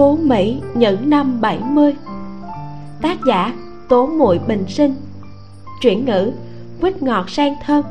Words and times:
phú 0.00 0.16
mỹ 0.16 0.60
những 0.74 1.10
năm 1.10 1.40
70 1.40 1.94
tác 3.02 3.18
giả 3.26 3.54
tố 3.88 4.06
muội 4.06 4.38
bình 4.38 4.64
sinh. 4.68 4.94
Chuyển 5.80 6.04
ngữ 6.04 6.32
quýt 6.80 7.02
ngọt 7.02 7.30
sang 7.30 7.54
thơm. 7.64 7.84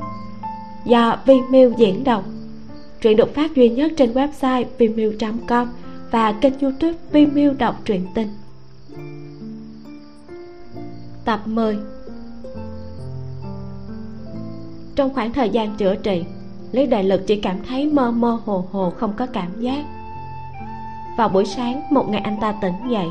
Do 0.86 1.18
Vimeo 1.26 1.72
diễn 1.78 2.04
đọc. 2.04 2.24
Truyện 3.02 3.18
được 3.18 3.36
phát 3.36 3.56
duy 3.56 3.70
nhất 3.70 3.92
trên 3.98 4.14
website 4.14 4.66
vimeo.com 4.78 5.68
và 6.12 6.32
kênh 6.32 6.60
youtube 6.60 6.98
Vimeo 7.12 7.54
đọc 7.54 7.76
truyện 7.86 8.08
tình. 8.16 8.30
Tập 11.26 11.42
10 11.46 11.78
trong 14.96 15.14
khoảng 15.14 15.34
thời 15.34 15.50
gian 15.50 15.78
chữa 15.78 15.96
trị, 15.96 16.24
lý 16.72 16.86
đại 16.86 17.04
lực 17.04 17.22
chỉ 17.28 17.36
cảm 17.36 17.58
thấy 17.68 17.86
mơ 17.86 18.12
mơ 18.12 18.40
hồ 18.46 18.66
hồ 18.72 18.94
không 18.98 19.14
có 19.18 19.26
cảm 19.26 19.62
giác 19.62 19.99
vào 21.20 21.30
buổi 21.30 21.46
sáng, 21.46 21.82
một 21.90 22.10
ngày 22.10 22.22
anh 22.22 22.38
ta 22.42 22.52
tỉnh 22.62 22.74
dậy. 22.90 23.08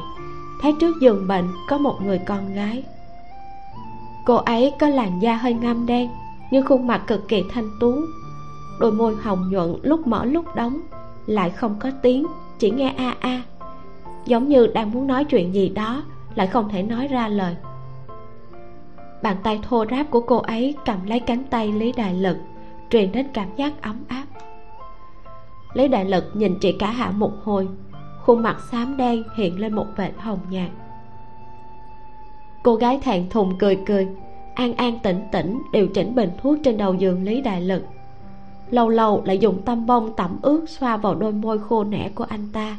Thấy 0.62 0.74
trước 0.80 1.00
giường 1.00 1.28
bệnh 1.28 1.48
có 1.68 1.78
một 1.78 1.94
người 2.02 2.18
con 2.18 2.54
gái. 2.54 2.84
Cô 4.26 4.34
ấy 4.34 4.72
có 4.80 4.88
làn 4.88 5.22
da 5.22 5.36
hơi 5.36 5.54
ngăm 5.54 5.86
đen, 5.86 6.10
nhưng 6.50 6.66
khuôn 6.66 6.86
mặt 6.86 7.02
cực 7.06 7.28
kỳ 7.28 7.44
thanh 7.50 7.70
tú. 7.80 7.94
Đôi 8.80 8.92
môi 8.92 9.16
hồng 9.16 9.50
nhuận 9.50 9.74
lúc 9.82 10.06
mở 10.06 10.24
lúc 10.24 10.54
đóng, 10.54 10.80
lại 11.26 11.50
không 11.50 11.76
có 11.80 11.90
tiếng, 12.02 12.26
chỉ 12.58 12.70
nghe 12.70 12.94
a 12.96 13.14
a. 13.20 13.42
Giống 14.26 14.48
như 14.48 14.66
đang 14.66 14.92
muốn 14.92 15.06
nói 15.06 15.24
chuyện 15.24 15.54
gì 15.54 15.68
đó, 15.68 16.02
lại 16.34 16.46
không 16.46 16.68
thể 16.68 16.82
nói 16.82 17.08
ra 17.08 17.28
lời. 17.28 17.56
Bàn 19.22 19.36
tay 19.42 19.60
thô 19.68 19.84
ráp 19.90 20.10
của 20.10 20.20
cô 20.20 20.36
ấy 20.36 20.74
cầm 20.84 21.06
lấy 21.06 21.20
cánh 21.20 21.44
tay 21.44 21.72
lý 21.72 21.92
đại 21.92 22.14
lực, 22.14 22.36
truyền 22.90 23.12
đến 23.12 23.26
cảm 23.32 23.48
giác 23.56 23.82
ấm 23.82 23.96
áp. 24.08 24.24
Lý 25.74 25.88
đại 25.88 26.04
lực 26.04 26.24
nhìn 26.34 26.58
chị 26.60 26.72
cả 26.72 26.90
hạ 26.90 27.10
một 27.10 27.32
hồi 27.44 27.68
khuôn 28.28 28.42
mặt 28.42 28.56
xám 28.70 28.96
đen 28.96 29.22
hiện 29.34 29.60
lên 29.60 29.74
một 29.74 29.86
vệt 29.96 30.12
hồng 30.18 30.38
nhạt. 30.50 30.70
Cô 32.62 32.74
gái 32.74 32.98
thẹn 33.02 33.30
thùng 33.30 33.58
cười 33.58 33.78
cười, 33.86 34.08
an 34.54 34.74
an 34.74 34.98
tĩnh 35.02 35.20
tĩnh 35.32 35.62
điều 35.72 35.88
chỉnh 35.88 36.14
bình 36.14 36.30
thuốc 36.42 36.58
trên 36.64 36.76
đầu 36.76 36.94
giường 36.94 37.24
lý 37.24 37.40
đại 37.40 37.60
lực. 37.60 37.82
Lâu 38.70 38.88
lâu 38.88 39.22
lại 39.24 39.38
dùng 39.38 39.62
tăm 39.62 39.86
bông 39.86 40.12
tẩm 40.16 40.38
ướt 40.42 40.64
xoa 40.68 40.96
vào 40.96 41.14
đôi 41.14 41.32
môi 41.32 41.58
khô 41.58 41.84
nẻ 41.84 42.10
của 42.14 42.24
anh 42.24 42.48
ta, 42.52 42.76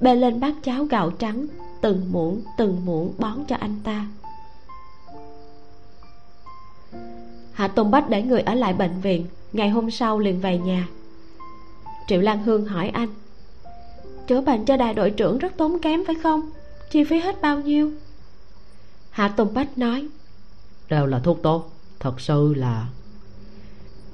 bê 0.00 0.14
lên 0.14 0.40
bát 0.40 0.54
cháo 0.62 0.84
gạo 0.84 1.10
trắng, 1.10 1.46
từng 1.80 2.12
muỗng 2.12 2.40
từng 2.56 2.86
muỗng 2.86 3.12
bón 3.18 3.44
cho 3.48 3.56
anh 3.56 3.76
ta. 3.84 4.06
Hạ 7.52 7.68
tùng 7.68 7.90
bách 7.90 8.10
để 8.10 8.22
người 8.22 8.40
ở 8.40 8.54
lại 8.54 8.72
bệnh 8.74 9.00
viện, 9.00 9.26
ngày 9.52 9.68
hôm 9.68 9.90
sau 9.90 10.18
liền 10.18 10.40
về 10.40 10.58
nhà. 10.58 10.88
Triệu 12.06 12.20
lan 12.20 12.42
hương 12.42 12.64
hỏi 12.64 12.88
anh 12.88 13.08
chữa 14.30 14.40
bệnh 14.40 14.64
cho 14.64 14.76
đại 14.76 14.94
đội 14.94 15.10
trưởng 15.10 15.38
rất 15.38 15.56
tốn 15.56 15.78
kém 15.78 16.04
phải 16.04 16.14
không? 16.14 16.40
Chi 16.90 17.04
phí 17.04 17.18
hết 17.18 17.40
bao 17.42 17.60
nhiêu? 17.60 17.92
Hạ 19.10 19.28
tùng 19.28 19.54
bách 19.54 19.78
nói 19.78 20.08
đều 20.88 21.06
là 21.06 21.18
thuốc 21.18 21.42
tốt 21.42 21.70
thật 22.00 22.20
sự 22.20 22.54
là 22.54 22.88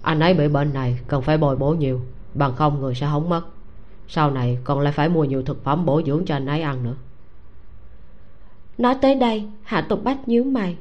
anh 0.02 0.20
ấy 0.20 0.34
bị 0.34 0.48
bệnh 0.48 0.74
này 0.74 0.98
cần 1.08 1.22
phải 1.22 1.38
bồi 1.38 1.56
bổ 1.56 1.70
nhiều 1.70 2.00
bằng 2.34 2.56
không 2.56 2.80
người 2.80 2.94
sẽ 2.94 3.06
hỏng 3.06 3.28
mất. 3.28 3.42
Sau 4.08 4.30
này 4.30 4.58
còn 4.64 4.80
lại 4.80 4.92
phải 4.92 5.08
mua 5.08 5.24
nhiều 5.24 5.42
thực 5.42 5.64
phẩm 5.64 5.86
bổ 5.86 6.02
dưỡng 6.06 6.24
cho 6.26 6.36
anh 6.36 6.46
ấy 6.46 6.62
ăn 6.62 6.84
nữa. 6.84 6.94
Nói 8.78 8.94
tới 9.00 9.14
đây 9.14 9.44
hạ 9.62 9.80
tục 9.80 10.04
bách 10.04 10.28
nhíu 10.28 10.44
mày. 10.44 10.76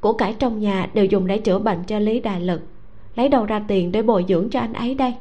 Của 0.00 0.12
cải 0.12 0.34
trong 0.38 0.60
nhà 0.60 0.90
đều 0.94 1.04
dùng 1.04 1.26
để 1.26 1.38
chữa 1.38 1.58
bệnh 1.58 1.84
cho 1.84 1.98
lý 1.98 2.20
đại 2.20 2.40
lực. 2.40 2.60
Lấy 3.16 3.28
đâu 3.28 3.46
ra 3.46 3.64
tiền 3.68 3.92
để 3.92 4.02
bồi 4.02 4.24
dưỡng 4.28 4.50
cho 4.50 4.60
anh 4.60 4.72
ấy 4.72 4.94
đây 4.94 5.14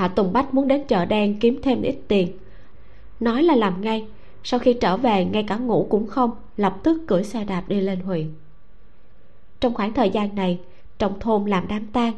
hạ 0.00 0.08
tùng 0.08 0.32
bách 0.32 0.54
muốn 0.54 0.68
đến 0.68 0.84
chợ 0.88 1.04
đen 1.04 1.38
kiếm 1.40 1.60
thêm 1.62 1.82
ít 1.82 1.96
tiền. 2.08 2.28
Nói 3.20 3.42
là 3.42 3.54
làm 3.56 3.80
ngay, 3.80 4.06
sau 4.44 4.60
khi 4.60 4.74
trở 4.74 4.96
về, 4.96 5.24
ngay 5.24 5.42
cả 5.42 5.56
ngủ 5.56 5.86
cũng 5.90 6.06
không, 6.06 6.30
lập 6.56 6.76
tức 6.82 7.02
cưỡi 7.06 7.24
xe 7.24 7.44
đạp 7.44 7.64
đi 7.68 7.80
lên 7.80 8.00
huyện. 8.00 8.32
Trong 9.60 9.74
khoảng 9.74 9.92
thời 9.92 10.10
gian 10.10 10.34
này, 10.34 10.58
trong 10.98 11.20
thôn 11.20 11.46
làm 11.46 11.68
đám 11.68 11.86
tang, 11.86 12.12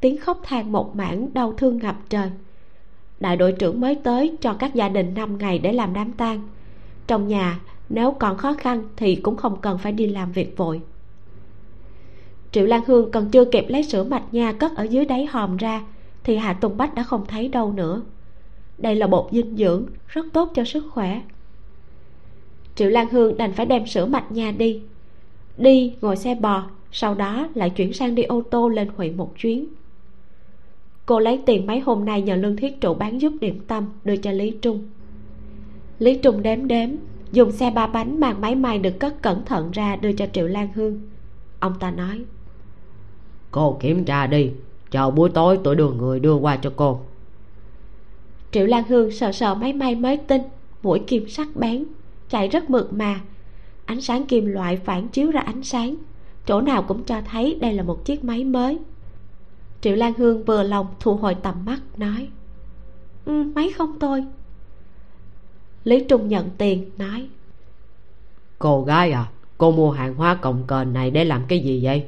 tiếng 0.00 0.16
khóc 0.16 0.40
than 0.42 0.72
một 0.72 0.96
mảng 0.96 1.34
đau 1.34 1.52
thương 1.52 1.78
ngập 1.78 1.96
trời. 2.08 2.30
Đại 3.20 3.36
đội 3.36 3.52
trưởng 3.52 3.80
mới 3.80 3.94
tới 3.94 4.36
cho 4.40 4.54
các 4.54 4.74
gia 4.74 4.88
đình 4.88 5.14
5 5.14 5.38
ngày 5.38 5.58
để 5.58 5.72
làm 5.72 5.94
đám 5.94 6.12
tang. 6.12 6.48
Trong 7.06 7.28
nhà, 7.28 7.60
nếu 7.88 8.12
còn 8.12 8.36
khó 8.36 8.52
khăn 8.52 8.82
thì 8.96 9.16
cũng 9.16 9.36
không 9.36 9.60
cần 9.60 9.78
phải 9.78 9.92
đi 9.92 10.06
làm 10.06 10.32
việc 10.32 10.56
vội. 10.56 10.80
Triệu 12.52 12.66
lan 12.66 12.82
hương 12.86 13.10
còn 13.10 13.30
chưa 13.30 13.44
kịp 13.44 13.64
lấy 13.68 13.82
sữa 13.82 14.04
mạch 14.04 14.34
nha 14.34 14.52
cất 14.52 14.76
ở 14.76 14.82
dưới 14.82 15.04
đáy 15.04 15.26
hòm 15.26 15.56
ra 15.56 15.82
thì 16.26 16.36
hạ 16.36 16.52
tùng 16.52 16.76
bách 16.76 16.94
đã 16.94 17.02
không 17.02 17.26
thấy 17.28 17.48
đâu 17.48 17.72
nữa. 17.72 18.02
Đây 18.78 18.94
là 18.94 19.06
bột 19.06 19.28
dinh 19.32 19.56
dưỡng 19.56 19.86
rất 20.08 20.26
tốt 20.32 20.50
cho 20.54 20.64
sức 20.64 20.84
khỏe. 20.90 21.20
Triệu 22.74 22.88
lan 22.88 23.08
hương 23.08 23.36
đành 23.36 23.52
phải 23.52 23.66
đem 23.66 23.86
sữa 23.86 24.06
mạch 24.06 24.32
nhà 24.32 24.50
đi. 24.50 24.82
Đi, 25.58 25.94
ngồi 26.00 26.16
xe 26.16 26.34
bò, 26.34 26.70
sau 26.92 27.14
đó 27.14 27.48
lại 27.54 27.70
chuyển 27.70 27.92
sang 27.92 28.14
đi 28.14 28.22
ô 28.22 28.42
tô 28.50 28.68
lên 28.68 28.88
huyện 28.96 29.16
một 29.16 29.32
chuyến. 29.36 29.66
Cô 31.06 31.18
lấy 31.18 31.42
tiền 31.46 31.66
mấy 31.66 31.80
hôm 31.80 32.04
nay 32.04 32.22
nhờ 32.22 32.36
lương 32.36 32.56
thiết 32.56 32.80
trụ 32.80 32.94
bán 32.94 33.20
giúp 33.20 33.32
điểm 33.40 33.60
tâm 33.66 33.86
đưa 34.04 34.16
cho 34.16 34.30
lý 34.30 34.50
trung. 34.62 34.88
Lý 35.98 36.18
trung 36.18 36.42
đếm 36.42 36.68
đếm, 36.68 36.88
dùng 37.32 37.52
xe 37.52 37.70
ba 37.70 37.86
bánh 37.86 38.20
mang 38.20 38.40
máy 38.40 38.54
may 38.54 38.78
được 38.78 38.98
cất 39.00 39.22
cẩn 39.22 39.44
thận 39.44 39.70
ra 39.70 39.96
đưa 39.96 40.12
cho 40.12 40.26
triệu 40.32 40.46
lan 40.46 40.68
hương. 40.74 41.00
Ông 41.60 41.74
ta 41.80 41.90
nói, 41.90 42.24
cô 43.50 43.76
kiểm 43.80 44.04
tra 44.04 44.26
đi 44.26 44.50
chờ 44.90 45.10
buổi 45.10 45.30
tối 45.30 45.58
tôi 45.64 45.76
đưa 45.76 45.90
người 45.90 46.20
đưa 46.20 46.34
qua 46.34 46.56
cho 46.56 46.72
cô. 46.76 47.00
Triệu 48.52 48.66
lan 48.66 48.84
hương 48.88 49.10
sờ 49.10 49.32
sờ 49.32 49.54
máy 49.54 49.72
may 49.72 49.94
mới 49.94 50.16
tinh 50.16 50.42
mũi 50.82 50.98
kim 51.06 51.28
sắc 51.28 51.48
bén 51.56 51.84
chạy 52.28 52.48
rất 52.48 52.70
mượt 52.70 52.92
mà. 52.92 53.20
Ánh 53.84 54.00
sáng 54.00 54.26
kim 54.26 54.46
loại 54.46 54.76
phản 54.76 55.08
chiếu 55.08 55.30
ra 55.30 55.40
ánh 55.40 55.62
sáng 55.62 55.96
chỗ 56.46 56.60
nào 56.60 56.82
cũng 56.82 57.04
cho 57.04 57.20
thấy 57.30 57.58
đây 57.60 57.72
là 57.72 57.82
một 57.82 58.04
chiếc 58.04 58.24
máy 58.24 58.44
mới. 58.44 58.78
Triệu 59.80 59.96
lan 59.96 60.12
hương 60.16 60.44
vừa 60.44 60.62
lòng 60.62 60.86
thu 61.00 61.16
hồi 61.16 61.34
tầm 61.34 61.64
mắt 61.64 61.80
nói 61.96 62.28
ừ, 63.24 63.44
máy 63.54 63.72
không 63.76 63.98
tôi. 63.98 64.24
Lý 65.84 66.04
trung 66.04 66.28
nhận 66.28 66.50
tiền 66.58 66.90
nói 66.98 67.28
cô 68.58 68.82
gái 68.82 69.12
à 69.12 69.26
cô 69.58 69.72
mua 69.72 69.90
hàng 69.90 70.14
hóa 70.14 70.34
cộng 70.34 70.66
kềnh 70.66 70.92
này 70.92 71.10
để 71.10 71.24
làm 71.24 71.42
cái 71.48 71.60
gì 71.60 71.80
vậy 71.84 72.04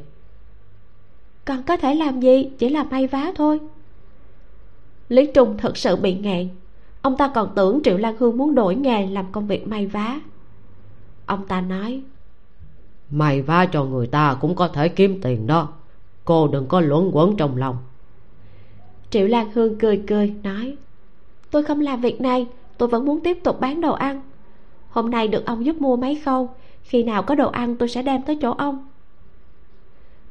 còn 1.49 1.63
có 1.63 1.77
thể 1.77 1.95
làm 1.95 2.21
gì? 2.21 2.51
Chỉ 2.59 2.69
là 2.69 2.85
may 2.85 3.07
vá 3.07 3.33
thôi. 3.35 3.61
Lý 5.09 5.31
trung 5.35 5.57
thật 5.59 5.77
sự 5.77 5.97
bị 5.97 6.15
ngẹn 6.15 6.49
ông 7.03 7.17
ta 7.17 7.31
còn 7.35 7.53
tưởng 7.55 7.81
triệu 7.85 7.97
lan 7.97 8.17
hương 8.19 8.37
muốn 8.37 8.55
đổi 8.55 8.75
nghề 8.75 9.07
làm 9.07 9.33
công 9.33 9.47
việc 9.47 9.69
may 9.69 9.87
vá. 9.87 10.21
Ông 11.27 11.47
ta 11.47 11.61
nói 11.61 12.03
may 13.11 13.43
vá 13.43 13.67
cho 13.67 13.85
người 13.85 14.07
ta 14.07 14.37
cũng 14.41 14.55
có 14.55 14.69
thể 14.69 14.89
kiếm 14.89 15.21
tiền 15.23 15.47
đó. 15.47 15.69
Cô 16.25 16.49
đừng 16.49 16.67
có 16.67 16.81
luẩn 16.81 17.11
quẩn 17.13 17.37
trong 17.37 17.57
lòng. 17.57 17.77
Triệu 19.11 19.27
lan 19.27 19.53
hương 19.55 19.79
cười 19.79 20.03
cười 20.07 20.35
nói 20.43 20.77
tôi 21.51 21.63
không 21.63 21.81
làm 21.81 22.01
việc 22.01 22.21
này 22.21 22.47
tôi 22.79 22.89
vẫn 22.89 23.05
muốn 23.05 23.21
tiếp 23.21 23.39
tục 23.45 23.61
bán 23.61 23.81
đồ 23.81 23.93
ăn. 23.93 24.23
Hôm 24.89 25.11
nay 25.11 25.29
được 25.29 25.47
ông 25.47 25.65
giúp 25.65 25.77
mua 25.77 25.97
máy 25.97 26.21
khâu. 26.25 26.51
Khi 26.83 27.03
nào 27.03 27.23
có 27.23 27.35
đồ 27.35 27.49
ăn 27.51 27.77
tôi 27.77 27.89
sẽ 27.89 28.03
đem 28.03 28.23
tới 28.23 28.39
chỗ 28.43 28.53
ông 28.53 28.89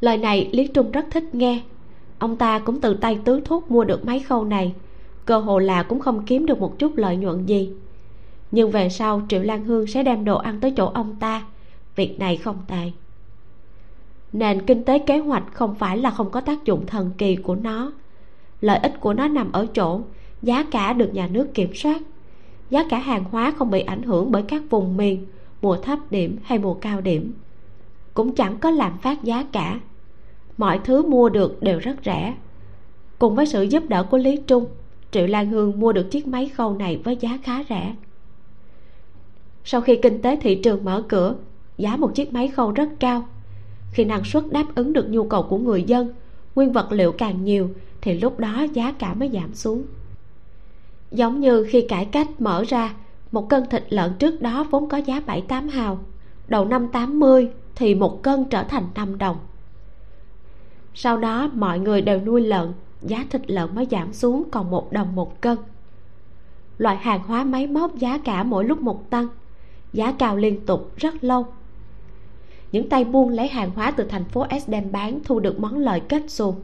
lời 0.01 0.17
này 0.17 0.49
lý 0.51 0.67
trung 0.67 0.91
rất 0.91 1.05
thích 1.11 1.35
nghe. 1.35 1.61
Ông 2.19 2.35
ta 2.35 2.59
cũng 2.59 2.81
từ 2.81 2.93
tay 2.93 3.19
tứ 3.25 3.41
thuốc 3.45 3.71
mua 3.71 3.83
được 3.83 4.05
máy 4.05 4.19
khâu 4.19 4.45
này. 4.45 4.73
Cơ 5.25 5.37
hồ 5.39 5.59
là 5.59 5.83
cũng 5.83 5.99
không 5.99 6.25
kiếm 6.25 6.45
được 6.45 6.59
một 6.59 6.79
chút 6.79 6.97
lợi 6.97 7.15
nhuận 7.15 7.45
gì. 7.45 7.71
Nhưng 8.51 8.71
về 8.71 8.89
sau 8.89 9.21
triệu 9.29 9.43
lan 9.43 9.63
hương 9.65 9.87
sẽ 9.87 10.03
đem 10.03 10.25
đồ 10.25 10.37
ăn 10.37 10.59
tới 10.59 10.71
chỗ 10.71 10.85
ông 10.85 11.15
ta. 11.19 11.45
Việc 11.95 12.19
này 12.19 12.37
không 12.37 12.57
tệ. 12.67 12.91
Nền 14.33 14.65
kinh 14.65 14.83
tế 14.83 14.99
kế 14.99 15.17
hoạch 15.17 15.43
không 15.53 15.75
phải 15.75 15.97
là 15.97 16.11
không 16.11 16.31
có 16.31 16.41
tác 16.41 16.65
dụng 16.65 16.85
thần 16.85 17.11
kỳ 17.17 17.35
của 17.35 17.55
nó. 17.55 17.91
Lợi 18.61 18.77
ích 18.77 18.99
của 18.99 19.13
nó 19.13 19.27
nằm 19.27 19.51
ở 19.51 19.67
chỗ 19.73 20.01
giá 20.41 20.63
cả 20.63 20.93
được 20.93 21.13
nhà 21.13 21.27
nước 21.27 21.53
kiểm 21.53 21.75
soát. 21.75 22.01
Giá 22.69 22.83
cả 22.89 22.99
hàng 22.99 23.23
hóa 23.31 23.53
không 23.57 23.71
bị 23.71 23.79
ảnh 23.81 24.01
hưởng 24.01 24.31
bởi 24.31 24.41
các 24.41 24.61
vùng 24.69 24.97
miền, 24.97 25.25
mùa 25.61 25.77
thấp 25.77 25.99
điểm 26.09 26.37
hay 26.43 26.59
mùa 26.59 26.73
cao 26.73 27.01
điểm. 27.01 27.33
Cũng 28.13 28.35
chẳng 28.35 28.57
có 28.59 28.71
làm 28.71 28.97
phát 28.97 29.23
giá 29.23 29.45
cả 29.51 29.79
mọi 30.57 30.79
thứ 30.83 31.03
mua 31.03 31.29
được 31.29 31.63
đều 31.63 31.79
rất 31.79 31.95
rẻ. 32.05 32.35
Cùng 33.19 33.35
với 33.35 33.45
sự 33.45 33.61
giúp 33.61 33.83
đỡ 33.89 34.03
của 34.03 34.17
lý 34.17 34.37
trung, 34.47 34.65
triệu 35.11 35.27
lan 35.27 35.49
hương 35.49 35.79
mua 35.79 35.93
được 35.93 36.11
chiếc 36.11 36.27
máy 36.27 36.49
khâu 36.49 36.73
này 36.73 37.01
với 37.03 37.15
giá 37.15 37.37
khá 37.43 37.63
rẻ. 37.69 37.95
Sau 39.63 39.81
khi 39.81 39.99
kinh 40.01 40.21
tế 40.21 40.35
thị 40.35 40.55
trường 40.55 40.85
mở 40.85 41.03
cửa, 41.09 41.35
giá 41.77 41.95
một 41.95 42.15
chiếc 42.15 42.33
máy 42.33 42.47
khâu 42.47 42.71
rất 42.71 42.89
cao. 42.99 43.27
Khi 43.91 44.05
năng 44.05 44.23
suất 44.23 44.43
đáp 44.51 44.65
ứng 44.75 44.93
được 44.93 45.09
nhu 45.09 45.23
cầu 45.23 45.43
của 45.43 45.57
người 45.57 45.83
dân, 45.83 46.13
nguyên 46.55 46.71
vật 46.71 46.91
liệu 46.91 47.11
càng 47.11 47.43
nhiều, 47.43 47.69
thì 48.01 48.19
lúc 48.19 48.39
đó 48.39 48.65
giá 48.73 48.91
cả 48.91 49.13
mới 49.13 49.29
giảm 49.33 49.53
xuống. 49.53 49.83
Giống 51.11 51.39
như 51.39 51.63
khi 51.69 51.81
cải 51.81 52.05
cách 52.05 52.41
mở 52.41 52.63
ra, 52.67 52.95
một 53.31 53.49
cân 53.49 53.63
thịt 53.69 53.83
lợn 53.89 54.13
trước 54.19 54.41
đó 54.41 54.67
vốn 54.71 54.89
có 54.89 54.97
giá 54.97 55.19
bảy 55.19 55.41
tám 55.41 55.69
hào, 55.69 55.99
đầu 56.47 56.65
năm 56.65 56.87
tám 56.87 57.19
mươi 57.19 57.49
thì 57.75 57.95
một 57.95 58.23
cân 58.23 58.45
trở 58.45 58.63
thành 58.63 58.83
năm 58.95 59.17
đồng 59.17 59.37
sau 60.99 61.17
đó 61.17 61.49
mọi 61.53 61.79
người 61.79 62.01
đều 62.01 62.21
nuôi 62.21 62.41
lợn 62.41 62.73
giá 63.01 63.25
thịt 63.29 63.51
lợn 63.51 63.75
mới 63.75 63.87
giảm 63.91 64.13
xuống 64.13 64.43
còn 64.51 64.71
một 64.71 64.91
đồng 64.91 65.15
một 65.15 65.41
cân. 65.41 65.57
Loại 66.77 66.97
hàng 66.97 67.23
hóa 67.23 67.43
máy 67.43 67.67
móc 67.67 67.95
giá 67.95 68.17
cả 68.17 68.43
mỗi 68.43 68.65
lúc 68.65 68.81
một 68.81 69.09
tăng 69.09 69.27
giá 69.93 70.11
cao 70.11 70.37
liên 70.37 70.65
tục 70.65 70.91
rất 70.97 71.23
lâu. 71.23 71.45
Những 72.71 72.89
tay 72.89 73.03
buôn 73.03 73.29
lấy 73.29 73.47
hàng 73.47 73.71
hóa 73.75 73.91
từ 73.91 74.03
thành 74.03 74.23
phố 74.25 74.45
s 74.65 74.69
đem 74.69 74.91
bán 74.91 75.19
thu 75.23 75.39
được 75.39 75.59
món 75.59 75.77
lợi 75.77 75.99
kết 75.99 76.23
xù. 76.27 76.55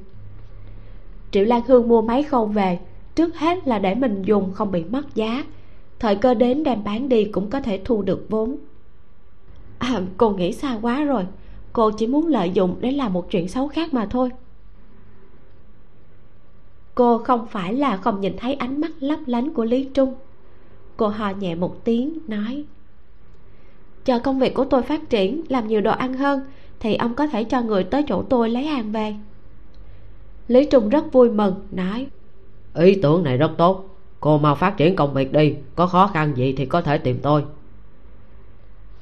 Triệu 1.31 1.45
lan 1.45 1.61
hương 1.67 1.87
mua 1.87 2.01
máy 2.01 2.23
khâu 2.23 2.45
về 2.45 2.79
trước 3.15 3.37
hết 3.37 3.67
là 3.67 3.79
để 3.79 3.95
mình 3.95 4.21
dùng 4.21 4.51
không 4.53 4.71
bị 4.71 4.83
mất 4.83 5.15
giá. 5.15 5.43
Thời 5.99 6.15
cơ 6.15 6.33
đến 6.33 6.63
đem 6.63 6.83
bán 6.83 7.09
đi 7.09 7.25
cũng 7.25 7.49
có 7.49 7.61
thể 7.61 7.81
thu 7.85 8.01
được 8.01 8.25
vốn. 8.29 8.55
À, 9.79 10.01
cô 10.17 10.29
nghĩ 10.29 10.51
xa 10.51 10.77
quá 10.81 11.03
rồi 11.03 11.25
cô 11.73 11.91
chỉ 11.91 12.07
muốn 12.07 12.27
lợi 12.27 12.49
dụng 12.49 12.75
để 12.79 12.91
làm 12.91 13.13
một 13.13 13.29
chuyện 13.29 13.47
xấu 13.47 13.67
khác 13.67 13.93
mà 13.93 14.05
thôi. 14.05 14.29
Cô 16.95 17.17
không 17.17 17.47
phải 17.47 17.73
là 17.73 17.97
không 17.97 18.21
nhìn 18.21 18.37
thấy 18.37 18.53
ánh 18.53 18.81
mắt 18.81 18.91
lấp 18.99 19.19
lánh 19.25 19.53
của 19.53 19.63
lý 19.63 19.89
trung. 19.93 20.15
Cô 20.97 21.07
hò 21.07 21.29
nhẹ 21.29 21.55
một 21.55 21.83
tiếng 21.83 22.19
nói 22.27 22.65
chờ 24.05 24.19
công 24.19 24.39
việc 24.39 24.53
của 24.53 24.65
tôi 24.65 24.81
phát 24.81 25.09
triển 25.09 25.43
làm 25.49 25.67
nhiều 25.67 25.81
đồ 25.81 25.91
ăn 25.91 26.13
hơn 26.13 26.41
thì 26.79 26.95
ông 26.95 27.15
có 27.15 27.27
thể 27.27 27.43
cho 27.43 27.61
người 27.61 27.83
tới 27.83 28.03
chỗ 28.07 28.23
tôi 28.29 28.49
lấy 28.49 28.63
hàng 28.63 28.91
về. 28.91 29.15
Lý 30.47 30.65
trung 30.65 30.89
rất 30.89 31.11
vui 31.11 31.29
mừng 31.29 31.55
nói 31.71 32.07
ý 32.75 32.99
tưởng 33.01 33.23
này 33.23 33.37
rất 33.37 33.51
tốt. 33.57 33.89
Cô 34.19 34.37
mau 34.37 34.55
phát 34.55 34.77
triển 34.77 34.95
công 34.95 35.13
việc 35.13 35.33
đi 35.33 35.55
có 35.75 35.87
khó 35.87 36.07
khăn 36.07 36.37
gì 36.37 36.53
thì 36.57 36.65
có 36.65 36.81
thể 36.81 36.97
tìm 36.97 37.19
tôi. 37.21 37.43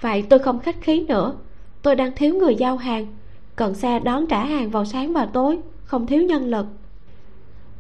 Vậy 0.01 0.21
tôi 0.21 0.39
không 0.39 0.59
khách 0.59 0.81
khí 0.81 1.06
nữa 1.07 1.33
tôi 1.81 1.95
đang 1.95 2.11
thiếu 2.15 2.35
người 2.35 2.55
giao 2.55 2.77
hàng. 2.77 3.07
Cần 3.55 3.73
xe 3.73 3.99
đón 3.99 4.27
trả 4.27 4.45
hàng 4.45 4.69
vào 4.69 4.85
sáng 4.85 5.13
và 5.13 5.25
tối 5.25 5.59
không 5.83 6.07
thiếu 6.07 6.21
nhân 6.23 6.45
lực. 6.45 6.65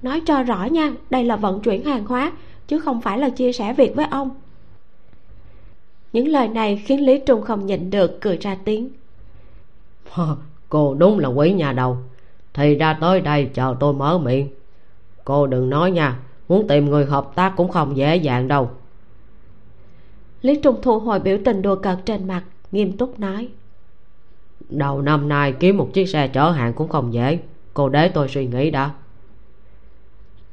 Nói 0.01 0.21
cho 0.25 0.43
rõ 0.43 0.65
nha 0.65 0.91
đây 1.09 1.25
là 1.25 1.35
vận 1.35 1.61
chuyển 1.61 1.83
hàng 1.83 2.05
hóa 2.05 2.31
chứ 2.67 2.79
không 2.79 3.01
phải 3.01 3.19
là 3.19 3.29
chia 3.29 3.51
sẻ 3.51 3.73
việc 3.73 3.95
với 3.95 4.05
ông. 4.05 4.29
Những 6.13 6.27
lời 6.27 6.47
này 6.47 6.83
khiến 6.85 7.05
lý 7.05 7.19
trung 7.25 7.41
không 7.41 7.65
nhịn 7.65 7.89
được 7.89 8.21
cười 8.21 8.37
ra 8.37 8.57
tiếng. 8.65 8.89
Cô 10.69 10.93
đúng 10.93 11.19
là 11.19 11.29
quý 11.29 11.53
nhà 11.53 11.73
đầu. 11.73 11.97
Thì 12.53 12.75
ra 12.75 12.97
tới 13.01 13.21
đây 13.21 13.49
chờ 13.53 13.75
tôi 13.79 13.93
mở 13.93 14.17
miệng. 14.17 14.47
Cô 15.25 15.47
đừng 15.47 15.69
nói 15.69 15.91
nha 15.91 16.19
muốn 16.47 16.67
tìm 16.67 16.85
người 16.85 17.05
hợp 17.05 17.31
tác 17.35 17.53
cũng 17.57 17.69
không 17.69 17.97
dễ 17.97 18.15
dàng 18.15 18.47
đâu. 18.47 18.69
Lý 20.41 20.55
trung 20.55 20.75
thu 20.81 20.99
hồi 20.99 21.19
biểu 21.19 21.37
tình 21.45 21.61
đùa 21.61 21.75
cợt 21.75 21.97
trên 22.05 22.27
mặt 22.27 22.43
nghiêm 22.71 22.97
túc 22.97 23.19
nói 23.19 23.49
đầu 24.71 25.01
năm 25.01 25.29
nay 25.29 25.53
kiếm 25.59 25.77
một 25.77 25.93
chiếc 25.93 26.09
xe 26.09 26.27
chở 26.27 26.49
hàng 26.51 26.73
cũng 26.73 26.89
không 26.89 27.13
dễ. 27.13 27.39
Cô 27.73 27.89
để 27.89 28.09
tôi 28.09 28.27
suy 28.27 28.47
nghĩ 28.47 28.71
đã. 28.71 28.91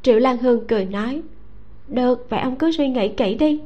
Triệu 0.02 0.18
lan 0.18 0.38
hương 0.38 0.66
cười 0.66 0.84
nói, 0.84 1.22
được, 1.88 2.26
vậy 2.30 2.40
ông 2.40 2.56
cứ 2.56 2.72
suy 2.72 2.88
nghĩ 2.88 3.08
kỹ 3.08 3.34
đi. 3.34 3.60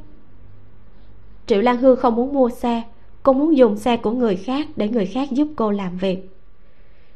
Triệu 1.47 1.61
lan 1.61 1.77
hương 1.77 1.97
không 1.97 2.17
muốn 2.17 2.33
mua 2.33 2.51
xe, 2.51 2.83
cô 3.23 3.33
muốn 3.33 3.57
dùng 3.57 3.77
xe 3.77 3.97
của 3.97 4.11
người 4.11 4.37
khác 4.37 4.67
để 4.77 4.89
người 4.89 5.07
khác 5.07 5.31
giúp 5.31 5.49
cô 5.57 5.71
làm 5.71 5.97
việc. 5.97 6.29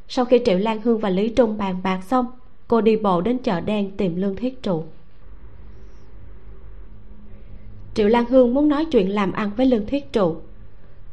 Sau 0.07 0.25
khi 0.25 0.41
triệu 0.45 0.57
lan 0.57 0.81
hương 0.81 0.99
và 0.99 1.09
lý 1.09 1.29
trung 1.29 1.57
bàn 1.57 1.75
bạc 1.83 1.99
xong, 2.03 2.25
cô 2.67 2.81
đi 2.81 2.97
bộ 2.97 3.21
đến 3.21 3.37
chợ 3.37 3.61
đen 3.61 3.91
tìm 3.97 4.15
lương 4.15 4.35
thiết 4.35 4.63
trụ. 4.63 4.83
Triệu 7.93 8.07
lan 8.07 8.25
hương 8.25 8.53
muốn 8.53 8.69
nói 8.69 8.85
chuyện 8.85 9.15
làm 9.15 9.31
ăn 9.31 9.51
với 9.57 9.65
lương 9.65 9.85
thiết 9.85 10.13
trụ, 10.13 10.35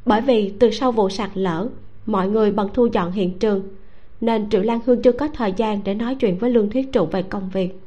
bởi 0.05 0.21
vì 0.21 0.55
từ 0.61 0.71
sau 0.71 0.93
vụ 0.93 1.09
sạt 1.09 1.31
lở 1.35 1.69
mọi 2.07 2.29
người 2.29 2.51
bận 2.51 2.69
thu 2.75 2.87
dọn 2.87 3.13
hiện 3.13 3.39
trường 3.39 3.63
nên 4.21 4.51
triệu 4.51 4.63
lan 4.63 4.81
hương 4.87 5.03
chưa 5.03 5.13
có 5.13 5.29
thời 5.29 5.53
gian 5.57 5.81
để 5.85 5.95
nói 5.95 6.15
chuyện 6.15 6.39
với 6.39 6.51
lương 6.51 6.71
thiết 6.71 6.93
trụ 6.93 7.07
về 7.07 7.23
công 7.23 7.51
việc. 7.51 7.81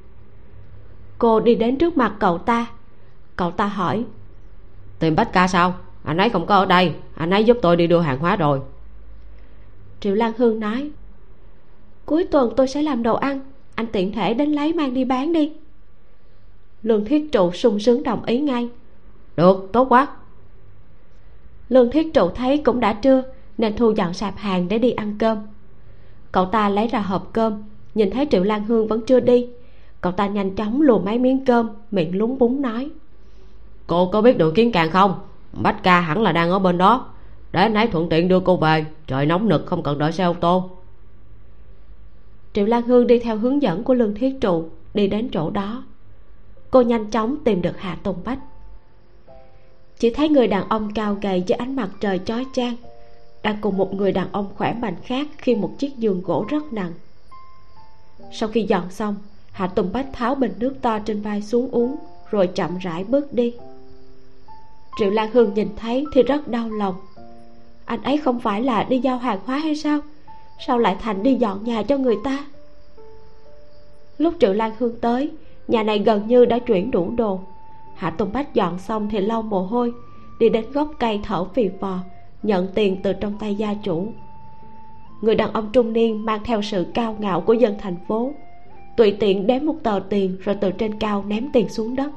Cô 1.18 1.40
đi 1.40 1.56
đến 1.56 1.78
trước 1.78 1.98
mặt 1.98 2.14
cậu 2.20 2.38
ta. 2.38 2.68
Cậu 3.36 3.52
ta 3.52 3.66
hỏi 3.66 4.06
tìm 5.00 5.16
bách 5.16 5.34
ca 5.34 5.48
sao? 5.48 5.74
Anh 6.04 6.18
ấy 6.18 6.30
không 6.30 6.46
có 6.46 6.56
ở 6.56 6.66
đây. 6.66 6.94
Anh 7.16 7.30
ấy 7.30 7.44
giúp 7.44 7.58
tôi 7.62 7.76
đi 7.76 7.88
đưa 7.88 8.00
hàng 8.00 8.20
hóa 8.20 8.36
rồi. 8.36 8.62
Triệu 10.00 10.16
lan 10.16 10.34
hương 10.38 10.60
nói 10.60 10.92
cuối 12.06 12.24
tuần 12.24 12.54
tôi 12.58 12.68
sẽ 12.68 12.82
làm 12.82 13.04
đồ 13.04 13.16
ăn. 13.16 13.40
Anh 13.76 13.88
tiện 13.88 14.12
thể 14.12 14.34
đến 14.34 14.52
lấy 14.52 14.74
mang 14.74 14.94
đi 14.94 15.06
bán 15.06 15.34
đi. 15.34 15.54
Lương 16.84 17.06
thiết 17.06 17.32
trụ 17.32 17.52
sung 17.52 17.80
sướng 17.80 18.04
đồng 18.04 18.26
ý 18.26 18.40
ngay. 18.40 18.70
Được 19.38 19.70
tốt 19.74 19.86
quá. 19.90 20.08
Lương 21.70 21.92
thiết 21.92 22.14
trụ 22.14 22.30
thấy 22.30 22.58
cũng 22.58 22.80
đã 22.80 22.94
trưa 22.94 23.24
nên 23.58 23.76
thu 23.76 23.92
dọn 23.92 24.14
sạp 24.14 24.38
hàng 24.38 24.68
để 24.68 24.78
đi 24.78 24.92
ăn 24.92 25.16
cơm. 25.20 25.38
Cậu 26.32 26.46
ta 26.46 26.70
lấy 26.70 26.88
ra 26.88 27.00
hộp 27.00 27.30
cơm 27.34 27.64
nhìn 27.96 28.12
thấy 28.12 28.28
triệu 28.32 28.44
lan 28.44 28.66
hương 28.66 28.88
vẫn 28.88 29.02
chưa 29.06 29.20
đi. 29.20 29.48
Cậu 30.02 30.12
ta 30.12 30.28
nhanh 30.28 30.56
chóng 30.56 30.82
lùa 30.82 31.00
mấy 31.00 31.20
miếng 31.20 31.46
cơm 31.46 31.70
miệng 31.92 32.18
lúng 32.18 32.38
búng 32.38 32.62
nói. 32.62 32.90
Cô 33.88 34.10
có 34.12 34.22
biết 34.22 34.38
đường 34.38 34.54
kiến 34.54 34.72
càng 34.72 34.92
không? 34.92 35.20
Bách 35.54 35.84
ca 35.84 36.00
hẳn 36.00 36.22
là 36.22 36.32
đang 36.32 36.50
ở 36.50 36.60
bên 36.60 36.78
đó. 36.78 37.10
Để 37.52 37.62
anh 37.62 37.74
ấy 37.74 37.88
thuận 37.88 38.10
tiện 38.10 38.28
đưa 38.28 38.40
cô 38.40 38.58
về 38.58 38.86
trời 39.08 39.26
nóng 39.26 39.50
nực 39.50 39.66
không 39.66 39.84
cần 39.84 39.98
đợi 39.98 40.12
xe 40.12 40.24
ô 40.24 40.34
tô. 40.34 40.70
Triệu 42.54 42.66
lan 42.66 42.84
hương 42.84 43.08
đi 43.08 43.20
theo 43.20 43.38
hướng 43.38 43.62
dẫn 43.62 43.84
của 43.84 43.94
lương 43.94 44.16
thiết 44.16 44.36
trụ 44.42 44.70
đi 44.94 45.08
đến 45.08 45.30
chỗ 45.32 45.50
đó. 45.50 45.84
Cô 46.72 46.82
nhanh 46.82 47.12
chóng 47.12 47.38
tìm 47.44 47.62
được 47.62 47.80
hạ 47.80 47.98
tùng 48.04 48.18
bách. 48.26 48.40
Chỉ 50.00 50.10
thấy 50.10 50.30
người 50.30 50.48
đàn 50.48 50.70
ông 50.70 50.94
cao 50.94 51.18
gầy 51.22 51.44
dưới 51.48 51.56
ánh 51.58 51.76
mặt 51.76 51.90
trời 52.00 52.20
chói 52.26 52.46
chang 52.54 52.76
đang 53.48 53.58
cùng 53.62 53.78
một 53.78 53.94
người 53.94 54.12
đàn 54.12 54.28
ông 54.32 54.48
khỏe 54.56 54.74
mạnh 54.74 54.96
khác 55.04 55.28
khi 55.38 55.56
một 55.56 55.72
chiếc 55.78 55.98
giường 55.98 56.22
gỗ 56.22 56.46
rất 56.50 56.74
nặng. 56.74 56.94
Sau 58.32 58.50
khi 58.50 58.64
dọn 58.64 58.92
xong, 58.92 59.16
hạ 59.52 59.68
tùng 59.68 59.90
bách 59.94 60.08
tháo 60.14 60.36
bình 60.36 60.54
nước 60.58 60.76
to 60.82 61.00
trên 61.00 61.22
vai 61.22 61.42
xuống 61.42 61.72
uống, 61.72 61.96
rồi 62.32 62.48
chậm 62.48 62.78
rãi 62.78 63.04
bước 63.04 63.34
đi. 63.34 63.54
Triệu 65.00 65.10
lan 65.10 65.32
hương 65.32 65.54
nhìn 65.54 65.70
thấy 65.76 66.06
thì 66.14 66.24
rất 66.24 66.48
đau 66.48 66.70
lòng. 66.70 66.96
Anh 67.86 68.04
ấy 68.04 68.18
không 68.18 68.40
phải 68.40 68.62
là 68.62 68.84
đi 68.84 69.00
giao 69.00 69.18
hàng 69.18 69.40
hóa 69.46 69.58
hay 69.58 69.76
sao? 69.76 70.00
Sao 70.68 70.78
lại 70.78 70.96
thành 71.02 71.24
đi 71.24 71.36
dọn 71.36 71.64
nhà 71.64 71.84
cho 71.84 71.98
người 71.98 72.18
ta? 72.24 72.46
Lúc 74.18 74.34
triệu 74.40 74.54
lan 74.54 74.72
hương 74.80 75.00
tới, 75.00 75.32
nhà 75.68 75.84
này 75.84 76.00
gần 76.00 76.28
như 76.28 76.46
đã 76.46 76.60
chuyển 76.60 76.92
đủ 76.92 77.12
đồ. 77.18 77.40
Hạ 77.96 78.10
tùng 78.10 78.34
bách 78.34 78.54
dọn 78.54 78.80
xong 78.80 79.10
thì 79.12 79.20
lau 79.20 79.42
mồ 79.42 79.62
hôi, 79.62 79.94
đi 80.40 80.50
đến 80.50 80.72
gốc 80.72 80.92
cây 81.00 81.20
thở 81.24 81.46
phì 81.46 81.70
phò 81.80 82.00
nhận 82.44 82.68
tiền 82.76 82.98
từ 83.04 83.14
trong 83.14 83.38
tay 83.40 83.56
gia 83.56 83.74
chủ. 83.74 84.08
Người 85.22 85.36
đàn 85.36 85.54
ông 85.54 85.70
trung 85.74 85.94
niên 85.94 86.26
mang 86.26 86.42
theo 86.44 86.62
sự 86.62 86.86
cao 86.94 87.16
ngạo 87.20 87.42
của 87.42 87.54
dân 87.54 87.76
thành 87.80 87.96
phố 88.08 88.34
tùy 88.98 89.18
tiện 89.20 89.48
đếm 89.48 89.66
một 89.66 89.76
tờ 89.84 90.00
tiền 90.10 90.38
rồi 90.40 90.56
từ 90.56 90.72
trên 90.72 91.00
cao 91.00 91.24
ném 91.28 91.50
tiền 91.54 91.70
xuống 91.70 91.96
đất. 91.96 92.12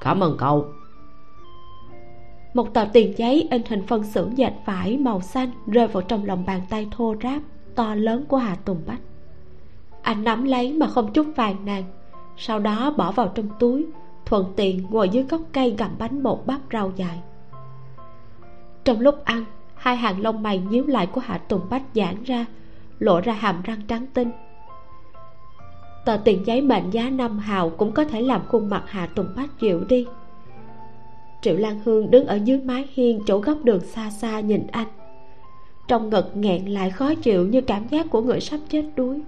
Cảm 0.00 0.20
ơn 0.20 0.36
cậu. 0.38 0.64
Một 2.54 2.74
tờ 2.74 2.84
tiền 2.92 3.18
giấy 3.18 3.48
in 3.50 3.62
hình 3.68 3.86
phân 3.86 4.04
xưởng 4.04 4.38
dệt 4.38 4.52
vải 4.64 4.96
màu 4.96 5.20
xanh 5.20 5.50
rơi 5.66 5.86
vào 5.86 6.02
trong 6.02 6.24
lòng 6.24 6.44
bàn 6.46 6.60
tay 6.70 6.88
thô 6.90 7.14
ráp 7.22 7.42
to 7.74 7.94
lớn 7.94 8.24
của 8.28 8.36
hà 8.36 8.54
tùng 8.54 8.82
bách. 8.86 9.00
Anh 10.02 10.24
nắm 10.24 10.44
lấy 10.44 10.72
mà 10.72 10.86
không 10.86 11.12
chút 11.12 11.26
vàng 11.36 11.56
nàng 11.64 11.84
sau 12.36 12.58
đó 12.58 12.94
bỏ 12.96 13.12
vào 13.12 13.28
trong 13.34 13.48
túi 13.58 13.86
thuận 14.26 14.52
tiện 14.56 14.86
ngồi 14.90 15.08
dưới 15.08 15.24
gốc 15.24 15.40
cây 15.52 15.74
gặm 15.78 15.90
bánh 15.98 16.22
bột 16.22 16.42
bắp 16.46 16.60
rau 16.72 16.92
dài 16.96 17.20
trong 18.84 19.00
lúc 19.00 19.24
ăn, 19.24 19.44
hai 19.74 19.96
hàng 19.96 20.20
lông 20.20 20.42
mày 20.42 20.58
nhíu 20.58 20.86
lại 20.86 21.06
của 21.06 21.20
hạ 21.20 21.38
tùng 21.38 21.60
bách 21.70 21.82
giãn 21.94 22.24
ra, 22.24 22.46
lộ 22.98 23.20
ra 23.20 23.32
hàm 23.32 23.62
răng 23.62 23.80
trắng 23.88 24.06
tinh. 24.14 24.30
Tờ 26.04 26.16
tiền 26.24 26.46
giấy 26.46 26.62
mệnh 26.62 26.90
giá 26.90 27.10
năm 27.10 27.38
hào 27.38 27.70
cũng 27.70 27.92
có 27.92 28.04
thể 28.04 28.22
làm 28.22 28.40
khuôn 28.48 28.70
mặt 28.70 28.84
hạ 28.86 29.06
tùng 29.06 29.28
bách 29.36 29.60
dịu 29.60 29.84
đi. 29.88 30.06
Triệu 31.42 31.56
lan 31.56 31.80
hương 31.84 32.10
đứng 32.10 32.26
ở 32.26 32.34
dưới 32.44 32.58
mái 32.58 32.88
hiên 32.94 33.20
chỗ 33.26 33.38
góc 33.38 33.58
đường 33.64 33.80
xa 33.80 34.10
xa 34.10 34.40
nhìn 34.40 34.66
anh. 34.72 34.88
Trong 35.88 36.10
ngực 36.10 36.30
nghẹn 36.34 36.66
lại 36.66 36.90
khó 36.90 37.14
chịu 37.14 37.46
như 37.46 37.60
cảm 37.60 37.88
giác 37.88 38.06
của 38.10 38.22
người 38.22 38.40
sắp 38.40 38.60
chết 38.68 38.84
đuối. 38.96 39.20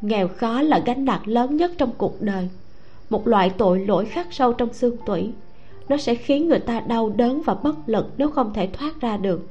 Nghèo 0.00 0.28
khó 0.28 0.62
là 0.62 0.78
gánh 0.78 1.04
nặng 1.04 1.22
lớn 1.24 1.56
nhất 1.56 1.70
trong 1.78 1.90
cuộc 1.98 2.22
đời, 2.22 2.48
một 3.10 3.28
loại 3.28 3.50
tội 3.50 3.78
lỗi 3.78 4.04
khắc 4.04 4.26
sâu 4.30 4.52
trong 4.52 4.72
xương 4.72 4.96
tủy 5.06 5.32
nó 5.88 5.96
sẽ 5.96 6.14
khiến 6.14 6.48
người 6.48 6.58
ta 6.58 6.80
đau 6.80 7.08
đớn 7.08 7.42
và 7.44 7.54
bất 7.54 7.76
lực 7.86 8.06
nếu 8.16 8.30
không 8.30 8.52
thể 8.54 8.68
thoát 8.72 9.00
ra 9.00 9.16
được. 9.16 9.46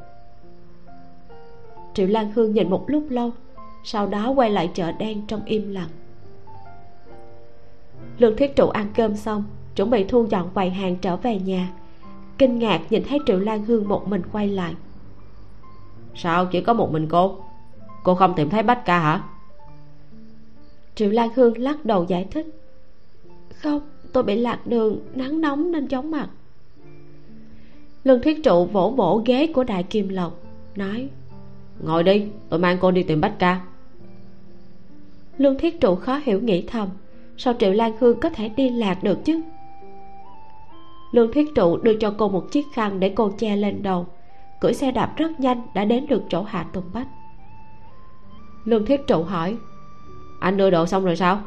Triệu 1.93 2.07
lan 2.07 2.31
hương 2.31 2.53
nhìn 2.53 2.69
một 2.69 2.83
lúc 2.87 3.03
lâu 3.09 3.31
sau 3.83 4.07
đó 4.07 4.29
quay 4.29 4.49
lại 4.49 4.71
chợ 4.73 4.91
đen 4.91 5.27
trong 5.27 5.45
im 5.45 5.73
lặng. 5.73 5.89
Lương 8.17 8.35
thiết 8.37 8.55
trụ 8.55 8.69
ăn 8.69 8.87
cơm 8.95 9.15
xong 9.15 9.43
chuẩn 9.75 9.89
bị 9.89 10.03
thu 10.03 10.25
dọn 10.29 10.49
quầy 10.53 10.69
hàng 10.69 10.95
trở 10.95 11.17
về 11.17 11.39
nhà. 11.39 11.71
Kinh 12.37 12.59
ngạc 12.59 12.81
nhìn 12.89 13.03
thấy 13.09 13.19
triệu 13.25 13.39
lan 13.39 13.65
hương 13.65 13.87
một 13.87 14.07
mình 14.07 14.21
quay 14.31 14.47
lại. 14.47 14.75
Sao 16.15 16.45
chỉ 16.45 16.61
có 16.61 16.73
một 16.73 16.91
mình 16.91 17.07
cô? 17.09 17.37
Cô 18.03 18.15
không 18.15 18.33
tìm 18.35 18.49
thấy 18.49 18.63
bách 18.63 18.85
ca 18.85 18.99
hả? 18.99 19.23
Triệu 20.95 21.11
lan 21.11 21.29
hương 21.35 21.57
lắc 21.57 21.85
đầu 21.85 22.03
giải 22.03 22.27
thích. 22.31 22.47
Không 23.55 23.81
tôi 24.15 24.23
bị 24.23 24.35
lạc 24.35 24.67
đường, 24.67 24.99
nắng 25.15 25.41
nóng 25.41 25.71
nên 25.71 25.87
chóng 25.87 26.11
mặt. 26.11 26.29
Lương 28.03 28.21
thiết 28.21 28.43
trụ 28.43 28.65
vỗ 28.65 28.89
vỗ 28.89 29.21
ghế 29.25 29.47
của 29.47 29.63
đại 29.63 29.83
kim 29.83 30.09
lộc, 30.09 30.39
nói, 30.75 31.09
ngồi 31.83 32.03
đi, 32.03 32.27
tôi 32.49 32.59
mang 32.59 32.77
cô 32.81 32.91
đi 32.91 33.03
tìm 33.03 33.21
bách 33.21 33.39
ca. 33.39 33.61
Lương 35.37 35.57
thiết 35.57 35.81
trụ 35.81 35.95
khó 35.95 36.19
hiểu 36.23 36.41
nghĩ 36.41 36.63
thầm, 36.67 36.89
sao 37.37 37.53
triệu 37.59 37.71
lan 37.71 37.91
hương 37.99 38.19
có 38.19 38.29
thể 38.29 38.49
đi 38.49 38.69
lạc 38.69 39.03
được 39.03 39.25
chứ? 39.25 39.41
Lương 41.11 41.31
thiết 41.31 41.55
trụ 41.55 41.77
đưa 41.77 41.93
cho 41.99 42.13
cô 42.17 42.29
một 42.29 42.51
chiếc 42.51 42.65
khăn 42.73 42.99
để 42.99 43.09
cô 43.15 43.31
che 43.37 43.55
lên 43.55 43.83
đầu. 43.83 44.07
Cưỡi 44.61 44.73
xe 44.73 44.91
đạp 44.91 45.13
rất 45.17 45.39
nhanh 45.39 45.61
đã 45.73 45.85
đến 45.85 46.07
được 46.07 46.23
chỗ 46.29 46.43
hạ 46.43 46.65
tùng 46.73 46.85
bách. 46.93 47.07
Lương 48.65 48.85
thiết 48.85 49.07
trụ 49.07 49.23
hỏi, 49.23 49.57
anh 50.39 50.57
đưa 50.57 50.69
đồ 50.69 50.85
xong 50.85 51.05
rồi 51.05 51.15
sao? 51.15 51.41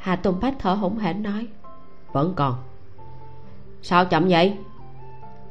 Hạ 0.00 0.16
tùng 0.16 0.40
bách 0.40 0.54
thở 0.58 0.74
hổn 0.74 0.98
hển 0.98 1.22
nói 1.22 1.46
vẫn 2.12 2.32
còn. 2.36 2.54
Sao 3.82 4.04
chậm 4.04 4.28
vậy? 4.28 4.56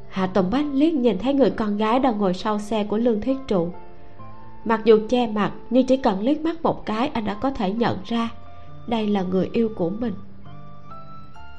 Hạ 0.10 0.28
tùng 0.28 0.50
bách 0.52 0.66
liếc 0.74 0.94
nhìn 0.94 1.18
thấy 1.20 1.34
người 1.34 1.52
con 1.52 1.78
gái 1.78 2.00
đang 2.00 2.18
ngồi 2.18 2.34
sau 2.34 2.60
xe 2.60 2.84
của 2.84 2.98
lương 2.98 3.22
thiết 3.22 3.38
trụ. 3.48 3.70
Mặc 4.66 4.82
dù 4.84 5.00
che 5.10 5.28
mặt 5.28 5.52
nhưng 5.70 5.88
chỉ 5.88 5.98
cần 5.98 6.22
liếc 6.22 6.42
mắt 6.42 6.62
một 6.62 6.86
cái 6.86 7.08
anh 7.08 7.26
đã 7.26 7.34
có 7.34 7.52
thể 7.52 7.74
nhận 7.74 7.98
ra 8.06 8.30
đây 8.88 9.08
là 9.08 9.22
người 9.22 9.50
yêu 9.54 9.70
của 9.76 9.90
mình. 9.90 10.14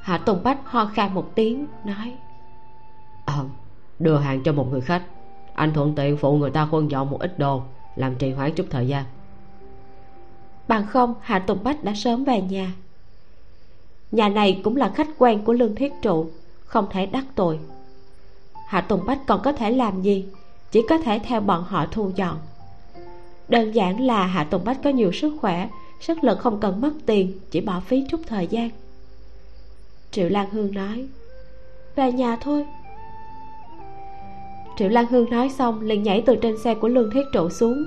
Hạ 0.02 0.18
tùng 0.18 0.42
bách 0.42 0.59
ho 0.64 0.85
khan 0.85 1.14
một 1.14 1.35
tiếng 1.35 1.66
nói 1.85 2.14
ờ 3.25 3.44
đưa 3.99 4.16
hàng 4.16 4.42
cho 4.42 4.52
một 4.52 4.66
người 4.70 4.80
khách. 4.80 5.02
Anh 5.54 5.73
thuận 5.73 5.94
tiện 5.94 6.16
phụ 6.16 6.37
người 6.37 6.50
ta 6.50 6.66
khuân 6.66 6.88
dọn 6.88 7.11
một 7.11 7.20
ít 7.20 7.38
đồ 7.38 7.62
làm 7.97 8.14
trì 8.14 8.32
hoãn 8.32 8.52
chút 8.52 8.66
thời 8.70 8.88
gian 8.88 9.04
bằng 10.71 10.87
không, 10.87 11.15
hạ 11.21 11.39
tùng 11.39 11.59
bách 11.65 11.85
đã 11.85 11.95
sớm 11.95 12.25
về 12.25 12.41
nhà. 12.41 12.73
Nhà 14.12 14.29
này 14.29 14.61
cũng 14.65 14.77
là 14.77 14.89
khách 14.95 15.09
quen 15.19 15.45
của 15.45 15.53
lương 15.53 15.75
thiết 15.75 15.93
trụ, 16.03 16.27
không 16.65 16.87
thể 16.91 17.07
đắc 17.07 17.25
tội. 17.35 17.59
Hạ 18.67 18.81
tùng 18.81 19.07
bách 19.07 19.27
còn 19.27 19.41
có 19.45 19.53
thể 19.53 19.71
làm 19.71 20.03
gì? 20.03 20.25
Chỉ 20.71 20.83
có 20.89 20.99
thể 20.99 21.19
theo 21.19 21.41
bọn 21.41 21.65
họ 21.65 21.87
thu 21.91 22.11
dọn. 22.17 22.39
Đơn 23.49 23.73
giản 23.73 24.00
là 24.00 24.27
hạ 24.27 24.45
tùng 24.45 24.65
bách 24.65 24.83
có 24.85 24.91
nhiều 24.91 25.12
sức 25.12 25.33
khỏe, 25.41 25.69
sức 26.00 26.25
lực 26.25 26.39
không 26.39 26.61
cần 26.61 26.81
mất 26.81 26.93
tiền, 27.07 27.33
chỉ 27.50 27.61
bỏ 27.61 27.81
phí 27.81 28.05
chút 28.11 28.21
thời 28.27 28.47
gian. 28.47 28.71
Triệu 30.11 30.29
lan 30.29 30.50
hương 30.50 30.75
nói, 30.75 31.07
về 31.97 32.12
nhà 32.12 32.37
thôi. 32.37 32.67
Triệu 34.79 34.89
lan 34.89 35.07
hương 35.07 35.31
nói 35.31 35.49
xong 35.49 35.81
liền 35.81 36.03
nhảy 36.03 36.23
từ 36.27 36.37
trên 36.37 36.59
xe 36.65 36.75
của 36.75 36.89
lương 36.89 37.11
thiết 37.11 37.25
trụ 37.33 37.49
xuống 37.50 37.87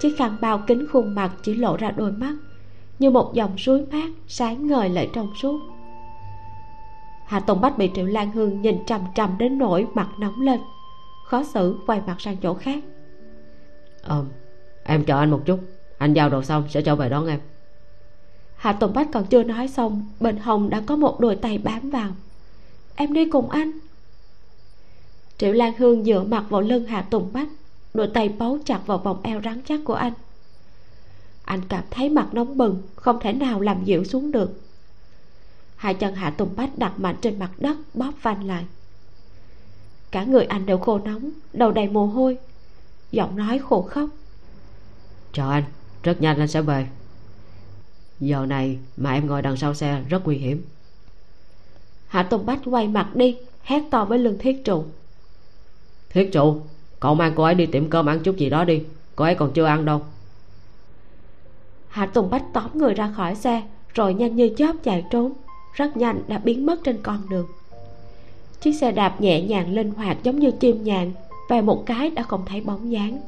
chiếc 0.00 0.16
khăn 0.18 0.36
bao 0.40 0.58
kính 0.66 0.86
khuôn 0.92 1.14
mặt 1.14 1.32
chỉ 1.42 1.54
lộ 1.54 1.76
ra 1.76 1.90
đôi 1.90 2.12
mắt 2.12 2.34
như 2.98 3.10
một 3.10 3.34
dòng 3.34 3.58
suối 3.58 3.86
mát 3.92 4.10
sáng 4.28 4.66
ngời 4.66 4.88
lại 4.88 5.10
trong 5.12 5.32
suốt. 5.42 5.60
Hạ 7.26 7.40
tùng 7.40 7.60
bách 7.60 7.78
bị 7.78 7.90
triệu 7.94 8.06
lan 8.06 8.32
hương 8.32 8.62
nhìn 8.62 8.78
trầm 8.86 9.00
trầm 9.14 9.38
đến 9.38 9.58
nỗi 9.58 9.86
mặt 9.94 10.08
nóng 10.18 10.40
lên 10.40 10.60
khó 11.26 11.44
xử 11.44 11.78
quay 11.86 12.00
mặt 12.06 12.20
sang 12.20 12.36
chỗ 12.36 12.54
khác. 12.54 12.84
Ờ 14.02 14.24
em 14.84 15.04
chờ 15.04 15.18
anh 15.18 15.30
một 15.30 15.42
chút 15.46 15.60
anh 15.98 16.12
giao 16.12 16.30
đồ 16.30 16.42
xong 16.42 16.64
sẽ 16.68 16.82
trở 16.82 16.96
về 16.96 17.08
đón 17.08 17.26
em. 17.26 17.40
Hạ 18.56 18.72
tùng 18.72 18.92
bách 18.94 19.08
còn 19.12 19.26
chưa 19.26 19.42
nói 19.42 19.68
xong 19.68 20.06
bên 20.20 20.36
hồng 20.36 20.70
đã 20.70 20.82
có 20.86 20.96
một 20.96 21.20
đôi 21.20 21.36
tay 21.36 21.58
bám 21.58 21.90
vào. 21.90 22.10
Em 22.96 23.12
đi 23.12 23.30
cùng 23.30 23.50
anh. 23.50 23.70
Triệu 25.38 25.52
lan 25.52 25.72
hương 25.78 26.04
dựa 26.04 26.22
mặt 26.22 26.44
vào 26.48 26.60
lưng 26.60 26.84
hạ 26.84 27.02
tùng 27.02 27.32
bách 27.32 27.48
đôi 27.96 28.10
tay 28.14 28.28
bấu 28.28 28.58
chặt 28.64 28.80
vào 28.86 28.98
vòng 28.98 29.20
eo 29.22 29.40
rắn 29.44 29.60
chắc 29.64 29.80
của 29.84 29.94
anh. 29.94 30.12
Anh 31.44 31.60
cảm 31.68 31.84
thấy 31.90 32.08
mặt 32.08 32.28
nóng 32.32 32.56
bừng 32.56 32.82
không 32.96 33.20
thể 33.20 33.32
nào 33.32 33.60
làm 33.60 33.84
dịu 33.84 34.04
xuống 34.04 34.32
được. 34.32 34.60
Hai 35.76 35.94
chân 35.94 36.14
hạ 36.14 36.30
tùng 36.30 36.56
bách 36.56 36.78
đặt 36.78 37.00
mạnh 37.00 37.16
trên 37.20 37.38
mặt 37.38 37.50
đất 37.58 37.76
bóp 37.94 38.12
phanh 38.18 38.44
lại. 38.44 38.64
Cả 40.10 40.24
người 40.24 40.44
anh 40.44 40.66
đều 40.66 40.78
khô 40.78 40.98
nóng 40.98 41.30
đầu 41.52 41.72
đầy 41.72 41.88
mồ 41.88 42.06
hôi. 42.06 42.38
Giọng 43.10 43.36
nói 43.36 43.58
khổ 43.58 43.82
khóc. 43.82 44.08
Chờ 45.32 45.50
anh 45.50 45.64
rất 46.02 46.20
nhanh 46.20 46.38
anh 46.38 46.48
sẽ 46.48 46.62
về. 46.62 46.86
Giờ 48.20 48.46
này 48.46 48.78
mà 48.96 49.12
em 49.12 49.26
ngồi 49.26 49.42
đằng 49.42 49.56
sau 49.56 49.74
xe 49.74 50.02
rất 50.08 50.24
nguy 50.24 50.36
hiểm. 50.36 50.64
Hạ 52.06 52.22
tùng 52.22 52.46
bách 52.46 52.60
quay 52.64 52.88
mặt 52.88 53.10
đi 53.14 53.36
hét 53.62 53.82
to 53.90 54.04
với 54.04 54.18
lương 54.18 54.38
thiết 54.38 54.64
trụ. 54.64 54.84
Thiết 56.10 56.30
trụ 56.32 56.60
cậu 57.00 57.14
mang 57.14 57.32
cô 57.36 57.42
ấy 57.42 57.54
đi 57.54 57.66
tiệm 57.66 57.90
cơm 57.90 58.06
ăn 58.06 58.20
chút 58.20 58.36
gì 58.36 58.50
đó 58.50 58.64
đi. 58.64 58.82
Cô 59.16 59.24
ấy 59.24 59.34
còn 59.34 59.52
chưa 59.52 59.64
ăn 59.64 59.84
đâu. 59.84 60.00
Hạ 61.88 62.06
tùng 62.06 62.30
bách 62.30 62.44
tóm 62.52 62.70
người 62.74 62.94
ra 62.94 63.12
khỏi 63.16 63.34
xe 63.34 63.62
rồi 63.94 64.14
nhanh 64.14 64.36
như 64.36 64.50
chớp 64.56 64.72
chạy 64.82 65.04
trốn. 65.10 65.32
Rất 65.74 65.96
nhanh 65.96 66.22
đã 66.28 66.38
biến 66.38 66.66
mất 66.66 66.84
trên 66.84 66.98
con 67.02 67.28
đường. 67.28 67.46
Chiếc 68.60 68.72
xe 68.72 68.92
đạp 68.92 69.20
nhẹ 69.20 69.42
nhàng 69.42 69.74
linh 69.74 69.90
hoạt 69.90 70.16
giống 70.22 70.38
như 70.38 70.50
chim 70.50 70.84
nhạn 70.84 71.12
về 71.48 71.60
một 71.60 71.86
cái 71.86 72.10
đã 72.10 72.22
không 72.22 72.42
thấy 72.46 72.60
bóng 72.60 72.92
dáng. 72.92 73.20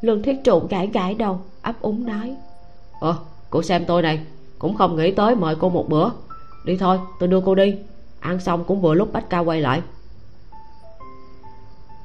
Lương 0.00 0.22
thiết 0.22 0.36
trụ 0.44 0.62
gãi 0.70 0.86
gãi 0.86 1.14
đầu 1.14 1.40
ấp 1.62 1.80
úng 1.80 2.06
nói 2.06 2.36
ơ 3.00 3.16
cô 3.50 3.62
xem 3.62 3.84
tôi 3.84 4.02
này 4.02 4.20
cũng 4.58 4.74
không 4.74 4.96
nghĩ 4.96 5.10
tới 5.10 5.34
mời 5.34 5.56
cô 5.60 5.68
một 5.68 5.88
bữa. 5.88 6.10
Đi 6.64 6.76
thôi 6.76 6.98
tôi 7.18 7.28
đưa 7.28 7.40
cô 7.40 7.54
đi. 7.54 7.76
Ăn 8.20 8.40
xong 8.40 8.64
cũng 8.64 8.80
vừa 8.80 8.94
lúc 8.94 9.12
bách 9.12 9.30
ca 9.30 9.38
quay 9.38 9.60
lại 9.60 9.82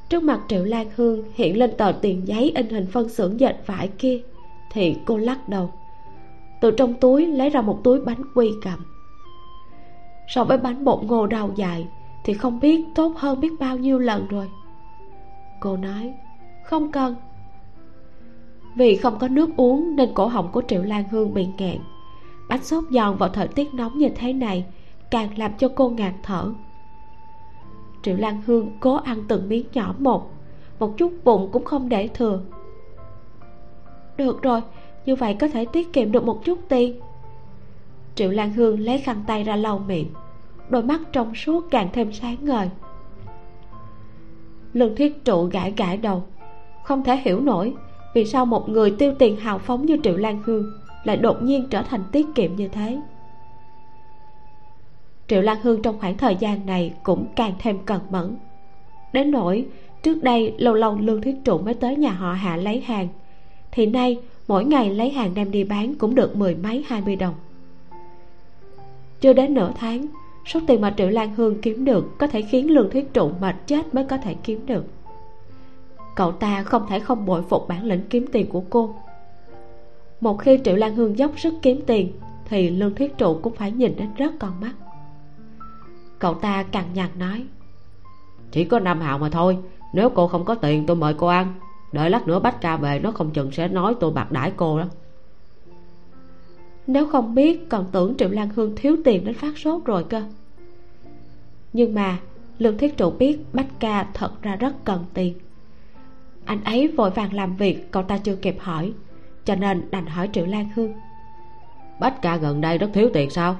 trước 0.09 0.23
mặt 0.23 0.39
triệu 0.47 0.63
lan 0.63 0.87
hương 0.95 1.23
hiện 1.33 1.57
lên 1.57 1.71
tờ 1.77 1.91
tiền 2.01 2.27
giấy 2.27 2.51
in 2.55 2.69
hình 2.69 2.87
phân 2.91 3.09
xưởng 3.09 3.39
dệt 3.39 3.55
vải 3.65 3.87
kia, 3.87 4.21
thì 4.71 4.95
cô 5.05 5.17
lắc 5.17 5.49
đầu. 5.49 5.71
Từ 6.61 6.71
trong 6.71 6.93
túi 6.93 7.25
lấy 7.27 7.49
ra 7.49 7.61
một 7.61 7.79
túi 7.83 8.01
bánh 8.01 8.21
quy 8.35 8.51
cầm. 8.63 8.79
So 10.27 10.43
với 10.43 10.57
bánh 10.57 10.83
bột 10.85 11.03
ngô 11.03 11.27
đầu 11.27 11.51
dài, 11.55 11.87
thì 12.23 12.33
không 12.33 12.59
biết 12.59 12.85
tốt 12.95 13.13
hơn 13.17 13.39
biết 13.39 13.51
bao 13.59 13.77
nhiêu 13.77 13.99
lần 13.99 14.27
rồi. 14.27 14.49
Cô 15.59 15.77
nói, 15.77 16.13
không 16.63 16.91
cần. 16.91 17.15
Vì 18.75 18.95
không 18.95 19.19
có 19.19 19.27
nước 19.27 19.49
uống 19.57 19.95
nên 19.95 20.13
cổ 20.13 20.27
họng 20.27 20.51
của 20.51 20.61
triệu 20.67 20.83
lan 20.83 21.03
hương 21.11 21.33
bị 21.33 21.47
nghẹn. 21.57 21.77
Bánh 22.49 22.63
sốt 22.63 22.83
giòn 22.91 23.17
vào 23.17 23.29
thời 23.29 23.47
tiết 23.47 23.73
nóng 23.73 23.97
như 23.97 24.09
thế 24.15 24.33
này 24.33 24.65
càng 25.11 25.37
làm 25.37 25.51
cho 25.57 25.67
cô 25.75 25.89
ngạt 25.89 26.13
thở 26.23 26.51
triệu 28.07 28.15
lan 28.17 28.41
hương 28.45 28.71
cố 28.79 28.95
ăn 28.95 29.23
từng 29.27 29.49
miếng 29.49 29.65
nhỏ 29.73 29.95
một 29.99 30.31
một 30.79 30.97
chút 30.97 31.11
bụng 31.23 31.49
cũng 31.51 31.65
không 31.65 31.89
để 31.89 32.09
thừa. 32.13 32.39
Được 34.17 34.41
rồi, 34.41 34.61
như 35.05 35.15
vậy 35.15 35.33
có 35.39 35.47
thể 35.47 35.65
tiết 35.65 35.93
kiệm 35.93 36.11
được 36.11 36.23
một 36.23 36.45
chút 36.45 36.59
tiền. 36.69 36.99
Triệu 38.15 38.31
lan 38.31 38.53
hương 38.53 38.79
lấy 38.79 38.97
khăn 38.97 39.23
tay 39.27 39.43
ra 39.43 39.55
lau 39.55 39.79
miệng, 39.79 40.07
đôi 40.69 40.83
mắt 40.83 41.01
trong 41.11 41.35
suốt 41.35 41.65
càng 41.71 41.89
thêm 41.93 42.13
sáng 42.13 42.37
ngời. 42.41 42.69
Lương 44.73 44.95
thiết 44.95 45.25
trụ 45.25 45.43
gãi 45.43 45.73
gãi 45.77 45.97
đầu, 45.97 46.23
không 46.83 47.03
thể 47.03 47.17
hiểu 47.17 47.39
nổi 47.39 47.73
vì 48.13 48.25
sao 48.25 48.45
một 48.45 48.69
người 48.69 48.91
tiêu 48.91 49.13
tiền 49.19 49.35
hào 49.35 49.57
phóng 49.57 49.85
như 49.85 49.97
triệu 50.03 50.17
lan 50.17 50.41
hương 50.45 50.71
lại 51.03 51.17
đột 51.17 51.41
nhiên 51.41 51.67
trở 51.69 51.81
thành 51.81 52.03
tiết 52.11 52.27
kiệm 52.35 52.55
như 52.55 52.67
thế 52.67 53.01
triệu 55.27 55.41
lan 55.41 55.57
hương 55.61 55.81
trong 55.81 55.99
khoảng 55.99 56.17
thời 56.17 56.35
gian 56.35 56.65
này 56.65 56.93
cũng 57.03 57.25
càng 57.35 57.53
thêm 57.59 57.77
cẩn 57.85 58.01
mẫn. 58.09 58.35
Đến 59.13 59.31
nỗi, 59.31 59.65
trước 60.03 60.23
đây 60.23 60.53
lâu 60.57 60.73
lâu 60.73 60.97
lương 60.99 61.21
thiết 61.21 61.35
trụ 61.43 61.57
mới 61.57 61.73
tới 61.73 61.95
nhà 61.95 62.11
họ 62.11 62.33
hạ 62.33 62.55
lấy 62.55 62.81
hàng, 62.81 63.07
thì 63.71 63.85
nay 63.85 64.17
mỗi 64.47 64.65
ngày 64.65 64.89
lấy 64.89 65.09
hàng 65.09 65.33
đem 65.33 65.51
đi 65.51 65.63
bán 65.63 65.95
cũng 65.95 66.15
được 66.15 66.35
mười 66.35 66.55
mấy, 66.55 66.85
hai 66.87 67.01
mươi 67.01 67.15
đồng. 67.15 67.33
Chưa 69.21 69.33
đến 69.33 69.53
nửa 69.53 69.71
tháng, 69.77 70.07
số 70.45 70.59
tiền 70.67 70.81
mà 70.81 70.93
triệu 70.97 71.09
lan 71.09 71.35
hương 71.35 71.61
kiếm 71.61 71.85
được 71.85 72.17
có 72.17 72.27
thể 72.27 72.41
khiến 72.41 72.71
lương 72.71 72.89
thiết 72.89 73.13
trụ 73.13 73.31
mệt 73.41 73.55
chết 73.65 73.95
mới 73.95 74.03
có 74.03 74.17
thể 74.17 74.35
kiếm 74.43 74.65
được. 74.65 74.85
Cậu 76.15 76.31
ta 76.31 76.63
không 76.63 76.85
thể 76.89 76.99
không 76.99 77.25
bội 77.25 77.41
phục 77.49 77.67
bản 77.67 77.83
lĩnh 77.83 78.01
kiếm 78.09 78.25
tiền 78.31 78.49
của 78.49 78.63
cô. 78.69 78.95
Một 80.21 80.39
khi 80.39 80.59
triệu 80.63 80.75
lan 80.75 80.95
hương 80.95 81.17
dốc 81.17 81.39
sức 81.39 81.53
kiếm 81.61 81.81
tiền, 81.85 82.11
thì 82.45 82.69
lương 82.69 82.95
thiết 82.95 83.17
trụ 83.17 83.39
cũng 83.41 83.53
phải 83.53 83.71
nhìn 83.71 83.95
đến 83.97 84.07
rất 84.17 84.33
con 84.39 84.51
mắt 84.61 84.71
cậu 86.19 86.33
ta 86.33 86.63
cằn 86.63 86.83
nhằn 86.93 87.09
nói. 87.17 87.45
Chỉ 88.51 88.65
có 88.65 88.79
năm 88.79 89.01
hào 89.01 89.17
mà 89.17 89.29
thôi 89.29 89.57
nếu 89.93 90.09
cô 90.09 90.27
không 90.27 90.45
có 90.45 90.55
tiền 90.55 90.85
tôi 90.85 90.95
mời 90.95 91.13
cô 91.13 91.27
ăn. 91.27 91.53
Đợi 91.91 92.09
lát 92.09 92.27
nữa 92.27 92.39
bách 92.39 92.61
ca 92.61 92.77
về 92.77 92.99
nó 92.99 93.11
không 93.11 93.31
chừng 93.31 93.51
sẽ 93.51 93.67
nói 93.67 93.95
tôi 93.99 94.11
bạc 94.11 94.31
đãi 94.31 94.51
cô 94.55 94.79
đó. 94.79 94.85
Nếu 96.87 97.07
không 97.07 97.35
biết 97.35 97.69
còn 97.69 97.85
tưởng 97.91 98.15
triệu 98.17 98.29
lan 98.29 98.49
hương 98.55 98.75
thiếu 98.75 98.97
tiền 99.05 99.25
đến 99.25 99.33
phát 99.33 99.57
sốt 99.57 99.85
rồi 99.85 100.03
cơ. 100.03 100.23
Nhưng 101.73 101.93
mà 101.93 102.17
lương 102.59 102.77
thiết 102.77 102.97
trụ 102.97 103.11
biết 103.11 103.39
bách 103.53 103.79
ca 103.79 104.07
thật 104.13 104.41
ra 104.41 104.55
rất 104.55 104.85
cần 104.85 105.05
tiền. 105.13 105.33
Anh 106.45 106.63
ấy 106.63 106.87
vội 106.87 107.09
vàng 107.09 107.33
làm 107.33 107.55
việc 107.55 107.91
cậu 107.91 108.03
ta 108.03 108.17
chưa 108.17 108.35
kịp 108.35 108.55
hỏi. 108.59 108.93
Cho 109.45 109.55
nên 109.55 109.91
đành 109.91 110.05
hỏi 110.05 110.29
triệu 110.33 110.45
lan 110.45 110.69
hương. 110.75 110.93
Bách 111.99 112.21
ca 112.21 112.37
gần 112.37 112.61
đây 112.61 112.77
rất 112.77 112.89
thiếu 112.93 113.09
tiền 113.13 113.29
sao? 113.29 113.57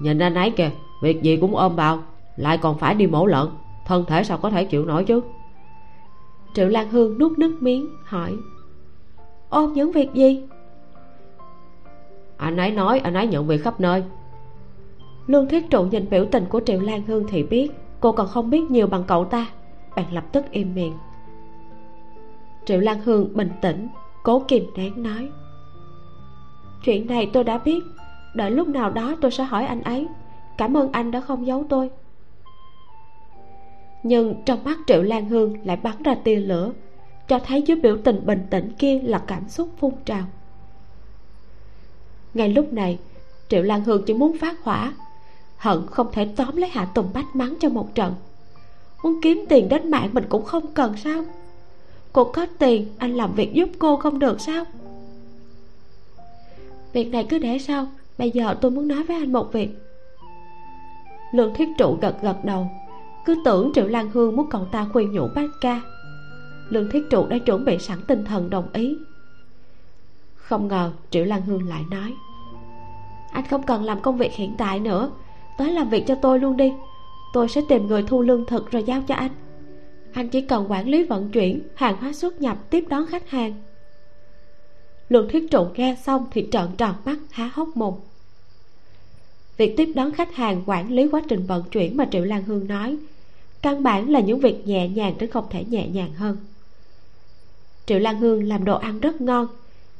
Nhìn 0.00 0.18
anh 0.18 0.34
ấy 0.34 0.50
kìa 0.50 0.70
việc 1.02 1.22
gì 1.22 1.36
cũng 1.36 1.56
ôm 1.56 1.76
vào 1.76 1.98
lại 2.36 2.58
còn 2.58 2.78
phải 2.78 2.94
đi 2.94 3.06
mổ 3.06 3.26
lợn 3.26 3.48
thân 3.86 4.04
thể 4.04 4.24
sao 4.24 4.38
có 4.38 4.50
thể 4.50 4.64
chịu 4.64 4.84
nổi 4.84 5.04
chứ? 5.04 5.20
Triệu 6.54 6.68
lan 6.68 6.88
hương 6.88 7.18
nuốt 7.18 7.38
nước 7.38 7.56
miếng 7.60 7.88
hỏi. 8.04 8.36
Ôm 9.48 9.72
những 9.72 9.92
việc 9.92 10.14
gì? 10.14 10.42
Anh 12.36 12.56
ấy 12.56 12.70
nói 12.70 12.98
anh 12.98 13.14
ấy 13.14 13.26
nhận 13.26 13.46
việc 13.46 13.62
khắp 13.62 13.80
nơi. 13.80 14.04
Lương 15.26 15.48
thiết 15.48 15.70
trụ 15.70 15.84
nhìn 15.84 16.10
biểu 16.10 16.24
tình 16.24 16.44
của 16.48 16.60
triệu 16.66 16.80
lan 16.80 17.02
hương 17.06 17.24
thì 17.28 17.42
biết 17.42 17.70
cô 18.00 18.12
còn 18.12 18.26
không 18.26 18.50
biết 18.50 18.70
nhiều 18.70 18.86
bằng 18.86 19.04
cậu 19.06 19.24
ta. 19.24 19.46
Bạn 19.96 20.12
lập 20.12 20.24
tức 20.32 20.44
im 20.50 20.74
miệng. 20.74 20.94
Triệu 22.64 22.80
lan 22.80 23.00
hương 23.04 23.36
bình 23.36 23.50
tĩnh 23.62 23.88
cố 24.22 24.42
kìm 24.48 24.64
nén 24.76 25.02
nói. 25.02 25.28
Chuyện 26.84 27.06
này 27.06 27.30
tôi 27.32 27.44
đã 27.44 27.58
biết 27.58 27.84
đợi 28.34 28.50
lúc 28.50 28.68
nào 28.68 28.90
đó 28.90 29.16
tôi 29.20 29.30
sẽ 29.30 29.44
hỏi 29.44 29.66
anh 29.66 29.82
ấy 29.82 30.08
cảm 30.62 30.76
ơn 30.76 30.92
anh 30.92 31.10
đã 31.10 31.20
không 31.20 31.46
giấu 31.46 31.64
tôi. 31.68 31.90
Nhưng 34.02 34.34
trong 34.46 34.64
mắt 34.64 34.78
triệu 34.86 35.02
lan 35.02 35.28
hương 35.28 35.66
lại 35.66 35.76
bắn 35.76 36.02
ra 36.02 36.14
tia 36.14 36.36
lửa, 36.36 36.72
cho 37.28 37.38
thấy 37.38 37.62
dưới 37.62 37.76
biểu 37.76 37.98
tình 38.04 38.26
bình 38.26 38.46
tĩnh 38.50 38.72
kia 38.78 39.00
là 39.02 39.18
cảm 39.26 39.48
xúc 39.48 39.68
phun 39.78 39.92
trào. 40.04 40.24
Ngay 42.34 42.48
lúc 42.48 42.72
này, 42.72 42.98
triệu 43.48 43.62
lan 43.62 43.84
hương 43.84 44.02
chỉ 44.06 44.14
muốn 44.14 44.38
phát 44.38 44.64
hỏa, 44.64 44.92
hận 45.56 45.86
không 45.86 46.06
thể 46.12 46.28
tóm 46.36 46.56
lấy 46.56 46.70
hạ 46.70 46.84
tùng 46.84 47.10
bách 47.14 47.36
mắng 47.36 47.54
cho 47.60 47.68
một 47.68 47.94
trận. 47.94 48.14
Muốn 49.02 49.20
kiếm 49.22 49.44
tiền 49.48 49.68
đến 49.68 49.90
mạng 49.90 50.10
mình 50.12 50.24
cũng 50.28 50.44
không 50.44 50.66
cần 50.74 50.96
sao? 50.96 51.24
Cô 52.12 52.24
có 52.24 52.46
tiền, 52.58 52.88
anh 52.98 53.14
làm 53.14 53.34
việc 53.34 53.52
giúp 53.52 53.68
cô 53.78 53.96
không 53.96 54.18
được 54.18 54.40
sao? 54.40 54.64
Việc 56.92 57.10
này 57.10 57.26
cứ 57.30 57.38
để 57.38 57.58
sau, 57.58 57.86
bây 58.18 58.30
giờ 58.30 58.54
tôi 58.60 58.70
muốn 58.70 58.88
nói 58.88 59.02
với 59.02 59.16
anh 59.16 59.32
một 59.32 59.52
việc 59.52 59.70
lương 61.32 61.54
thiết 61.54 61.68
trụ 61.78 61.98
gật 62.00 62.22
gật 62.22 62.44
đầu. 62.44 62.70
Cứ 63.24 63.42
tưởng 63.44 63.70
triệu 63.74 63.86
lan 63.86 64.10
hương 64.10 64.36
muốn 64.36 64.50
cậu 64.50 64.64
ta 64.64 64.86
khuyên 64.92 65.12
nhủ 65.12 65.28
bác 65.34 65.48
ca. 65.60 65.80
Lương 66.68 66.90
thiết 66.90 67.10
trụ 67.10 67.26
đã 67.26 67.38
chuẩn 67.38 67.64
bị 67.64 67.78
sẵn 67.78 67.98
tinh 68.06 68.24
thần 68.24 68.50
đồng 68.50 68.68
ý. 68.72 68.96
Không 70.34 70.68
ngờ 70.68 70.92
triệu 71.10 71.24
lan 71.24 71.42
hương 71.42 71.68
lại 71.68 71.84
nói, 71.90 72.14
anh 73.32 73.44
không 73.46 73.62
cần 73.62 73.84
làm 73.84 74.00
công 74.00 74.16
việc 74.16 74.32
hiện 74.32 74.54
tại 74.58 74.80
nữa. 74.80 75.10
Tới 75.58 75.72
làm 75.72 75.90
việc 75.90 76.04
cho 76.06 76.14
tôi 76.14 76.38
luôn 76.38 76.56
đi. 76.56 76.72
Tôi 77.32 77.48
sẽ 77.48 77.60
tìm 77.68 77.86
người 77.86 78.02
thu 78.02 78.22
lương 78.22 78.46
thực 78.46 78.70
rồi 78.70 78.82
giao 78.82 79.02
cho 79.02 79.14
anh. 79.14 79.30
Anh 80.12 80.28
chỉ 80.28 80.40
cần 80.40 80.70
quản 80.70 80.88
lý 80.88 81.04
vận 81.04 81.30
chuyển, 81.30 81.62
hàng 81.74 81.96
hóa 81.96 82.12
xuất 82.12 82.40
nhập, 82.40 82.56
tiếp 82.70 82.84
đón 82.88 83.06
khách 83.06 83.30
hàng. 83.30 83.62
Lương 85.08 85.28
thiết 85.28 85.50
trụ 85.50 85.66
nghe 85.74 85.96
xong 86.02 86.26
thì 86.30 86.48
trợn 86.52 86.66
tròn 86.78 86.94
mắt, 87.04 87.18
há 87.30 87.50
hốc 87.54 87.68
mồm 87.76 87.94
việc 89.56 89.74
tiếp 89.76 89.88
đón 89.94 90.12
khách 90.12 90.34
hàng 90.34 90.62
quản 90.66 90.92
lý 90.92 91.08
quá 91.08 91.22
trình 91.28 91.46
vận 91.46 91.62
chuyển 91.62 91.96
mà 91.96 92.06
triệu 92.10 92.24
lan 92.24 92.44
hương 92.44 92.68
nói, 92.68 92.96
căn 93.62 93.82
bản 93.82 94.10
là 94.10 94.20
những 94.20 94.40
việc 94.40 94.66
nhẹ 94.66 94.88
nhàng 94.88 95.14
đến 95.18 95.30
không 95.30 95.46
thể 95.50 95.64
nhẹ 95.64 95.88
nhàng 95.88 96.12
hơn. 96.12 96.36
Triệu 97.86 97.98
lan 97.98 98.20
hương 98.20 98.44
làm 98.44 98.64
đồ 98.64 98.78
ăn 98.78 99.00
rất 99.00 99.20
ngon, 99.20 99.46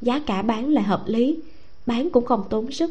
giá 0.00 0.22
cả 0.26 0.42
bán 0.42 0.68
lại 0.68 0.84
hợp 0.84 1.02
lý, 1.06 1.38
bán 1.86 2.10
cũng 2.10 2.24
không 2.24 2.44
tốn 2.50 2.72
sức. 2.72 2.90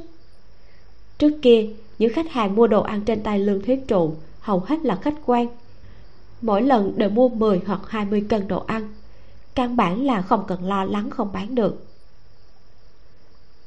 Trước 1.17 1.31
kia, 1.41 1.69
những 1.99 2.13
khách 2.13 2.31
hàng 2.31 2.55
mua 2.55 2.67
đồ 2.67 2.81
ăn 2.81 3.01
trên 3.01 3.23
tay 3.23 3.39
lương 3.39 3.61
thuyết 3.61 3.87
trụ 3.87 4.13
hầu 4.39 4.59
hết 4.59 4.85
là 4.85 4.95
khách 4.95 5.15
quan 5.25 5.47
mỗi 6.41 6.61
lần 6.61 6.97
đều 6.97 7.09
mua 7.09 7.29
10 7.29 7.61
hoặc 7.65 7.81
20 7.87 8.25
cân 8.29 8.47
đồ 8.47 8.63
ăn, 8.67 8.93
căn 9.55 9.77
bản 9.77 10.05
là 10.05 10.21
không 10.21 10.43
cần 10.47 10.65
lo 10.65 10.83
lắng 10.83 11.09
không 11.09 11.31
bán 11.33 11.55
được. 11.55 11.85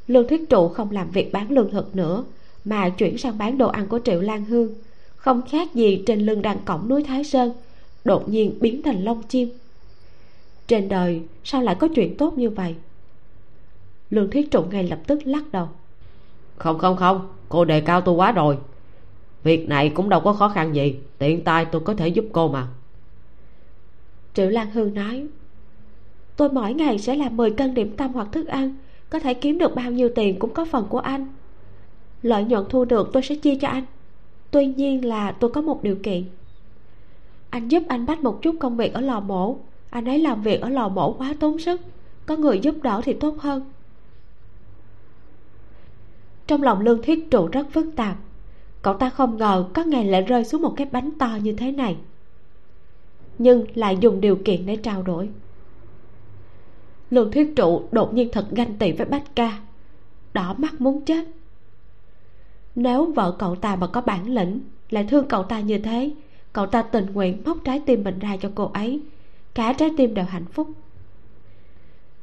Lương 0.07 0.29
thuyết 0.29 0.51
trụ 0.51 0.69
không 0.69 0.91
làm 0.91 1.11
việc 1.11 1.33
bán 1.33 1.51
lương 1.51 1.71
thực 1.71 1.97
nữa 1.97 2.25
mà 2.65 2.89
chuyển 2.89 3.19
sang 3.19 3.39
bán 3.39 3.59
đồ 3.59 3.69
ăn 3.69 3.87
của 3.87 4.01
triệu 4.05 4.21
lan 4.21 4.45
hương. 4.45 4.75
Không 5.17 5.43
khác 5.49 5.75
gì 5.75 6.03
trên 6.07 6.21
lưng 6.21 6.43
đằng 6.43 6.59
cổng 6.65 6.89
núi 6.89 7.05
thái 7.05 7.25
sơn 7.25 7.53
đột 8.05 8.29
nhiên 8.29 8.59
biến 8.61 8.83
thành 8.83 9.05
lông 9.05 9.23
chim. 9.23 9.49
Trên 10.67 10.89
đời 10.89 11.23
sao 11.45 11.63
lại 11.63 11.75
có 11.75 11.89
chuyện 11.95 12.17
tốt 12.17 12.39
như 12.39 12.51
vậy? 12.51 12.75
Lương 14.11 14.31
thiết 14.31 14.51
trụ 14.51 14.63
ngay 14.63 14.85
lập 14.85 14.99
tức 15.07 15.19
lắc 15.25 15.53
đầu. 15.53 15.69
Không 16.57 16.79
không 16.79 16.97
không 16.97 17.29
cô 17.49 17.65
đề 17.65 17.81
cao 17.81 18.01
tôi 18.01 18.15
quá 18.15 18.33
rồi. 18.33 18.59
Việc 19.43 19.69
này 19.69 19.93
cũng 19.95 20.09
đâu 20.09 20.21
có 20.21 20.33
khó 20.33 20.49
khăn 20.49 20.75
gì 20.75 20.97
tiện 21.19 21.45
tay 21.45 21.65
tôi 21.65 21.81
có 21.81 21.95
thể 21.95 22.09
giúp 22.09 22.25
cô 22.33 22.49
mà. 22.49 22.67
Triệu 24.35 24.51
lan 24.51 24.71
hương 24.71 24.95
nói 24.95 25.27
tôi 26.37 26.49
mỗi 26.49 26.75
ngày 26.75 26.99
sẽ 26.99 27.15
làm 27.15 27.37
10 27.37 27.51
cân 27.51 27.75
điểm 27.75 27.97
tâm 27.97 28.13
hoặc 28.13 28.29
thức 28.33 28.47
ăn 28.47 28.77
có 29.11 29.19
thể 29.19 29.35
kiếm 29.35 29.59
được 29.59 29.75
bao 29.75 29.91
nhiêu 29.91 30.09
tiền 30.15 30.39
cũng 30.39 30.55
có 30.55 30.65
phần 30.65 30.87
của 30.89 30.99
anh 30.99 31.27
lợi 32.25 32.45
nhuận 32.45 32.65
thu 32.69 32.85
được 32.85 33.11
tôi 33.13 33.23
sẽ 33.23 33.35
chia 33.35 33.57
cho 33.57 33.69
anh. 33.69 33.85
Tuy 34.51 34.67
nhiên 34.67 35.05
là 35.05 35.33
tôi 35.33 35.51
có 35.51 35.61
một 35.61 35.83
điều 35.83 35.97
kiện. 36.03 36.25
Anh 37.51 37.69
giúp 37.69 37.83
anh 37.89 38.07
bắt 38.07 38.23
một 38.23 38.43
chút 38.43 38.57
công 38.61 38.77
việc 38.77 38.95
ở 38.95 39.01
lò 39.01 39.21
mổ. 39.21 39.57
Anh 39.91 40.05
ấy 40.05 40.19
làm 40.19 40.43
việc 40.43 40.61
ở 40.61 40.69
lò 40.69 40.89
mổ 40.89 41.13
quá 41.13 41.35
tốn 41.41 41.59
sức. 41.59 41.81
Có 42.27 42.37
người 42.37 42.61
giúp 42.61 42.75
đỡ 42.83 43.01
thì 43.05 43.13
tốt 43.13 43.39
hơn. 43.39 43.73
Trong 46.47 46.63
lòng 46.63 46.81
lương 46.81 47.03
thiết 47.03 47.31
trụ 47.31 47.49
rất 47.53 47.67
phức 47.73 47.87
tạp. 47.97 48.17
Cậu 48.83 48.95
ta 48.95 49.11
không 49.11 49.37
ngờ 49.37 49.69
có 49.75 49.85
ngày 49.85 50.05
lại 50.05 50.23
rơi 50.23 50.45
xuống 50.45 50.63
một 50.63 50.75
cái 50.77 50.87
bánh 50.93 51.11
to 51.19 51.39
như 51.43 51.53
thế 51.53 51.73
này. 51.73 51.97
Nhưng 53.39 53.67
lại 53.75 53.99
dùng 54.01 54.21
điều 54.21 54.37
kiện 54.37 54.67
để 54.67 54.77
trao 54.77 55.03
đổi. 55.03 55.29
Lương 57.11 57.31
thiết 57.31 57.53
trụ 57.57 57.83
đột 57.93 58.15
nhiên 58.15 58.29
thật 58.33 58.47
ganh 58.51 58.75
tị 58.79 58.93
với 58.93 59.07
bách 59.07 59.37
ca. 59.37 59.61
Đỏ 60.35 60.55
mắt 60.59 60.81
muốn 60.81 61.01
chết 61.01 61.25
nếu 62.75 63.05
vợ 63.05 63.37
cậu 63.39 63.55
ta 63.57 63.77
mà 63.77 63.87
có 63.87 64.01
bản 64.01 64.31
lĩnh, 64.31 64.61
lại 64.91 65.07
thương 65.11 65.29
cậu 65.29 65.43
ta 65.43 65.61
như 65.61 65.79
thế, 65.79 66.11
cậu 66.53 66.67
ta 66.67 66.83
tình 66.83 67.07
nguyện 67.13 67.43
móc 67.45 67.59
trái 67.65 67.81
tim 67.87 68.05
mình 68.05 68.19
ra 68.19 68.37
cho 68.37 68.51
cô 68.55 68.71
ấy. 68.75 69.01
Cả 69.55 69.73
trái 69.73 69.91
tim 69.97 70.15
đều 70.15 70.25
hạnh 70.25 70.45
phúc. 70.53 70.69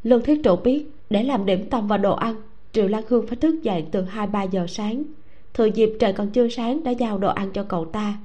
Lương 0.03 0.21
thiết 0.21 0.41
trụ 0.43 0.55
biết 0.55 0.85
để 1.09 1.23
làm 1.23 1.45
điểm 1.45 1.69
tâm 1.69 1.87
và 1.87 1.97
đồ 1.97 2.15
ăn, 2.15 2.35
triệu 2.71 2.87
lan 2.87 3.03
hương 3.07 3.27
phải 3.27 3.35
thức 3.35 3.63
dậy 3.63 3.85
từ 3.91 4.01
hai 4.01 4.27
ba 4.27 4.43
giờ 4.43 4.65
sáng. 4.67 5.03
Thừa 5.53 5.65
dịp 5.65 5.91
trời 5.99 6.13
còn 6.13 6.29
chưa 6.29 6.49
sáng 6.49 6.83
đã 6.83 6.91
giao 6.91 7.17
đồ 7.17 7.29
ăn 7.29 7.51
cho 7.53 7.63
cậu 7.63 7.85
ta. 7.85 8.17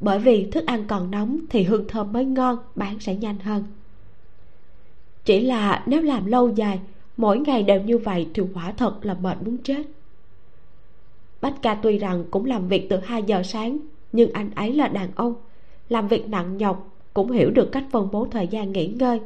Bởi 0.00 0.18
vì 0.18 0.50
thức 0.50 0.66
ăn 0.66 0.84
còn 0.88 1.10
nóng 1.10 1.38
thì 1.50 1.62
hương 1.62 1.88
thơm 1.88 2.12
mới 2.12 2.24
ngon, 2.24 2.58
bán 2.74 3.00
sẽ 3.00 3.14
nhanh 3.14 3.38
hơn. 3.38 3.64
Chỉ 5.24 5.40
là 5.40 5.82
nếu 5.86 6.02
làm 6.02 6.26
lâu 6.26 6.48
dài, 6.48 6.80
mỗi 7.16 7.38
ngày 7.38 7.62
đều 7.62 7.82
như 7.82 7.98
vậy 7.98 8.28
thì 8.34 8.42
quả 8.54 8.72
thật 8.76 8.94
là 9.02 9.14
mệt 9.14 9.36
muốn 9.42 9.58
chết 9.58 9.82
bách 11.46 11.62
ca 11.62 11.74
tuy 11.74 11.98
rằng 11.98 12.24
cũng 12.30 12.44
làm 12.44 12.68
việc 12.68 12.88
từ 12.88 12.96
2 12.96 13.22
giờ 13.22 13.42
sáng, 13.42 13.78
nhưng 14.12 14.32
anh 14.32 14.50
ấy 14.54 14.72
là 14.72 14.88
đàn 14.88 15.08
ông. 15.14 15.34
Làm 15.88 16.08
việc 16.08 16.28
nặng 16.28 16.56
nhọc, 16.56 16.90
cũng 17.14 17.30
hiểu 17.30 17.50
được 17.50 17.72
cách 17.72 17.84
phân 17.90 18.08
bố 18.12 18.26
thời 18.30 18.48
gian 18.48 18.72
nghỉ 18.72 18.86
ngơi, 18.86 19.20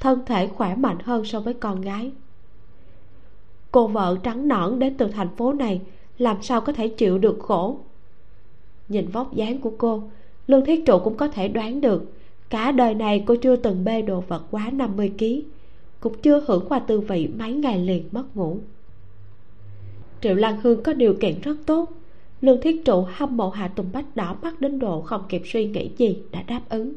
thân 0.00 0.18
thể 0.26 0.46
khỏe 0.46 0.74
mạnh 0.76 0.98
hơn 1.04 1.24
so 1.24 1.40
với 1.40 1.54
con 1.54 1.80
gái. 1.80 2.10
Cô 3.70 3.86
vợ 3.86 4.16
trắng 4.22 4.48
nõn 4.48 4.78
đến 4.78 4.94
từ 4.96 5.08
thành 5.08 5.28
phố 5.36 5.52
này, 5.52 5.80
làm 6.18 6.42
sao 6.42 6.60
có 6.60 6.72
thể 6.72 6.88
chịu 6.88 7.18
được 7.18 7.38
khổ? 7.40 7.78
Nhìn 8.88 9.08
vóc 9.08 9.34
dáng 9.34 9.60
của 9.60 9.72
cô, 9.78 10.02
lương 10.46 10.64
thiết 10.64 10.86
trụ 10.86 10.98
cũng 10.98 11.16
có 11.16 11.28
thể 11.28 11.48
đoán 11.48 11.80
được. 11.80 12.12
Cả 12.48 12.72
đời 12.72 12.94
này 12.94 13.24
cô 13.26 13.36
chưa 13.36 13.56
từng 13.56 13.84
bê 13.84 14.02
đồ 14.02 14.24
vật 14.28 14.42
quá 14.50 14.70
50 14.72 15.12
kg 15.18 15.24
cũng 16.00 16.14
chưa 16.22 16.44
hưởng 16.46 16.68
qua 16.68 16.78
tư 16.78 17.00
vị 17.00 17.28
mấy 17.38 17.52
ngày 17.52 17.78
liền 17.78 18.08
mất 18.12 18.36
ngủ 18.36 18.58
triệu 20.20 20.34
lan 20.34 20.60
hương 20.62 20.82
có 20.82 20.92
điều 20.92 21.14
kiện 21.20 21.40
rất 21.40 21.56
tốt. 21.66 21.92
Lương 22.40 22.60
thiết 22.60 22.84
trụ 22.84 23.06
hâm 23.12 23.36
mộ 23.36 23.50
hạ 23.50 23.68
tùng 23.68 23.92
bách 23.92 24.16
đỏ 24.16 24.36
mắt 24.42 24.60
đến 24.60 24.78
độ 24.78 25.00
không 25.00 25.24
kịp 25.28 25.42
suy 25.44 25.66
nghĩ 25.66 25.90
gì 25.96 26.18
đã 26.30 26.42
đáp 26.42 26.60
ứng. 26.68 26.92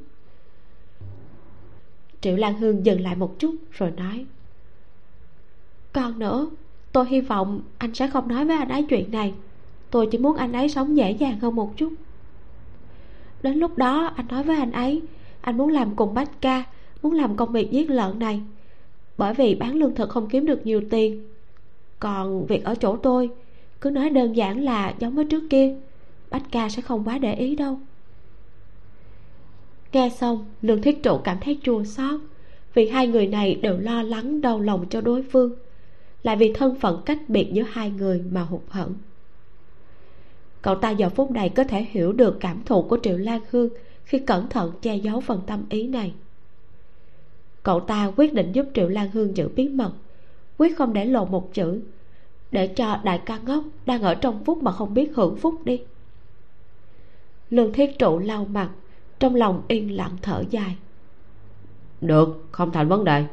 Triệu 2.21 2.35
lan 2.35 2.59
hương 2.59 2.85
dừng 2.85 3.01
lại 3.01 3.15
một 3.15 3.39
chút 3.39 3.55
rồi 3.71 3.91
nói, 3.91 4.25
còn 5.93 6.19
nữa, 6.19 6.49
tôi 6.91 7.05
hy 7.09 7.21
vọng 7.21 7.61
anh 7.77 7.93
sẽ 7.93 8.07
không 8.07 8.27
nói 8.27 8.45
với 8.45 8.57
anh 8.57 8.69
ấy 8.69 8.85
chuyện 8.89 9.11
này. 9.11 9.33
Tôi 9.91 10.07
chỉ 10.11 10.17
muốn 10.17 10.35
anh 10.35 10.53
ấy 10.53 10.69
sống 10.69 10.97
dễ 10.97 11.11
dàng 11.11 11.39
hơn 11.39 11.55
một 11.55 11.77
chút. 11.77 11.93
Đến 13.43 13.57
lúc 13.57 13.77
đó, 13.77 14.13
anh 14.15 14.27
nói 14.27 14.43
với 14.43 14.55
anh 14.55 14.71
ấy, 14.71 15.01
anh 15.41 15.57
muốn 15.57 15.69
làm 15.69 15.95
cùng 15.95 16.13
bách 16.13 16.41
ca, 16.41 16.63
muốn 17.01 17.13
làm 17.13 17.35
công 17.35 17.51
việc 17.51 17.71
giết 17.71 17.89
lợn 17.89 18.19
này. 18.19 18.41
Bởi 19.17 19.33
vì 19.33 19.55
bán 19.55 19.75
lương 19.75 19.95
thực 19.95 20.09
không 20.09 20.29
kiếm 20.29 20.45
được 20.45 20.65
nhiều 20.65 20.81
tiền 20.89 21.32
còn 22.03 22.45
việc 22.45 22.63
ở 22.63 22.75
chỗ 22.75 22.97
tôi, 22.97 23.29
cứ 23.81 23.89
nói 23.89 24.09
đơn 24.09 24.35
giản 24.35 24.63
là 24.63 24.93
giống 24.99 25.15
với 25.15 25.25
trước 25.25 25.43
kia, 25.49 25.75
bách 26.31 26.43
ca 26.51 26.69
sẽ 26.69 26.81
không 26.81 27.07
quá 27.07 27.17
để 27.17 27.33
ý 27.33 27.55
đâu. 27.55 27.79
Nghe 29.91 30.09
xong, 30.09 30.45
lương 30.61 30.81
thiết 30.81 31.03
trụ 31.03 31.17
cảm 31.17 31.37
thấy 31.41 31.59
chua 31.63 31.83
xót, 31.83 32.21
vì 32.73 32.87
hai 32.87 33.07
người 33.07 33.27
này 33.27 33.55
đều 33.55 33.77
lo 33.77 34.03
lắng, 34.03 34.41
đau 34.41 34.59
lòng 34.59 34.85
cho 34.89 35.01
đối 35.01 35.23
phương, 35.23 35.51
lại 36.23 36.35
vì 36.35 36.53
thân 36.53 36.79
phận 36.79 37.01
cách 37.05 37.19
biệt 37.27 37.49
giữa 37.53 37.63
hai 37.71 37.89
người 37.89 38.23
mà 38.31 38.41
hụt 38.41 38.61
hẫng. 38.69 38.93
Cậu 40.61 40.75
ta 40.75 40.89
giờ 40.89 41.09
phút 41.09 41.31
này 41.31 41.49
có 41.49 41.63
thể 41.63 41.85
hiểu 41.91 42.13
được 42.13 42.37
cảm 42.39 42.63
thụ 42.65 42.81
của 42.81 42.97
triệu 43.03 43.17
lan 43.17 43.41
hương 43.49 43.69
khi 44.03 44.19
cẩn 44.19 44.49
thận 44.49 44.71
che 44.81 44.95
giấu 44.95 45.21
phần 45.21 45.41
tâm 45.47 45.63
ý 45.69 45.87
này. 45.87 46.13
Cậu 47.63 47.79
ta 47.79 48.11
quyết 48.15 48.33
định 48.33 48.51
giúp 48.51 48.65
triệu 48.73 48.87
lan 48.89 49.09
hương 49.13 49.37
giữ 49.37 49.49
bí 49.55 49.69
mật 49.69 49.91
quyết 50.57 50.77
không 50.77 50.93
để 50.93 51.05
lộ 51.05 51.25
một 51.25 51.53
chữ. 51.53 51.81
Để 52.51 52.67
cho 52.67 52.99
đại 53.03 53.21
ca 53.25 53.37
ngốc 53.37 53.63
đang 53.85 54.01
ở 54.01 54.15
trong 54.15 54.43
phúc 54.43 54.63
mà 54.63 54.71
không 54.71 54.93
biết 54.93 55.11
hưởng 55.15 55.35
phúc 55.35 55.55
đi. 55.63 55.81
Lương 57.49 57.73
thiết 57.73 57.99
trụ 57.99 58.19
lau 58.19 58.45
mặt 58.45 58.69
trong 59.19 59.35
lòng 59.35 59.61
yên 59.67 59.97
lặng 59.97 60.17
thở 60.21 60.43
dài. 60.49 60.75
Được 62.01 62.45
không 62.51 62.71
thành 62.71 62.87
vấn 62.87 63.05
đề. 63.05 63.25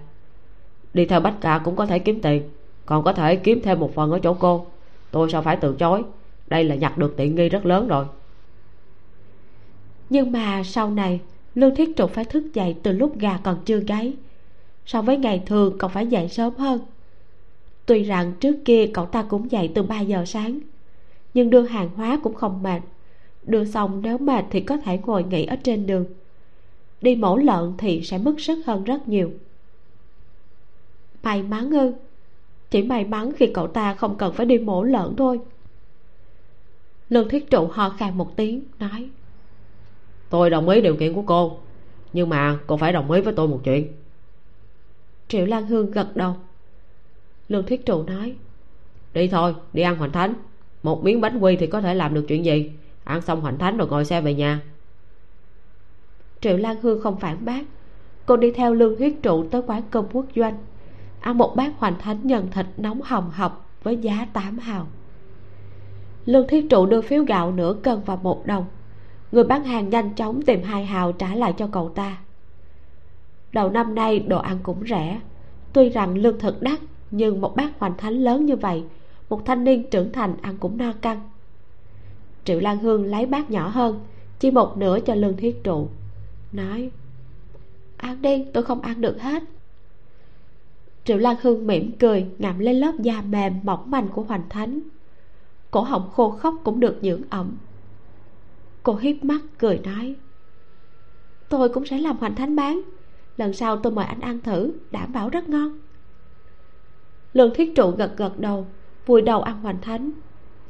Đi 0.94 1.06
theo 1.06 1.20
bách 1.20 1.40
cả 1.40 1.61
cũng 1.64 1.76
có 1.76 1.87
thể 1.87 1.98
kiếm 1.98 2.20
tiền 2.20 2.42
còn 2.87 3.04
có 3.04 3.12
thể 3.12 3.37
kiếm 3.37 3.61
thêm 3.62 3.80
một 3.80 3.94
phần 3.94 4.11
ở 4.11 4.18
chỗ 4.18 4.35
cô. 4.35 4.66
Tôi 5.11 5.30
sao 5.30 5.42
phải 5.42 5.56
từ 5.56 5.76
chối? 5.78 6.02
Đây 6.46 6.64
là 6.64 6.74
nhặt 6.74 6.98
được 6.98 7.14
tiện 7.16 7.35
nghi 7.35 7.48
rất 7.48 7.66
lớn 7.66 7.88
rồi. 7.88 8.04
Nhưng 10.11 10.33
mà 10.33 10.62
sau 10.64 10.90
này 10.90 11.20
lương 11.54 11.74
thiết 11.74 11.96
trụ 11.96 12.06
phải 12.06 12.24
thức 12.24 12.54
dậy 12.54 12.76
từ 12.83 12.92
lúc 12.92 13.18
gà 13.18 13.38
còn 13.42 13.56
chưa 13.64 13.80
gáy. 13.80 14.12
So 14.87 15.02
với 15.02 15.16
ngày 15.16 15.42
thường 15.46 15.78
còn 15.78 15.90
phải 15.90 16.06
dậy 16.06 16.28
sớm 16.28 16.54
hơn 16.54 16.80
tuy 17.90 18.03
rằng 18.03 18.33
trước 18.40 18.57
kia 18.64 18.87
cậu 18.94 19.07
ta 19.07 19.22
cũng 19.22 19.50
dậy 19.50 19.72
từ 19.74 19.83
3 19.83 20.00
giờ 20.00 20.24
sáng 20.26 20.61
nhưng 21.35 21.50
đưa 21.50 21.62
hàng 21.62 21.90
hóa 21.96 22.20
cũng 22.22 22.35
không 22.35 22.62
mệt. 22.62 22.81
Đưa 23.42 23.64
xong 23.64 24.03
nếu 24.03 24.18
mệt 24.18 24.44
thì 24.50 24.61
có 24.61 24.76
thể 24.76 24.98
ngồi 24.98 25.24
nghỉ 25.24 25.44
ở 25.44 25.57
trên 25.57 25.87
đường. 25.87 26.05
Đi 27.00 27.16
mổ 27.16 27.37
lợn 27.37 27.74
thì 27.79 28.03
sẽ 28.03 28.18
mất 28.18 28.40
sức 28.40 28.59
hơn 28.66 28.85
rất 28.85 29.09
nhiều. 29.09 29.31
May 31.22 31.42
mắn 31.42 31.70
ư 31.70 31.92
chỉ 32.70 32.83
may 32.83 33.05
mắn 33.05 33.33
khi 33.37 33.50
cậu 33.55 33.66
ta 33.66 33.94
không 33.94 34.16
cần 34.18 34.33
phải 34.35 34.46
đi 34.46 34.59
mổ 34.59 34.83
lợn 34.83 35.16
thôi. 35.16 35.40
Lương 37.09 37.29
thiết 37.29 37.50
trụ 37.50 37.66
ho 37.66 37.94
khan 37.98 38.18
một 38.18 38.37
tiếng 38.37 38.62
nói 38.79 39.09
tôi 40.29 40.50
đồng 40.50 40.68
ý 40.68 40.81
điều 40.81 40.96
kiện 40.96 41.14
của 41.14 41.24
cô 41.26 41.59
nhưng 42.12 42.29
mà 42.29 42.59
cô 42.66 42.76
phải 42.76 42.92
đồng 42.92 43.11
ý 43.11 43.20
với 43.20 43.35
tôi 43.35 43.48
một 43.48 43.61
chuyện. 43.64 43.92
Triệu 45.29 45.46
lan 45.46 45.66
hương 45.66 45.90
gật 45.90 46.16
đầu 46.16 46.35
lương 47.50 47.66
thiết 47.66 47.86
trụ 47.86 48.02
nói, 48.02 48.34
đi 49.14 49.28
thôi, 49.28 49.54
đi 49.72 49.82
ăn 49.82 49.96
hoành 49.96 50.12
thánh. 50.12 50.34
Một 50.82 51.04
miếng 51.04 51.20
bánh 51.20 51.38
quy 51.38 51.56
thì 51.56 51.66
có 51.66 51.80
thể 51.80 51.94
làm 51.94 52.14
được 52.14 52.24
chuyện 52.28 52.44
gì? 52.44 52.72
Ăn 53.04 53.22
xong 53.22 53.40
hoành 53.40 53.58
thánh 53.58 53.76
rồi 53.76 53.88
ngồi 53.88 54.04
xe 54.04 54.20
về 54.20 54.34
nhà. 54.34 54.60
Triệu 56.40 56.56
lan 56.56 56.76
hương 56.82 57.02
không 57.02 57.20
phản 57.20 57.44
bác. 57.44 57.62
Cô 58.26 58.36
đi 58.36 58.50
theo 58.50 58.74
lương 58.74 58.98
huyết 58.98 59.12
trụ 59.22 59.44
tới 59.50 59.62
quán 59.66 59.82
cơm 59.90 60.04
quốc 60.12 60.26
doanh. 60.36 60.58
Ăn 61.20 61.38
một 61.38 61.56
bát 61.56 61.72
hoành 61.78 61.98
thánh 61.98 62.20
nhân 62.22 62.48
thịt 62.52 62.66
nóng 62.76 63.00
hồng 63.02 63.30
hộc 63.30 63.70
với 63.82 63.96
giá 63.96 64.26
8 64.32 64.58
hào. 64.58 64.86
Lương 66.24 66.48
thiết 66.48 66.66
trụ 66.70 66.86
đưa 66.86 67.00
phiếu 67.00 67.24
gạo 67.24 67.52
nửa 67.52 67.74
cân 67.82 68.00
và 68.06 68.16
một 68.16 68.46
đồng. 68.46 68.64
Người 69.32 69.44
bán 69.44 69.64
hàng 69.64 69.90
nhanh 69.90 70.14
chóng 70.14 70.42
tìm 70.42 70.62
hai 70.62 70.84
hào 70.84 71.12
trả 71.12 71.34
lại 71.34 71.54
cho 71.58 71.68
cậu 71.72 71.88
ta. 71.88 72.16
Đầu 73.52 73.70
năm 73.70 73.94
nay 73.94 74.18
đồ 74.18 74.38
ăn 74.38 74.58
cũng 74.62 74.86
rẻ. 74.88 75.20
Tuy 75.72 75.88
rằng 75.88 76.16
lương 76.16 76.38
thực 76.38 76.62
đắt 76.62 76.78
nhưng 77.11 77.40
một 77.40 77.57
bát 77.57 77.73
hoành 77.79 77.96
thánh 77.96 78.14
lớn 78.14 78.46
như 78.46 78.57
vậy, 78.57 78.85
một 79.29 79.42
thanh 79.46 79.64
niên 79.64 79.90
trưởng 79.90 80.12
thành 80.12 80.37
ăn 80.42 80.57
cũng 80.61 80.77
no 80.77 80.92
căng. 80.92 81.20
Triệu 82.44 82.61
lan 82.61 82.79
hương 82.79 83.05
lấy 83.05 83.27
bát 83.27 83.51
nhỏ 83.51 83.68
hơn, 83.68 84.01
chỉ 84.38 84.51
một 84.51 84.77
nửa 84.77 85.01
cho 85.01 85.14
lương 85.14 85.37
thiết 85.37 85.64
trụ, 85.64 85.88
nói, 86.53 86.90
ăn 87.96 88.23
đi, 88.23 88.46
tôi 88.53 88.64
không 88.64 88.81
ăn 88.81 89.01
được 89.01 89.20
hết. 89.20 89.42
Triệu 91.05 91.18
lan 91.18 91.37
hương 91.42 91.66
mỉm 91.66 91.92
cười, 91.99 92.27
ngậm 92.38 92.59
lên 92.59 92.77
lớp 92.77 92.92
da 92.99 93.23
mềm 93.23 93.55
mỏng 93.62 93.90
manh 93.90 94.09
của 94.09 94.23
hoành 94.23 94.49
thánh. 94.49 94.81
Cổ 95.70 95.81
họng 95.81 96.11
khô 96.11 96.31
khốc 96.31 96.55
cũng 96.64 96.81
được 96.81 96.99
dưỡng 97.03 97.23
ẩm. 97.31 97.57
Cô 98.83 98.94
hiếp 98.94 99.25
mắt 99.25 99.40
cười 99.59 99.79
nói, 99.79 100.14
tôi 101.49 101.68
cũng 101.68 101.87
sẽ 101.87 101.99
làm 101.99 102.16
hoành 102.16 102.35
thánh 102.35 102.57
bán, 102.57 102.83
lần 103.37 103.53
sau 103.53 103.77
tôi 103.77 103.92
mời 103.92 104.05
anh 104.05 104.20
ăn 104.20 104.40
thử, 104.40 104.73
đảm 104.90 105.12
bảo 105.12 105.29
rất 105.29 105.49
ngon 105.49 105.79
lương 107.32 107.54
thiết 107.54 107.74
trụ 107.76 107.90
gật 107.90 108.16
gật 108.16 108.38
đầu, 108.38 108.66
vùi 109.06 109.22
đầu 109.22 109.42
ăn 109.42 109.62
hoành 109.62 109.80
thánh. 109.80 110.10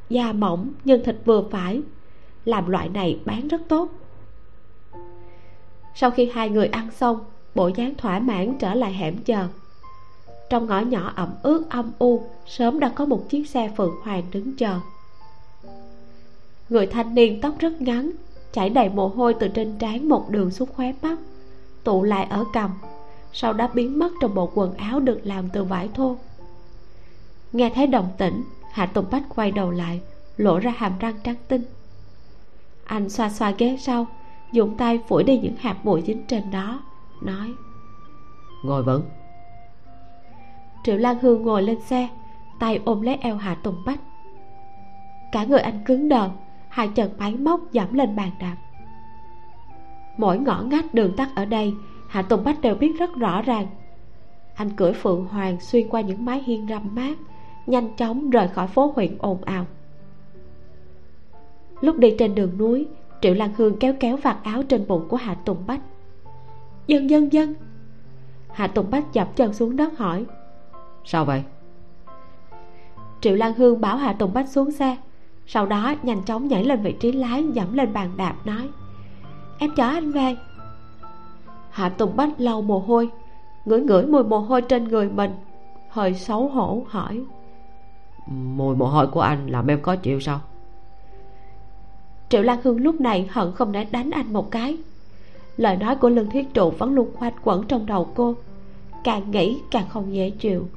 Da 0.08 0.32
mỏng 0.32 0.72
nhưng 0.84 1.04
thịt 1.04 1.16
vừa 1.24 1.42
phải. 1.50 1.82
Làm 2.44 2.68
loại 2.68 2.88
này 2.88 3.20
bán 3.24 3.48
rất 3.48 3.60
tốt. 3.68 3.88
Sau 5.94 6.10
khi 6.10 6.30
hai 6.34 6.50
người 6.50 6.66
ăn 6.66 6.90
xong, 6.90 7.18
bộ 7.54 7.68
dáng 7.68 7.94
thỏa 7.94 8.18
mãn 8.18 8.58
trở 8.58 8.74
lại 8.74 8.92
hẻm 8.92 9.16
chờ. 9.18 9.46
Trong 10.50 10.66
ngõ 10.66 10.80
nhỏ 10.80 11.12
ẩm 11.16 11.34
ướt 11.42 11.70
âm 11.70 11.92
u, 11.98 12.22
sớm 12.46 12.80
đã 12.80 12.88
có 12.88 13.04
một 13.04 13.28
chiếc 13.28 13.48
xe 13.48 13.72
phượng 13.76 13.94
hoàng 14.02 14.22
đứng 14.32 14.56
chờ. 14.56 14.80
Người 16.68 16.86
thanh 16.86 17.14
niên 17.14 17.40
tóc 17.40 17.54
rất 17.58 17.80
ngắn, 17.80 18.10
chảy 18.52 18.70
đầy 18.70 18.88
mồ 18.88 19.08
hôi 19.08 19.34
từ 19.34 19.48
trên 19.48 19.78
trán 19.78 20.08
một 20.08 20.30
đường 20.30 20.50
xuống 20.50 20.68
khóe 20.74 20.92
mắt, 21.02 21.18
tụ 21.84 22.02
lại 22.02 22.26
ở 22.30 22.44
cằm 22.52 22.70
sau 23.32 23.52
đó 23.52 23.68
biến 23.74 23.98
mất 23.98 24.12
trong 24.20 24.34
bộ 24.34 24.50
quần 24.54 24.74
áo 24.74 25.00
được 25.00 25.20
làm 25.24 25.48
từ 25.52 25.64
vải 25.64 25.88
thô 25.94 26.16
nghe 27.52 27.70
thấy 27.70 27.86
động 27.86 28.08
tĩnh 28.18 28.44
hạ 28.72 28.86
tùng 28.86 29.06
bách 29.10 29.22
quay 29.34 29.50
đầu 29.50 29.70
lại 29.70 30.00
lộ 30.36 30.58
ra 30.58 30.74
hàm 30.76 30.92
răng 30.98 31.14
trắng 31.24 31.36
tinh. 31.48 31.62
Anh 32.84 33.08
xoa 33.08 33.28
xoa 33.28 33.50
ghế 33.50 33.76
sau 33.80 34.06
dùng 34.52 34.76
tay 34.76 35.00
phủi 35.08 35.24
đi 35.24 35.38
những 35.38 35.56
hạt 35.56 35.76
bụi 35.84 36.02
dính 36.06 36.24
trên 36.26 36.50
đó 36.50 36.82
nói. 37.22 37.52
Ngồi 38.64 38.82
vững. 38.82 39.02
Triệu 40.84 40.96
lan 40.96 41.18
hương 41.18 41.42
ngồi 41.42 41.62
lên 41.62 41.80
xe 41.80 42.08
tay 42.60 42.80
ôm 42.84 43.02
lấy 43.02 43.16
eo 43.20 43.36
hạ 43.36 43.54
tùng 43.54 43.82
bách. 43.86 44.00
Cả 45.32 45.44
người 45.44 45.60
anh 45.60 45.84
cứng 45.84 46.08
đờ 46.08 46.30
hai 46.68 46.88
chân 46.88 47.10
máy 47.18 47.36
móc 47.36 47.72
dẫm 47.72 47.94
lên 47.94 48.16
bàn 48.16 48.30
đạp. 48.40 48.56
Mỗi 50.16 50.38
ngõ 50.38 50.62
ngách 50.62 50.94
đường 50.94 51.16
tắt 51.16 51.28
ở 51.34 51.44
đây 51.44 51.74
hạ 52.08 52.22
tùng 52.22 52.44
bách 52.44 52.60
đều 52.60 52.74
biết 52.74 52.92
rất 52.98 53.14
rõ 53.14 53.42
ràng. 53.42 53.66
Anh 54.54 54.70
cưỡi 54.70 54.92
phượng 54.92 55.24
hoàng 55.24 55.60
xuyên 55.60 55.88
qua 55.88 56.00
những 56.00 56.24
mái 56.24 56.42
hiên 56.42 56.66
râm 56.68 56.94
mát 56.94 57.18
nhanh 57.70 57.96
chóng 57.96 58.30
rời 58.30 58.48
khỏi 58.48 58.66
phố 58.66 58.92
huyện 58.96 59.18
ồn 59.18 59.44
ào. 59.44 59.66
Lúc 61.80 61.98
đi 61.98 62.14
trên 62.18 62.35
đường 62.35 62.59
núi 62.59 62.87
triệu 63.20 63.35
lan 63.35 63.50
hương 63.56 63.78
kéo 63.78 63.94
kéo 64.00 64.16
vạt 64.16 64.37
áo 64.42 64.62
trên 64.62 64.88
bụng 64.88 65.09
của 65.09 65.16
hạ 65.16 65.35
tùng 65.35 65.66
bách. 65.66 65.80
Dân 66.87 67.11
dân 67.11 67.33
dân. 67.33 67.54
Hạ 68.52 68.66
tùng 68.66 68.90
bách 68.90 69.12
dập 69.12 69.37
chân 69.37 69.52
xuống 69.52 69.76
đất 69.76 69.98
hỏi. 69.98 70.24
Sao 71.04 71.24
vậy? 71.24 71.42
Triệu 73.20 73.35
lan 73.35 73.54
hương 73.54 73.80
bảo 73.80 73.96
hạ 73.96 74.12
tùng 74.12 74.33
bách 74.33 74.48
xuống 74.48 74.70
xe 74.70 74.96
sau 75.46 75.66
đó 75.66 75.94
nhanh 76.02 76.22
chóng 76.22 76.48
nhảy 76.48 76.64
lên 76.64 76.83
vị 76.83 76.92
trí 77.00 77.12
lái 77.12 77.44
dẫm 77.52 77.72
lên 77.72 77.92
bàn 77.92 78.11
đạp 78.16 78.35
nói 78.44 78.68
em 79.59 79.70
chở 79.76 79.88
anh 79.88 80.12
về. 80.12 80.37
Hạ 81.70 81.88
tùng 81.88 82.16
bách 82.16 82.40
lau 82.40 82.62
mồ 82.62 82.78
hôi 82.78 83.11
ngửi 83.64 83.80
ngửi 83.80 84.06
mùi 84.06 84.24
mồ 84.24 84.38
hôi 84.38 84.62
trên 84.62 84.85
người 84.85 85.09
mình 85.09 85.30
hơi 85.88 86.14
xấu 86.14 86.48
hổ 86.48 86.85
hỏi 86.88 87.24
mùi 88.30 88.76
mồ 88.76 88.86
hôi 88.86 89.06
của 89.06 89.20
anh 89.20 89.46
làm 89.46 89.66
em 89.66 89.82
có 89.82 89.96
chịu 89.96 90.20
sao? 90.20 90.40
Triệu 92.28 92.42
lan 92.42 92.58
hương 92.62 92.80
lúc 92.80 93.00
này 93.00 93.28
hận 93.30 93.52
không 93.52 93.72
để 93.72 93.84
đánh 93.84 94.10
anh 94.10 94.32
một 94.32 94.50
cái. 94.50 94.78
Lời 95.56 95.76
nói 95.76 95.96
của 95.96 96.08
lương 96.08 96.30
thiết 96.30 96.54
trụ 96.54 96.70
vẫn 96.70 96.94
luôn 96.94 97.08
quanh 97.18 97.32
quẩn 97.44 97.66
trong 97.66 97.86
đầu 97.86 98.08
cô. 98.14 98.34
Càng 99.04 99.30
nghĩ 99.30 99.60
càng 99.70 99.88
không 99.88 100.14
dễ 100.14 100.30
chịu. 100.30 100.68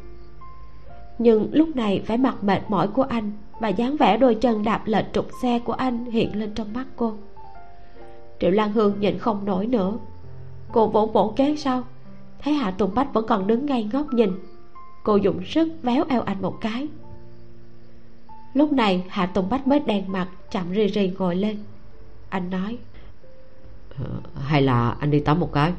Nhưng 1.17 1.49
lúc 1.51 1.75
này 1.75 2.03
vẻ 2.07 2.17
mặt 2.17 2.43
mệt 2.43 2.61
mỏi 2.67 2.87
của 2.87 3.03
anh 3.03 3.31
và 3.59 3.69
dáng 3.69 3.97
vẻ 3.97 4.17
đôi 4.17 4.35
chân 4.35 4.63
đạp 4.63 4.81
lệch 4.85 5.05
trục 5.13 5.27
xe 5.41 5.59
của 5.59 5.73
anh 5.73 6.05
hiện 6.05 6.39
lên 6.39 6.51
trong 6.55 6.73
mắt 6.73 6.85
cô. 6.95 7.13
Triệu 8.39 8.51
lan 8.51 8.71
hương 8.71 8.99
nhìn 8.99 9.17
không 9.17 9.45
nổi 9.45 9.67
nữa. 9.67 9.93
Cô 10.71 10.87
vỗ 10.87 11.05
vỗ 11.05 11.33
kế 11.35 11.55
sau 11.55 11.83
thấy 12.41 12.53
hạ 12.53 12.71
tùng 12.71 12.95
bách 12.95 13.13
vẫn 13.13 13.27
còn 13.27 13.47
đứng 13.47 13.65
ngay 13.65 13.89
ngóc 13.93 14.13
nhìn. 14.13 14.31
Cô 15.03 15.15
dùng 15.15 15.45
sức 15.45 15.69
véo 15.83 16.03
eo 16.09 16.21
anh 16.21 16.41
một 16.41 16.57
cái 16.61 16.87
lúc 18.53 18.73
này 18.73 19.05
hạ 19.09 19.25
tùng 19.25 19.49
bách 19.49 19.67
mới 19.67 19.79
đèn 19.79 20.11
mặt 20.11 20.27
chậm 20.51 20.71
rì 20.71 20.87
rì 20.87 21.11
ngồi 21.17 21.35
lên. 21.35 21.57
Anh 22.29 22.49
nói 22.49 22.77
ờ, 23.99 24.05
hay 24.41 24.61
là 24.61 24.95
anh 24.99 25.11
đi 25.11 25.19
tắm 25.19 25.39
một 25.39 25.53
cái. 25.53 25.73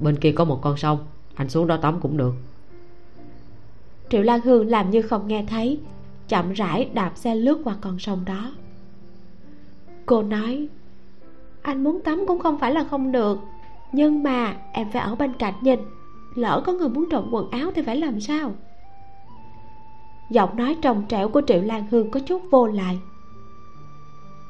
Bên 0.00 0.16
kia 0.16 0.32
có 0.32 0.44
một 0.44 0.58
con 0.62 0.76
sông 0.76 0.98
anh 1.34 1.48
xuống 1.48 1.66
đó 1.66 1.76
tắm 1.76 2.00
cũng 2.00 2.16
được. 2.16 2.34
Triệu 4.10 4.22
lan 4.22 4.40
hương 4.40 4.68
làm 4.68 4.90
như 4.90 5.02
không 5.02 5.28
nghe 5.28 5.44
thấy 5.48 5.80
chậm 6.28 6.52
rãi 6.52 6.90
đạp 6.94 7.12
xe 7.14 7.34
lướt 7.34 7.60
qua 7.64 7.76
con 7.80 7.98
sông 7.98 8.24
đó. 8.24 8.52
Cô 10.06 10.22
nói 10.22 10.68
anh 11.62 11.84
muốn 11.84 12.00
tắm 12.00 12.24
cũng 12.28 12.38
không 12.38 12.58
phải 12.58 12.72
là 12.72 12.84
không 12.84 13.12
được 13.12 13.38
nhưng 13.92 14.22
mà 14.22 14.56
em 14.72 14.90
phải 14.92 15.02
ở 15.02 15.14
bên 15.14 15.32
cạnh 15.38 15.54
nhìn. 15.60 15.80
Lỡ 16.34 16.62
có 16.66 16.72
người 16.72 16.88
muốn 16.88 17.08
trộm 17.10 17.28
quần 17.32 17.50
áo 17.50 17.70
thì 17.74 17.82
phải 17.82 17.96
làm 17.96 18.20
sao 18.20 18.52
giọng 20.30 20.56
nói 20.56 20.76
trồng 20.82 21.02
trẻo 21.08 21.28
của 21.28 21.42
triệu 21.46 21.62
lan 21.62 21.86
hương 21.90 22.10
có 22.10 22.20
chút 22.20 22.42
vô 22.50 22.66
lại. 22.66 22.98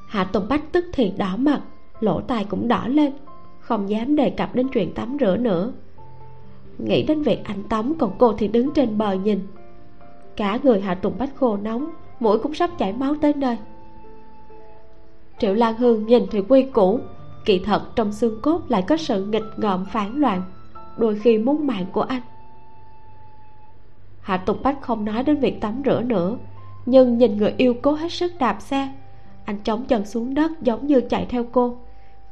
Hạ 0.07 0.25
tùng 0.25 0.49
bách 0.49 0.73
tức 0.73 0.85
thì 0.93 1.13
đỏ 1.17 1.37
mặt, 1.37 1.61
lỗ 2.01 2.21
tai 2.21 2.45
cũng 2.45 2.69
đỏ 2.69 2.87
lên, 2.87 3.13
không 3.61 3.91
dám 3.91 4.17
đề 4.17 4.31
cập 4.31 4.55
đến 4.55 4.69
chuyện 4.69 4.95
tắm 4.95 5.17
rửa 5.21 5.37
nữa. 5.37 5.73
Nghĩ 6.79 7.03
đến 7.03 7.23
việc 7.23 7.45
anh 7.45 7.63
tắm 7.63 7.95
còn 7.99 8.13
cô 8.19 8.33
thì 8.33 8.49
đứng 8.49 8.71
trên 8.75 8.99
bờ 8.99 9.13
nhìn. 9.13 9.47
Cả 10.37 10.59
người 10.63 10.81
hạ 10.81 10.95
tùng 10.95 11.13
bách 11.19 11.37
khô 11.37 11.57
nóng, 11.57 11.91
mũi 12.21 12.39
cũng 12.39 12.55
sắp 12.55 12.71
chảy 12.79 12.93
máu 12.93 13.15
tới 13.21 13.33
nơi. 13.35 13.57
Triệu 15.39 15.55
lan 15.55 15.77
hương 15.77 16.07
nhìn 16.07 16.23
thì 16.31 16.43
quy 16.49 16.63
củ, 16.63 17.01
kỳ 17.45 17.59
thật 17.59 17.83
trong 17.97 18.13
xương 18.13 18.41
cốt 18.43 18.61
lại 18.69 18.85
có 18.89 18.97
sự 18.97 19.25
nghịch 19.25 19.45
ngợm 19.57 19.85
phản 19.85 20.21
loạn, 20.21 20.43
đôi 20.97 21.19
khi 21.19 21.39
muốn 21.39 21.67
mạng 21.67 21.87
của 21.93 22.03
anh 22.03 22.23
hạ 24.29 24.37
tùng 24.37 24.63
bách 24.63 24.81
không 24.81 25.05
nói 25.05 25.23
đến 25.23 25.37
việc 25.37 25.61
tắm 25.61 25.83
rửa 25.85 26.01
nữa, 26.01 26.39
nhưng 26.87 27.19
nhìn 27.19 27.37
người 27.37 27.55
yêu 27.57 27.75
cố 27.83 27.93
hết 27.93 28.13
sức 28.13 28.33
đạp 28.39 28.59
xe. 28.61 28.89
Anh 29.45 29.59
chống 29.65 29.85
chân 29.85 30.07
xuống 30.07 30.35
đất 30.35 30.53
giống 30.63 30.87
như 30.87 31.01
chạy 31.01 31.27
theo 31.29 31.45
cô. 31.53 31.77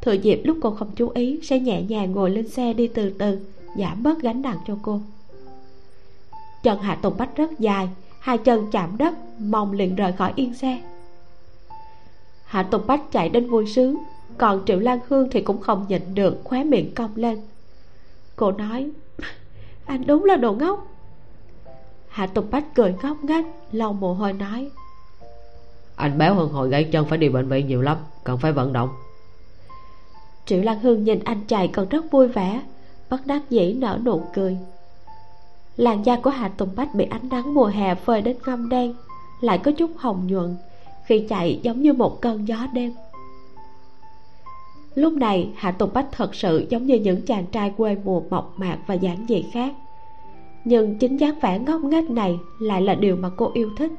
Thừa 0.03 0.13
dịp 0.13 0.41
lúc 0.45 0.59
cô 0.63 0.71
không 0.71 0.91
chú 0.97 1.09
ý, 1.09 1.41
sẽ 1.43 1.59
nhẹ 1.59 1.83
nhàng 1.83 2.13
ngồi 2.13 2.31
lên 2.31 2.49
xe 2.49 2.73
đi 2.73 2.87
từ 2.87 3.11
từ 3.11 3.47
giảm 3.77 4.03
bớt 4.03 4.23
gánh 4.23 4.43
nặng 4.43 4.59
cho 4.67 4.79
cô. 4.83 5.01
Chân 6.63 6.79
hạ 6.79 6.95
tùng 6.95 7.17
bách 7.19 7.37
rất 7.37 7.59
dài, 7.59 7.89
hai 8.21 8.39
chân 8.39 8.71
chạm 8.73 8.99
đất 8.99 9.15
mong 9.39 9.73
liền 9.73 9.97
rời 9.97 10.13
khỏi 10.13 10.33
yên 10.37 10.55
xe. 10.55 10.81
Hạ 12.45 12.63
tùng 12.63 12.87
bách 12.87 13.13
chạy 13.13 13.29
đến 13.29 13.51
vui 13.51 13.67
sướng, 13.67 13.97
còn 14.39 14.63
triệu 14.67 14.79
lan 14.79 14.99
hương 15.09 15.29
thì 15.31 15.41
cũng 15.41 15.61
không 15.61 15.87
nhịn 15.89 16.03
được, 16.15 16.41
khóe 16.45 16.65
miệng 16.65 16.95
cong 16.95 17.11
lên. 17.15 17.39
Cô 18.37 18.53
nói, 18.53 18.91
anh 19.87 20.07
đúng 20.07 20.25
là 20.25 20.37
đồ 20.37 20.53
ngốc 20.53 20.96
hạ 22.17 22.27
tùng 22.27 22.51
bách 22.51 22.75
cười 22.75 22.95
ngốc 23.03 23.25
nghếch 23.25 23.45
lau 23.73 23.93
mồ 23.93 24.15
hôi 24.15 24.33
nói. 24.33 24.71
Anh 25.97 26.19
béo 26.19 26.35
hơn 26.35 26.49
hồi 26.49 26.69
gãy 26.69 26.85
chân 26.85 27.07
phải 27.09 27.19
đi 27.19 27.29
bệnh 27.29 27.49
viện 27.49 27.67
nhiều 27.67 27.83
lắm 27.83 27.97
cần 28.25 28.39
phải 28.39 28.53
vận 28.53 28.73
động. 28.73 28.89
Triệu 30.47 30.63
lan 30.63 30.81
hương 30.81 31.05
nhìn 31.05 31.21
anh 31.25 31.45
chạy 31.49 31.69
còn 31.69 31.89
rất 31.89 32.05
vui 32.11 32.29
vẻ 32.29 32.63
bất 33.11 33.27
đắc 33.27 33.43
dĩ 33.51 33.73
nở 33.73 33.99
nụ 34.05 34.23
cười. 34.35 34.57
Làn 35.77 36.07
da 36.07 36.17
của 36.17 36.31
hạ 36.31 36.49
tùng 36.49 36.69
bách 36.77 36.95
bị 36.95 37.07
ánh 37.11 37.29
nắng 37.29 37.55
mùa 37.55 37.67
hè 37.67 37.95
phơi 37.95 38.23
đến 38.23 38.37
ngâm 38.47 38.69
đen 38.69 38.95
lại 39.41 39.59
có 39.59 39.73
chút 39.73 39.91
hồng 39.97 40.27
nhuận 40.27 40.57
khi 41.05 41.27
chạy 41.29 41.61
giống 41.63 41.83
như 41.83 41.93
một 41.93 42.21
cơn 42.21 42.49
gió 42.49 42.67
đêm. 42.73 42.93
Lúc 44.95 45.13
này 45.13 45.51
hạ 45.57 45.71
tùng 45.71 45.91
bách 45.93 46.07
thật 46.13 46.35
sự 46.35 46.67
giống 46.71 46.87
như 46.87 46.95
những 46.95 47.23
chàng 47.23 47.47
trai 47.47 47.73
quê 47.77 47.97
mùa 48.05 48.23
mộc 48.31 48.55
mạc 48.57 48.79
và 48.87 48.95
giản 48.95 49.27
dị 49.29 49.45
khác 49.53 49.75
nhưng 50.67 50.99
chính 50.99 51.17
dáng 51.17 51.39
vẻ 51.41 51.59
ngốc 51.59 51.81
nghếch 51.85 52.11
này 52.11 52.39
lại 52.59 52.83
là 52.83 52.95
điều 52.95 53.17
mà 53.17 53.31
cô 53.37 53.51
yêu 53.55 53.71
thích. 53.77 53.93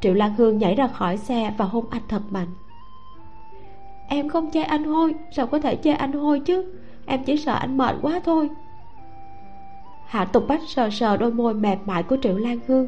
Triệu 0.00 0.14
lan 0.14 0.34
hương 0.34 0.58
nhảy 0.58 0.74
ra 0.74 0.86
khỏi 0.86 1.16
xe 1.16 1.54
và 1.58 1.64
hôn 1.64 1.84
anh 1.90 2.02
thật 2.08 2.22
mạnh. 2.30 2.48
Em 4.08 4.28
không 4.28 4.50
chê 4.50 4.62
anh 4.62 4.84
hôi, 4.84 5.14
sao 5.30 5.46
có 5.46 5.58
thể 5.58 5.76
chê 5.76 5.92
anh 5.92 6.12
hôi 6.12 6.40
chứ? 6.40 6.74
Em 7.06 7.24
chỉ 7.24 7.36
sợ 7.36 7.54
anh 7.54 7.76
mệt 7.76 7.96
quá 8.02 8.20
thôi. 8.24 8.48
Hạ 10.06 10.24
tục 10.24 10.44
bách 10.48 10.62
sờ 10.66 10.90
sờ 10.90 11.16
đôi 11.16 11.32
môi 11.32 11.54
mềm 11.54 11.78
mại 11.84 12.02
của 12.02 12.16
triệu 12.22 12.38
lan 12.38 12.58
hương, 12.66 12.86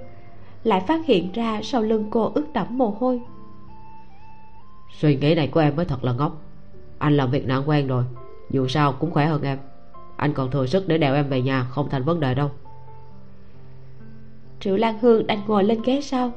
lại 0.65 0.81
phát 0.81 1.07
hiện 1.07 1.33
ra 1.33 1.61
sau 1.63 1.83
lưng 1.83 2.07
cô 2.11 2.33
ướt 2.35 2.53
đẫm 2.53 2.67
mồ 2.71 2.97
hôi. 3.01 3.21
Suy 4.99 5.17
nghĩ 5.17 5.35
này 5.35 5.49
của 5.49 5.61
em 5.61 5.77
mới 5.77 5.85
thật 5.85 6.05
là 6.05 6.13
ngốc. 6.13 6.43
Anh 6.99 7.17
làm 7.17 7.31
việc 7.31 7.47
nặng 7.47 7.63
quen 7.67 7.87
rồi, 7.87 8.05
dù 8.51 8.69
sao 8.69 8.93
cũng 8.93 9.11
khỏe 9.11 9.27
hơn 9.27 9.43
em 9.43 9.59
anh 10.23 10.33
còn 10.35 10.51
thừa 10.51 10.67
sức 10.67 10.89
để 10.89 10.99
đèo 10.99 11.15
em 11.15 11.29
về 11.29 11.43
nhà, 11.43 11.67
không 11.71 11.89
thành 11.91 12.05
vấn 12.05 12.21
đề 12.21 12.35
đâu. 12.35 12.51
Triệu 14.61 14.77
lan 14.77 14.99
hương 15.01 15.27
đành 15.27 15.39
ngồi 15.47 15.65
lên 15.65 15.83
ghế 15.85 16.01
sau, 16.01 16.33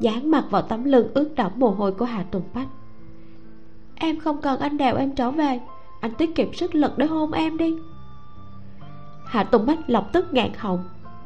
dán 0.00 0.30
mặt 0.30 0.44
vào 0.50 0.62
tấm 0.62 0.84
lưng 0.84 1.08
ướt 1.14 1.34
đẫm 1.36 1.52
mồ 1.56 1.70
hôi 1.70 1.92
của 1.92 2.04
hà 2.04 2.22
tùng 2.22 2.42
bách. 2.54 2.68
Em 3.94 4.20
không 4.20 4.40
cần 4.42 4.60
anh 4.60 4.76
đèo 4.76 4.96
em 4.96 5.14
trở 5.14 5.30
về, 5.30 5.60
anh 6.00 6.14
tiết 6.18 6.34
kiệm 6.34 6.54
sức 6.54 6.74
lực 6.74 6.98
để 6.98 7.06
hôn 7.06 7.32
em 7.32 7.56
đi. 7.56 7.74
Hạ 9.24 9.44
tùng 9.44 9.66
bách 9.66 9.90
lập 9.90 10.08
tức 10.12 10.32
ngạn 10.32 10.50
họng, 10.56 10.84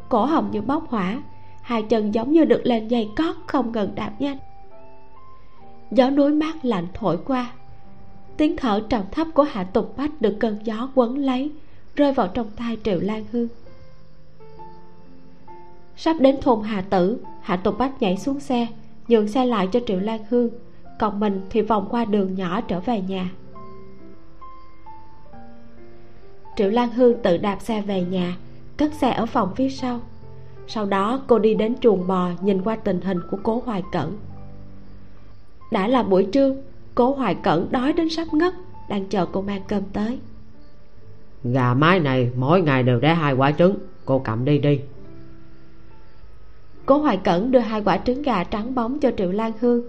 cổ 0.09 0.24
họng 0.24 0.50
như 0.50 0.61
bốc 0.62 0.85
hỏa, 0.88 1.22
hai 1.62 1.83
chân 1.83 2.14
giống 2.14 2.33
như 2.33 2.44
được 2.44 2.61
lên 2.64 2.88
dây 2.88 3.11
cót 3.16 3.37
không 3.46 3.72
ngừng 3.72 3.94
đạp 3.94 4.12
nhanh. 4.18 4.38
Gió 5.90 6.11
núi 6.11 6.33
mát 6.33 6.64
lạnh 6.64 6.87
thổi 6.94 7.18
qua, 7.27 7.53
tiếng 8.37 8.57
thở 8.57 8.81
trầm 8.88 9.03
thấp 9.12 9.27
của 9.35 9.42
hạ 9.42 9.64
tùng 9.64 9.87
bách 9.96 10.20
được 10.20 10.37
cơn 10.40 10.59
gió 10.64 10.88
quấn 10.94 11.18
lấy 11.18 11.53
rơi 11.96 12.12
vào 12.12 12.28
trong 12.28 12.50
tay 12.57 12.76
triệu 12.85 13.00
lan 13.00 13.24
hương. 13.33 13.48
Sắp 15.96 16.16
đến 16.20 16.37
thôn 16.42 16.62
hà 16.62 16.80
tử, 16.80 17.18
hạ 17.40 17.57
tùng 17.57 17.78
bách 17.78 18.02
nhảy 18.02 18.16
xuống 18.16 18.40
xe, 18.40 18.66
nhường 19.09 19.28
xe 19.28 19.46
lại 19.46 19.68
cho 19.72 19.80
triệu 19.87 20.00
lan 20.00 20.20
hương, 20.30 20.50
còn 20.98 21.20
mình 21.20 21.40
thì 21.50 21.62
vòng 21.62 21.87
qua 21.90 22.04
đường 22.04 22.35
nhỏ 22.35 22.61
trở 22.61 22.80
về 22.80 23.00
nhà. 23.00 23.30
Triệu 26.57 26.70
lan 26.70 26.90
hương 26.90 27.22
tự 27.22 27.37
đạp 27.37 27.59
xe 27.61 27.80
về 27.80 28.02
nhà, 28.02 28.37
cất 28.76 28.94
xe 28.94 29.11
ở 29.11 29.26
phòng 29.26 29.54
phía 29.57 29.68
sau. 29.68 30.00
Sau 30.66 30.87
đó 30.87 31.20
cô 31.26 31.38
đi 31.38 31.54
đến 31.54 31.74
chuồng 31.80 32.07
bò 32.07 32.30
nhìn 32.40 32.62
qua 32.62 32.76
tình 32.76 33.00
hình 33.00 33.20
của 33.30 33.38
cố 33.42 33.62
hoài 33.66 33.83
cẩn. 33.92 34.18
Đã 35.72 35.88
là 35.88 36.02
buổi 36.02 36.26
trưa, 36.33 36.57
cố 36.94 37.14
hoài 37.14 37.35
cẩn 37.35 37.72
đói 37.72 37.92
đến 37.92 38.09
sắp 38.11 38.35
ngất, 38.35 38.54
đang 38.88 39.09
chờ 39.09 39.26
cô 39.33 39.42
mang 39.42 39.62
cơm 39.68 39.83
tới 39.92 40.18
gà 41.44 41.74
mái 41.74 42.00
này 42.00 42.30
mỗi 42.37 42.62
ngày 42.62 42.83
đều 42.83 43.00
đẻ 43.00 43.14
hai 43.14 43.35
quả 43.35 43.52
trứng. 43.52 43.76
Cô 44.04 44.18
cầm 44.18 44.44
đi 44.44 44.59
đi. 44.59 44.80
Cố 46.87 46.98
hoài 46.98 47.16
cẩn 47.16 47.50
đưa 47.50 47.59
hai 47.59 47.83
quả 47.85 47.98
trứng 47.98 48.22
gà 48.22 48.44
trắng 48.44 48.74
bóng 48.74 49.00
cho 49.00 49.11
triệu 49.16 49.33
lan 49.33 49.52
hương. 49.61 49.83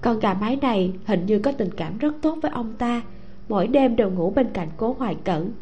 Con 0.00 0.18
gà 0.18 0.34
mái 0.34 0.56
này 0.56 0.92
hình 1.04 1.26
như 1.26 1.38
có 1.38 1.52
tình 1.52 1.70
cảm 1.76 1.98
rất 1.98 2.14
tốt 2.22 2.38
với 2.42 2.50
ông 2.50 2.74
ta. 2.78 3.02
Mỗi 3.48 3.66
đêm 3.66 3.96
đều 3.96 4.10
ngủ 4.10 4.30
bên 4.30 4.50
cạnh 4.54 4.68
cố 4.76 4.96
hoài 4.98 5.16
cẩn. 5.24 5.52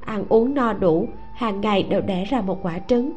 Ăn 0.00 0.24
uống 0.28 0.54
no 0.54 0.72
đủ, 0.72 1.08
hàng 1.34 1.60
ngày 1.60 1.82
đều 1.82 2.00
đẻ 2.00 2.24
ra 2.24 2.40
một 2.40 2.58
quả 2.62 2.78
trứng. 2.78 3.12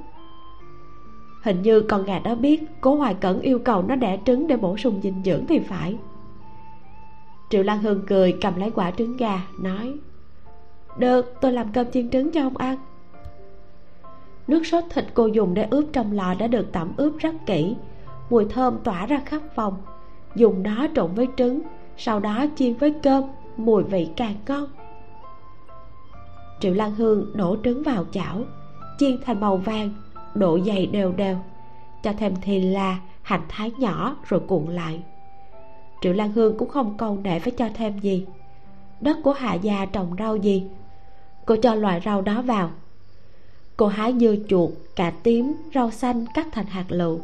Hình 1.43 1.61
như 1.61 1.81
con 1.81 2.05
gà 2.05 2.19
đó 2.19 2.35
biết 2.35 2.63
cố 2.81 2.95
hoài 2.95 3.13
cẩn 3.13 3.41
yêu 3.41 3.59
cầu 3.59 3.83
nó 3.87 3.95
đẻ 3.95 4.19
trứng 4.25 4.47
để 4.47 4.57
bổ 4.57 4.77
sung 4.77 4.99
dinh 5.03 5.21
dưỡng 5.25 5.45
thì 5.47 5.59
phải. 5.59 5.95
Triệu 7.49 7.63
lan 7.63 7.79
hương 7.79 8.05
cười 8.07 8.37
cầm 8.41 8.55
lấy 8.55 8.71
quả 8.71 8.91
trứng 8.91 9.17
gà, 9.17 9.41
nói 9.59 9.93
được, 10.97 11.33
tôi 11.41 11.51
làm 11.51 11.71
cơm 11.73 11.91
chiên 11.91 12.09
trứng 12.09 12.31
cho 12.31 12.41
ông 12.41 12.57
ăn. 12.57 12.77
Nước 14.47 14.65
sốt 14.65 14.83
thịt 14.89 15.05
cô 15.13 15.25
dùng 15.27 15.53
để 15.53 15.67
ướp 15.69 15.85
trong 15.93 16.11
lò 16.11 16.33
đã 16.33 16.47
được 16.47 16.71
tẩm 16.71 16.93
ướp 16.97 17.17
rất 17.17 17.35
kỹ. 17.45 17.75
Mùi 18.29 18.45
thơm 18.45 18.77
tỏa 18.83 19.05
ra 19.05 19.21
khắp 19.25 19.41
phòng. 19.55 19.77
Dùng 20.35 20.63
nó 20.63 20.87
trộn 20.95 21.13
với 21.15 21.27
trứng, 21.37 21.61
sau 21.97 22.19
đó 22.19 22.45
chiên 22.55 22.73
với 22.73 22.93
cơm, 23.03 23.23
mùi 23.57 23.83
vị 23.83 24.09
càng 24.15 24.35
ngon. 24.47 24.65
Triệu 26.59 26.73
lan 26.73 26.95
hương 26.95 27.31
đổ 27.33 27.57
trứng 27.63 27.83
vào 27.83 28.05
chảo, 28.11 28.41
chiên 28.97 29.17
thành 29.25 29.39
màu 29.39 29.57
vàng, 29.57 29.93
độ 30.33 30.59
dày 30.65 30.85
đều 30.85 31.11
đều, 31.11 31.37
cho 32.03 32.13
thêm 32.17 32.33
thì 32.41 32.59
là 32.59 32.99
hành 33.21 33.41
thái 33.49 33.71
nhỏ 33.77 34.15
rồi 34.27 34.41
cuộn 34.47 34.65
lại. 34.65 35.01
Triệu 36.01 36.13
lan 36.13 36.31
hương 36.31 36.57
cũng 36.57 36.69
không 36.69 36.97
câu 36.97 37.17
nệ 37.23 37.39
phải 37.39 37.51
cho 37.51 37.69
thêm 37.73 37.99
gì. 37.99 38.25
Đất 39.01 39.17
của 39.23 39.33
hạ 39.33 39.53
gia 39.53 39.85
trồng 39.85 40.15
rau 40.19 40.35
gì 40.35 40.67
cô 41.45 41.55
cho 41.55 41.75
loại 41.75 42.01
rau 42.05 42.21
đó 42.21 42.41
vào. 42.41 42.71
Cô 43.77 43.87
hái 43.87 44.13
dưa 44.19 44.35
chuột, 44.47 44.69
cà 44.95 45.11
tím, 45.23 45.53
rau 45.75 45.91
xanh 45.91 46.25
cắt 46.33 46.47
thành 46.51 46.65
hạt 46.65 46.85
lựu, 46.89 47.19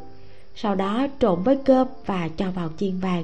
sau 0.56 0.76
đó 0.76 1.08
trộn 1.20 1.44
với 1.44 1.58
cơm 1.66 1.88
và 2.06 2.30
cho 2.38 2.52
vào 2.52 2.70
chiên 2.78 3.00
vàng. 3.00 3.24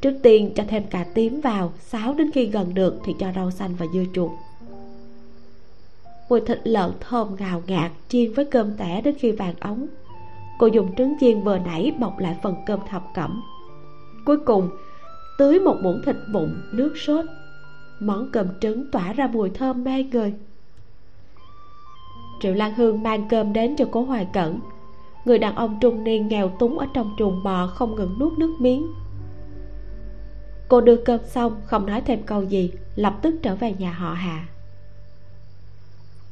Trước 0.00 0.18
tiên 0.22 0.52
cho 0.54 0.64
thêm 0.68 0.82
cà 0.90 1.04
tím 1.14 1.40
vào 1.40 1.72
xáo 1.80 2.14
đến 2.14 2.30
khi 2.34 2.46
gần 2.46 2.74
được 2.74 3.00
thì 3.04 3.14
cho 3.18 3.32
rau 3.36 3.50
xanh 3.50 3.74
và 3.74 3.86
dưa 3.94 4.04
chuột. 4.14 4.30
Mùi 6.28 6.40
thịt 6.40 6.60
lợn 6.64 6.90
thơm 7.00 7.36
ngào 7.38 7.62
ngạt, 7.66 7.92
chiên 8.08 8.32
với 8.32 8.44
cơm 8.44 8.76
tẻ 8.76 9.00
đến 9.00 9.14
khi 9.18 9.32
vàng 9.32 9.54
ống. 9.60 9.86
Cô 10.58 10.66
dùng 10.66 10.94
trứng 10.96 11.14
chiên 11.20 11.42
vừa 11.42 11.58
nãy 11.58 11.92
bọc 11.98 12.18
lại 12.18 12.36
phần 12.42 12.54
cơm 12.66 12.80
thập 12.88 13.02
cẩm. 13.14 13.42
Cuối 14.24 14.36
cùng, 14.46 14.70
tưới 15.38 15.60
một 15.60 15.76
muỗng 15.82 16.02
thịt 16.06 16.16
vụn, 16.32 16.54
nước 16.72 16.94
sốt 16.96 17.24
món 18.00 18.30
cơm 18.32 18.48
trứng 18.60 18.90
tỏa 18.90 19.12
ra 19.12 19.26
mùi 19.26 19.50
thơm 19.50 19.84
mê 19.84 20.02
người. 20.02 20.34
Triệu 22.40 22.54
lan 22.54 22.74
hương 22.74 23.02
mang 23.02 23.28
cơm 23.28 23.52
đến 23.52 23.76
cho 23.76 23.84
cố 23.90 24.02
hoài 24.02 24.28
cẩn. 24.32 24.60
Người 25.24 25.38
đàn 25.38 25.54
ông 25.54 25.78
trung 25.80 26.04
niên 26.04 26.28
nghèo 26.28 26.48
túng 26.48 26.78
ở 26.78 26.86
trong 26.94 27.14
chuồng 27.18 27.42
bò 27.42 27.66
không 27.66 27.94
ngừng 27.94 28.18
nuốt 28.18 28.38
nước 28.38 28.54
miếng. 28.58 28.86
Cô 30.68 30.80
đưa 30.80 30.96
cơm 30.96 31.20
xong, 31.26 31.60
không 31.64 31.86
nói 31.86 32.00
thêm 32.00 32.22
câu 32.22 32.42
gì, 32.42 32.70
lập 32.96 33.18
tức 33.22 33.34
trở 33.42 33.54
về 33.54 33.74
nhà 33.78 33.92
họ 33.92 34.12
hà. 34.12 34.48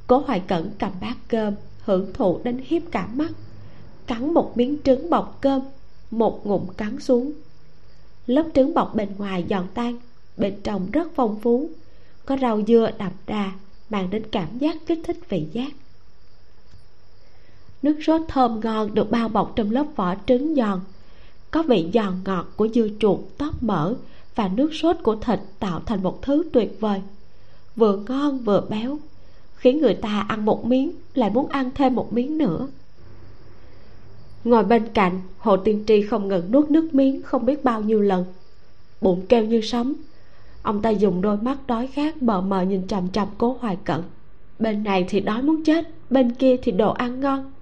Cố 0.07 0.18
hoài 0.18 0.40
cẩn 0.40 0.70
cầm 0.78 0.92
bát 1.00 1.16
cơm, 1.28 1.54
hưởng 1.85 2.12
thụ 2.12 2.40
đến 2.44 2.61
hiếp 2.66 2.83
cả 2.90 3.09
mắt, 3.14 3.31
cắn 4.07 4.35
một 4.35 4.57
miếng 4.57 4.76
trứng 4.85 5.11
bọc 5.11 5.38
cơm, 5.40 5.62
một 6.11 6.46
ngụm 6.46 6.66
cắn 6.76 7.00
xuống. 7.00 7.33
Lớp 8.26 8.44
trứng 8.54 8.74
bọc 8.74 8.94
bên 8.94 9.09
ngoài 9.18 9.44
giòn 9.50 9.66
tan 9.74 9.98
bên 10.38 10.61
trong 10.62 10.90
rất 10.90 11.09
phong 11.14 11.40
phú. 11.40 11.70
Có 12.27 12.37
rau 12.40 12.62
dưa 12.66 12.90
đậm 12.98 13.12
đà, 13.27 13.53
mang 13.90 14.11
đến 14.11 14.22
cảm 14.33 14.59
giác 14.59 14.77
kích 14.87 15.01
thích 15.05 15.16
vị 15.29 15.46
giác. 15.53 15.72
Nước 17.83 17.96
sốt 18.07 18.20
thơm 18.29 18.61
ngon 18.61 18.94
được 18.94 19.11
bao 19.11 19.29
bọc 19.29 19.53
trong 19.57 19.70
lớp 19.70 19.87
vỏ 19.96 20.14
trứng 20.27 20.55
giòn. 20.55 20.81
Có 21.51 21.62
vị 21.62 21.90
giòn 21.94 22.14
ngọt 22.24 22.46
của 22.57 22.68
dưa 22.68 22.88
chuột 23.01 23.20
tóp 23.38 23.62
mỡ 23.62 23.94
và 24.35 24.48
nước 24.48 24.74
sốt 24.74 24.96
của 25.03 25.16
thịt 25.16 25.40
tạo 25.59 25.81
thành 25.87 26.03
một 26.03 26.22
thứ 26.22 26.44
tuyệt 26.53 26.77
vời. 26.81 27.01
Vừa 27.77 27.96
ngon 27.96 28.38
vừa 28.38 28.66
béo, 28.68 28.98
khiến 29.57 29.81
người 29.81 29.94
ta 29.94 30.27
ăn 30.29 30.44
một 30.44 30.66
miếng, 30.66 30.92
lại 31.14 31.31
muốn 31.31 31.48
ăn 31.48 31.70
thêm 31.74 31.94
một 31.94 32.12
miếng 32.12 32.38
nữa. 32.38 32.68
Ngồi 34.44 34.64
bên 34.64 34.88
cạnh, 34.94 35.20
hồ 35.38 35.57
tiên 35.57 35.85
tri 35.87 36.03
không 36.03 36.29
ngừng 36.29 36.53
nuốt 36.53 36.70
nước 36.70 36.94
miếng 36.94 37.22
không 37.22 37.46
biết 37.46 37.64
bao 37.64 37.81
nhiêu 37.81 38.01
lần. 38.01 38.24
Bụng 39.01 39.27
kêu 39.29 39.44
như 39.44 39.61
sấm 39.61 39.94
ông 40.62 40.83
ta 40.83 40.90
dùng 40.90 41.21
đôi 41.21 41.37
mắt 41.37 41.59
đói 41.66 41.87
khát 41.87 42.23
mờ 42.23 42.40
mờ 42.40 42.62
nhìn 42.62 42.87
chằm 42.88 43.09
chằm 43.09 43.29
cố 43.38 43.57
hoài 43.61 43.77
cận. 43.85 44.03
Bên 44.59 44.85
này 44.85 45.05
thì 45.09 45.21
đói 45.21 45.42
muốn 45.42 45.64
chết 45.64 45.85
bên 46.11 46.35
kia 46.35 46.57
thì 46.62 46.73
đồ 46.73 46.92
ăn 46.92 47.21
ngon. 47.21 47.53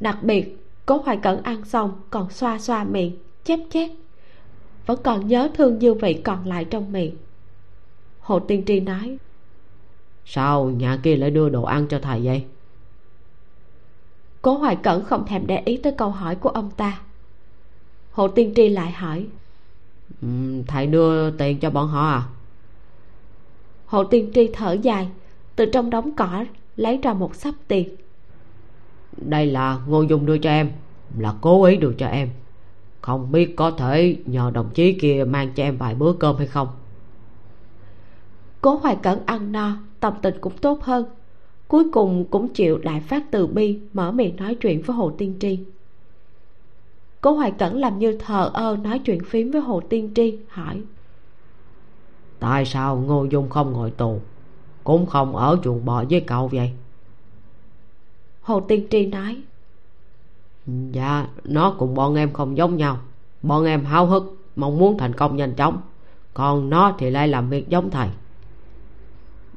Đặc 0.00 0.18
biệt 0.22 0.66
cố 0.86 0.96
hoài 0.96 1.16
cận 1.16 1.42
ăn 1.42 1.64
xong 1.64 1.92
còn 2.10 2.30
xoa 2.30 2.58
xoa 2.58 2.84
miệng 2.84 3.16
chép 3.44 3.58
chép. 3.70 3.90
Vẫn 4.86 5.00
còn 5.02 5.28
nhớ 5.28 5.48
thương 5.54 5.80
dư 5.80 5.94
vị 5.94 6.14
còn 6.24 6.46
lại 6.46 6.64
trong 6.64 6.92
miệng. 6.92 7.16
Hồ 8.20 8.38
tiên 8.40 8.62
tri 8.66 8.80
nói 8.80 9.18
sao 10.24 10.70
nhà 10.70 10.98
kia 11.02 11.16
lại 11.16 11.30
đưa 11.30 11.48
đồ 11.48 11.62
ăn 11.62 11.86
cho 11.88 11.98
thầy 11.98 12.20
vậy? 12.20 12.44
Cố 14.42 14.54
hoài 14.54 14.76
cẩn 14.76 15.04
không 15.04 15.26
thèm 15.26 15.46
để 15.46 15.62
ý 15.64 15.76
tới 15.76 15.92
câu 15.92 16.10
hỏi 16.10 16.34
của 16.36 16.48
ông 16.48 16.70
ta. 16.76 17.00
Hồ 18.12 18.28
tiên 18.28 18.52
tri 18.56 18.68
lại 18.68 18.92
hỏi 18.92 19.26
ừ, 20.24 20.62
thầy 20.66 20.86
đưa 20.86 21.30
tiền 21.30 21.58
cho 21.58 21.70
bọn 21.70 21.88
họ 21.88 22.08
à? 22.08 22.22
Hồ 23.86 24.04
tiên 24.04 24.30
tri 24.34 24.50
thở 24.52 24.72
dài 24.72 25.08
từ 25.56 25.66
trong 25.66 25.90
đống 25.90 26.10
cỏ 26.16 26.44
lấy 26.76 26.98
ra 27.02 27.14
một 27.14 27.34
sắp 27.34 27.54
tiền. 27.68 27.88
Đây 29.16 29.46
là 29.46 29.78
ngô 29.86 30.02
dung 30.02 30.26
đưa 30.26 30.38
cho 30.38 30.50
em 30.50 30.70
là 31.18 31.34
cố 31.40 31.64
ý 31.64 31.76
đưa 31.76 31.92
cho 31.92 32.06
em. 32.06 32.28
Không 33.00 33.32
biết 33.32 33.56
có 33.56 33.70
thể 33.70 34.16
nhờ 34.26 34.50
đồng 34.54 34.70
chí 34.74 34.92
kia 34.92 35.24
mang 35.28 35.52
cho 35.54 35.62
em 35.62 35.76
vài 35.76 35.94
bữa 35.94 36.12
cơm 36.12 36.36
hay 36.36 36.46
không? 36.46 36.68
Cố 38.60 38.76
hoài 38.76 38.96
cẩn 39.02 39.26
ăn 39.26 39.52
no 39.52 39.76
tâm 40.00 40.14
tình 40.22 40.34
cũng 40.40 40.56
tốt 40.60 40.82
hơn. 40.82 41.04
Cuối 41.68 41.84
cùng 41.92 42.24
cũng 42.24 42.48
chịu 42.48 42.78
đại 42.78 43.00
phát 43.00 43.30
từ 43.30 43.46
bi 43.46 43.78
mở 43.92 44.12
miệng 44.12 44.36
nói 44.36 44.54
chuyện 44.54 44.82
với 44.82 44.96
hồ 44.96 45.12
tiên 45.18 45.36
tri 45.40 45.58
cố 47.24 47.32
hoài 47.32 47.50
cẩn 47.50 47.80
làm 47.80 47.98
như 47.98 48.18
thờ 48.18 48.50
ơ 48.54 48.76
nói 48.82 48.98
chuyện 48.98 49.24
phím 49.24 49.50
với 49.50 49.60
hồ 49.60 49.82
tiên 49.88 50.12
tri 50.14 50.38
hỏi. 50.48 50.82
Tại 52.38 52.64
sao 52.64 52.96
ngô 52.96 53.24
dung 53.24 53.48
không 53.48 53.72
ngồi 53.72 53.90
tù? 53.90 54.20
Cũng 54.84 55.06
không 55.06 55.36
ở 55.36 55.58
chuồng 55.62 55.84
bò 55.84 56.04
với 56.10 56.20
cậu 56.20 56.48
vậy. 56.48 56.72
Hồ 58.42 58.60
tiên 58.60 58.86
tri 58.90 59.06
nói. 59.06 59.42
Dạ 60.66 61.26
nó 61.44 61.74
cùng 61.78 61.94
bọn 61.94 62.14
em 62.14 62.32
không 62.32 62.56
giống 62.56 62.76
nhau. 62.76 62.98
Bọn 63.42 63.64
em 63.64 63.84
háo 63.84 64.06
hức 64.06 64.36
mong 64.56 64.78
muốn 64.78 64.98
thành 64.98 65.12
công 65.12 65.36
nhanh 65.36 65.54
chóng. 65.54 65.80
Còn 66.34 66.70
nó 66.70 66.94
thì 66.98 67.10
lại 67.10 67.28
làm 67.28 67.48
việc 67.48 67.68
giống 67.68 67.90
thầy. 67.90 68.08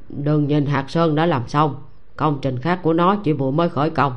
Đừng 0.08 0.46
nhìn 0.46 0.66
hạt 0.66 0.90
sơn 0.90 1.14
đã 1.14 1.26
làm 1.26 1.48
xong. 1.48 1.74
Công 2.16 2.38
trình 2.42 2.58
khác 2.58 2.80
của 2.82 2.92
nó 2.92 3.16
chỉ 3.16 3.32
vừa 3.32 3.50
mới 3.50 3.68
khởi 3.68 3.90
công. 3.90 4.12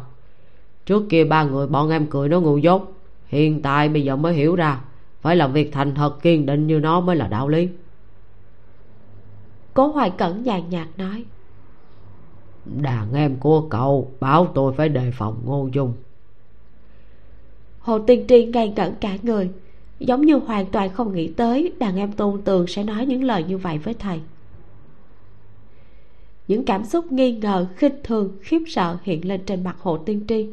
Trước 0.86 1.04
kia 1.10 1.24
ba 1.24 1.44
người 1.44 1.68
bọn 1.68 1.90
em 1.90 2.08
cười 2.08 2.30
nó 2.30 2.40
ngu 2.40 2.58
dốt 2.58 3.01
hiện 3.32 3.62
tại 3.62 3.90
bây 3.90 4.04
giờ 4.04 4.16
mới 4.16 4.34
hiểu 4.34 4.56
ra 4.56 4.82
phải 5.22 5.36
làm 5.36 5.54
việc 5.54 5.72
thành 5.72 5.96
thật 5.96 6.22
kiên 6.22 6.46
định 6.46 6.68
như 6.68 6.80
nó 6.80 7.02
mới 7.02 7.16
là 7.16 7.28
đạo 7.28 7.48
lý. 7.48 7.70
Cố 9.74 9.88
hoài 9.88 10.10
cẩn 10.10 10.44
nhàn 10.44 10.70
nhạt 10.70 10.88
nói. 10.98 11.24
Đàn 12.66 13.14
em 13.14 13.36
của 13.36 13.62
cậu 13.62 14.12
bảo 14.20 14.52
tôi 14.56 14.74
phải 14.74 14.90
đề 14.90 15.12
phòng 15.12 15.42
ngô 15.46 15.70
dung. 15.74 15.94
Hồ 17.80 18.00
tiên 18.00 18.26
tri 18.28 18.46
ngây 18.46 18.70
ngẩn 18.70 18.96
cả 19.02 19.18
người 19.24 19.50
giống 20.00 20.22
như 20.22 20.36
hoàn 20.36 20.66
toàn 20.66 20.90
không 20.90 21.16
nghĩ 21.16 21.28
tới 21.28 21.74
đàn 21.80 21.98
em 21.98 22.12
tôn 22.12 22.42
tường 22.42 22.68
sẽ 22.68 22.84
nói 22.84 23.06
những 23.06 23.24
lời 23.24 23.44
như 23.44 23.58
vậy 23.58 23.78
với 23.78 23.94
thầy. 23.94 24.20
Những 26.48 26.66
cảm 26.66 26.86
xúc 26.86 27.12
nghi 27.12 27.32
ngờ 27.32 27.68
khinh 27.76 27.96
thường 28.04 28.38
khiếp 28.42 28.60
sợ 28.68 28.98
hiện 29.04 29.28
lên 29.28 29.42
trên 29.46 29.64
mặt 29.64 29.76
hồ 29.80 29.98
tiên 29.98 30.26
tri 30.28 30.48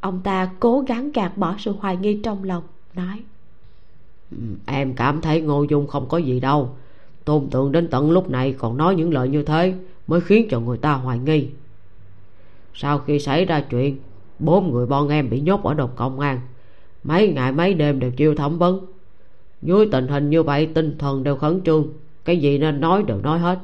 ông 0.00 0.20
ta 0.24 0.50
cố 0.60 0.84
gắng 0.86 1.12
gạt 1.12 1.38
bỏ 1.38 1.54
sự 1.58 1.72
hoài 1.80 1.96
nghi 1.96 2.20
trong 2.22 2.44
lòng, 2.44 2.62
nói. 2.94 3.22
Ừ, 4.30 4.36
em 4.66 4.94
cảm 4.94 5.20
thấy 5.20 5.40
ngô 5.40 5.62
dung 5.62 5.86
không 5.86 6.08
có 6.08 6.18
gì 6.18 6.40
đâu. 6.40 6.70
Tôn 7.24 7.50
tượng 7.50 7.72
đến 7.72 7.88
tận 7.88 8.10
lúc 8.10 8.30
này 8.30 8.54
còn 8.58 8.76
nói 8.76 8.94
những 8.94 9.12
lời 9.12 9.28
như 9.28 9.42
thế 9.42 9.74
mới 10.06 10.20
khiến 10.20 10.46
cho 10.50 10.60
người 10.60 10.78
ta 10.78 10.92
hoài 10.92 11.18
nghi. 11.18 11.48
Sau 12.74 12.98
khi 12.98 13.18
xảy 13.18 13.44
ra 13.44 13.60
chuyện, 13.60 13.98
bốn 14.38 14.70
người 14.72 14.86
bọn 14.86 15.08
em 15.08 15.30
bị 15.30 15.40
nhốt 15.40 15.62
ở 15.62 15.74
đồn 15.74 15.90
công 15.96 16.20
an. 16.20 16.40
Mấy 17.04 17.32
ngày 17.32 17.52
mấy 17.52 17.74
đêm 17.74 18.00
đều 18.00 18.10
chịu 18.10 18.34
thẩm 18.34 18.58
vấn. 18.58 18.86
Dưới 19.62 19.88
tình 19.92 20.08
hình 20.08 20.30
như 20.30 20.42
vậy, 20.42 20.66
tinh 20.74 20.98
thần 20.98 21.22
đều 21.22 21.36
khẩn 21.36 21.60
trương. 21.64 21.86
Cái 22.24 22.36
gì 22.38 22.58
nên 22.58 22.80
nói 22.80 23.02
đều 23.02 23.20
nói 23.20 23.38
hết. 23.38 23.58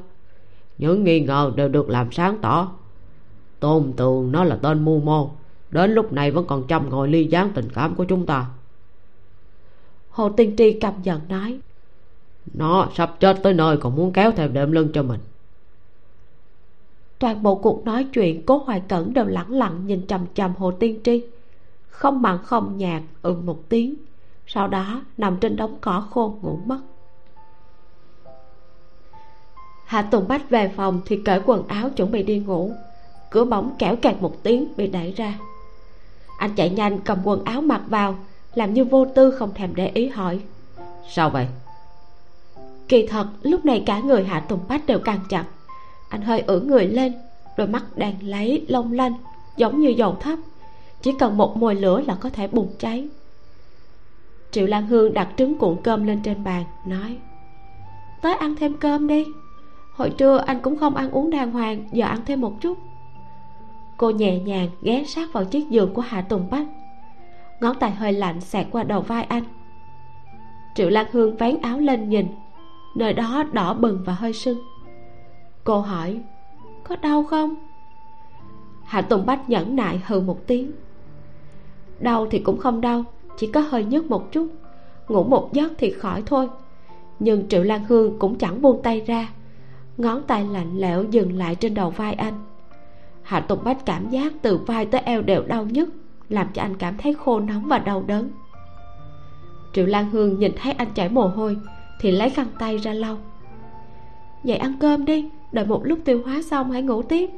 Những 0.79 1.05
nghi 1.05 1.20
ngờ 1.20 1.53
đều 1.57 1.68
được 1.68 1.88
làm 1.90 2.12
sáng 2.12 2.38
tỏ. 2.42 2.73
Tôn 3.61 3.92
tường 3.97 4.33
nó 4.33 4.44
là 4.44 4.57
tên 4.57 4.85
mưu 4.85 5.01
mô 5.01 5.31
đến 5.75 5.95
lúc 5.95 6.13
này 6.13 6.31
vẫn 6.31 6.47
còn 6.47 6.67
chăm 6.67 6.91
ngồi 6.91 7.09
ly 7.09 7.25
gián 7.25 7.51
tình 7.55 7.69
cảm 7.75 7.95
của 7.95 8.05
chúng 8.05 8.27
ta. 8.27 8.47
Hồ 10.11 10.29
tiên 10.29 10.55
tri 10.59 10.73
căm 10.73 11.03
giận 11.03 11.21
nói, 11.29 11.59
nó 12.55 12.89
sắp 12.95 13.17
chết 13.21 13.41
tới 13.43 13.55
nơi 13.55 13.77
còn 13.77 13.97
muốn 13.97 14.13
kéo 14.13 14.31
thêm 14.31 14.53
đệm 14.53 14.73
lưng 14.73 14.89
cho 14.95 15.03
mình. 15.03 15.21
Toàn 17.19 17.43
bộ 17.43 17.55
cuộc 17.55 17.85
nói 17.85 18.07
chuyện 18.13 18.47
cố 18.47 18.59
hoài 18.59 18.83
cẩn 18.89 19.15
đều 19.15 19.25
lẳng 19.25 19.53
lặng 19.53 19.87
nhìn 19.87 20.07
chằm 20.07 20.27
chằm 20.35 20.55
hồ 20.55 20.71
tiên 20.71 21.01
tri. 21.05 21.25
Không 21.89 22.23
mặn 22.23 22.39
không 22.45 22.79
nhạt 22.79 23.03
ừ 23.23 23.35
một 23.45 23.69
tiếng. 23.69 23.95
Sau 24.47 24.69
đó 24.69 25.03
nằm 25.17 25.37
trên 25.41 25.57
đống 25.57 25.77
cỏ 25.81 26.07
khô 26.11 26.39
ngủ 26.43 26.59
mất. 26.65 26.81
Hạ 29.85 30.03
tùng 30.03 30.29
bách 30.29 30.51
về 30.51 30.73
phòng 30.77 31.01
thì 31.07 31.21
cởi 31.25 31.41
quần 31.47 31.69
áo 31.69 31.91
chuẩn 31.91 32.11
bị 32.11 32.23
đi 32.23 32.39
ngủ. 32.39 32.73
Cửa 33.31 33.45
bóng 33.45 33.77
kẽo 33.79 33.97
kẹt 33.97 34.17
một 34.21 34.43
tiếng 34.43 34.77
bị 34.77 34.89
đẩy 34.89 35.13
ra 35.13 35.39
anh 36.38 36.55
chạy 36.55 36.70
nhanh 36.70 36.99
cầm 37.01 37.18
quần 37.25 37.44
áo 37.44 37.61
mặc 37.61 37.83
vào 37.87 38.16
làm 38.55 38.75
như 38.75 38.85
vô 38.85 39.05
tư 39.05 39.31
không 39.31 39.55
thèm 39.55 39.75
để 39.75 39.90
ý 39.94 40.09
hỏi. 40.09 40.40
Sao 41.09 41.31
vậy? 41.31 41.47
Kỳ 42.88 43.07
thật 43.07 43.27
lúc 43.42 43.64
này 43.64 43.83
cả 43.87 44.01
người 44.01 44.25
hạ 44.25 44.40
tùng 44.40 44.61
bách 44.68 44.87
đều 44.87 44.99
càng 44.99 45.20
chặt. 45.29 45.44
Anh 46.09 46.23
hơi 46.23 46.40
ưỡn 46.40 46.66
người 46.68 46.87
lên 46.87 47.12
đôi 47.57 47.66
mắt 47.66 47.85
đang 47.97 48.14
lấy 48.20 48.66
long 48.68 48.92
lanh 48.92 49.14
giống 49.57 49.81
như 49.81 49.88
dầu 49.88 50.16
thấp. 50.20 50.38
Chỉ 51.03 51.12
cần 51.18 51.37
một 51.37 51.57
mồi 51.57 51.75
lửa 51.75 52.01
là 52.07 52.14
có 52.14 52.31
thể 52.31 52.49
bùng 52.49 52.73
cháy. 52.79 53.09
Triệu 54.51 54.66
lan 54.66 54.87
hương 54.87 55.14
đặt 55.14 55.29
trứng 55.37 55.59
cuộn 55.59 55.77
cơm 55.83 56.07
lên 56.07 56.20
trên 56.23 56.44
bàn 56.44 56.64
nói 56.87 57.18
tới 58.25 58.35
ăn 58.35 58.57
thêm 58.57 58.77
cơm 58.77 59.07
đi. 59.07 59.25
Hồi 59.92 60.11
trưa 60.11 60.37
anh 60.47 60.61
cũng 60.62 60.77
không 60.77 60.94
ăn 60.94 61.11
uống 61.11 61.31
đàng 61.31 61.51
hoàng 61.51 61.88
giờ 61.92 62.07
ăn 62.07 62.20
thêm 62.27 62.40
một 62.40 62.61
chút 62.61 62.79
cô 63.97 64.11
nhẹ 64.11 64.39
nhàng 64.39 64.69
ghé 64.83 65.05
sát 65.05 65.33
vào 65.33 65.45
chiếc 65.45 65.71
giường 65.71 65.95
của 65.95 66.03
hạ 66.03 66.21
tùng 66.21 66.51
bách. 66.51 66.67
Ngón 67.61 67.77
tay 67.81 67.91
hơi 67.91 68.13
lạnh 68.13 68.41
xẹt 68.41 68.67
qua 68.71 68.83
đầu 68.83 69.01
vai 69.01 69.25
anh. 69.25 69.45
Triệu 70.75 70.91
lan 70.91 71.07
hương 71.13 71.37
vén 71.37 71.57
áo 71.63 71.79
lên 71.79 72.09
nhìn. 72.09 72.27
Nơi 72.97 73.13
đó 73.13 73.45
đỏ 73.53 73.75
bừng 73.75 74.03
và 74.05 74.13
hơi 74.13 74.33
sưng. 74.33 74.59
Cô 75.65 75.81
hỏi, 75.81 76.21
có 76.85 76.97
đau 76.97 77.25
không? 77.25 77.55
Hạ 78.85 79.03
tùng 79.03 79.27
bách 79.27 79.51
nhẫn 79.51 79.77
nại 79.77 80.01
hừ 80.07 80.21
một 80.21 80.47
tiếng. 80.47 80.73
Đau 82.01 82.27
thì 82.31 82.39
cũng 82.39 82.59
không 82.59 82.81
đau, 82.81 83.05
chỉ 83.37 83.47
có 83.47 83.61
hơi 83.61 83.85
nhức 83.85 84.07
một 84.07 84.33
chút. 84.33 84.49
Ngủ 85.09 85.25
một 85.25 85.53
giấc 85.53 85.73
thì 85.79 85.91
khỏi 85.91 86.23
thôi. 86.27 86.49
Nhưng 87.19 87.49
triệu 87.49 87.63
lan 87.63 87.85
hương 87.85 88.19
cũng 88.19 88.39
chẳng 88.39 88.63
buông 88.63 88.83
tay 88.83 89.01
ra. 89.07 89.29
Ngón 89.97 90.23
tay 90.23 90.45
lạnh 90.45 90.79
lẽo 90.79 91.05
dừng 91.11 91.39
lại 91.39 91.55
trên 91.55 91.75
đầu 91.75 91.91
vai 91.91 92.15
anh 92.15 92.35
hạ 93.25 93.41
tùng 93.41 93.65
bách 93.65 93.87
cảm 93.87 94.11
giác 94.11 94.33
từ 94.43 94.57
vai 94.57 94.87
tới 94.87 95.01
eo 95.01 95.23
đều 95.23 95.43
đau 95.43 95.65
nhức, 95.65 95.89
làm 96.29 96.47
cho 96.55 96.63
anh 96.63 96.77
cảm 96.77 96.95
thấy 96.99 97.15
khô 97.15 97.41
nóng 97.41 97.65
và 97.65 97.79
đau 97.79 98.05
đớn. 98.07 98.31
Triệu 99.73 99.87
lan 99.87 100.11
hương 100.11 100.39
nhìn 100.39 100.53
thấy 100.57 100.73
anh 100.73 100.89
chảy 100.95 101.09
mồ 101.09 101.27
hôi, 101.27 101.57
thì 102.01 102.11
lấy 102.11 102.31
khăn 102.31 102.47
tay 102.59 102.79
ra 102.79 102.93
lau. 102.93 103.17
Vậy 104.43 104.57
ăn 104.57 104.75
cơm 104.81 105.05
đi, 105.05 105.29
đợi 105.53 105.67
một 105.67 105.81
lúc 105.85 105.99
tiêu 106.05 106.23
hóa 106.25 106.43
xong 106.43 106.71
hãy 106.71 106.83
ngủ 106.83 107.03
tiếp. 107.03 107.31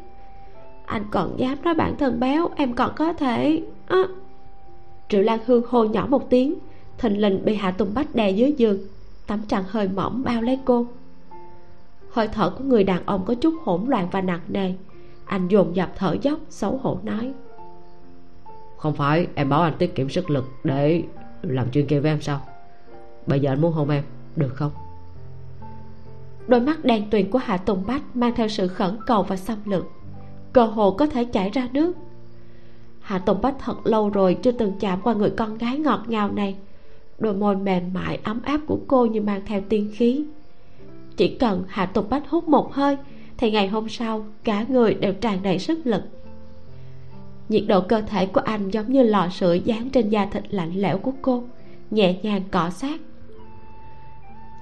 Anh 0.87 1.05
còn 1.11 1.37
dám 1.37 1.63
nói 1.63 1.75
bản 1.75 1.97
thân 1.99 2.21
béo, 2.21 2.49
em 2.57 2.75
còn 2.75 2.91
có 2.97 3.13
thể 3.13 3.63
à. 3.87 4.03
triệu 5.09 5.23
lan 5.23 5.39
hương 5.47 5.63
hô 5.69 5.85
nhỏ 5.85 6.07
một 6.11 6.31
tiếng, 6.31 6.55
thình 6.99 7.21
lình 7.21 7.45
bị 7.45 7.55
hạ 7.55 7.71
tùng 7.71 7.95
bách 7.95 8.15
đè 8.15 8.31
dưới 8.31 8.55
giường, 8.57 8.79
tấm 9.27 9.41
trăng 9.49 9.65
hơi 9.69 9.89
mỏng 9.89 10.23
bao 10.25 10.43
lấy 10.43 10.59
cô. 10.65 10.87
Hơi 12.11 12.29
thở 12.29 12.51
của 12.51 12.65
người 12.65 12.85
đàn 12.85 13.07
ông 13.07 13.25
có 13.27 13.35
chút 13.35 13.55
hỗn 13.65 13.81
loạn 13.87 14.09
và 14.13 14.21
nặng 14.21 14.41
nề 14.49 14.73
anh 15.27 15.49
dồn 15.49 15.77
dập 15.77 15.93
thở 15.97 16.17
dốc 16.23 16.39
xấu 16.49 16.81
hổ 16.83 16.99
nói. 17.03 17.33
Không 18.77 18.95
phải 18.95 19.27
em 19.35 19.49
bảo 19.49 19.63
anh 19.63 19.75
tiết 19.79 19.95
kiệm 19.95 20.09
sức 20.09 20.31
lực 20.31 20.45
để 20.65 21.03
làm 21.43 21.71
chuyện 21.71 21.87
kia 21.87 22.01
với 22.01 22.11
em 22.11 22.21
sao? 22.21 22.41
Bây 23.27 23.41
giờ 23.41 23.53
anh 23.53 23.61
muốn 23.61 23.73
hôn 23.73 23.91
em 23.91 24.05
được 24.37 24.53
không? 24.55 24.73
Đôi 26.47 26.61
mắt 26.61 26.85
đen 26.85 27.11
tuyền 27.11 27.31
của 27.31 27.39
hạ 27.39 27.57
tùng 27.57 27.85
bách 27.87 28.17
mang 28.17 28.35
theo 28.37 28.49
sự 28.49 28.69
khẩn 28.69 28.97
cầu 29.07 29.23
và 29.23 29.37
xâm 29.37 29.59
lược. 29.65 29.87
Cơ 30.53 30.65
hồ 30.65 30.91
có 30.91 31.07
thể 31.07 31.25
chảy 31.25 31.51
ra 31.51 31.69
nước. 31.73 31.93
Hạ 33.01 33.19
tùng 33.19 33.43
bách 33.43 33.55
thật 33.59 33.87
lâu 33.87 34.11
rồi 34.11 34.35
chưa 34.43 34.53
từng 34.53 34.73
chạm 34.81 35.01
qua 35.03 35.15
người 35.15 35.31
con 35.31 35.59
gái 35.59 35.79
ngọt 35.79 36.01
ngào 36.07 36.33
này. 36.33 36.57
Đôi 37.19 37.35
môi 37.35 37.57
mềm 37.57 37.93
mại 37.95 38.19
ấm 38.25 38.43
áp 38.43 38.61
của 38.67 38.79
cô 38.89 39.07
như 39.07 39.21
mang 39.21 39.41
theo 39.47 39.61
tiên 39.69 39.91
khí. 39.95 40.25
Chỉ 41.17 41.37
cần 41.37 41.65
hạ 41.69 41.87
tùng 41.87 42.09
bách 42.11 42.29
hút 42.29 42.49
một 42.49 42.75
hơi 42.75 42.97
thì 43.39 43.51
ngày 43.51 43.69
hôm 43.69 43.89
sau, 43.89 44.27
cả 44.45 44.65
người 44.69 44.95
đều 44.95 45.13
tràn 45.13 45.43
đầy 45.43 45.59
sức 45.59 45.79
lực. 45.85 46.03
Nhiệt 47.49 47.63
độ 47.69 47.81
cơ 47.81 48.01
thể 48.01 48.27
của 48.27 48.41
anh 48.41 48.71
giống 48.71 48.93
như 48.93 49.03
lò 49.03 49.29
sưởi 49.29 49.61
dán 49.61 49.91
trên 49.91 50.09
da 50.09 50.27
thịt 50.27 50.55
lạnh 50.55 50.73
lẽo 50.75 50.99
của 50.99 51.13
cô, 51.23 51.45
nhẹ 51.91 52.17
nhàng 52.23 52.43
cọ 52.51 52.71
sát. 52.71 53.01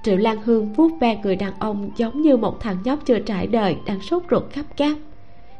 Triệu 0.03 0.17
lan 0.17 0.37
hương 0.41 0.73
vuốt 0.73 0.91
ve 0.99 1.19
người 1.23 1.35
đàn 1.35 1.59
ông 1.59 1.89
giống 1.97 2.21
như 2.21 2.37
một 2.37 2.59
thằng 2.59 2.77
nhóc 2.83 2.99
chưa 3.05 3.19
trải 3.19 3.47
đời 3.47 3.77
đang 3.85 4.01
sốt 4.01 4.23
ruột 4.31 4.43
khắp 4.51 4.65
cáp 4.77 4.97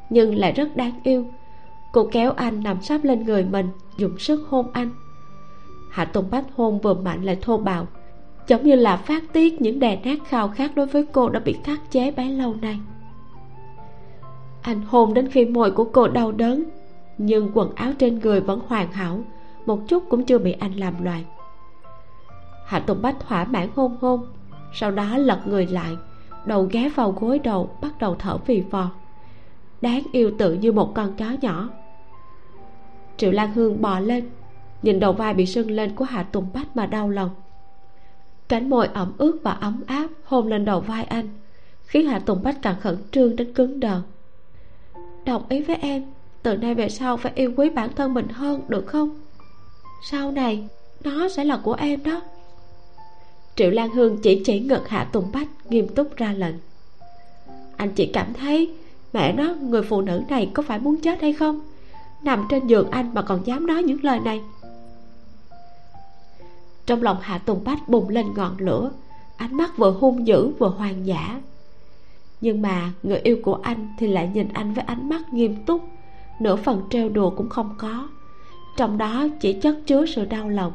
nhưng 0.10 0.36
lại 0.36 0.52
rất 0.52 0.76
đáng 0.76 1.00
yêu. 1.04 1.26
Cô 1.92 2.08
kéo 2.12 2.32
anh 2.32 2.64
nằm 2.64 2.82
sắp 2.82 3.04
lên 3.04 3.26
người 3.26 3.46
mình, 3.46 3.70
dùng 3.98 4.20
sức 4.20 4.48
hôn 4.50 4.72
anh. 4.74 4.90
Hạ 5.92 6.06
tùng 6.06 6.30
bách 6.32 6.46
hôn 6.56 6.80
vừa 6.80 6.94
mạnh 6.94 7.24
lại 7.24 7.38
thô 7.42 7.58
bạo, 7.58 7.88
giống 8.48 8.64
như 8.64 8.76
là 8.76 8.98
phát 8.98 9.24
tiết 9.34 9.62
những 9.62 9.80
đè 9.80 10.00
nát 10.04 10.20
khao 10.28 10.48
khát 10.48 10.76
đối 10.76 10.86
với 10.86 11.06
cô 11.12 11.30
đã 11.30 11.40
bị 11.40 11.56
khắc 11.64 11.92
chế 11.92 12.12
bấy 12.12 12.30
lâu 12.30 12.56
nay 12.62 12.80
anh 14.66 14.82
hôn 14.82 15.14
đến 15.14 15.30
khi 15.30 15.46
môi 15.46 15.72
của 15.72 15.84
cô 15.84 16.08
đau 16.08 16.32
đớn, 16.32 16.64
nhưng 17.18 17.52
quần 17.54 17.76
áo 17.76 17.92
trên 18.00 18.20
người 18.20 18.42
vẫn 18.42 18.60
hoàn 18.68 18.92
hảo, 18.92 19.20
một 19.66 19.80
chút 19.88 20.04
cũng 20.10 20.26
chưa 20.26 20.38
bị 20.38 20.52
anh 20.52 20.74
làm 20.74 21.04
loạn. 21.04 21.24
Hạ 22.66 22.80
tùng 22.80 23.02
bách 23.02 23.20
thỏa 23.20 23.46
mãn 23.46 23.70
hôn 23.76 23.98
hôn, 24.02 24.26
sau 24.74 24.92
đó 24.92 25.18
lật 25.18 25.42
người 25.46 25.66
lại, 25.66 25.98
đầu 26.46 26.68
ghé 26.72 26.90
vào 26.90 27.12
gối 27.12 27.40
đầu, 27.40 27.70
bắt 27.82 27.92
đầu 28.00 28.16
thở 28.20 28.38
phì 28.38 28.64
phò. 28.72 28.92
Đáng 29.82 30.04
yêu 30.12 30.32
tự 30.38 30.54
như 30.54 30.72
một 30.72 30.92
con 30.96 31.14
chó 31.14 31.26
nhỏ. 31.42 31.70
Triệu 33.18 33.32
lan 33.32 33.54
hương 33.54 33.82
bò 33.82 34.00
lên, 34.00 34.30
nhìn 34.82 35.00
đầu 35.00 35.14
vai 35.14 35.34
bị 35.34 35.46
sưng 35.46 35.72
lên 35.72 35.96
của 35.96 36.06
hạ 36.06 36.24
tùng 36.24 36.48
bách 36.54 36.76
mà 36.76 36.86
đau 36.86 37.10
lòng. 37.10 37.30
Cánh 38.50 38.70
môi 38.70 38.88
ẩm 38.88 39.14
ướt 39.18 39.40
và 39.44 39.52
ấm 39.52 39.84
áp 39.88 40.08
hôn 40.26 40.48
lên 40.48 40.66
đầu 40.66 40.80
vai 40.80 41.04
anh, 41.04 41.30
khiến 41.86 42.08
hạ 42.08 42.20
tùng 42.20 42.44
bách 42.44 42.62
càng 42.62 42.80
khẩn 42.82 42.98
trương 43.12 43.36
đến 43.36 43.54
cứng 43.54 43.80
đờ 43.80 44.02
đồng 45.26 45.44
ý 45.50 45.62
với 45.62 45.76
em. 45.76 46.04
Từ 46.44 46.58
nay 46.58 46.76
về 46.76 46.90
sau 46.90 47.18
phải 47.18 47.32
yêu 47.36 47.54
quý 47.58 47.70
bản 47.70 47.90
thân 47.96 48.14
mình 48.14 48.28
hơn, 48.28 48.62
được 48.68 48.88
không? 48.88 49.20
Sau 50.10 50.32
này, 50.32 50.68
nó 51.04 51.30
sẽ 51.30 51.44
là 51.44 51.58
của 51.64 51.74
em 51.74 52.04
đó. 52.04 52.22
Triệu 53.56 53.72
lan 53.72 53.90
hương 53.90 54.18
chỉ 54.22 54.42
chỉ 54.46 54.60
ngực 54.60 54.88
hạ 54.88 55.10
tùng 55.12 55.32
bách, 55.34 55.48
nghiêm 55.70 55.88
túc 55.88 56.16
ra 56.16 56.34
lệnh. 56.34 56.56
Anh 57.78 57.92
chỉ 57.96 58.06
cảm 58.06 58.34
thấy 58.34 58.74
mẹ 59.14 59.34
nó, 59.34 59.56
người 59.62 59.82
phụ 59.84 60.02
nữ 60.02 60.22
này 60.30 60.52
có 60.54 60.64
phải 60.64 60.80
muốn 60.80 61.02
chết 61.02 61.22
hay 61.22 61.34
không? 61.34 61.60
Nằm 62.24 62.46
trên 62.50 62.68
giường 62.68 62.92
anh 62.92 63.14
mà 63.14 63.22
còn 63.22 63.48
dám 63.48 63.68
nói 63.68 63.84
những 63.84 64.04
lời 64.04 64.20
này. 64.20 64.42
Trong 66.86 67.04
lòng 67.04 67.18
hạ 67.22 67.38
tùng 67.38 67.64
bách 67.64 67.90
bùng 67.90 68.10
lên 68.10 68.26
ngọn 68.36 68.56
lửa, 68.58 68.92
ánh 69.38 69.58
mắt 69.58 69.78
vừa 69.78 69.92
hung 69.92 70.28
dữ 70.28 70.50
vừa 70.60 70.70
hoang 70.70 71.06
dã 71.06 71.42
nhưng 72.42 72.62
mà 72.62 72.92
người 73.04 73.20
yêu 73.20 73.38
của 73.44 73.60
anh 73.64 73.94
thì 73.98 74.08
lại 74.08 74.30
nhìn 74.34 74.48
anh 74.54 74.74
với 74.74 74.84
ánh 74.84 75.10
mắt 75.10 75.34
nghiêm 75.34 75.66
túc. 75.66 75.82
Nửa 76.40 76.56
phần 76.56 76.82
trêu 76.90 77.10
đùa 77.10 77.30
cũng 77.30 77.50
không 77.50 77.76
có. 77.78 78.08
Trong 78.78 78.98
đó 78.98 79.28
chỉ 79.40 79.54
chất 79.54 79.78
chứa 79.86 80.06
sự 80.06 80.26
đau 80.26 80.50
lòng. 80.50 80.74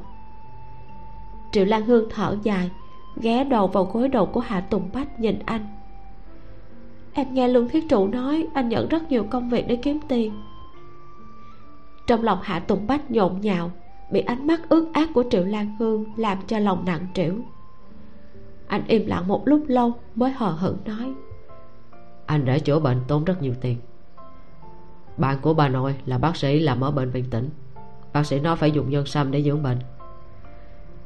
Triệu 1.52 1.64
lan 1.64 1.86
hương 1.86 2.08
thở 2.10 2.36
dài, 2.42 2.70
ghé 3.16 3.44
đầu 3.44 3.66
vào 3.66 3.84
gối 3.84 4.08
đầu 4.08 4.26
của 4.26 4.40
hạ 4.40 4.60
tùng 4.60 4.90
bách 4.92 5.20
nhìn 5.20 5.38
anh. 5.46 5.66
Em 7.12 7.34
nghe 7.34 7.48
lương 7.48 7.68
thiết 7.68 7.88
trụ 7.88 8.06
nói, 8.06 8.46
anh 8.54 8.68
nhận 8.68 8.88
rất 8.88 9.10
nhiều 9.10 9.24
công 9.30 9.48
việc 9.50 9.68
để 9.68 9.76
kiếm 9.76 9.98
tiền. 10.08 10.32
Trong 12.06 12.22
lòng 12.22 12.38
hạ 12.42 12.58
tùng 12.58 12.86
bách 12.86 13.10
nhộn 13.10 13.40
nhạo, 13.40 13.70
bị 14.10 14.20
ánh 14.20 14.46
mắt 14.46 14.68
ướt 14.68 14.90
át 14.92 15.08
của 15.14 15.24
triệu 15.30 15.44
lan 15.44 15.76
hương 15.78 16.04
làm 16.16 16.38
cho 16.46 16.58
lòng 16.58 16.84
nặng 16.86 17.06
trĩu. 17.14 17.34
Anh 18.66 18.82
im 18.86 19.06
lặng 19.06 19.28
một 19.28 19.48
lúc 19.48 19.64
lâu 19.66 19.92
mới 20.14 20.30
hờ 20.30 20.50
hững 20.50 20.78
nói 20.84 21.14
anh 22.30 22.44
đã 22.44 22.58
chữa 22.58 22.78
bệnh 22.78 23.00
tốn 23.08 23.24
rất 23.24 23.42
nhiều 23.42 23.54
tiền. 23.60 23.76
Bạn 25.16 25.38
của 25.42 25.54
bà 25.54 25.68
nội 25.68 25.94
là 26.06 26.18
bác 26.18 26.36
sĩ 26.36 26.60
làm 26.60 26.80
ở 26.80 26.90
bệnh 26.90 27.10
viện 27.10 27.30
tỉnh. 27.30 27.50
Bác 28.12 28.26
sĩ 28.26 28.40
nói 28.40 28.56
phải 28.56 28.70
dùng 28.70 28.90
nhân 28.90 29.06
sâm 29.06 29.30
để 29.30 29.42
dưỡng 29.42 29.62
bệnh. 29.62 29.78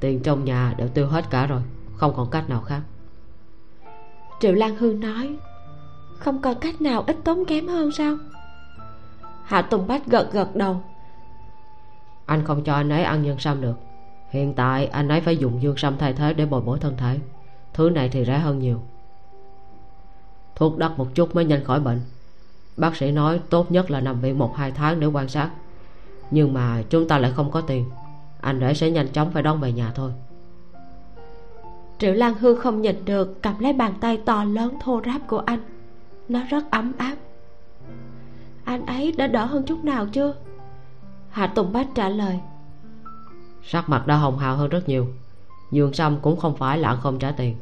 Tiền 0.01 0.23
trong 0.23 0.45
nhà 0.45 0.75
đều 0.79 0.89
tiêu 0.89 1.07
hết 1.07 1.31
cả 1.31 1.47
rồi 1.47 1.63
không 1.97 2.13
còn 2.17 2.31
cách 2.31 2.49
nào 2.49 2.61
khác. 2.61 2.81
Triệu 4.41 4.53
lan 4.53 4.77
hương 4.77 5.01
nói 5.01 5.37
không 6.19 6.43
còn 6.43 6.61
cách 6.61 6.81
nào 6.81 7.05
ít 7.07 7.17
tốn 7.25 7.45
kém 7.45 7.69
hơn 7.69 7.93
sao? 7.93 8.17
Hạ 9.45 9.63
tùng 9.63 9.87
bách 9.87 10.07
gật 10.07 10.33
gật 10.33 10.57
đầu. 10.57 10.83
Anh 12.27 12.45
không 12.45 12.65
cho 12.65 12.75
anh 12.75 12.89
ấy 12.89 13.03
ăn 13.03 13.23
nhân 13.23 13.39
sâm 13.39 13.61
được. 13.61 13.77
Hiện 14.31 14.55
tại 14.55 14.87
anh 14.87 15.09
ấy 15.09 15.21
phải 15.21 15.37
dùng 15.37 15.63
dương 15.63 15.77
sâm 15.77 15.99
thay 15.99 16.13
thế 16.13 16.35
để 16.35 16.47
bồi 16.47 16.61
bổ 16.61 16.77
thân 16.77 16.97
thể. 16.97 17.19
Thứ 17.75 17.91
này 17.91 18.09
thì 18.09 18.25
rẻ 18.25 18.39
hơn 18.39 18.59
nhiều 18.59 18.81
thuốc 20.57 20.79
đắt 20.79 20.99
một 20.99 21.07
chút 21.15 21.35
mới 21.35 21.45
nhanh 21.45 21.65
khỏi 21.65 21.81
bệnh. 21.81 22.01
Bác 22.77 22.97
sĩ 22.97 23.11
nói 23.11 23.41
tốt 23.51 23.73
nhất 23.73 23.91
là 23.91 24.01
nằm 24.01 24.21
viện 24.21 24.39
một 24.39 24.57
hai 24.57 24.71
tháng 24.71 25.01
để 25.01 25.07
quan 25.07 25.29
sát. 25.29 25.51
Nhưng 26.31 26.55
mà 26.55 26.83
chúng 26.91 27.09
ta 27.09 27.19
lại 27.19 27.33
không 27.37 27.51
có 27.51 27.61
tiền. 27.61 27.91
Anh 28.41 28.61
rể 28.61 28.75
sẽ 28.75 28.91
nhanh 28.91 29.09
chóng 29.09 29.31
phải 29.31 29.43
đón 29.43 29.61
về 29.61 29.73
nhà 29.73 29.93
thôi. 29.95 30.13
Triệu 31.99 32.13
lan 32.13 32.35
hương 32.35 32.61
không 32.61 32.83
nhìn 32.83 33.05
được 33.05 33.43
cầm 33.43 33.59
lấy 33.59 33.73
bàn 33.73 33.95
tay 34.01 34.17
to 34.17 34.45
lớn 34.45 34.75
thô 34.81 35.01
ráp 35.07 35.27
của 35.27 35.39
anh. 35.39 35.61
Nó 36.29 36.41
rất 36.49 36.71
ấm 36.71 36.93
áp. 36.99 37.17
Anh 38.65 38.87
ấy 38.87 39.13
đã 39.13 39.27
đỡ 39.27 39.45
hơn 39.45 39.63
chút 39.67 39.85
nào 39.85 40.07
chưa? 40.13 40.35
Hạ 41.31 41.47
tùng 41.47 41.73
bách 41.73 41.89
trả 41.95 42.09
lời. 42.09 42.41
Sắc 43.63 43.89
mặt 43.89 44.07
đã 44.07 44.17
hồng 44.17 44.39
hào 44.39 44.57
hơn 44.57 44.69
rất 44.69 44.89
nhiều. 44.89 45.07
Giường 45.73 45.93
sâm 45.93 46.19
cũng 46.23 46.37
không 46.37 46.57
phải 46.57 46.79
là 46.79 46.97
không 46.97 47.19
trả 47.19 47.31
tiền 47.31 47.57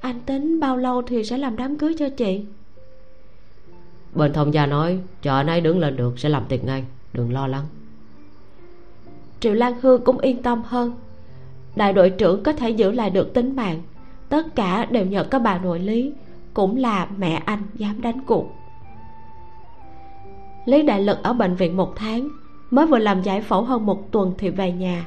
anh 0.00 0.20
tính 0.20 0.60
bao 0.60 0.76
lâu 0.76 1.02
thì 1.02 1.24
sẽ 1.24 1.38
làm 1.38 1.56
đám 1.56 1.78
cưới 1.78 1.94
cho 1.98 2.08
chị? 2.08 2.44
Bên 4.14 4.32
thông 4.32 4.54
gia 4.54 4.66
nói 4.66 4.98
chờ 5.22 5.36
anh 5.36 5.46
ấy 5.46 5.60
đứng 5.60 5.78
lên 5.78 5.96
được 5.96 6.18
sẽ 6.18 6.28
làm 6.28 6.44
tiệc 6.44 6.64
ngay 6.64 6.84
đừng 7.12 7.32
lo 7.32 7.46
lắng. 7.46 7.64
Triệu 9.40 9.54
lan 9.54 9.74
hương 9.80 10.04
cũng 10.04 10.18
yên 10.18 10.42
tâm 10.42 10.62
hơn. 10.64 10.92
Đại 11.76 11.92
đội 11.92 12.10
trưởng 12.10 12.42
có 12.42 12.52
thể 12.52 12.70
giữ 12.70 12.92
lại 12.92 13.10
được 13.10 13.34
tính 13.34 13.56
mạng. 13.56 13.82
Tất 14.28 14.54
cả 14.54 14.84
đều 14.84 15.06
nhờ 15.06 15.24
có 15.24 15.38
bà 15.38 15.58
nội 15.58 15.78
lý 15.78 16.12
cũng 16.54 16.76
là 16.76 17.08
mẹ 17.16 17.42
anh 17.44 17.62
dám 17.74 18.00
đánh 18.00 18.20
cuộc. 18.26 18.46
Lý 20.64 20.82
đại 20.82 21.02
lực 21.02 21.18
ở 21.22 21.32
bệnh 21.32 21.54
viện 21.54 21.76
một 21.76 21.92
tháng 21.96 22.28
mới 22.70 22.86
vừa 22.86 22.98
làm 22.98 23.22
giải 23.22 23.40
phẫu 23.40 23.62
hơn 23.62 23.86
một 23.86 24.12
tuần 24.12 24.32
thì 24.38 24.48
về 24.48 24.72
nhà. 24.72 25.06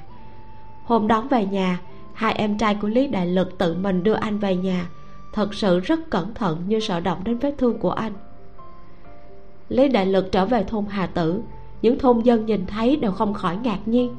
Hôm 0.83 1.07
đón 1.07 1.27
về 1.27 1.45
nhà 1.45 1.79
hai 2.13 2.33
em 2.33 2.57
trai 2.57 2.75
của 2.75 2.87
lý 2.87 3.07
đại 3.07 3.27
lực 3.27 3.57
tự 3.57 3.75
mình 3.75 4.03
đưa 4.03 4.13
anh 4.13 4.37
về 4.37 4.55
nhà. 4.55 4.89
Thật 5.33 5.53
sự 5.53 5.79
rất 5.79 6.09
cẩn 6.09 6.33
thận 6.33 6.63
như 6.67 6.79
sợ 6.79 6.99
động 6.99 7.23
đến 7.23 7.37
vết 7.37 7.55
thương 7.57 7.77
của 7.77 7.91
anh. 7.91 8.13
Lý 9.69 9.87
đại 9.87 10.05
lực 10.05 10.31
trở 10.31 10.45
về 10.45 10.63
thôn 10.63 10.85
hà 10.89 11.07
tử. 11.07 11.41
Những 11.81 11.99
thôn 11.99 12.19
dân 12.19 12.45
nhìn 12.45 12.65
thấy 12.65 12.95
đều 12.95 13.11
không 13.11 13.33
khỏi 13.33 13.57
ngạc 13.57 13.79
nhiên. 13.85 14.15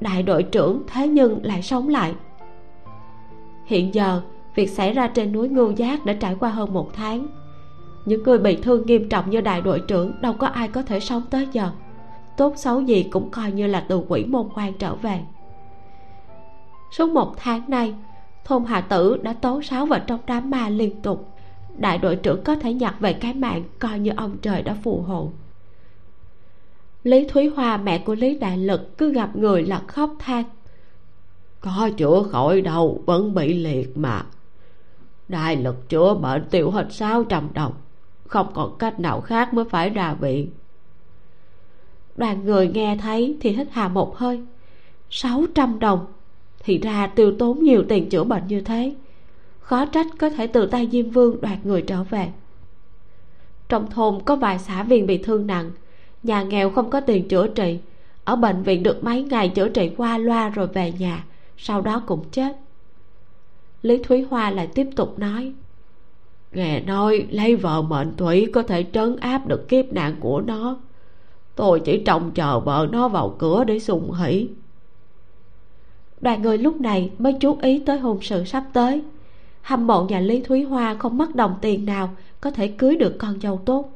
Đại 0.00 0.22
đội 0.22 0.42
trưởng 0.42 0.82
thế 0.86 1.08
nhưng 1.08 1.44
lại 1.44 1.62
sống 1.62 1.88
lại. 1.88 2.14
Hiện 3.64 3.94
giờ, 3.94 4.20
việc 4.54 4.70
xảy 4.70 4.92
ra 4.92 5.08
trên 5.08 5.32
núi 5.32 5.48
ngưu 5.48 5.70
giác 5.70 6.06
đã 6.06 6.12
trải 6.12 6.36
qua 6.40 6.50
hơn 6.50 6.74
một 6.74 6.90
tháng. 6.94 7.26
Những 8.04 8.22
người 8.22 8.38
bị 8.38 8.56
thương 8.56 8.86
nghiêm 8.86 9.08
trọng 9.08 9.30
như 9.30 9.40
đại 9.40 9.60
đội 9.60 9.82
trưởng 9.88 10.12
đâu 10.20 10.32
có 10.32 10.46
ai 10.46 10.68
có 10.68 10.82
thể 10.82 11.00
sống 11.00 11.22
tới 11.30 11.48
giờ. 11.52 11.70
Tốt 12.36 12.52
xấu 12.56 12.80
gì 12.80 13.02
cũng 13.02 13.30
coi 13.30 13.52
như 13.52 13.66
là 13.66 13.80
từ 13.80 14.02
quỷ 14.08 14.24
môn 14.24 14.48
quan 14.54 14.72
trở 14.78 14.94
về 14.94 15.20
suốt 16.90 17.10
một 17.10 17.34
tháng 17.36 17.70
nay, 17.70 17.94
thôn 18.44 18.64
hà 18.64 18.80
tử 18.80 19.16
đã 19.22 19.32
tố 19.32 19.62
sáu 19.62 19.86
vào 19.86 20.00
trong 20.06 20.20
đám 20.26 20.50
ma 20.50 20.68
liên 20.68 21.02
tục. 21.02 21.28
Đại 21.76 21.98
đội 21.98 22.16
trưởng 22.16 22.44
có 22.44 22.54
thể 22.54 22.72
nhặt 22.72 22.94
về 23.00 23.12
cái 23.12 23.34
mạng 23.34 23.64
coi 23.78 23.98
như 23.98 24.12
ông 24.16 24.36
trời 24.42 24.62
đã 24.62 24.76
phù 24.82 25.00
hộ. 25.00 25.32
Lý 27.02 27.24
thúy 27.28 27.48
hoa, 27.48 27.76
mẹ 27.76 27.98
của 27.98 28.14
lý 28.14 28.38
đại 28.38 28.58
lực, 28.58 28.98
cứ 28.98 29.12
gặp 29.12 29.36
người 29.36 29.62
là 29.62 29.82
khóc 29.86 30.14
than. 30.18 30.44
Có 31.60 31.90
chữa 31.96 32.22
khỏi 32.30 32.60
đâu, 32.60 33.02
vẫn 33.06 33.34
bị 33.34 33.54
liệt 33.54 33.98
mà. 33.98 34.22
Đại 35.28 35.56
lực 35.56 35.88
chữa 35.88 36.14
bệnh 36.14 36.44
tiêu 36.50 36.70
hết 36.70 36.86
sáu 36.90 37.24
trăm 37.24 37.48
đồng, 37.54 37.72
không 38.26 38.46
còn 38.54 38.78
cách 38.78 39.00
nào 39.00 39.20
khác 39.20 39.54
mới 39.54 39.64
phải 39.64 39.90
ra 39.90 40.14
viện. 40.14 40.50
Đoàn 42.16 42.44
người 42.44 42.68
nghe 42.68 42.96
thấy 43.02 43.36
thì 43.40 43.50
hít 43.50 43.68
hà 43.70 43.88
một 43.88 44.16
hơi. 44.16 44.40
Sáu 45.10 45.44
trăm 45.54 45.78
đồng? 45.78 46.06
Thì 46.64 46.78
ra 46.78 47.06
tiêu 47.06 47.32
tốn 47.38 47.62
nhiều 47.62 47.84
tiền 47.88 48.08
chữa 48.08 48.24
bệnh 48.24 48.42
như 48.48 48.60
thế. 48.60 48.94
Khó 49.60 49.86
trách 49.86 50.06
có 50.18 50.30
thể 50.30 50.46
từ 50.46 50.66
tay 50.66 50.88
diêm 50.92 51.10
vương 51.10 51.40
đoạt 51.40 51.66
người 51.66 51.82
trở 51.82 52.04
về. 52.04 52.28
Trong 53.68 53.90
thôn 53.90 54.18
có 54.24 54.36
vài 54.36 54.58
xã 54.58 54.82
viên 54.82 55.06
bị 55.06 55.18
thương 55.18 55.46
nặng, 55.46 55.70
nhà 56.22 56.42
nghèo 56.42 56.70
không 56.70 56.90
có 56.90 57.00
tiền 57.00 57.28
chữa 57.28 57.48
trị. 57.48 57.78
Ở 58.24 58.36
bệnh 58.36 58.62
viện 58.62 58.82
được 58.82 59.04
mấy 59.04 59.22
ngày 59.22 59.48
chữa 59.48 59.68
trị 59.68 59.90
qua 59.96 60.18
loa 60.18 60.48
rồi 60.48 60.66
về 60.66 60.92
nhà, 60.98 61.24
sau 61.56 61.80
đó 61.80 62.02
cũng 62.06 62.24
chết. 62.32 62.56
Lý 63.82 64.02
thúy 64.02 64.22
hoa 64.30 64.50
lại 64.50 64.66
tiếp 64.66 64.86
tục 64.96 65.18
nói, 65.18 65.52
nghe 66.52 66.80
nói 66.80 67.26
lấy 67.30 67.56
vợ 67.56 67.82
mệnh 67.82 68.16
thủy 68.16 68.50
có 68.52 68.62
thể 68.62 68.84
trấn 68.92 69.16
áp 69.16 69.46
được 69.46 69.68
kiếp 69.68 69.92
nạn 69.92 70.16
của 70.20 70.40
nó. 70.40 70.76
Tôi 71.54 71.80
chỉ 71.80 72.02
trông 72.06 72.30
chờ 72.30 72.60
vợ 72.60 72.88
nó 72.92 73.08
vào 73.08 73.36
cửa 73.38 73.64
để 73.64 73.78
sùng 73.78 74.12
hỷ 74.12 74.48
đoàn 76.20 76.42
người 76.42 76.58
lúc 76.58 76.80
này 76.80 77.10
mới 77.18 77.32
chú 77.32 77.58
ý 77.62 77.78
tới 77.86 77.98
hôn 77.98 78.18
sự 78.22 78.44
sắp 78.44 78.64
tới. 78.72 79.02
Hâm 79.62 79.86
mộ 79.86 80.04
nhà 80.04 80.20
lý 80.20 80.40
thúy 80.40 80.62
hoa 80.62 80.94
không 80.94 81.18
mất 81.18 81.34
đồng 81.34 81.54
tiền 81.60 81.86
nào 81.86 82.10
có 82.40 82.50
thể 82.50 82.68
cưới 82.68 82.96
được 82.96 83.18
con 83.18 83.40
dâu 83.40 83.60
tốt. 83.64 83.92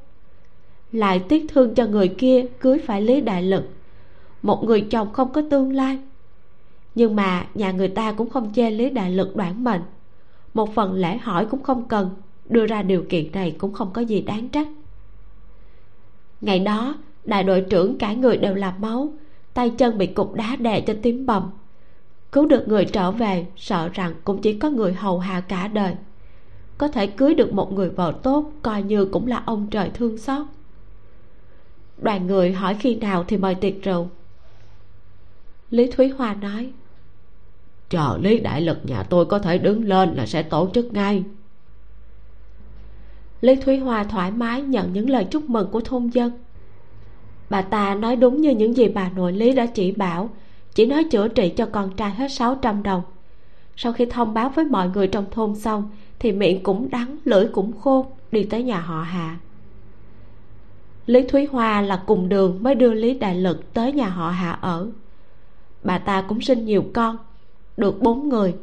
Lại 0.93 1.19
tiếc 1.29 1.47
thương 1.49 1.75
cho 1.75 1.87
người 1.87 2.09
kia 2.09 2.47
cưới 2.61 2.79
phải 2.79 3.03
lý 3.03 3.21
đại 3.21 3.43
lực. 3.43 3.65
Một 4.43 4.65
người 4.65 4.81
chồng 4.81 5.13
không 5.13 5.33
có 5.33 5.43
tương 5.51 5.73
lai. 5.73 5.99
Nhưng 6.95 7.17
mà 7.17 7.47
nhà 7.55 7.73
người 7.73 7.89
ta 7.89 8.13
cũng 8.13 8.31
không 8.31 8.53
chê 8.55 8.71
lý 8.71 8.91
đại 8.91 9.11
lực 9.11 9.37
đoản 9.37 9.65
mệnh. 9.65 9.83
Một 10.55 10.75
phần 10.75 10.95
lễ 10.95 11.17
hỏi 11.17 11.47
cũng 11.47 11.63
không 11.63 11.89
cần, 11.89 12.11
đưa 12.49 12.67
ra 12.67 12.83
điều 12.83 13.05
kiện 13.09 13.33
này 13.33 13.57
cũng 13.59 13.73
không 13.73 13.91
có 13.93 14.01
gì 14.01 14.21
đáng 14.21 14.49
trách. 14.49 14.69
Ngày 16.41 16.59
đó, 16.59 16.95
đại 17.25 17.45
đội 17.45 17.61
trưởng 17.61 17.99
cả 17.99 18.13
người 18.13 18.37
đều 18.37 18.55
là 18.55 18.75
máu, 18.79 19.13
tay 19.55 19.71
chân 19.71 19.99
bị 19.99 20.07
cục 20.07 20.35
đá 20.35 20.57
đè 20.57 20.81
cho 20.81 20.95
tím 21.03 21.27
bầm 21.27 21.51
cứu 22.33 22.47
được 22.47 22.69
người 22.69 22.85
trở 22.85 23.11
về 23.11 23.47
sợ 23.57 23.89
rằng 23.93 24.15
cũng 24.25 24.43
chỉ 24.43 24.59
có 24.59 24.71
người 24.71 24.93
hầu 24.93 25.19
hạ 25.19 25.41
cả 25.41 25.69
đời. 25.69 25.95
Có 26.79 26.89
thể 26.89 27.07
cưới 27.07 27.35
được 27.35 27.53
một 27.53 27.73
người 27.73 27.91
vợ 27.91 28.15
tốt 28.23 28.53
coi 28.63 28.83
như 28.83 29.05
cũng 29.05 29.27
là 29.27 29.43
ông 29.47 29.67
trời 29.71 29.91
thương 29.95 30.19
xót. 30.19 30.47
Đoàn 31.99 32.27
người 32.27 32.53
hỏi 32.53 32.77
khi 32.81 32.95
nào 32.95 33.25
thì 33.29 33.37
mời 33.37 33.55
tiệc 33.55 33.83
rượu. 33.83 34.09
Lý 35.71 35.91
thúy 35.91 36.09
hoa 36.09 36.35
nói 36.35 36.73
chờ 37.91 38.19
lý 38.21 38.41
đại 38.41 38.61
lực 38.61 38.79
nhà 38.85 39.03
tôi 39.03 39.27
có 39.27 39.39
thể 39.39 39.59
đứng 39.59 39.85
lên 39.85 40.15
là 40.15 40.27
sẽ 40.27 40.43
tổ 40.43 40.69
chức 40.75 40.93
ngay. 40.93 41.25
Lý 43.41 43.57
thúy 43.57 43.79
hoa 43.79 44.05
thoải 44.05 44.31
mái 44.31 44.63
nhận 44.63 44.93
những 44.93 45.11
lời 45.11 45.27
chúc 45.31 45.51
mừng 45.51 45.71
của 45.71 45.81
thôn 45.81 46.09
dân. 46.09 46.33
Bà 47.51 47.63
ta 47.63 47.95
nói 47.95 48.17
đúng 48.17 48.41
như 48.41 48.51
những 48.51 48.77
gì 48.77 48.89
bà 48.89 49.11
nội 49.11 49.33
lý 49.33 49.53
đã 49.53 49.67
chỉ 49.67 49.93
bảo 49.93 50.31
chỉ 50.75 50.87
nói 50.87 51.05
chữa 51.05 51.29
trị 51.29 51.53
cho 51.57 51.67
con 51.67 51.97
trai 51.97 52.11
hết 52.11 52.33
600 52.33 52.83
đồng. 52.83 53.03
Sau 53.77 53.93
khi 53.93 54.07
thông 54.07 54.35
báo 54.35 54.49
với 54.49 54.65
mọi 54.65 54.89
người 54.89 55.09
trong 55.09 55.25
thôn 55.31 55.55
xong, 55.55 55.91
thì 56.19 56.33
miệng 56.33 56.63
cũng 56.63 56.91
đắng, 56.91 57.17
lưỡi 57.25 57.47
cũng 57.53 57.81
khô, 57.81 58.07
đi 58.33 58.45
tới 58.45 58.63
nhà 58.63 58.81
họ 58.81 59.03
hạ 59.03 59.37
lý 61.07 61.23
thúy 61.23 61.47
hoa 61.47 61.81
là 61.81 62.03
cùng 62.07 62.29
đường 62.29 62.59
mới 62.63 62.75
đưa 62.75 62.95
lý 62.95 63.15
đại 63.15 63.35
lực 63.35 63.73
tới 63.75 63.93
nhà 63.93 64.09
họ 64.09 64.31
hạ 64.31 64.53
ở. 64.53 64.91
Bà 65.83 65.99
ta 65.99 66.25
cũng 66.29 66.41
sinh 66.41 66.65
nhiều 66.65 66.85
con, 66.95 67.19
được 67.77 68.03
bốn 68.03 68.29
người. 68.29 68.55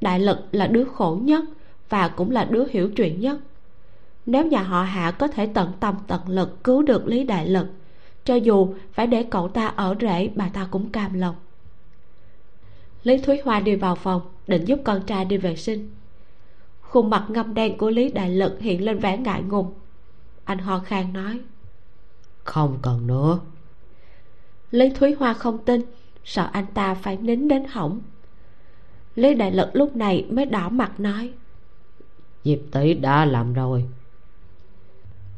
Đại 0.00 0.20
lực 0.20 0.38
là 0.52 0.66
đứa 0.66 0.84
khổ 0.84 1.18
nhất 1.22 1.44
và 1.88 2.08
cũng 2.08 2.30
là 2.30 2.44
đứa 2.44 2.64
hiểu 2.70 2.90
chuyện 2.96 3.20
nhất. 3.20 3.38
Nếu 4.26 4.46
nhà 4.46 4.62
họ 4.62 4.82
hạ 4.82 5.10
có 5.10 5.28
thể 5.28 5.46
tận 5.46 5.72
tâm 5.80 5.94
tận 6.06 6.28
lực 6.28 6.64
cứu 6.64 6.82
được 6.82 7.06
lý 7.06 7.24
đại 7.24 7.46
lực, 7.48 7.66
cho 8.24 8.34
dù 8.34 8.74
phải 8.92 9.06
để 9.06 9.22
cậu 9.22 9.48
ta 9.48 9.66
ở 9.66 9.94
rễ, 10.00 10.30
bà 10.34 10.48
ta 10.48 10.68
cũng 10.70 10.90
cam 10.90 11.14
lòng 11.14 11.34
lý 13.06 13.18
thúy 13.18 13.40
hoa 13.44 13.60
đi 13.60 13.74
vào 13.74 13.94
phòng 13.94 14.22
định 14.46 14.64
giúp 14.64 14.80
con 14.84 15.02
trai 15.06 15.24
đi 15.24 15.36
vệ 15.36 15.56
sinh. 15.56 15.90
Khuôn 16.80 17.10
mặt 17.10 17.26
ngâm 17.28 17.54
đen 17.54 17.78
của 17.78 17.90
lý 17.90 18.10
đại 18.10 18.30
lực 18.30 18.60
hiện 18.60 18.84
lên 18.84 18.98
vẻ 18.98 19.18
ngại 19.18 19.42
ngùng. 19.42 19.74
Anh 20.44 20.58
ho 20.58 20.78
khan 20.78 21.12
nói 21.12 21.40
không 22.44 22.78
cần 22.82 23.06
nữa. 23.06 23.38
Lý 24.70 24.90
thúy 24.90 25.14
hoa 25.18 25.34
không 25.34 25.58
tin 25.64 25.80
sợ 26.24 26.48
anh 26.52 26.66
ta 26.74 26.94
phải 26.94 27.16
nín 27.16 27.48
đến 27.48 27.64
hỏng. 27.64 28.00
Lý 29.14 29.34
đại 29.34 29.52
lực 29.52 29.68
lúc 29.72 29.96
này 29.96 30.26
mới 30.30 30.46
đỏ 30.46 30.68
mặt 30.68 31.00
nói 31.00 31.32
diệp 32.44 32.58
tỷ 32.72 32.94
đã 32.94 33.24
làm 33.24 33.52
rồi. 33.52 33.84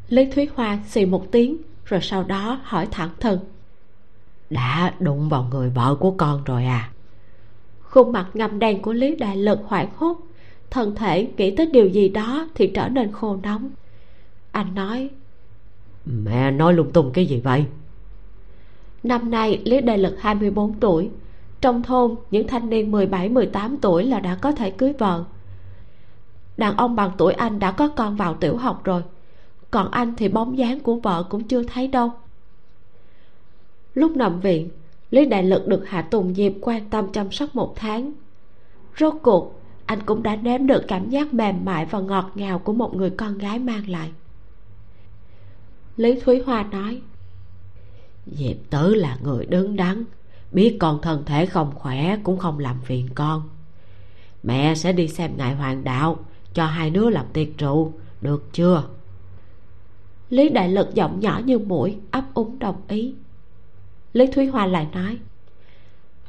Lý 0.09 0.31
thúy 0.31 0.49
hoa 0.55 0.79
xì 0.87 1.07
một 1.07 1.27
tiếng 1.33 1.57
rồi 1.85 2.01
sau 2.03 2.25
đó 2.25 2.61
hỏi 2.65 2.89
thẳng 2.91 3.11
thừng 3.21 3.41
đã 4.51 4.95
đụng 4.99 5.29
vào 5.29 5.49
người 5.51 5.71
vợ 5.71 5.95
của 5.95 6.11
con 6.11 6.45
rồi 6.45 6.65
à 6.65 6.91
khuôn 7.91 8.13
mặt 8.13 8.27
ngầm 8.35 8.59
đen 8.59 8.83
của 8.83 8.93
lý 8.93 9.17
đại 9.17 9.37
lực 9.37 9.59
hoảng 9.65 9.89
hốt. 9.97 10.17
Thân 10.71 10.95
thể 10.95 11.29
nghĩ 11.37 11.57
tới 11.57 11.67
điều 11.67 11.87
gì 11.87 12.09
đó 12.09 12.49
thì 12.55 12.67
trở 12.67 12.89
nên 12.89 13.13
khô 13.13 13.39
nóng. 13.43 13.71
Anh 14.51 14.75
nói 14.75 15.11
mẹ 16.05 16.51
nói 16.51 16.75
lung 16.75 16.93
tung 16.93 17.11
cái 17.15 17.27
gì 17.27 17.41
vậy? 17.41 17.65
Năm 19.03 19.31
nay 19.31 19.63
lý 19.65 19.81
đại 19.81 19.99
lực 19.99 20.17
24 20.21 20.75
tuổi. 20.81 21.11
Trong 21.61 21.83
thôn 21.83 22.15
những 22.31 22.47
thanh 22.47 22.71
niên 22.71 22.93
17-18 22.93 23.77
tuổi 23.81 24.05
là 24.05 24.21
đã 24.21 24.35
có 24.35 24.53
thể 24.53 24.71
cưới 24.71 24.93
vợ. 24.99 25.25
Đàn 26.57 26.77
ông 26.77 26.97
bằng 26.97 27.11
tuổi 27.19 27.33
anh 27.33 27.59
đã 27.59 27.73
có 27.73 27.89
con 27.89 28.17
vào 28.17 28.35
tiểu 28.35 28.57
học 28.57 28.85
rồi. 28.85 29.03
Còn 29.71 29.91
anh 29.91 30.15
thì 30.17 30.29
bóng 30.29 30.59
dáng 30.59 30.81
của 30.81 30.95
vợ 30.95 31.25
cũng 31.31 31.45
chưa 31.45 31.63
thấy 31.63 31.89
đâu. 31.89 32.13
Lúc 33.95 34.17
nằm 34.17 34.41
viện 34.41 34.69
lý 35.11 35.27
đại 35.27 35.43
lực 35.43 35.67
được 35.67 35.89
hạ 35.89 36.03
tùng 36.03 36.35
diệp 36.35 36.53
quan 36.61 36.91
tâm 36.91 37.13
chăm 37.13 37.33
sóc 37.33 37.55
một 37.55 37.75
tháng. 37.77 38.13
Rốt 38.99 39.15
cuộc 39.23 39.61
anh 39.87 40.03
cũng 40.07 40.23
đã 40.23 40.37
nếm 40.37 40.67
được 40.67 40.85
cảm 40.89 41.11
giác 41.11 41.35
mềm 41.35 41.65
mại 41.65 41.87
và 41.87 42.01
ngọt 42.01 42.31
ngào 42.35 42.59
của 42.59 42.73
một 42.73 42.95
người 42.95 43.11
con 43.11 43.39
gái 43.39 43.59
mang 43.59 43.91
lại. 43.91 44.11
Lý 45.97 46.21
thúy 46.21 46.43
hoa 46.47 46.63
nói 46.63 47.01
diệp 48.27 48.57
tứ 48.71 48.95
là 48.95 49.19
người 49.23 49.47
đứng 49.47 49.77
đắn 49.77 50.05
biết 50.53 50.77
con 50.81 50.99
thân 51.03 51.25
thể 51.27 51.47
không 51.47 51.73
khỏe 51.75 52.19
cũng 52.23 52.39
không 52.39 52.59
làm 52.59 52.77
phiền 52.85 53.09
con. 53.15 53.43
Mẹ 54.43 54.75
sẽ 54.75 54.93
đi 54.93 55.09
xem 55.09 55.37
ngài 55.37 55.55
hoàng 55.55 55.85
đạo 55.85 56.19
cho 56.55 56.67
hai 56.67 56.91
đứa 56.91 57.11
làm 57.11 57.27
tiệc 57.33 57.49
rượu 57.59 57.93
được 58.21 58.53
chưa? 58.53 58.85
Lý 60.31 60.49
đại 60.49 60.69
lực 60.69 60.95
giọng 60.95 61.21
nhỏ 61.21 61.41
như 61.45 61.59
mũi 61.59 61.97
ấp 62.11 62.25
úng 62.35 62.59
đồng 62.59 62.83
ý 62.89 63.15
lý 64.13 64.27
thúy 64.27 64.47
hoa 64.47 64.67
lại 64.67 64.87
nói, 64.93 65.19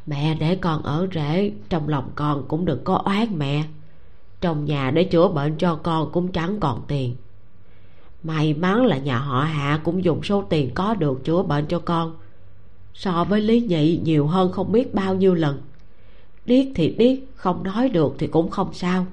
mẹ 0.05 0.35
để 0.39 0.55
con 0.55 0.83
ở 0.83 1.07
rễ 1.13 1.51
trong 1.69 1.89
lòng 1.89 2.11
con 2.15 2.45
cũng 2.47 2.65
đừng 2.65 2.83
có 2.83 2.95
oán 2.95 3.27
mẹ. 3.37 3.63
Trong 4.41 4.65
nhà 4.65 4.91
để 4.91 5.03
chữa 5.03 5.27
bệnh 5.27 5.55
cho 5.57 5.75
con 5.75 6.11
cũng 6.11 6.31
chẳng 6.31 6.59
còn 6.59 6.81
tiền. 6.87 7.15
May 8.23 8.53
mắn 8.53 8.85
là 8.85 8.97
nhà 8.97 9.17
họ 9.17 9.41
hạ 9.41 9.81
cũng 9.83 10.03
dùng 10.03 10.23
số 10.23 10.41
tiền 10.41 10.71
có 10.73 10.93
được 10.93 11.23
chữa 11.23 11.43
bệnh 11.43 11.65
cho 11.65 11.79
con. 11.79 12.15
So 12.93 13.23
với 13.23 13.41
lý 13.41 13.61
nhị 13.61 13.99
nhiều 14.03 14.27
hơn 14.27 14.51
không 14.51 14.71
biết 14.71 14.93
bao 14.93 15.15
nhiêu 15.15 15.35
lần. 15.35 15.61
Điếc 16.45 16.65
thì 16.75 16.95
điếc, 16.97 17.19
không 17.35 17.63
nói 17.63 17.89
được 17.89 18.15
thì 18.17 18.27
cũng 18.27 18.49
không 18.49 18.73
sao. 18.73 19.05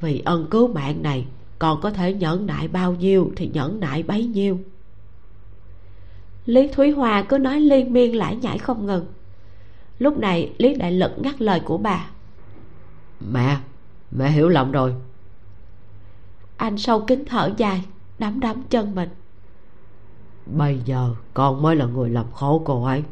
Vì 0.00 0.22
ân 0.24 0.46
cứu 0.50 0.68
mạng 0.68 1.02
này 1.02 1.26
còn 1.58 1.80
có 1.80 1.90
thể 1.90 2.14
nhẫn 2.14 2.46
nại 2.46 2.68
bao 2.68 2.94
nhiêu 2.94 3.32
thì 3.36 3.50
nhẫn 3.52 3.80
nại 3.80 4.02
bấy 4.02 4.24
nhiêu 4.24 4.58
lý 6.48 6.68
thúy 6.68 6.90
hòa 6.90 7.22
cứ 7.22 7.38
nói 7.38 7.60
liên 7.60 7.92
miên 7.92 8.16
lải 8.16 8.36
nhải 8.36 8.58
không 8.58 8.86
ngừng. 8.86 9.06
Lúc 9.98 10.18
này 10.18 10.52
lý 10.58 10.74
đại 10.74 10.92
lực 10.92 11.12
ngắt 11.18 11.42
lời 11.42 11.60
của 11.60 11.78
bà. 11.78 12.10
Mẹ 13.32 13.58
mẹ 14.10 14.30
hiểu 14.30 14.48
lầm 14.48 14.72
rồi. 14.72 14.94
Anh 16.56 16.78
sâu 16.78 17.00
kính 17.00 17.24
thở 17.24 17.50
dài 17.56 17.84
đắm 18.18 18.40
đắm 18.40 18.62
chân 18.70 18.94
mình. 18.94 19.08
Bây 20.46 20.80
giờ 20.84 21.14
con 21.34 21.62
mới 21.62 21.76
là 21.76 21.86
người 21.86 22.10
làm 22.10 22.26
khổ 22.32 22.62
cô 22.64 22.84
ấy. 22.84 23.02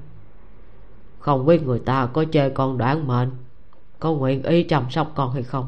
Không 1.19 1.47
biết 1.47 1.63
người 1.63 1.79
ta 1.79 2.07
có 2.07 2.25
chê 2.33 2.49
con 2.49 2.79
đoán 2.79 3.07
mệnh 3.07 3.31
có 3.99 4.13
nguyện 4.13 4.43
ý 4.43 4.63
chăm 4.63 4.91
sóc 4.91 5.13
con 5.15 5.33
hay 5.33 5.43
không? 5.43 5.67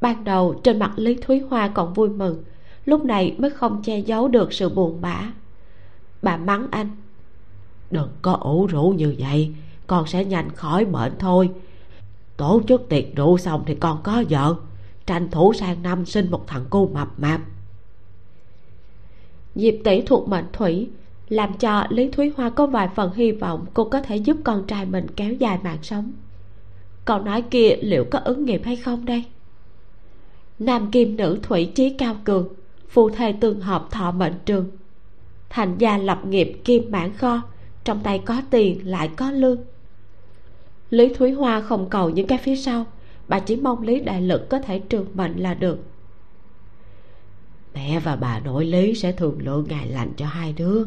Ban 0.00 0.24
đầu 0.24 0.60
trên 0.64 0.78
mặt 0.78 0.92
lý 0.96 1.14
thúy 1.14 1.40
hoa 1.50 1.68
còn 1.68 1.94
vui 1.94 2.08
mừng 2.08 2.44
lúc 2.84 3.04
này 3.04 3.36
mới 3.38 3.50
không 3.50 3.82
che 3.82 3.98
giấu 3.98 4.28
được 4.28 4.52
sự 4.52 4.68
buồn 4.68 5.00
bã 5.00 5.32
bà 6.24 6.36
mắng 6.36 6.66
anh. 6.70 6.88
Đừng 7.90 8.08
có 8.22 8.32
ủ 8.32 8.66
rũ 8.66 8.94
như 8.96 9.14
vậy, 9.18 9.54
con 9.86 10.06
sẽ 10.06 10.24
nhanh 10.24 10.50
khỏi 10.50 10.84
bệnh 10.84 11.12
thôi. 11.18 11.50
Tổ 12.36 12.62
chức 12.68 12.88
tiệc 12.88 13.16
rượu 13.16 13.38
xong 13.38 13.62
thì 13.66 13.74
con 13.74 14.00
có 14.02 14.24
vợ. 14.30 14.54
Tranh 15.06 15.30
thủ 15.30 15.52
sang 15.52 15.82
năm 15.82 16.06
sinh 16.06 16.30
một 16.30 16.46
thằng 16.46 16.64
cu 16.70 16.88
mập 16.88 17.08
mạp. 17.18 17.40
Diệp 19.54 19.74
tỷ 19.84 20.02
thuộc 20.02 20.28
mệnh 20.28 20.44
thủy, 20.52 20.90
làm 21.28 21.52
cho 21.58 21.86
lý 21.88 22.10
thúy 22.10 22.32
hoa 22.36 22.50
có 22.50 22.66
vài 22.66 22.88
phần 22.94 23.12
hy 23.14 23.32
vọng 23.32 23.66
cô 23.74 23.84
có 23.84 24.00
thể 24.00 24.16
giúp 24.16 24.36
con 24.44 24.66
trai 24.66 24.86
mình 24.86 25.06
kéo 25.16 25.32
dài 25.32 25.58
mạng 25.64 25.78
sống. 25.82 26.12
Câu 27.04 27.18
nói 27.18 27.42
kia 27.42 27.76
liệu 27.80 28.04
có 28.10 28.18
ứng 28.18 28.44
nghiệm 28.44 28.62
hay 28.62 28.76
không 28.76 29.04
đây? 29.04 29.24
Nam 30.58 30.90
kim 30.90 31.16
nữ 31.16 31.38
thủy 31.42 31.72
trí 31.74 31.90
cao 31.90 32.16
cường 32.24 32.48
phù 32.88 33.10
thề 33.10 33.32
tương 33.32 33.60
hợp 33.60 33.90
thọ 33.90 34.10
mệnh 34.10 34.34
trường 34.46 34.70
thành 35.54 35.78
gia 35.78 35.96
lập 35.96 36.24
nghiệp 36.24 36.60
kim 36.64 36.90
bản 36.90 37.12
kho, 37.16 37.42
trong 37.84 38.00
tay 38.00 38.18
có 38.18 38.42
tiền 38.50 38.90
lại 38.90 39.10
có 39.16 39.30
lương. 39.30 39.64
Lý 40.90 41.14
thúy 41.14 41.32
hoa 41.32 41.60
không 41.60 41.88
cầu 41.90 42.10
những 42.10 42.26
cái 42.26 42.38
phía 42.38 42.56
sau, 42.56 42.86
bà 43.28 43.40
chỉ 43.40 43.56
mong 43.56 43.82
lý 43.82 44.00
đại 44.00 44.22
lực 44.22 44.48
có 44.48 44.58
thể 44.58 44.78
trường 44.78 45.06
mệnh 45.14 45.36
là 45.36 45.54
được. 45.54 45.78
Mẹ 47.74 48.00
và 48.00 48.16
bà 48.16 48.40
nội 48.40 48.64
lý 48.64 48.94
sẽ 48.94 49.12
thường 49.12 49.38
lượng 49.38 49.66
ngày 49.68 49.88
lành 49.88 50.12
cho 50.16 50.26
hai 50.26 50.52
đứa. 50.52 50.84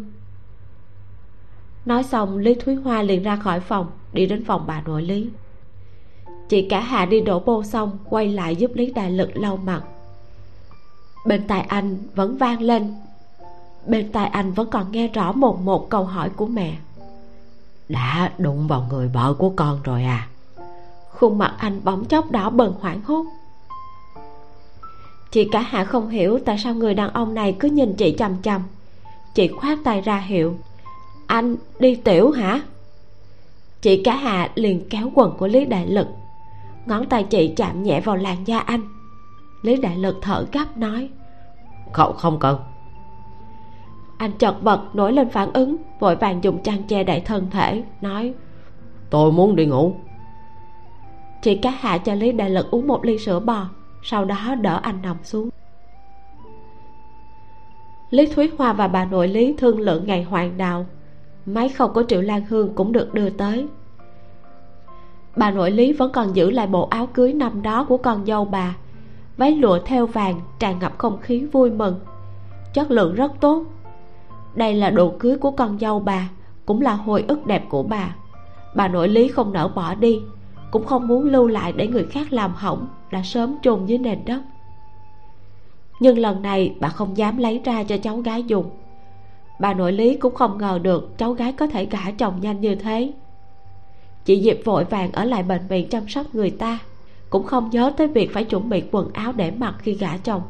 Nói 1.86 2.04
xong, 2.04 2.38
lý 2.38 2.56
thúy 2.56 2.76
hoa 2.76 3.02
liền 3.02 3.24
ra 3.24 3.36
khỏi 3.36 3.60
phòng, 3.60 3.88
đi 4.14 4.26
đến 4.26 4.46
phòng 4.46 4.64
bà 4.68 4.82
nội 4.82 5.02
lý. 5.02 5.30
Chị 6.50 6.68
cả 6.70 6.80
hà 6.80 7.06
đi 7.06 7.22
đổ 7.22 7.40
bô 7.40 7.64
xong, 7.64 7.98
quay 8.10 8.28
lại 8.28 8.56
giúp 8.56 8.72
lý 8.76 8.92
đại 8.92 9.12
lực 9.12 9.38
lau 9.38 9.58
mặt. 9.58 9.84
Bên 11.26 11.48
tai 11.48 11.62
anh 11.62 11.98
vẫn 12.16 12.38
vang 12.38 12.62
lên 12.62 12.94
bên 13.88 14.12
tai 14.12 14.28
anh 14.28 14.54
vẫn 14.54 14.70
còn 14.70 14.92
nghe 14.92 15.08
rõ 15.08 15.32
một 15.32 15.62
một 15.62 15.90
câu 15.90 16.04
hỏi 16.04 16.30
của 16.30 16.46
mẹ. 16.46 16.76
Đã 17.90 18.32
đụng 18.38 18.68
vào 18.68 18.88
người 18.90 19.08
vợ 19.08 19.34
của 19.34 19.50
con 19.50 19.80
rồi 19.84 20.04
à? 20.04 20.28
Khuôn 21.12 21.38
mặt 21.38 21.56
anh 21.58 21.82
bỗng 21.84 22.06
chốc 22.06 22.32
đỏ 22.32 22.50
bừng 22.50 22.74
hoảng 22.80 23.02
hốt. 23.02 23.26
Chị 25.32 25.50
cả 25.52 25.62
hạ 25.62 25.84
không 25.84 26.10
hiểu 26.10 26.40
tại 26.46 26.58
sao 26.58 26.74
người 26.74 26.94
đàn 26.94 27.14
ông 27.14 27.34
này 27.34 27.56
cứ 27.60 27.68
nhìn 27.68 27.94
chị 27.94 28.16
chằm 28.18 28.42
chằm. 28.42 28.62
Chị 29.34 29.48
khoát 29.48 29.78
tay 29.84 30.02
ra 30.02 30.18
hiệu 30.18 30.58
anh 31.28 31.56
đi 31.80 31.96
tiểu 31.96 32.32
hả? 32.32 32.62
Chị 33.82 34.04
cả 34.04 34.16
hạ 34.16 34.50
liền 34.56 34.90
kéo 34.90 35.12
quần 35.16 35.38
của 35.38 35.48
lý 35.48 35.66
đại 35.66 35.88
lực. 35.88 36.08
Ngón 36.86 37.06
tay 37.06 37.24
chị 37.24 37.54
chạm 37.56 37.84
nhẹ 37.84 38.02
vào 38.02 38.16
làn 38.16 38.48
da 38.48 38.60
anh. 38.60 38.82
Lý 39.62 39.78
đại 39.78 39.98
lực 39.98 40.18
thở 40.22 40.46
gấp 40.52 40.78
nói 40.78 41.10
cậu 41.94 42.14
không 42.14 42.40
cần 42.40 42.60
anh 44.18 44.32
chợt 44.32 44.64
bật 44.64 44.82
nổi 44.94 45.14
lên 45.14 45.30
phản 45.30 45.54
ứng 45.54 45.78
vội 46.00 46.16
vàng 46.16 46.44
dùng 46.44 46.64
chăn 46.64 46.84
che 46.84 47.04
đậy 47.04 47.20
thân 47.20 47.48
thể 47.52 47.84
nói. 48.02 48.34
Tôi 49.10 49.32
muốn 49.32 49.56
đi 49.56 49.66
ngủ. 49.66 49.94
Chị 51.42 51.56
cá 51.56 51.70
hạ 51.70 51.98
cho 51.98 52.14
lý 52.14 52.32
đại 52.32 52.50
lực 52.50 52.72
uống 52.72 52.88
một 52.88 53.06
ly 53.06 53.18
sữa 53.18 53.40
bò 53.40 53.66
sau 54.02 54.26
đó 54.26 54.56
đỡ 54.62 54.80
anh 54.84 55.02
nằm 55.02 55.18
xuống. 55.24 55.50
Lý 58.10 58.26
thúy 58.26 58.52
hoa 58.58 58.74
và 58.74 58.88
bà 58.88 59.06
nội 59.06 59.28
lý 59.28 59.56
thương 59.58 59.80
lượng 59.80 60.08
ngày 60.08 60.24
hoàng 60.24 60.58
đạo. 60.58 60.86
Máy 61.46 61.70
khâu 61.70 61.88
của 61.88 62.04
triệu 62.08 62.22
lan 62.22 62.46
hương 62.50 62.74
cũng 62.76 62.92
được 62.92 63.14
đưa 63.14 63.30
tới. 63.30 63.68
Bà 65.36 65.52
nội 65.52 65.72
lý 65.72 65.94
vẫn 65.94 66.12
còn 66.12 66.36
giữ 66.36 66.52
lại 66.52 66.68
bộ 66.68 66.88
áo 66.88 67.08
cưới 67.08 67.34
năm 67.34 67.62
đó 67.62 67.86
của 67.90 67.98
con 67.98 68.26
dâu 68.26 68.46
bà. 68.46 68.76
Váy 69.38 69.52
lụa 69.52 69.80
theo 69.86 70.06
vàng 70.06 70.42
tràn 70.60 70.80
ngập 70.80 70.98
không 70.98 71.18
khí 71.22 71.46
vui 71.46 71.72
mừng. 71.72 72.00
Chất 72.74 72.92
lượng 72.92 73.16
rất 73.16 73.32
tốt 73.40 73.66
đây 74.58 74.74
là 74.74 74.90
đồ 74.90 75.14
cưới 75.20 75.38
của 75.38 75.52
con 75.52 75.80
dâu 75.80 76.00
bà, 76.00 76.30
cũng 76.66 76.82
là 76.82 76.94
hồi 76.94 77.26
ức 77.28 77.48
đẹp 77.48 77.64
của 77.70 77.84
bà. 77.84 78.16
Bà 78.76 78.88
nội 78.88 79.08
lý 79.08 79.28
không 79.28 79.54
nỡ 79.54 79.68
bỏ 79.68 79.96
đi, 79.96 80.20
cũng 80.72 80.86
không 80.86 81.08
muốn 81.08 81.24
lưu 81.24 81.48
lại 81.48 81.72
để 81.72 81.88
người 81.88 82.06
khác 82.06 82.34
làm 82.34 82.54
hỏng, 82.56 82.88
đã 83.12 83.22
sớm 83.24 83.56
chôn 83.62 83.86
dưới 83.86 83.98
nền 83.98 84.26
đất. 84.26 84.42
Nhưng 86.00 86.18
lần 86.18 86.42
này 86.42 86.76
bà 86.80 86.90
không 86.90 87.18
dám 87.18 87.38
lấy 87.38 87.62
ra 87.64 87.84
cho 87.84 87.98
cháu 87.98 88.18
gái 88.18 88.44
dùng. 88.44 88.70
Bà 89.60 89.74
nội 89.74 89.92
lý 89.92 90.18
cũng 90.18 90.36
không 90.36 90.58
ngờ 90.58 90.80
được 90.84 91.18
cháu 91.18 91.34
gái 91.34 91.54
có 91.54 91.68
thể 91.68 91.86
gả 91.86 92.12
chồng 92.12 92.42
nhanh 92.42 92.62
như 92.62 92.76
thế. 92.76 93.12
Chị 94.26 94.42
diệp 94.42 94.58
vội 94.66 94.84
vàng 94.84 95.12
ở 95.12 95.26
lại 95.26 95.44
bệnh 95.44 95.68
viện 95.68 95.90
chăm 95.90 96.08
sóc 96.08 96.26
người 96.34 96.50
ta, 96.50 96.80
cũng 97.30 97.44
không 97.44 97.70
nhớ 97.70 97.94
tới 97.98 98.08
việc 98.08 98.34
phải 98.34 98.44
chuẩn 98.44 98.70
bị 98.70 98.84
quần 98.92 99.14
áo 99.14 99.32
để 99.32 99.52
mặc 99.52 99.76
khi 99.80 99.94
gả 99.94 100.18
chồng 100.18 100.42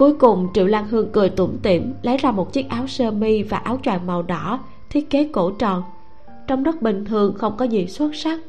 cuối 0.00 0.14
cùng, 0.14 0.48
triệu 0.54 0.66
lan 0.66 0.88
hương 0.88 1.12
cười 1.12 1.30
tủm 1.30 1.56
tỉm, 1.62 1.94
lấy 2.02 2.16
ra 2.16 2.30
một 2.30 2.52
chiếc 2.52 2.68
áo 2.68 2.86
sơ 2.86 3.10
mi 3.10 3.42
và 3.42 3.56
áo 3.56 3.78
choàng 3.82 4.06
màu 4.06 4.22
đỏ, 4.22 4.60
thiết 4.90 5.10
kế 5.10 5.28
cổ 5.32 5.50
tròn. 5.50 5.82
Trông 6.46 6.62
rất 6.62 6.82
bình 6.82 7.04
thường 7.04 7.34
không 7.38 7.56
có 7.56 7.64
gì 7.64 7.86
xuất 7.86 8.14
sắc. 8.14 8.40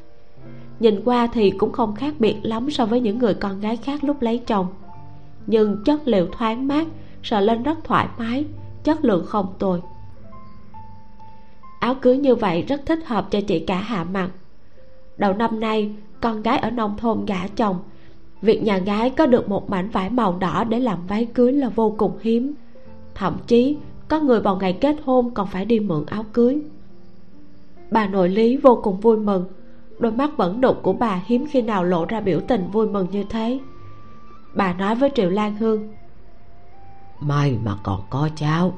Nhìn 0.79 1.01
qua 1.05 1.27
thì 1.27 1.51
cũng 1.51 1.71
không 1.71 1.95
khác 1.95 2.13
biệt 2.19 2.35
lắm 2.43 2.71
so 2.71 2.85
với 2.85 2.99
những 2.99 3.19
người 3.19 3.33
con 3.33 3.59
gái 3.59 3.77
khác 3.77 4.03
lúc 4.03 4.21
lấy 4.21 4.37
chồng. 4.37 4.67
Nhưng 5.47 5.83
chất 5.85 6.07
liệu 6.07 6.27
thoáng 6.31 6.67
mát 6.67 6.87
sờ 7.23 7.39
lên 7.39 7.63
rất 7.63 7.77
thoải 7.83 8.07
mái, 8.17 8.45
chất 8.83 9.05
lượng 9.05 9.25
không 9.25 9.53
tồi. 9.59 9.81
Áo 11.79 11.95
cưới 11.95 12.17
như 12.17 12.35
vậy 12.35 12.61
rất 12.61 12.81
thích 12.85 12.99
hợp 13.05 13.27
cho 13.31 13.41
chị 13.41 13.59
cả 13.59 13.77
hạ 13.77 14.03
mặt 14.03 14.29
đầu 15.17 15.33
năm 15.33 15.59
nay, 15.59 15.91
con 16.21 16.41
gái 16.41 16.57
ở 16.57 16.69
nông 16.69 16.97
thôn 16.97 17.25
gả 17.25 17.47
chồng 17.47 17.79
việc 18.41 18.63
nhà 18.63 18.77
gái 18.77 19.09
có 19.09 19.25
được 19.25 19.49
một 19.49 19.69
mảnh 19.69 19.89
vải 19.89 20.09
màu 20.09 20.37
đỏ 20.39 20.63
để 20.63 20.79
làm 20.79 21.07
váy 21.07 21.25
cưới 21.25 21.51
là 21.51 21.69
vô 21.69 21.95
cùng 21.97 22.17
hiếm. 22.21 22.53
Thậm 23.15 23.37
chí 23.47 23.77
có 24.07 24.19
người 24.19 24.41
vào 24.41 24.55
ngày 24.55 24.73
kết 24.73 24.95
hôn 25.05 25.31
còn 25.33 25.47
phải 25.47 25.65
đi 25.65 25.79
mượn 25.79 26.05
áo 26.05 26.25
cưới. 26.33 26.61
Bà 27.91 28.07
nội 28.07 28.29
lý 28.29 28.57
vô 28.57 28.79
cùng 28.83 28.99
vui 28.99 29.17
mừng. 29.17 29.45
Đôi 29.99 30.11
mắt 30.11 30.37
vẫn 30.37 30.61
đục 30.61 30.79
của 30.83 30.93
bà 30.93 31.21
hiếm 31.25 31.45
khi 31.51 31.61
nào 31.61 31.83
lộ 31.83 32.05
ra 32.05 32.21
biểu 32.21 32.39
tình 32.39 32.71
vui 32.71 32.87
mừng 32.87 33.07
như 33.11 33.23
thế. 33.29 33.59
Bà 34.55 34.73
nói 34.73 34.95
với 34.95 35.11
triệu 35.15 35.29
lan 35.29 35.55
hương. 35.55 35.89
May 37.19 37.57
mà 37.63 37.75
còn 37.83 38.01
có 38.09 38.29
cháu. 38.35 38.73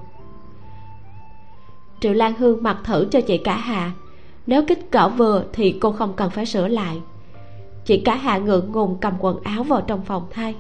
Triệu 1.99 2.14
lan 2.14 2.34
hương 2.38 2.64
mặc 2.64 2.78
thử 2.84 3.07
cho 3.11 3.22
chị 3.22 3.38
cả 3.38 3.55
hạ 3.55 3.91
nếu 4.47 4.64
kích 4.68 4.91
cỡ 4.91 5.09
vừa 5.09 5.43
thì 5.53 5.78
cô 5.82 5.91
không 5.91 6.14
cần 6.14 6.30
phải 6.30 6.45
sửa 6.45 6.68
lại 6.68 7.01
chị 7.86 8.01
cả 8.05 8.15
hạ 8.15 8.38
ngượng 8.38 8.71
ngùng 8.71 8.97
cầm 9.01 9.13
quần 9.19 9.43
áo 9.43 9.63
vào 9.63 9.81
trong 9.81 10.01
phòng 10.01 10.27
thay. 10.31 10.55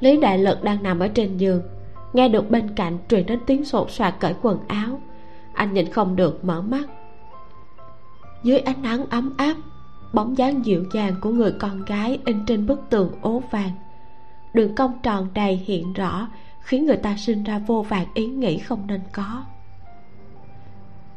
Lý 0.00 0.16
đại 0.16 0.38
lực 0.38 0.64
đang 0.64 0.82
nằm 0.82 1.00
ở 1.00 1.08
trên 1.08 1.36
giường, 1.36 1.62
nghe 2.12 2.28
được 2.28 2.50
bên 2.50 2.74
cạnh 2.74 2.98
truyền 3.08 3.26
đến 3.26 3.40
tiếng 3.46 3.64
sột 3.64 3.90
soạt 3.90 4.14
cởi 4.20 4.34
quần 4.42 4.58
áo. 4.68 5.00
Anh 5.52 5.74
nhìn 5.74 5.92
không 5.92 6.16
được 6.16 6.44
mở 6.44 6.62
mắt. 6.62 6.84
Dưới 8.42 8.58
ánh 8.58 8.82
nắng 8.82 9.04
ấm 9.10 9.34
áp, 9.36 9.56
bóng 10.12 10.38
dáng 10.38 10.66
dịu 10.66 10.84
dàng 10.92 11.14
của 11.20 11.30
người 11.30 11.52
con 11.52 11.84
gái 11.84 12.18
in 12.24 12.46
trên 12.46 12.66
bức 12.66 12.80
tường 12.90 13.10
ố 13.20 13.42
vàng. 13.50 13.70
Đường 14.54 14.74
cong 14.74 14.98
tròn 15.02 15.28
đầy 15.34 15.56
hiện 15.56 15.92
rõ, 15.92 16.28
khiến 16.60 16.86
người 16.86 16.96
ta 16.96 17.16
sinh 17.16 17.44
ra 17.44 17.58
vô 17.58 17.82
vàng 17.82 18.06
ý 18.14 18.26
nghĩ 18.26 18.58
không 18.58 18.86
nên 18.86 19.00
có. 19.12 19.44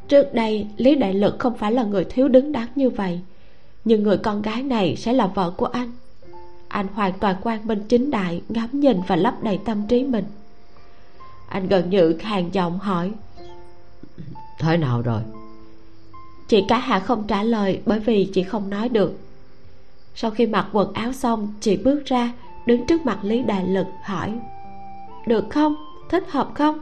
Trước 0.07 0.33
đây, 0.33 0.67
lý 0.77 0.95
đại 0.95 1.13
lực 1.13 1.35
không 1.39 1.57
phải 1.57 1.71
là 1.71 1.83
người 1.83 2.05
thiếu 2.09 2.27
đứng 2.27 2.51
đắn 2.51 2.67
như 2.75 2.89
vậy 2.89 3.21
nhưng 3.85 4.03
người 4.03 4.17
con 4.17 4.41
gái 4.41 4.63
này 4.63 4.95
sẽ 4.95 5.13
là 5.13 5.27
vợ 5.27 5.51
của 5.57 5.65
anh. 5.65 5.91
Anh 6.67 6.87
hoàn 6.93 7.13
toàn 7.19 7.35
quan 7.41 7.67
minh 7.67 7.83
chính 7.89 8.11
đại 8.11 8.41
ngắm 8.49 8.67
nhìn 8.71 9.01
và 9.07 9.15
lấp 9.15 9.43
đầy 9.43 9.59
tâm 9.65 9.87
trí 9.87 10.03
mình. 10.03 10.25
Anh 11.47 11.67
gần 11.67 11.89
như 11.89 12.17
hàng 12.21 12.53
giọng 12.53 12.79
hỏi 12.79 13.11
thế 14.59 14.77
nào 14.77 15.01
rồi? 15.01 15.21
Chị 16.47 16.63
cả 16.67 16.77
hạ 16.77 16.99
không 16.99 17.27
trả 17.27 17.43
lời 17.43 17.81
bởi 17.85 17.99
vì 17.99 18.29
chị 18.33 18.43
không 18.43 18.69
nói 18.69 18.89
được. 18.89 19.19
Sau 20.15 20.31
khi 20.31 20.45
mặc 20.45 20.67
quần 20.71 20.93
áo 20.93 21.13
xong 21.13 21.53
chị 21.61 21.77
bước 21.77 22.05
ra 22.05 22.33
đứng 22.65 22.85
trước 22.87 23.05
mặt 23.05 23.19
lý 23.21 23.41
đại 23.41 23.67
lực 23.67 23.87
hỏi 24.03 24.33
được 25.27 25.45
không? 25.49 25.75
Thích 26.09 26.23
hợp 26.29 26.49
không? 26.55 26.79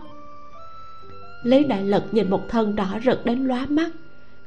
Lý 1.43 1.63
đại 1.63 1.83
lực 1.83 2.03
nhìn 2.11 2.29
một 2.29 2.41
thân 2.49 2.75
đỏ 2.75 2.99
rực 3.05 3.25
đến 3.25 3.47
lóa 3.47 3.65
mắt 3.65 3.89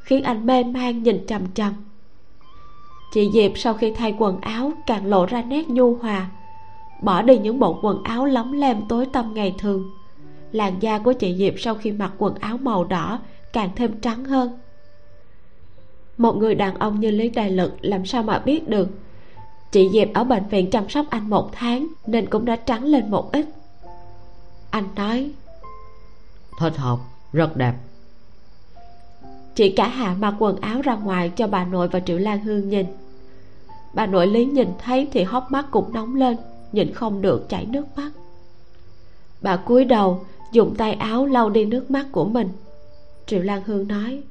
khiến 0.01 0.23
anh 0.23 0.47
mê 0.47 0.65
man 0.65 1.03
nhìn 1.03 1.27
chằm 1.27 1.43
chằm 1.55 1.73
chị 3.17 3.31
diệp 3.33 3.59
sau 3.59 3.75
khi 3.75 3.91
thay 3.91 4.15
quần 4.19 4.41
áo 4.41 4.73
càng 4.87 5.07
lộ 5.07 5.27
ra 5.27 5.43
nét 5.43 5.69
nhu 5.69 5.95
hòa. 5.95 6.31
Bỏ 7.03 7.23
đi 7.23 7.39
những 7.39 7.59
bộ 7.59 7.79
quần 7.83 8.03
áo 8.03 8.25
lóng 8.25 8.53
lem 8.53 8.89
tối 8.89 9.07
tăm 9.07 9.35
ngày 9.35 9.55
thường. 9.59 9.91
Làn 10.53 10.75
da 10.81 10.99
của 10.99 11.13
chị 11.13 11.35
diệp 11.39 11.55
sau 11.59 11.75
khi 11.75 11.93
mặc 11.93 12.13
quần 12.19 12.35
áo 12.35 12.57
màu 12.57 12.85
đỏ 12.85 13.21
càng 13.53 13.71
thêm 13.77 14.01
trắng 14.01 14.25
hơn. 14.25 14.59
Một 16.19 16.37
người 16.37 16.55
đàn 16.55 16.75
ông 16.75 17.01
như 17.01 17.11
lý 17.11 17.31
đại 17.31 17.51
lực 17.51 17.73
làm 17.81 18.07
sao 18.07 18.23
mà 18.23 18.39
biết 18.39 18.69
được? 18.69 18.89
Chị 19.71 19.89
diệp 19.93 20.09
ở 20.15 20.25
bệnh 20.25 20.49
viện 20.49 20.71
chăm 20.71 20.89
sóc 20.89 21.07
anh 21.11 21.31
một 21.31 21.51
tháng 21.53 21.87
nên 22.07 22.27
cũng 22.27 22.45
đã 22.45 22.57
trắng 22.57 22.85
lên 22.85 23.11
một 23.11 23.33
ít. 23.33 23.47
Anh 24.71 24.85
nói 24.97 25.31
thích 26.61 26.77
hợp 26.77 26.99
rất 27.33 27.57
đẹp. 27.57 27.75
Chị 29.55 29.71
cả 29.71 29.89
hạ 29.89 30.17
mặc 30.19 30.35
quần 30.39 30.61
áo 30.61 30.81
ra 30.83 30.95
ngoài 30.95 31.33
cho 31.37 31.47
bà 31.47 31.65
nội 31.65 31.89
và 31.89 32.01
triệu 32.01 32.19
lan 32.19 32.41
hương 32.41 32.69
nhìn 32.69 32.87
bà 33.97 34.07
nội 34.07 34.27
lý 34.27 34.45
nhìn 34.45 34.69
thấy 34.79 35.09
thì 35.13 35.23
hốc 35.23 35.51
mắt 35.53 35.67
cũng 35.71 35.93
nóng 35.93 36.15
lên, 36.15 36.37
nhìn 36.73 36.93
không 36.93 37.23
được 37.23 37.49
chảy 37.49 37.67
nước 37.67 37.85
mắt. 37.97 38.11
Bà 39.41 39.57
cúi 39.57 39.85
đầu, 39.85 40.25
dùng 40.53 40.75
tay 40.75 40.93
áo 40.93 41.27
lau 41.27 41.51
đi 41.51 41.65
nước 41.65 41.91
mắt 41.91 42.07
của 42.13 42.25
mình. 42.25 42.49
Triệu 43.27 43.43
lan 43.43 43.63
hương 43.67 43.89
nói, 43.89 44.23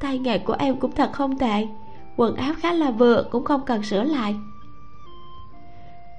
tay 0.00 0.18
nghề 0.18 0.38
của 0.38 0.56
em 0.58 0.76
cũng 0.76 0.92
thật 0.92 1.10
không 1.12 1.38
tệ, 1.38 1.66
quần 2.16 2.36
áo 2.36 2.54
khá 2.58 2.72
là 2.72 2.90
vừa, 2.90 3.24
cũng 3.30 3.44
không 3.44 3.60
cần 3.66 3.82
sửa 3.82 4.02
lại. 4.02 4.34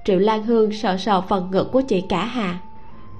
Triệu 0.04 0.18
lan 0.18 0.42
hương 0.42 0.72
sợ 0.72 0.96
sờ 0.96 1.20
phần 1.20 1.50
ngực 1.50 1.72
của 1.72 1.80
chị 1.80 2.00
cả 2.00 2.24
hà. 2.24 2.60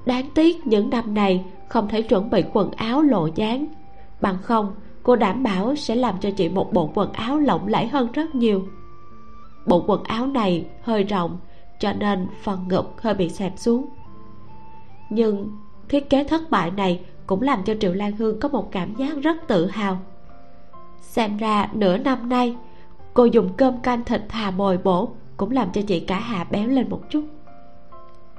Đáng 0.06 0.30
tiếc 0.34 0.66
những 0.66 0.90
năm 0.90 1.14
này 1.14 1.44
không 1.68 1.88
thể 1.88 2.02
chuẩn 2.02 2.30
bị 2.30 2.44
quần 2.52 2.70
áo 2.70 3.02
lộ 3.02 3.28
dáng. 3.34 3.66
Bằng 4.20 4.38
không, 4.42 4.74
cô 5.02 5.16
đảm 5.16 5.42
bảo 5.42 5.76
sẽ 5.76 5.94
làm 5.94 6.14
cho 6.20 6.30
chị 6.30 6.48
một 6.48 6.72
bộ 6.72 6.90
quần 6.94 7.12
áo 7.12 7.38
lộng 7.38 7.68
lẫy 7.68 7.86
hơn 7.86 8.12
rất 8.12 8.34
nhiều 8.34 8.62
bộ 9.68 9.84
quần 9.86 10.04
áo 10.04 10.26
này 10.26 10.66
hơi 10.82 11.02
rộng, 11.02 11.38
cho 11.78 11.92
nên 11.92 12.26
phần 12.42 12.68
ngực 12.68 13.02
hơi 13.02 13.14
bị 13.14 13.28
xẹp 13.28 13.52
xuống. 13.56 13.86
Nhưng 15.10 15.50
thiết 15.88 16.10
kế 16.10 16.24
thất 16.24 16.50
bại 16.50 16.70
này 16.70 17.00
cũng 17.26 17.42
làm 17.42 17.62
cho 17.64 17.74
triệu 17.80 17.92
lan 17.92 18.12
hương 18.16 18.40
có 18.40 18.48
một 18.48 18.72
cảm 18.72 18.94
giác 18.94 19.18
rất 19.22 19.36
tự 19.46 19.66
hào. 19.66 19.98
Xem 21.00 21.36
ra 21.36 21.68
nửa 21.72 21.98
năm 21.98 22.28
nay, 22.28 22.56
cô 23.14 23.24
dùng 23.24 23.52
cơm 23.56 23.80
canh 23.80 24.04
thịt 24.04 24.22
thà 24.28 24.50
bồi 24.50 24.78
bổ 24.78 25.10
cũng 25.36 25.50
làm 25.50 25.72
cho 25.72 25.82
chị 25.82 26.00
cả 26.00 26.18
hà 26.18 26.44
béo 26.44 26.68
lên 26.68 26.90
một 26.90 27.00
chút. 27.10 27.24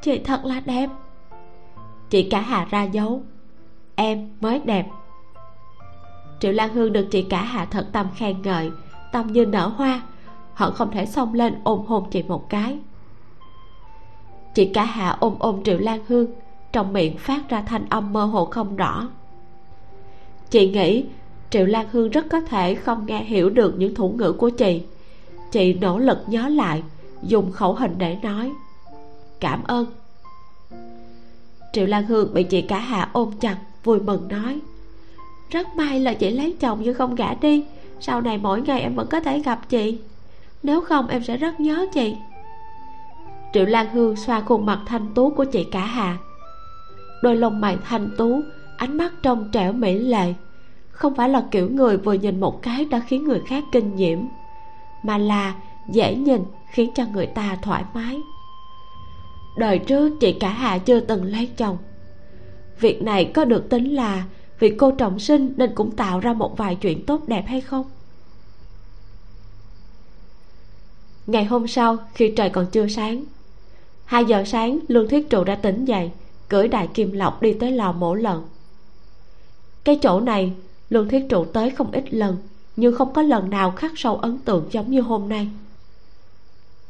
Chị 0.01 0.19
thật 0.19 0.45
là 0.45 0.59
đẹp. 0.65 0.89
Chị 2.09 2.29
cả 2.29 2.41
hà 2.41 2.65
ra 2.65 2.83
dấu, 2.83 3.21
em 3.95 4.29
mới 4.41 4.59
đẹp. 4.59 4.87
Triệu 6.39 6.51
lan 6.51 6.73
hương 6.73 6.93
được 6.93 7.07
chị 7.11 7.21
cả 7.21 7.41
hà 7.41 7.65
thật 7.65 7.87
tâm 7.91 8.07
khen 8.15 8.41
ngợi 8.41 8.71
tâm 9.11 9.27
như 9.27 9.45
nở 9.45 9.67
hoa 9.67 10.01
hận 10.59 10.73
không 10.73 10.91
thể 10.91 11.05
xông 11.05 11.33
lên 11.33 11.55
ôm 11.63 11.79
hôn 11.87 12.09
chị 12.11 12.23
một 12.23 12.49
cái. 12.49 12.77
Chị 14.55 14.65
cả 14.65 14.83
hạ 14.83 15.17
ôm 15.19 15.35
ôm 15.39 15.63
triệu 15.63 15.77
lan 15.77 15.99
hương, 16.07 16.27
trong 16.71 16.93
miệng 16.93 17.17
phát 17.17 17.49
ra 17.49 17.61
thanh 17.61 17.89
âm 17.89 18.13
mơ 18.13 18.25
hồ 18.25 18.45
không 18.45 18.75
rõ. 18.75 19.07
Chị 20.49 20.69
nghĩ 20.71 21.05
triệu 21.49 21.65
lan 21.65 21.87
hương 21.91 22.09
rất 22.09 22.25
có 22.29 22.41
thể 22.41 22.75
không 22.75 23.05
nghe 23.05 23.23
hiểu 23.23 23.49
được 23.49 23.75
những 23.77 23.95
thủ 23.95 24.09
ngữ 24.09 24.31
của 24.31 24.49
chị. 24.49 24.81
Chị 25.51 25.73
nỗ 25.73 25.97
lực 25.97 26.17
nhớ 26.27 26.49
lại, 26.49 26.83
dùng 27.23 27.51
khẩu 27.51 27.73
hình 27.73 27.95
để 27.97 28.17
nói, 28.23 28.51
cảm 29.39 29.63
ơn. 29.63 29.85
Triệu 31.73 31.85
lan 31.85 32.05
hương 32.05 32.33
bị 32.33 32.43
chị 32.43 32.61
cả 32.61 32.79
hạ 32.79 33.09
ôm 33.13 33.31
chặt, 33.39 33.57
vui 33.83 33.99
mừng 33.99 34.27
nói, 34.27 34.59
rất 35.49 35.67
may 35.75 35.99
là 35.99 36.13
chị 36.13 36.31
lấy 36.31 36.55
chồng 36.59 36.79
nhưng 36.83 36.95
không 36.95 37.15
gả 37.15 37.33
đi. 37.33 37.65
Sau 37.99 38.21
này 38.21 38.37
mỗi 38.37 38.61
ngày 38.61 38.81
em 38.81 38.95
vẫn 38.95 39.07
có 39.07 39.19
thể 39.19 39.39
gặp 39.39 39.69
chị 39.69 39.97
nếu 40.63 40.81
không 40.81 41.07
em 41.07 41.23
sẽ 41.23 41.37
rất 41.37 41.59
nhớ 41.59 41.85
chị. 41.93 42.15
Triệu 43.53 43.65
lan 43.65 43.87
hương 43.93 44.15
xoa 44.15 44.41
khuôn 44.41 44.65
mặt 44.65 44.79
thanh 44.85 45.13
tú 45.13 45.29
của 45.29 45.45
chị 45.45 45.63
cả 45.63 45.85
hà 45.85 46.17
đôi 47.21 47.35
lông 47.35 47.61
mày 47.61 47.77
thanh 47.83 48.09
tú, 48.17 48.41
ánh 48.77 48.97
mắt 48.97 49.13
trong 49.23 49.49
trẻo 49.51 49.73
mỹ 49.73 49.99
lệ. 49.99 50.33
Không 50.89 51.15
phải 51.15 51.29
là 51.29 51.43
kiểu 51.51 51.69
người 51.69 51.97
vừa 51.97 52.13
nhìn 52.13 52.39
một 52.39 52.61
cái 52.61 52.85
đã 52.85 52.99
khiến 52.99 53.23
người 53.23 53.41
khác 53.47 53.63
kinh 53.71 53.95
nhiễm, 53.95 54.19
mà 55.03 55.17
là 55.17 55.55
dễ 55.89 56.15
nhìn 56.15 56.43
khiến 56.71 56.91
cho 56.95 57.03
người 57.13 57.25
ta 57.25 57.57
thoải 57.61 57.83
mái. 57.93 58.21
Đời 59.57 59.79
trước 59.79 60.19
chị 60.19 60.33
cả 60.33 60.49
hạ 60.49 60.77
chưa 60.77 60.99
từng 60.99 61.23
lấy 61.23 61.49
chồng. 61.57 61.77
Việc 62.79 63.01
này 63.01 63.31
có 63.33 63.45
được 63.45 63.69
tính 63.69 63.95
là 63.95 64.23
vì 64.59 64.69
cô 64.69 64.91
trọng 64.91 65.19
sinh 65.19 65.53
nên 65.57 65.75
cũng 65.75 65.91
tạo 65.91 66.19
ra 66.19 66.33
một 66.33 66.57
vài 66.57 66.75
chuyện 66.75 67.05
tốt 67.05 67.27
đẹp 67.27 67.43
hay 67.47 67.61
không? 67.61 67.85
Ngày 71.31 71.45
hôm 71.45 71.67
sau, 71.67 71.97
khi 72.13 72.33
trời 72.35 72.49
còn 72.49 72.65
chưa 72.71 72.87
sáng, 72.87 73.23
hai 74.05 74.25
giờ 74.25 74.43
sáng 74.45 74.79
lương 74.87 75.09
thiết 75.09 75.29
trụ 75.29 75.43
đã 75.43 75.55
tỉnh 75.55 75.85
dậy, 75.85 76.11
cưỡi 76.49 76.67
đại 76.67 76.87
kim 76.87 77.11
lọc 77.11 77.41
đi 77.41 77.53
tới 77.53 77.71
lò 77.71 77.91
mổ 77.91 78.13
lợn. 78.13 78.39
Cái 79.83 79.99
chỗ 80.01 80.19
này 80.19 80.53
lương 80.89 81.07
thiết 81.07 81.25
trụ 81.29 81.45
tới 81.45 81.69
không 81.69 81.91
ít 81.91 82.13
lần, 82.13 82.37
nhưng 82.75 82.95
không 82.95 83.13
có 83.13 83.21
lần 83.21 83.49
nào 83.49 83.71
khắc 83.71 83.91
sâu 83.95 84.15
ấn 84.15 84.37
tượng 84.37 84.67
giống 84.71 84.91
như 84.91 85.01
hôm 85.01 85.29
nay. 85.29 85.49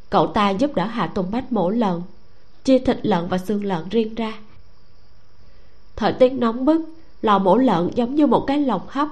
Cậu 0.09 0.27
ta 0.27 0.49
giúp 0.49 0.75
đỡ 0.75 0.85
hạ 0.85 1.07
tùng 1.07 1.31
bách 1.31 1.51
mổ 1.51 1.69
lợn, 1.69 2.01
chia 2.63 2.79
thịt 2.79 2.99
lợn 3.03 3.27
và 3.27 3.37
xương 3.37 3.63
lợn 3.63 3.89
riêng 3.89 4.15
ra. 4.15 4.33
Thời 5.95 6.13
tiết 6.13 6.33
nóng 6.33 6.65
bức, 6.65 6.81
lò 7.21 7.39
mổ 7.39 7.57
lợn 7.57 7.89
giống 7.95 8.15
như 8.15 8.27
một 8.27 8.43
cái 8.47 8.59
lồng 8.59 8.81
hấp 8.87 9.07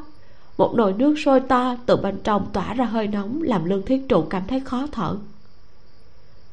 một 0.57 0.73
nồi 0.75 0.93
nước 0.93 1.15
sôi 1.25 1.39
to 1.39 1.75
từ 1.85 1.95
bên 1.95 2.19
trong 2.23 2.47
tỏa 2.53 2.73
ra 2.73 2.85
hơi 2.85 3.07
nóng 3.07 3.41
làm 3.41 3.65
lương 3.65 3.85
thiết 3.85 4.05
trụ 4.09 4.21
cảm 4.29 4.43
thấy 4.47 4.59
khó 4.59 4.87
thở. 4.91 5.17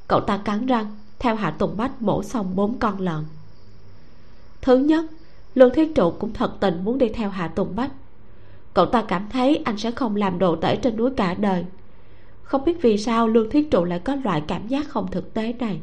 Cậu 0.09 0.21
ta 0.21 0.37
cắn 0.45 0.67
răng, 0.67 0.97
theo 1.19 1.35
hạ 1.35 1.51
tùng 1.51 1.77
bách 1.77 2.03
mổ 2.03 2.23
xong 2.23 2.57
bốn 2.57 2.79
con 2.79 3.01
lợn. 3.01 3.25
Thứ 4.63 4.79
nhất, 4.79 5.05
lương 5.55 5.75
thiết 5.75 5.95
trụ 5.95 6.11
cũng 6.11 6.33
thật 6.33 6.53
tình 6.61 6.85
muốn 6.85 6.99
đi 6.99 7.09
theo 7.09 7.31
hạ 7.31 7.49
tùng 7.49 7.77
bách. 7.77 7.91
Cậu 8.75 8.87
ta 8.87 9.03
cảm 9.09 9.29
thấy 9.33 9.63
anh 9.65 9.79
sẽ 9.79 9.91
không 9.91 10.17
làm 10.17 10.39
đồ 10.39 10.57
tể 10.57 10.77
trên 10.77 10.97
núi 10.97 11.11
cả 11.17 11.35
đời. 11.35 11.65
Không 12.43 12.65
biết 12.65 12.83
vì 12.83 12.99
sao 12.99 13.29
lương 13.29 13.51
thiết 13.51 13.71
trụ 13.71 13.85
lại 13.85 13.99
có 13.99 14.15
loại 14.15 14.43
cảm 14.47 14.69
giác 14.69 14.89
không 14.89 15.11
thực 15.11 15.35
tế 15.35 15.53
này. 15.53 15.81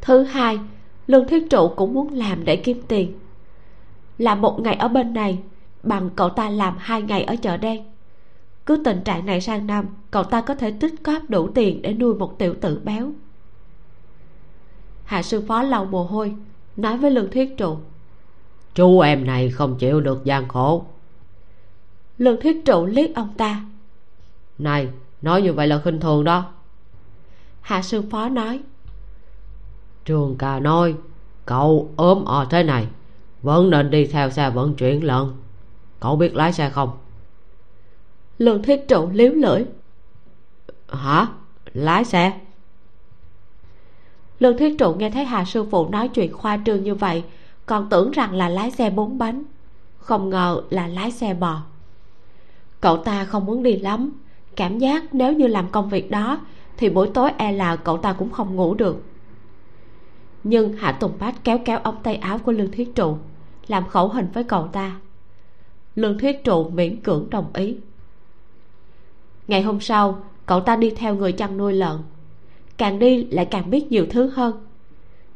Thứ 0.00 0.22
hai, 0.22 0.58
lương 1.06 1.28
thiết 1.28 1.50
trụ 1.50 1.68
cũng 1.76 1.94
muốn 1.94 2.12
làm 2.12 2.44
để 2.44 2.56
kiếm 2.56 2.82
tiền. 2.88 3.18
Làm 4.18 4.40
một 4.40 4.60
ngày 4.60 4.74
ở 4.74 4.88
bên 4.88 5.14
này 5.14 5.38
bằng 5.82 6.10
cậu 6.16 6.28
ta 6.28 6.50
làm 6.50 6.74
hai 6.78 7.02
ngày 7.02 7.24
ở 7.24 7.36
chợ 7.36 7.56
đen. 7.56 7.84
Cứ 8.66 8.82
tình 8.84 9.00
trạng 9.04 9.26
này 9.26 9.40
sang 9.40 9.66
năm 9.66 9.86
cậu 10.10 10.24
ta 10.24 10.40
có 10.40 10.54
thể 10.54 10.70
tích 10.70 10.94
góp 11.04 11.30
đủ 11.30 11.48
tiền 11.54 11.82
để 11.82 11.94
nuôi 11.94 12.14
một 12.14 12.38
tiểu 12.38 12.54
tử 12.60 12.80
béo. 12.84 13.12
Hạ 15.04 15.22
sư 15.22 15.44
phó 15.48 15.62
lau 15.62 15.84
mồ 15.84 16.04
hôi 16.04 16.34
nói 16.76 16.98
với 16.98 17.10
lương 17.10 17.30
thiết 17.30 17.56
trụ. 17.56 17.76
Chú 18.74 19.00
em 19.00 19.26
này 19.26 19.50
không 19.50 19.78
chịu 19.78 20.00
được 20.00 20.24
gian 20.24 20.48
khổ. 20.48 20.84
Lương 22.18 22.40
thiết 22.40 22.64
trụ 22.64 22.86
liếc 22.86 23.14
ông 23.14 23.34
ta. 23.36 23.64
Này 24.58 24.88
nói 25.22 25.42
như 25.42 25.52
vậy 25.52 25.66
là 25.66 25.80
khinh 25.84 26.00
thường 26.00 26.24
đó. 26.24 26.52
Hạ 27.60 27.82
sư 27.82 28.02
phó 28.10 28.28
nói. 28.28 28.60
Trường 30.04 30.36
ca 30.38 30.60
nói 30.60 30.94
cậu 31.46 31.90
ốm 31.96 32.24
o 32.24 32.44
thế 32.50 32.62
này 32.62 32.86
vẫn 33.42 33.70
nên 33.70 33.90
đi 33.90 34.06
theo 34.06 34.30
xe 34.30 34.50
vận 34.50 34.74
chuyển 34.74 35.04
lợn 35.04 35.26
cậu 36.00 36.16
biết 36.16 36.34
lái 36.34 36.52
xe 36.52 36.70
không? 36.70 36.90
Lương 38.38 38.62
thiết 38.62 38.88
trụ 38.88 39.08
liếu 39.12 39.32
lưỡi. 39.32 39.64
Hả? 40.88 41.26
Lái 41.72 42.04
xe? 42.04 42.40
Lương 44.38 44.58
thiết 44.58 44.78
trụ 44.78 44.94
nghe 44.94 45.10
thấy 45.10 45.24
hà 45.24 45.44
sư 45.44 45.64
phụ 45.70 45.88
nói 45.88 46.08
chuyện 46.08 46.32
khoa 46.32 46.58
trương 46.66 46.84
như 46.84 46.94
vậy 46.94 47.24
còn 47.66 47.88
tưởng 47.88 48.10
rằng 48.10 48.34
là 48.34 48.48
lái 48.48 48.70
xe 48.70 48.90
bốn 48.90 49.18
bánh. 49.18 49.42
Không 49.98 50.30
ngờ 50.30 50.62
là 50.70 50.86
lái 50.86 51.10
xe 51.10 51.34
bò. 51.34 51.62
Cậu 52.80 52.96
ta 52.96 53.24
không 53.24 53.46
muốn 53.46 53.62
đi 53.62 53.76
lắm. 53.76 54.12
Cảm 54.56 54.78
giác 54.78 55.14
nếu 55.14 55.32
như 55.32 55.46
làm 55.46 55.70
công 55.70 55.88
việc 55.88 56.10
đó 56.10 56.40
thì 56.76 56.90
buổi 56.90 57.10
tối 57.14 57.30
e 57.38 57.52
là 57.52 57.76
cậu 57.76 57.96
ta 57.96 58.12
cũng 58.12 58.30
không 58.30 58.56
ngủ 58.56 58.74
được. 58.74 59.02
Nhưng 60.44 60.72
hạ 60.72 60.92
tùng 60.92 61.12
bách 61.18 61.44
kéo 61.44 61.58
kéo 61.64 61.78
ống 61.78 61.96
tay 62.02 62.16
áo 62.16 62.38
của 62.38 62.52
lương 62.52 62.70
thiết 62.70 62.94
trụ 62.94 63.16
làm 63.66 63.88
khẩu 63.88 64.08
hình 64.08 64.28
với 64.34 64.44
cậu 64.44 64.66
ta 64.66 64.96
lương 65.98 66.18
thuyết 66.18 66.44
trụ 66.44 66.68
miễn 66.68 66.96
cưỡng 66.96 67.30
đồng 67.30 67.46
ý. 67.54 67.76
Ngày 69.48 69.62
hôm 69.62 69.80
sau, 69.80 70.22
cậu 70.46 70.60
ta 70.60 70.76
đi 70.76 70.90
theo 70.90 71.14
người 71.14 71.32
chăn 71.32 71.56
nuôi 71.56 71.72
lợn. 71.72 71.98
Càng 72.76 72.98
đi 72.98 73.24
lại 73.24 73.44
càng 73.44 73.70
biết 73.70 73.92
nhiều 73.92 74.06
thứ 74.10 74.30
hơn. 74.34 74.66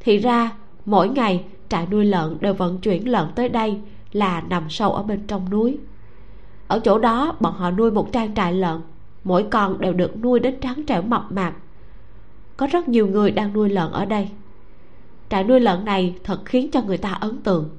Thì 0.01 0.19
ra, 0.19 0.53
mỗi 0.85 1.09
ngày, 1.09 1.45
trại 1.69 1.87
nuôi 1.87 2.05
lợn 2.05 2.37
đều 2.41 2.55
vận 2.55 2.79
chuyển 2.79 3.09
lợn 3.09 3.29
tới 3.35 3.49
đây 3.49 3.79
là 4.13 4.41
nằm 4.41 4.71
sâu 4.71 4.93
ở 4.93 5.03
bên 5.03 5.27
trong 5.27 5.51
núi. 5.51 5.79
Ở 6.69 6.79
chỗ 6.79 6.99
đó, 6.99 7.37
bọn 7.41 7.53
họ 7.53 7.71
nuôi 7.71 7.91
một 7.91 8.13
trang 8.13 8.35
trại 8.35 8.53
lợn, 8.53 8.81
mỗi 9.25 9.47
con 9.51 9.81
đều 9.81 9.93
được 9.93 10.17
nuôi 10.23 10.41
đến 10.41 10.55
trắng 10.61 10.83
trẻo 10.87 11.03
mập 11.03 11.33
mạp. 11.33 11.55
Có 12.57 12.67
rất 12.67 12.89
nhiều 12.89 13.07
người 13.07 13.31
đang 13.31 13.53
nuôi 13.53 13.69
lợn 13.69 13.93
ở 13.93 14.05
đây. 14.05 14.29
Trại 15.31 15.45
nuôi 15.45 15.61
lợn 15.61 15.85
này 15.85 16.15
thật 16.25 16.41
khiến 16.45 16.71
cho 16.71 16.83
người 16.83 16.99
ta 16.99 17.13
ấn 17.13 17.39
tượng 17.43 17.71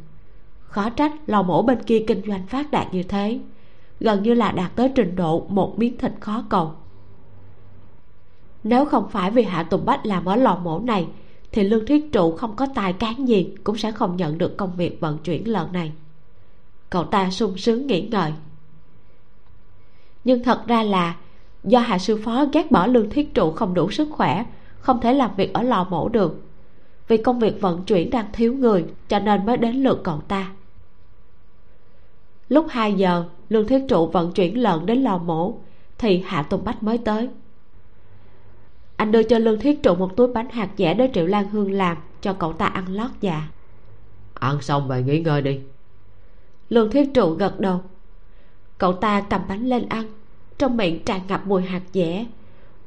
khó 0.74 0.89
trách 0.89 1.11
lò 1.28 1.43
mổ 1.43 1.61
bên 1.61 1.84
kia 1.84 2.03
kinh 2.07 2.21
doanh 2.28 2.47
phát 2.47 2.71
đạt 2.71 2.93
như 2.93 3.03
thế. 3.03 3.39
Gần 3.99 4.24
như 4.24 4.34
là 4.34 4.51
đạt 4.51 4.76
tới 4.76 4.89
trình 4.95 5.15
độ 5.15 5.45
một 5.49 5.80
miếng 5.80 5.97
thịt 5.97 6.11
khó 6.19 6.43
cầu. 6.49 6.71
Nếu 8.63 8.86
không 8.86 9.09
phải 9.09 9.32
vì 9.32 9.43
hạ 9.43 9.63
tùng 9.63 9.86
bách 9.86 10.05
làm 10.05 10.26
ở 10.26 10.36
lò 10.36 10.59
mổ 10.63 10.80
này, 10.80 11.07
thì 11.51 11.63
lương 11.63 11.86
thiết 11.86 12.11
trụ 12.11 12.32
không 12.32 12.55
có 12.55 12.67
tài 12.76 12.93
cán 12.93 13.28
gì 13.28 13.55
cũng 13.63 13.78
sẽ 13.78 13.91
không 13.91 14.17
nhận 14.17 14.38
được 14.38 14.57
công 14.57 14.76
việc 14.76 14.99
vận 14.99 15.17
chuyển 15.17 15.47
lợn 15.47 15.71
này. 15.71 15.91
Cậu 16.89 17.03
ta 17.03 17.30
sung 17.30 17.57
sướng 17.57 17.88
nghĩ 17.88 18.07
ngợi. 18.11 18.32
Nhưng 20.24 20.43
thật 20.43 20.67
ra 20.67 20.84
là, 20.84 21.15
do 21.63 21.80
hạ 21.80 21.97
sư 21.97 22.21
phó 22.24 22.45
ghét 22.53 22.71
bỏ 22.71 22.88
lương 22.88 23.09
thiết 23.09 23.34
trụ 23.34 23.51
không 23.51 23.74
đủ 23.74 23.91
sức 23.91 24.07
khỏe, 24.11 24.45
không 24.80 25.01
thể 25.01 25.13
làm 25.13 25.32
việc 25.36 25.53
ở 25.53 25.63
lò 25.63 25.88
mổ 25.89 26.09
được. 26.09 26.41
Vì 27.07 27.17
công 27.17 27.39
việc 27.39 27.61
vận 27.61 27.84
chuyển 27.84 28.09
đang 28.09 28.26
thiếu 28.34 28.53
người, 28.53 28.86
cho 29.09 29.19
nên 29.19 29.45
mới 29.45 29.57
đến 29.57 29.76
lượt 29.76 30.01
cậu 30.03 30.21
ta 30.28 30.51
lúc 32.54 32.66
2 32.70 32.93
giờ 32.93 33.26
lương 33.49 33.68
thiết 33.68 33.86
trụ 33.89 34.08
vận 34.08 34.32
chuyển 34.32 34.62
lợn 34.62 34.86
đến 34.86 35.04
lò 35.04 35.18
mổ 35.18 35.54
thì 35.97 36.24
hạ 36.26 36.43
tùng 36.43 36.64
bách 36.64 36.84
mới 36.84 36.97
tới. 36.97 37.30
Anh 38.95 39.12
đưa 39.12 39.24
cho 39.24 39.38
lương 39.38 39.60
thiết 39.60 39.84
trụ 39.84 39.95
một 39.95 40.16
túi 40.16 40.28
bánh 40.28 40.49
hạt 40.49 40.70
dẻ 40.78 40.93
để 40.93 41.10
triệu 41.14 41.26
lan 41.26 41.49
hương 41.49 41.72
làm 41.72 41.97
cho 42.22 42.34
cậu 42.34 42.54
ta 42.54 42.66
ăn 42.66 42.86
lót 42.95 43.12
dạ 43.22 43.47
ăn 44.43 44.62
xong 44.62 44.88
về 44.88 45.04
nghỉ 45.04 45.20
ngơi 45.20 45.41
đi. 45.41 45.60
Lương 46.70 46.91
thiết 46.91 47.14
trụ 47.14 47.30
gật 47.30 47.60
đầu. 47.60 47.82
Cậu 48.78 48.93
ta 48.93 49.22
cầm 49.30 49.41
bánh 49.47 49.66
lên 49.66 49.89
ăn 49.89 50.06
trong 50.58 50.78
miệng 50.78 51.04
tràn 51.04 51.22
ngập 51.28 51.47
mùi 51.47 51.62
hạt 51.62 51.82
dẻ. 51.93 52.26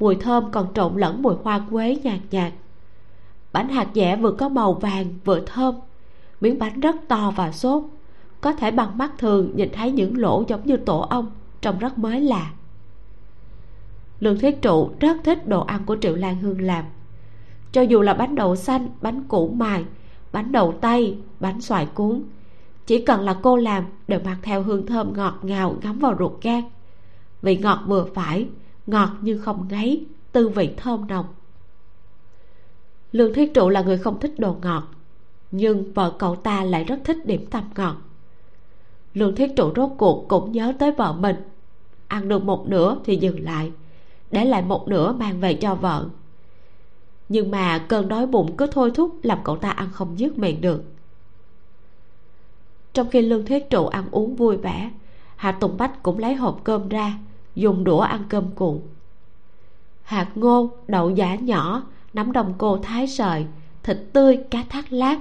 Mùi 0.01 0.15
thơm 0.15 0.51
còn 0.51 0.75
trộn 0.75 0.97
lẫn 0.97 1.23
mùi 1.23 1.35
hoa 1.45 1.61
quế 1.71 1.97
nhạt 2.03 2.19
nhạt. 2.31 2.53
Bánh 3.53 3.69
hạt 3.69 3.89
dẻ 3.95 4.17
vừa 4.17 4.33
có 4.33 4.49
màu 4.49 4.73
vàng 4.73 5.07
vừa 5.25 5.41
thơm. 5.41 5.75
Miếng 6.41 6.59
bánh 6.59 6.81
rất 6.81 6.97
to 7.09 7.33
và 7.37 7.53
xốp 7.53 7.85
có 8.47 8.53
thể 8.53 8.71
bằng 8.71 8.99
mắt 8.99 9.13
thường 9.19 9.51
nhìn 9.55 9.69
thấy 9.73 9.93
những 9.93 10.19
lỗ 10.19 10.45
giống 10.49 10.67
như 10.67 10.77
tổ 10.77 11.01
ong, 11.01 11.31
trông 11.61 11.79
rất 11.79 11.99
mới 11.99 12.21
lạ. 12.21 12.53
Lương 14.21 14.39
thiết 14.39 14.63
trụ 14.63 14.91
rất 15.01 15.17
thích 15.25 15.49
đồ 15.49 15.61
ăn 15.61 15.83
của 15.87 15.97
triệu 16.01 16.15
lan 16.15 16.41
hương 16.41 16.61
làm. 16.61 16.85
Cho 17.73 17.83
dù 17.83 18.03
là 18.03 18.15
bánh 18.15 18.35
đậu 18.35 18.57
xanh, 18.57 18.89
bánh 19.03 19.25
củ 19.29 19.49
mài, 19.49 19.85
bánh 20.33 20.53
đậu 20.53 20.73
tây, 20.81 21.19
bánh 21.41 21.61
xoài 21.61 21.87
cuốn, 21.87 22.23
chỉ 22.87 23.03
cần 23.03 23.21
là 23.21 23.37
cô 23.43 23.57
làm 23.57 23.85
đều 24.09 24.21
mang 24.25 24.37
theo 24.43 24.63
hương 24.63 24.87
thơm 24.87 25.13
ngọt 25.13 25.39
ngào 25.43 25.77
ngắm 25.83 25.99
vào 25.99 26.15
ruột 26.19 26.33
gan. 26.43 26.63
Vị 27.43 27.57
ngọt 27.57 27.79
vừa 27.87 28.05
phải, 28.15 28.49
ngọt 28.87 29.11
nhưng 29.21 29.43
không 29.43 29.67
ngấy, 29.71 30.07
tư 30.33 30.49
vị 30.49 30.71
thơm 30.77 31.07
nồng. 31.09 31.27
Lương 33.13 33.35
thiết 33.35 33.55
trụ 33.55 33.69
là 33.69 33.83
người 33.83 33.99
không 33.99 34.21
thích 34.21 34.39
đồ 34.39 34.57
ngọt, 34.63 34.83
nhưng 35.51 35.93
vợ 35.93 36.13
cậu 36.19 36.37
ta 36.37 36.65
lại 36.65 36.85
rất 36.85 37.01
thích 37.05 37.27
điểm 37.27 37.47
tâm 37.51 37.65
ngọt 37.77 38.06
lương 39.17 39.35
thiết 39.35 39.57
trụ 39.57 39.73
rốt 39.77 39.91
cuộc 39.99 40.29
cũng 40.29 40.53
nhớ 40.53 40.73
tới 40.79 40.93
vợ 40.93 41.13
mình. 41.13 41.37
Ăn 42.09 42.29
được 42.29 42.45
một 42.45 42.69
nửa 42.69 42.97
thì 43.05 43.17
dừng 43.17 43.45
lại, 43.45 43.73
để 44.31 44.45
lại 44.45 44.63
một 44.63 44.89
nửa 44.89 45.13
mang 45.13 45.41
về 45.41 45.55
cho 45.55 45.75
vợ. 45.75 46.09
Nhưng 47.29 47.51
mà 47.51 47.79
cơn 47.79 48.09
đói 48.09 48.27
bụng 48.27 48.57
cứ 48.57 48.67
thôi 48.67 48.91
thúc 48.95 49.19
làm 49.23 49.39
cậu 49.45 49.57
ta 49.57 49.71
ăn 49.71 49.89
không 49.93 50.19
dứt 50.19 50.39
miệng 50.39 50.61
được. 50.61 50.85
Trong 52.93 53.11
khi 53.11 53.23
lương 53.23 53.45
thiết 53.45 53.71
trụ 53.71 53.87
ăn 53.87 54.05
uống 54.11 54.37
vui 54.37 54.57
vẻ 54.57 54.91
hạ 55.37 55.53
tùng 55.53 55.77
bách 55.77 56.03
cũng 56.03 56.19
lấy 56.19 56.35
hộp 56.35 56.61
cơm 56.65 56.89
ra, 56.89 57.19
dùng 57.55 57.85
đũa 57.85 58.01
ăn 58.01 58.25
cơm 58.29 58.45
cuộn. 58.55 58.81
Hạt 60.03 60.29
ngô, 60.35 60.71
đậu 60.89 61.11
giả 61.11 61.35
nhỏ 61.35 61.83
nắm 62.13 62.33
đồng 62.33 62.55
cô 62.59 62.79
thái 62.79 63.07
sợi 63.07 63.47
thịt 63.83 63.99
tươi, 64.13 64.39
cá 64.51 64.65
thác 64.69 64.93
lát. 64.93 65.19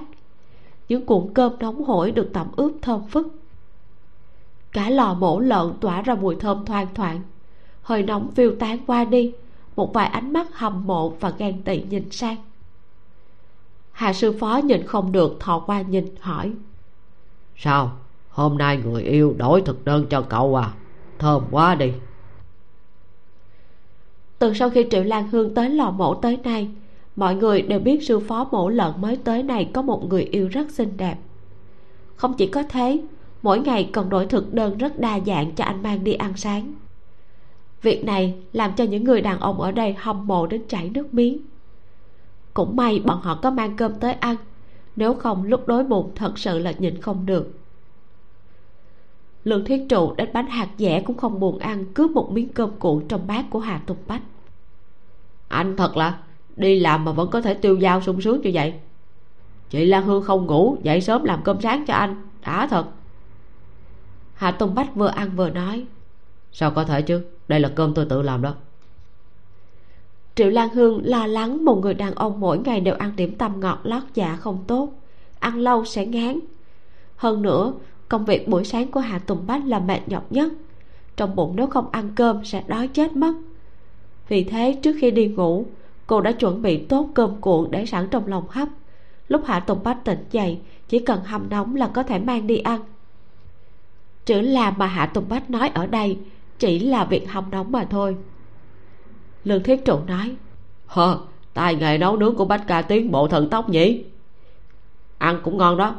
Những 0.88 1.06
cuộn 1.06 1.34
cơm 1.34 1.52
nóng 1.60 1.84
hổi 1.84 2.10
được 2.10 2.30
tẩm 2.32 2.46
ướp 2.56 2.72
thơm 2.82 3.02
phức 3.08 3.26
cả 4.76 4.90
lò 4.90 5.14
mổ 5.14 5.40
lợn 5.40 5.72
tỏa 5.80 6.02
ra 6.02 6.14
mùi 6.14 6.36
thơm 6.36 6.64
thoang 6.64 6.86
thoảng. 6.94 7.20
Hơi 7.82 8.02
nóng 8.02 8.30
phiêu 8.30 8.54
tán 8.58 8.78
qua 8.86 9.04
đi 9.04 9.32
một 9.76 9.94
vài 9.94 10.06
ánh 10.06 10.32
mắt 10.32 10.46
hâm 10.52 10.86
mộ 10.86 11.08
và 11.08 11.30
ghen 11.38 11.62
tị 11.62 11.82
nhìn 11.90 12.10
sang. 12.10 12.36
Hà 13.92 14.12
sư 14.12 14.32
phó 14.40 14.60
nhìn 14.64 14.86
không 14.86 15.12
được 15.12 15.36
thò 15.40 15.58
qua 15.58 15.80
nhìn 15.80 16.14
hỏi. 16.20 16.52
Sao? 17.56 17.92
Hôm 18.30 18.58
nay 18.58 18.76
người 18.84 19.02
yêu 19.02 19.34
đổi 19.38 19.60
thực 19.60 19.84
đơn 19.84 20.06
cho 20.10 20.22
cậu 20.22 20.56
à? 20.60 20.72
Thơm 21.18 21.42
quá 21.50 21.74
đi. 21.74 21.92
Từ 24.38 24.54
sau 24.54 24.70
khi 24.70 24.86
triệu 24.90 25.04
lan 25.04 25.28
hương 25.28 25.54
tới 25.54 25.70
lò 25.70 25.90
mổ 25.90 26.14
tới 26.14 26.38
nay 26.44 26.68
mọi 27.16 27.34
người 27.34 27.62
đều 27.62 27.78
biết 27.78 28.02
sư 28.02 28.20
phó 28.20 28.48
mổ 28.50 28.68
lợn 28.68 28.92
mới 29.00 29.16
tới 29.16 29.42
này 29.42 29.70
có 29.72 29.82
một 29.82 30.08
người 30.08 30.22
yêu 30.22 30.48
rất 30.48 30.70
xinh 30.70 30.96
đẹp. 30.96 31.16
Không 32.16 32.34
chỉ 32.34 32.46
có 32.46 32.62
thế 32.62 33.00
mỗi 33.46 33.60
ngày 33.60 33.90
còn 33.92 34.08
đổi 34.08 34.26
thực 34.26 34.54
đơn 34.54 34.78
rất 34.78 34.98
đa 34.98 35.20
dạng 35.20 35.54
cho 35.54 35.64
anh 35.64 35.82
mang 35.82 36.04
đi 36.04 36.12
ăn 36.12 36.36
sáng. 36.36 36.74
Việc 37.82 38.04
này 38.04 38.34
làm 38.52 38.72
cho 38.76 38.84
những 38.84 39.04
người 39.04 39.20
đàn 39.20 39.40
ông 39.40 39.60
ở 39.60 39.72
đây 39.72 39.94
hâm 39.98 40.26
mộ 40.26 40.46
đến 40.46 40.62
chảy 40.68 40.90
nước 40.90 41.14
miếng. 41.14 41.38
Cũng 42.54 42.76
may 42.76 43.02
bọn 43.04 43.20
họ 43.20 43.38
có 43.42 43.50
mang 43.50 43.76
cơm 43.76 43.94
tới 43.94 44.12
ăn, 44.12 44.36
nếu 44.96 45.14
không 45.14 45.44
lúc 45.44 45.68
đói 45.68 45.84
bụng 45.84 46.10
thật 46.14 46.38
sự 46.38 46.58
là 46.58 46.72
nhịn 46.78 47.00
không 47.00 47.26
được. 47.26 47.58
Lương 49.44 49.64
thiết 49.64 49.86
trụ 49.88 50.14
đến 50.16 50.28
bánh 50.32 50.46
hạt 50.46 50.68
dẻ 50.78 51.02
cũng 51.06 51.16
không 51.16 51.40
buồn 51.40 51.58
ăn 51.58 51.84
cướp 51.94 52.10
một 52.10 52.30
miếng 52.32 52.48
cơm 52.48 52.70
cuộn 52.78 53.08
trong 53.08 53.26
bát 53.26 53.44
của 53.50 53.58
hà 53.58 53.78
tùng 53.78 53.98
bách. 54.06 54.22
Anh 55.48 55.76
thật 55.76 55.96
là, 55.96 56.18
đi 56.56 56.80
làm 56.80 57.04
mà 57.04 57.12
vẫn 57.12 57.30
có 57.30 57.40
thể 57.40 57.54
tiêu 57.54 57.80
dao 57.80 58.00
sung 58.00 58.20
sướng 58.20 58.40
như 58.40 58.50
vậy. 58.54 58.74
Chị 59.70 59.84
lan 59.84 60.04
hương 60.04 60.22
không 60.22 60.46
ngủ, 60.46 60.76
dậy 60.82 61.00
sớm 61.00 61.24
làm 61.24 61.40
cơm 61.44 61.60
sáng 61.60 61.84
cho 61.86 61.94
anh, 61.94 62.28
đã 62.42 62.66
thật 62.66 62.86
hạ 64.36 64.50
tùng 64.50 64.74
bách 64.74 64.94
vừa 64.94 65.08
ăn 65.08 65.30
vừa 65.36 65.50
nói, 65.50 65.84
sao 66.52 66.70
có 66.70 66.84
thể 66.84 67.02
chứ? 67.02 67.24
Đây 67.48 67.60
là 67.60 67.68
cơm 67.68 67.94
tôi 67.94 68.06
tự 68.08 68.22
làm 68.22 68.42
đó. 68.42 68.54
Triệu 70.34 70.50
lan 70.50 70.68
hương 70.68 71.00
lo 71.04 71.26
lắng 71.26 71.64
một 71.64 71.74
người 71.74 71.94
đàn 71.94 72.14
ông 72.14 72.40
mỗi 72.40 72.58
ngày 72.58 72.80
đều 72.80 72.94
ăn 72.94 73.16
điểm 73.16 73.34
tâm 73.38 73.60
ngọt 73.60 73.80
lót 73.82 74.02
dạ 74.14 74.36
không 74.36 74.64
tốt, 74.66 74.92
ăn 75.38 75.58
lâu 75.58 75.84
sẽ 75.84 76.06
ngán. 76.06 76.40
Hơn 77.16 77.42
nữa, 77.42 77.72
công 78.08 78.24
việc 78.24 78.48
buổi 78.48 78.64
sáng 78.64 78.90
của 78.90 79.00
hạ 79.00 79.18
tùng 79.18 79.46
bách 79.46 79.66
là 79.66 79.78
mệt 79.78 80.00
nhọc 80.06 80.32
nhất, 80.32 80.52
trong 81.16 81.36
bụng 81.36 81.52
nếu 81.56 81.66
không 81.66 81.90
ăn 81.90 82.12
cơm 82.14 82.44
sẽ 82.44 82.62
đói 82.66 82.88
chết 82.88 83.16
mất. 83.16 83.32
Vì 84.28 84.44
thế, 84.44 84.78
trước 84.82 84.96
khi 85.00 85.10
đi 85.10 85.26
ngủ, 85.28 85.66
cô 86.06 86.20
đã 86.20 86.32
chuẩn 86.32 86.62
bị 86.62 86.76
tốt 86.76 87.08
cơm 87.14 87.40
cuộn 87.40 87.70
để 87.70 87.86
sẵn 87.86 88.08
trong 88.10 88.26
lòng 88.26 88.44
hấp. 88.48 88.68
Lúc 89.28 89.42
hạ 89.44 89.60
tùng 89.60 89.82
bách 89.82 90.04
tỉnh 90.04 90.24
dậy, 90.30 90.58
chỉ 90.88 90.98
cần 90.98 91.24
hâm 91.24 91.48
nóng 91.50 91.76
là 91.76 91.88
có 91.88 92.02
thể 92.02 92.18
mang 92.18 92.46
đi 92.46 92.58
ăn 92.58 92.80
chữ 94.26 94.40
làm 94.40 94.74
mà 94.76 94.86
hạ 94.86 95.06
tùng 95.06 95.28
bách 95.28 95.50
nói 95.50 95.68
ở 95.74 95.86
đây 95.86 96.18
chỉ 96.58 96.78
là 96.78 97.04
việc 97.04 97.30
hâm 97.30 97.50
nóng 97.50 97.72
mà 97.72 97.86
thôi. 97.90 98.16
Lương 99.44 99.62
thiết 99.62 99.84
trụ 99.84 99.98
nói 100.06 100.36
hờ 100.86 101.18
tài 101.54 101.74
nghề 101.74 101.98
nấu 101.98 102.16
nướng 102.16 102.36
của 102.36 102.44
bách 102.44 102.66
ca 102.66 102.82
tiến 102.82 103.10
bộ 103.10 103.28
thần 103.28 103.50
tốc 103.50 103.68
nhỉ? 103.68 104.04
Ăn 105.18 105.40
cũng 105.44 105.56
ngon 105.56 105.76
đó. 105.76 105.94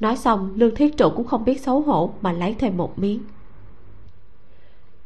Nói 0.00 0.16
xong 0.16 0.52
lương 0.56 0.74
thiết 0.74 0.96
trụ 0.96 1.10
cũng 1.16 1.26
không 1.26 1.44
biết 1.44 1.60
xấu 1.60 1.80
hổ 1.80 2.14
mà 2.20 2.32
lấy 2.32 2.54
thêm 2.58 2.76
một 2.76 2.98
miếng. 2.98 3.22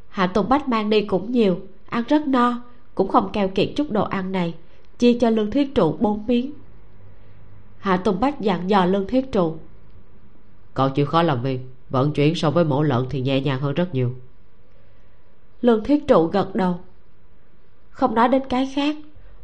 Hạ 0.09 0.27
tùng 0.27 0.49
bách 0.49 0.69
mang 0.69 0.91
đi 0.91 1.03
cũng 1.03 1.33
nhiều 1.33 1.61
ăn 1.89 2.05
rất 2.09 2.27
no 2.27 2.62
cũng 2.95 3.09
không 3.09 3.31
keo 3.33 3.49
kiệt 3.49 3.69
chút 3.77 3.91
đồ 3.91 4.05
ăn 4.05 4.33
này 4.33 4.55
chia 4.99 5.19
cho 5.21 5.31
lương 5.31 5.51
thiết 5.51 5.75
trụ 5.75 5.97
bốn 6.01 6.27
miếng. 6.27 6.53
Hạ 7.79 7.97
tùng 7.97 8.21
bách 8.21 8.41
dặn 8.41 8.71
dò 8.71 8.85
lương 8.85 9.07
thiết 9.07 9.33
trụ 9.33 9.57
cậu 10.75 10.91
chịu 10.91 11.07
khó 11.07 11.23
làm 11.23 11.43
việc 11.43 11.61
vận 11.91 12.12
chuyển 12.12 12.34
so 12.34 12.51
với 12.51 12.64
mổ 12.64 12.82
lợn 12.82 13.07
thì 13.11 13.20
nhẹ 13.20 13.41
nhàng 13.41 13.61
hơn 13.61 13.74
rất 13.74 13.95
nhiều. 13.95 14.14
Lương 15.61 15.84
thiết 15.84 16.09
trụ 16.09 16.26
gật 16.26 16.55
đầu. 16.55 16.78
Không 17.91 18.14
nói 18.14 18.28
đến 18.28 18.43
cái 18.49 18.72
khác. 18.74 18.97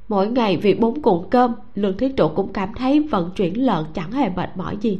Mỗi 0.09 0.28
ngày 0.28 0.57
vì 0.57 0.74
bốn 0.74 1.03
cuộn 1.03 1.30
cơm, 1.30 1.55
lương 1.74 1.97
thiết 1.97 2.16
trụ 2.16 2.28
cũng 2.28 2.53
cảm 2.53 2.74
thấy 2.74 3.01
vận 3.01 3.30
chuyển 3.30 3.66
lợn 3.66 3.84
chẳng 3.95 4.12
hề 4.12 4.28
mệt 4.28 4.57
mỏi 4.57 4.76
gì. 4.80 4.99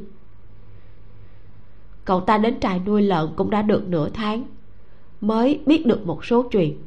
Cậu 2.05 2.20
ta 2.20 2.38
đến 2.38 2.61
trại 2.61 2.78
nuôi 2.78 3.03
lợn 3.03 3.28
cũng 3.36 3.51
đã 3.51 3.62
được 3.62 3.88
nửa 3.88 4.09
tháng, 4.14 4.45
mới 5.20 5.61
biết 5.66 5.86
được 5.86 6.07
một 6.07 6.24
số 6.24 6.42
chuyện. 6.42 6.78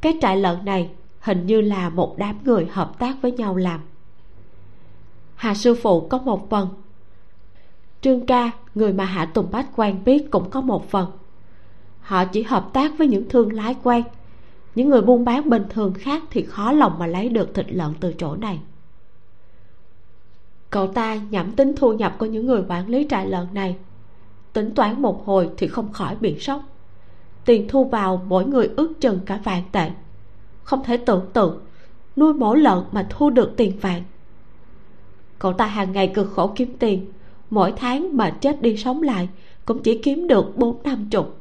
Cái 0.00 0.14
trại 0.20 0.36
lợn 0.36 0.64
này 0.64 0.90
hình 1.20 1.46
như 1.46 1.60
là 1.60 1.88
một 1.88 2.18
đám 2.18 2.38
người 2.44 2.66
hợp 2.70 2.98
tác 2.98 3.22
với 3.22 3.32
nhau 3.32 3.56
làm. 3.56 3.80
Hà 5.34 5.54
sư 5.54 5.74
phụ 5.82 6.08
có 6.08 6.18
một 6.18 6.50
phần. 6.50 6.68
Trương 8.00 8.26
ca 8.26 8.50
người 8.78 8.92
mà 8.92 9.04
hạ 9.04 9.24
tùng 9.24 9.50
bách 9.50 9.66
quen 9.76 10.04
biết 10.04 10.30
cũng 10.30 10.50
có 10.50 10.60
một 10.60 10.90
phần. 10.90 11.10
Họ 12.00 12.24
chỉ 12.24 12.42
hợp 12.42 12.70
tác 12.72 12.98
với 12.98 13.06
những 13.06 13.28
thương 13.28 13.52
lái 13.52 13.76
quen. 13.82 14.04
Những 14.74 14.88
người 14.90 15.02
buôn 15.02 15.24
bán 15.24 15.50
bình 15.50 15.64
thường 15.70 15.94
khác 15.94 16.22
thì 16.30 16.42
khó 16.42 16.72
lòng 16.72 16.98
mà 16.98 17.06
lấy 17.06 17.28
được 17.28 17.54
thịt 17.54 17.66
lợn 17.72 17.94
từ 18.00 18.14
chỗ 18.18 18.36
này. 18.36 18.58
Cậu 20.70 20.86
ta 20.86 21.14
nhẩm 21.14 21.52
tính 21.52 21.72
thu 21.76 21.92
nhập 21.92 22.16
của 22.18 22.26
những 22.26 22.46
người 22.46 22.62
quản 22.68 22.88
lý 22.88 23.06
trại 23.10 23.26
lợn 23.26 23.46
này. 23.52 23.76
Tính 24.52 24.74
toán 24.74 25.02
một 25.02 25.26
hồi 25.26 25.50
thì 25.56 25.66
không 25.66 25.92
khỏi 25.92 26.16
bị 26.20 26.38
sốc. 26.38 26.62
Tiền 27.44 27.68
thu 27.68 27.84
vào 27.84 28.22
mỗi 28.26 28.46
người 28.46 28.70
ước 28.76 29.00
chừng 29.00 29.20
cả 29.26 29.40
vạn 29.44 29.62
tệ. 29.72 29.90
Không 30.64 30.84
thể 30.84 30.96
tưởng 30.96 31.26
tượng, 31.32 31.60
nuôi 32.16 32.34
mổ 32.34 32.54
lợn 32.54 32.78
mà 32.92 33.06
thu 33.10 33.30
được 33.30 33.54
tiền 33.56 33.78
vàng. 33.80 34.02
cậu 35.38 35.52
ta 35.52 35.66
hàng 35.66 35.92
ngày 35.92 36.12
cực 36.14 36.32
khổ 36.32 36.52
kiếm 36.56 36.76
tiền 36.78 37.06
mỗi 37.50 37.72
tháng 37.76 38.16
mà 38.16 38.30
chết 38.30 38.62
đi 38.62 38.76
sống 38.76 39.02
lại, 39.02 39.28
cũng 39.64 39.82
chỉ 39.82 39.98
kiếm 40.02 40.26
được 40.26 40.56
bốn 40.56 40.82
năm 40.82 41.08
chục, 41.10 41.36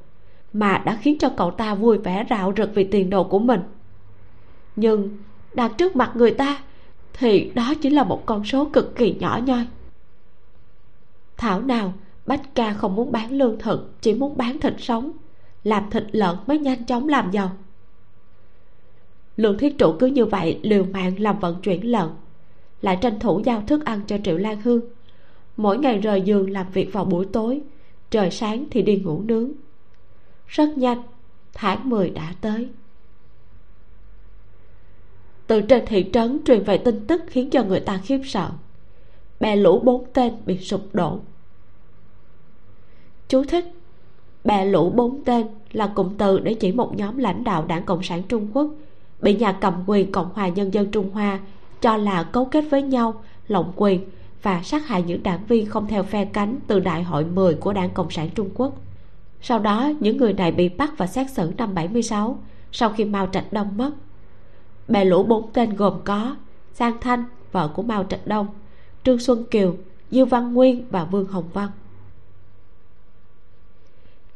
mà 0.54 0.78
đã 0.86 0.98
khiến 1.02 1.18
cho 1.20 1.30
cậu 1.30 1.52
ta 1.52 1.76
vui 1.76 1.98
vẻ 1.98 2.26
rạo 2.30 2.54
rực 2.58 2.70
vì 2.76 2.84
tiền 2.84 3.10
đồ 3.10 3.24
của 3.24 3.40
mình. 3.40 3.62
Nhưng 4.76 5.18
đặt 5.54 5.72
trước 5.78 5.96
mặt 5.96 6.12
người 6.16 6.32
ta 6.32 6.60
thì 7.14 7.52
đó 7.56 7.74
chỉ 7.82 7.90
là 7.90 8.04
một 8.04 8.26
con 8.26 8.46
số 8.46 8.66
cực 8.66 8.96
kỳ 8.96 9.16
nhỏ 9.20 9.40
nhoi. 9.46 9.66
Thảo 11.38 11.62
nào 11.62 11.94
bách 12.26 12.56
ca 12.56 12.74
không 12.74 12.96
muốn 12.96 13.12
bán 13.12 13.32
lương 13.32 13.60
thực, 13.60 14.02
chỉ 14.02 14.14
muốn 14.14 14.38
bán 14.38 14.60
thịt 14.60 14.74
sống, 14.78 15.12
làm 15.64 15.90
thịt 15.90 16.04
lợn 16.12 16.36
mới 16.48 16.60
nhanh 16.60 16.86
chóng 16.86 17.10
làm 17.10 17.32
giàu. 17.32 17.52
Lương 19.38 19.58
thiết 19.58 19.78
trụ 19.78 19.96
cứ 20.00 20.08
như 20.08 20.26
vậy 20.26 20.60
liều 20.62 20.86
mạng 20.86 21.20
làm 21.20 21.40
vận 21.40 21.62
chuyển 21.62 21.92
lợn, 21.92 22.10
lại 22.82 22.98
tranh 23.02 23.20
thủ 23.20 23.42
giao 23.46 23.64
thức 23.68 23.86
ăn 23.86 24.02
cho 24.08 24.18
triệu 24.24 24.38
lan 24.38 24.62
hương 24.62 24.82
mỗi 25.58 25.78
ngày 25.78 25.98
rời 25.98 26.22
giường 26.22 26.50
làm 26.50 26.72
việc 26.72 26.94
vào 26.94 27.06
buổi 27.06 27.26
tối. 27.26 27.62
Trời 28.12 28.32
sáng 28.32 28.66
thì 28.72 28.82
đi 28.82 28.98
ngủ 28.98 29.22
nướng. 29.22 29.52
Rất 30.48 30.78
nhanh, 30.78 31.02
tháng 31.54 31.90
10 31.90 32.10
đã 32.10 32.34
tới. 32.42 32.68
Từ 35.48 35.62
trên 35.62 35.86
thị 35.86 36.06
trấn 36.14 36.40
truyền 36.46 36.64
về 36.64 36.78
tin 36.78 37.08
tức 37.08 37.22
khiến 37.28 37.50
cho 37.50 37.64
người 37.64 37.80
ta 37.80 38.00
khiếp 38.04 38.22
sợ. 38.26 38.52
Bè 39.40 39.56
lũ 39.56 39.80
bốn 39.80 40.06
tên 40.14 40.34
bị 40.46 40.58
sụp 40.58 40.82
đổ. 40.94 41.20
Chú 43.28 43.44
thích, 43.44 43.66
bè 44.44 44.66
lũ 44.66 44.90
bốn 44.90 45.24
tên 45.24 45.48
là 45.72 45.88
cụm 45.96 46.18
từ 46.18 46.40
để 46.40 46.54
chỉ 46.54 46.72
một 46.72 46.96
nhóm 46.96 47.18
lãnh 47.18 47.44
đạo 47.44 47.66
đảng 47.66 47.86
cộng 47.86 48.04
sản 48.04 48.24
trung 48.24 48.48
quốc 48.54 48.68
bị 49.22 49.36
nhà 49.36 49.52
cầm 49.52 49.84
quyền 49.88 50.12
cộng 50.12 50.30
hòa 50.34 50.48
nhân 50.48 50.74
dân 50.74 50.92
trung 50.92 51.12
hoa 51.12 51.40
cho 51.82 51.98
là 51.98 52.24
cấu 52.24 52.46
kết 52.46 52.62
với 52.62 52.82
nhau, 52.82 53.24
lộng 53.48 53.74
quyền 53.76 54.02
và 54.42 54.62
sát 54.64 54.88
hại 54.88 55.04
những 55.04 55.24
đảng 55.24 55.46
viên 55.48 55.66
không 55.66 55.88
theo 55.88 56.04
phe 56.04 56.26
cánh 56.26 56.60
từ 56.68 56.80
đại 56.80 57.04
hội 57.04 57.26
10 57.26 57.56
của 57.56 57.74
đảng 57.74 57.90
cộng 57.90 58.12
sản 58.12 58.30
trung 58.36 58.50
quốc. 58.54 58.74
Sau 59.42 59.60
đó, 59.60 59.92
những 60.00 60.18
người 60.18 60.34
này 60.34 60.52
bị 60.52 60.70
bắt 60.70 60.94
và 60.98 61.08
xét 61.08 61.30
xử 61.32 61.52
năm 61.58 61.76
76 61.76 62.40
sau 62.72 62.90
khi 62.90 63.06
mao 63.06 63.28
trạch 63.28 63.54
đông 63.54 63.78
mất. 63.78 63.92
Bè 64.88 65.06
lũ 65.06 65.24
bốn 65.24 65.52
tên 65.54 65.76
gồm 65.76 66.00
có 66.04 66.36
giang 66.74 66.98
thanh, 67.02 67.24
vợ 67.52 67.68
của 67.68 67.84
mao 67.84 68.04
trạch 68.04 68.28
đông, 68.28 68.48
trương 69.04 69.20
xuân 69.20 69.44
kiều 69.52 69.76
dư 70.12 70.26
văn 70.26 70.54
nguyên 70.54 70.86
và 70.92 71.04
vương 71.04 71.28
hồng 71.28 71.50
văn. 71.54 71.70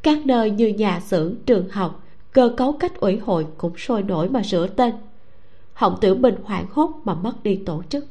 Các 0.01 0.25
nơi 0.25 0.51
như 0.51 0.67
nhà 0.67 0.99
xưởng, 0.99 1.35
trường 1.45 1.69
học, 1.69 2.03
cơ 2.31 2.53
cấu 2.57 2.73
cách 2.73 2.99
ủy 2.99 3.17
hội 3.17 3.47
cũng 3.57 3.77
sôi 3.77 4.03
nổi 4.03 4.29
mà 4.29 4.43
sửa 4.43 4.67
tên. 4.67 4.93
Hồng 5.73 5.97
tiểu 6.01 6.15
bình 6.15 6.35
hoảng 6.43 6.65
hốt 6.71 6.91
mà 7.03 7.13
mất 7.13 7.43
đi 7.43 7.55
tổ 7.65 7.83
chức 7.89 8.05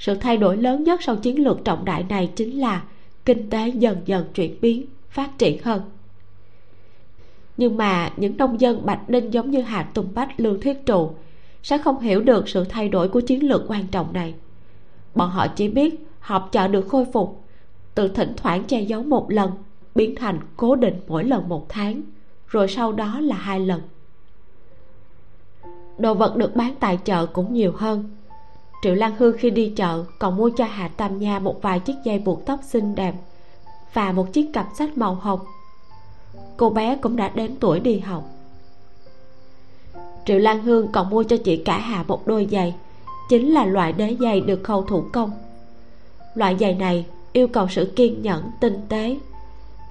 sự 0.00 0.14
thay 0.14 0.36
đổi 0.36 0.56
lớn 0.56 0.84
nhất 0.84 1.02
sau 1.02 1.16
chiến 1.16 1.44
lược 1.44 1.64
trọng 1.64 1.84
đại 1.84 2.04
này 2.08 2.32
chính 2.36 2.60
là 2.60 2.82
kinh 3.24 3.50
tế 3.50 3.68
dần 3.68 3.96
dần 4.04 4.24
chuyển 4.34 4.60
biến, 4.60 4.86
phát 5.10 5.38
triển 5.38 5.62
hơn. 5.62 5.82
Nhưng 7.56 7.76
mà 7.76 8.12
những 8.16 8.36
nông 8.36 8.60
dân 8.60 8.86
bạch 8.86 9.10
ninh 9.10 9.30
giống 9.30 9.50
như 9.50 9.60
hà 9.60 9.82
tùng 9.82 10.14
bách 10.14 10.40
lương 10.40 10.60
thiết 10.60 10.86
trụ 10.86 11.10
sẽ 11.62 11.78
không 11.78 12.00
hiểu 12.00 12.20
được 12.20 12.48
sự 12.48 12.64
thay 12.64 12.88
đổi 12.88 13.08
của 13.08 13.20
chiến 13.20 13.48
lược 13.48 13.62
quan 13.68 13.86
trọng 13.86 14.12
này. 14.12 14.34
Bọn 15.14 15.30
họ 15.30 15.46
chỉ 15.48 15.68
biết 15.68 16.06
họp 16.20 16.48
chợ 16.52 16.68
được 16.68 16.88
khôi 16.88 17.04
phục 17.12 17.44
từ 17.94 18.08
thỉnh 18.08 18.32
thoảng 18.36 18.64
che 18.64 18.80
giấu 18.80 19.02
một 19.02 19.30
lần, 19.30 19.50
biến 19.94 20.14
thành 20.14 20.40
cố 20.56 20.76
định 20.76 21.00
mỗi 21.08 21.24
lần 21.24 21.48
một 21.48 21.66
tháng, 21.68 22.02
rồi 22.46 22.68
sau 22.68 22.92
đó 22.92 23.20
là 23.20 23.36
hai 23.36 23.60
lần. 23.60 23.80
Đồ 25.98 26.14
vật 26.14 26.36
được 26.36 26.56
bán 26.56 26.74
tại 26.80 26.96
chợ 27.04 27.26
cũng 27.26 27.54
nhiều 27.54 27.72
hơn 27.76 28.16
triệu 28.82 28.94
lan 28.94 29.16
hương 29.18 29.36
khi 29.38 29.50
đi 29.50 29.72
chợ 29.76 30.04
còn 30.18 30.36
mua 30.36 30.50
cho 30.56 30.64
hà 30.64 30.88
tam 30.88 31.18
nha 31.18 31.38
một 31.38 31.62
vài 31.62 31.80
chiếc 31.80 31.94
dây 32.04 32.18
buộc 32.18 32.46
tóc 32.46 32.60
xinh 32.62 32.94
đẹp 32.94 33.14
và 33.92 34.12
một 34.12 34.32
chiếc 34.32 34.50
cặp 34.52 34.66
sách 34.78 34.98
màu 34.98 35.14
hồng. 35.14 35.40
Cô 36.56 36.70
bé 36.70 36.96
cũng 36.96 37.16
đã 37.16 37.28
đến 37.28 37.56
tuổi 37.60 37.80
đi 37.80 37.98
học. 37.98 38.24
Triệu 40.24 40.38
lan 40.38 40.62
hương 40.62 40.92
còn 40.92 41.10
mua 41.10 41.22
cho 41.22 41.36
chị 41.36 41.56
cả 41.56 41.78
hà 41.78 42.02
một 42.02 42.26
đôi 42.26 42.48
giày, 42.50 42.74
chính 43.28 43.52
là 43.52 43.64
loại 43.64 43.92
đế 43.92 44.16
giày 44.20 44.40
được 44.40 44.60
khâu 44.64 44.82
thủ 44.82 45.04
công. 45.12 45.30
Loại 46.34 46.56
giày 46.60 46.74
này 46.74 47.06
yêu 47.32 47.48
cầu 47.48 47.68
sự 47.68 47.92
kiên 47.96 48.22
nhẫn, 48.22 48.50
tinh 48.60 48.80
tế. 48.88 49.18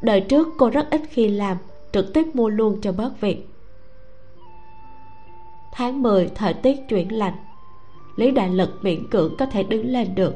Đời 0.02 0.22
trước 0.22 0.48
cô 0.58 0.70
rất 0.70 0.90
ít 0.90 1.02
khi 1.10 1.28
làm, 1.28 1.58
trực 1.92 2.14
tiếp 2.14 2.28
mua 2.34 2.50
luôn 2.50 2.82
cho 2.82 2.92
bớt 2.92 3.22
việc. 3.22 3.48
Tháng 5.72 6.02
10 6.02 6.30
thời 6.36 6.54
tiết 6.54 6.80
chuyển 6.90 7.18
lạnh 7.18 7.36
lý 8.20 8.32
đại 8.32 8.50
lực 8.50 8.70
miễn 8.82 9.08
cưỡng 9.10 9.38
có 9.38 9.46
thể 9.46 9.64
đứng 9.64 9.86
lên 9.86 10.16
được. 10.16 10.36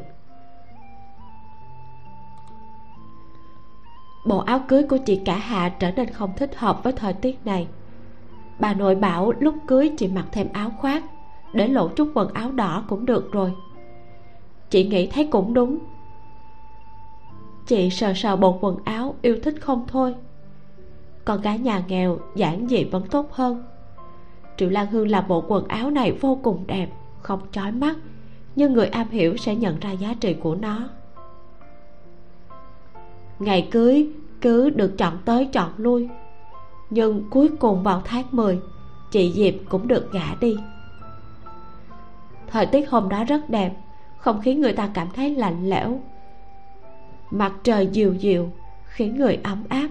Bộ 4.26 4.38
áo 4.38 4.62
cưới 4.68 4.84
của 4.84 4.98
chị 4.98 5.22
cả 5.26 5.38
hạ 5.38 5.70
trở 5.80 5.92
nên 5.92 6.10
không 6.10 6.32
thích 6.38 6.56
hợp 6.56 6.84
với 6.84 6.94
thời 6.94 7.14
tiết 7.14 7.46
này. 7.46 7.68
Bà 8.60 8.74
nội 8.74 8.96
bảo 8.96 9.32
lúc 9.40 9.56
cưới 9.68 9.92
chị 9.98 10.08
mặc 10.08 10.26
thêm 10.32 10.48
áo 10.54 10.70
khoác, 10.70 11.04
để 11.54 11.68
lộ 11.68 11.88
chút 11.88 12.12
quần 12.14 12.34
áo 12.34 12.52
đỏ 12.52 12.84
cũng 12.90 13.06
được 13.06 13.32
rồi. 13.32 13.54
Chị 14.70 14.88
nghĩ 14.88 15.08
thấy 15.08 15.28
cũng 15.32 15.54
đúng. 15.54 15.80
Chị 17.66 17.90
sờ 17.90 18.14
sờ 18.14 18.36
bộ 18.36 18.58
quần 18.62 18.78
áo, 18.86 19.16
yêu 19.22 19.38
thích 19.44 19.56
không 19.62 19.86
thôi. 19.88 20.16
Con 21.26 21.42
gái 21.42 21.60
nhà 21.60 21.84
nghèo, 21.88 22.20
giản 22.36 22.68
dị 22.68 22.84
vẫn 22.84 23.04
tốt 23.12 23.32
hơn. 23.32 23.64
Triệu 24.58 24.70
lan 24.70 24.88
hương 24.88 25.08
làm 25.08 25.28
bộ 25.28 25.44
quần 25.48 25.68
áo 25.68 25.90
này 25.90 26.12
vô 26.12 26.40
cùng 26.44 26.68
đẹp 26.68 26.90
không 27.24 27.40
chói 27.52 27.72
mắt, 27.72 27.96
nhưng 28.56 28.74
người 28.74 28.88
am 28.88 29.10
hiểu 29.10 29.38
sẽ 29.38 29.56
nhận 29.56 29.80
ra 29.80 29.92
giá 29.92 30.14
trị 30.20 30.34
của 30.34 30.56
nó. 30.56 30.90
Ngày 33.40 33.68
cưới, 33.72 34.10
cứ 34.42 34.70
được 34.70 34.98
chọn 34.98 35.18
tới 35.26 35.50
chọn 35.54 35.72
lui, 35.78 36.10
nhưng 36.90 37.30
cuối 37.30 37.50
cùng 37.60 37.84
vào 37.84 38.02
tháng 38.06 38.26
10 38.32 38.60
chị 39.12 39.32
diệp 39.32 39.54
cũng 39.70 39.88
được 39.88 40.12
gả 40.12 40.36
đi. 40.42 40.58
Thời 42.48 42.66
tiết 42.66 42.90
hôm 42.90 43.10
đó 43.10 43.24
rất 43.24 43.50
đẹp, 43.50 43.74
không 44.18 44.42
khiến 44.42 44.62
người 44.62 44.74
ta 44.74 44.90
cảm 44.94 45.08
thấy 45.16 45.36
lạnh 45.36 45.70
lẽo. 45.70 46.02
Mặt 47.32 47.54
trời 47.64 47.88
dịu 47.88 48.14
dịu, 48.14 48.52
khiến 48.86 49.16
người 49.16 49.40
ấm 49.44 49.64
áp. 49.70 49.88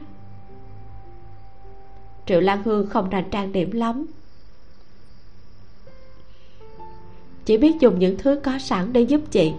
Triệu 2.27 2.41
lan 2.41 2.63
hương 2.65 2.87
không 2.87 3.11
rành 3.11 3.31
trang 3.31 3.53
điểm 3.53 3.71
lắm 3.71 4.07
chỉ 7.45 7.59
biết 7.59 7.81
dùng 7.81 7.99
những 7.99 8.19
thứ 8.19 8.41
có 8.43 8.59
sẵn 8.59 8.93
để 8.93 9.01
giúp 9.01 9.21
chị. 9.31 9.53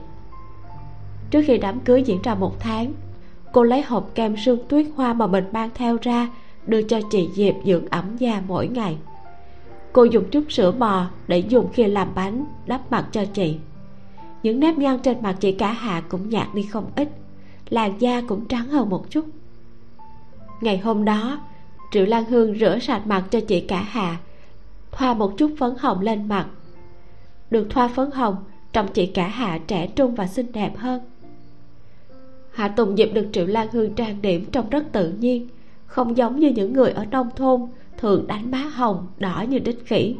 Trước 1.31 1.41
khi 1.45 1.57
đám 1.57 1.79
cưới 1.79 2.03
diễn 2.03 2.21
ra 2.23 2.35
một 2.35 2.59
tháng, 2.59 2.93
cô 3.53 3.63
lấy 3.63 3.81
hộp 3.81 4.11
kem 4.15 4.37
sương 4.37 4.59
tuyết 4.67 4.85
hoa 4.95 5.13
mà 5.13 5.27
mình 5.27 5.45
mang 5.51 5.69
theo 5.75 5.97
ra, 6.01 6.29
đưa 6.67 6.81
cho 6.81 6.99
chị 7.11 7.29
diệp 7.33 7.55
dưỡng 7.65 7.85
ẩm 7.89 8.17
da 8.17 8.41
mỗi 8.47 8.67
ngày. 8.67 8.97
Cô 9.93 10.03
dùng 10.03 10.29
chút 10.29 10.43
sữa 10.49 10.71
bò 10.71 11.05
để 11.27 11.39
dùng 11.39 11.67
khi 11.73 11.85
làm 11.85 12.07
bánh 12.15 12.45
đắp 12.65 12.91
mặt 12.91 13.05
cho 13.11 13.25
chị. 13.25 13.55
Những 14.43 14.59
nếp 14.59 14.77
nhăn 14.77 14.99
trên 14.99 15.17
mặt 15.21 15.35
chị 15.39 15.51
cả 15.51 15.71
hạ 15.71 16.01
cũng 16.09 16.29
nhạt 16.29 16.47
đi 16.53 16.63
không 16.63 16.85
ít, 16.95 17.09
làn 17.69 17.93
da 17.99 18.21
cũng 18.27 18.45
trắng 18.45 18.67
hơn 18.67 18.89
một 18.89 19.09
chút. 19.09 19.25
Ngày 20.61 20.77
hôm 20.77 21.05
đó, 21.05 21.39
triệu 21.91 22.05
lan 22.05 22.25
hương 22.25 22.59
rửa 22.59 22.79
sạch 22.79 23.07
mặt 23.07 23.23
cho 23.31 23.39
chị 23.39 23.61
cả 23.61 23.81
hạ, 23.81 24.17
thoa 24.91 25.13
một 25.13 25.37
chút 25.37 25.51
phấn 25.59 25.73
hồng 25.79 26.01
lên 26.01 26.27
mặt 26.27 26.45
được 27.53 27.67
thoa 27.69 27.87
phấn 27.87 28.11
hồng 28.11 28.35
trông 28.73 28.87
chị 28.87 29.05
cả 29.05 29.27
hạ 29.27 29.59
trẻ 29.67 29.87
trung 29.87 30.15
và 30.15 30.27
xinh 30.27 30.51
đẹp 30.51 30.77
hơn. 30.77 31.01
Hạ 32.53 32.67
tùng 32.67 32.95
diệp 32.95 33.13
được 33.13 33.29
triệu 33.31 33.45
lan 33.45 33.67
hương 33.71 33.93
trang 33.93 34.21
điểm 34.21 34.45
trông 34.51 34.69
rất 34.69 34.91
tự 34.91 35.11
nhiên 35.11 35.47
không 35.85 36.17
giống 36.17 36.39
như 36.39 36.49
những 36.49 36.73
người 36.73 36.91
ở 36.91 37.05
nông 37.05 37.29
thôn 37.35 37.61
thường 37.97 38.27
đánh 38.27 38.51
má 38.51 38.57
hồng 38.57 39.07
đỏ 39.17 39.45
như 39.49 39.59
đích 39.59 39.85
khỉ. 39.85 40.15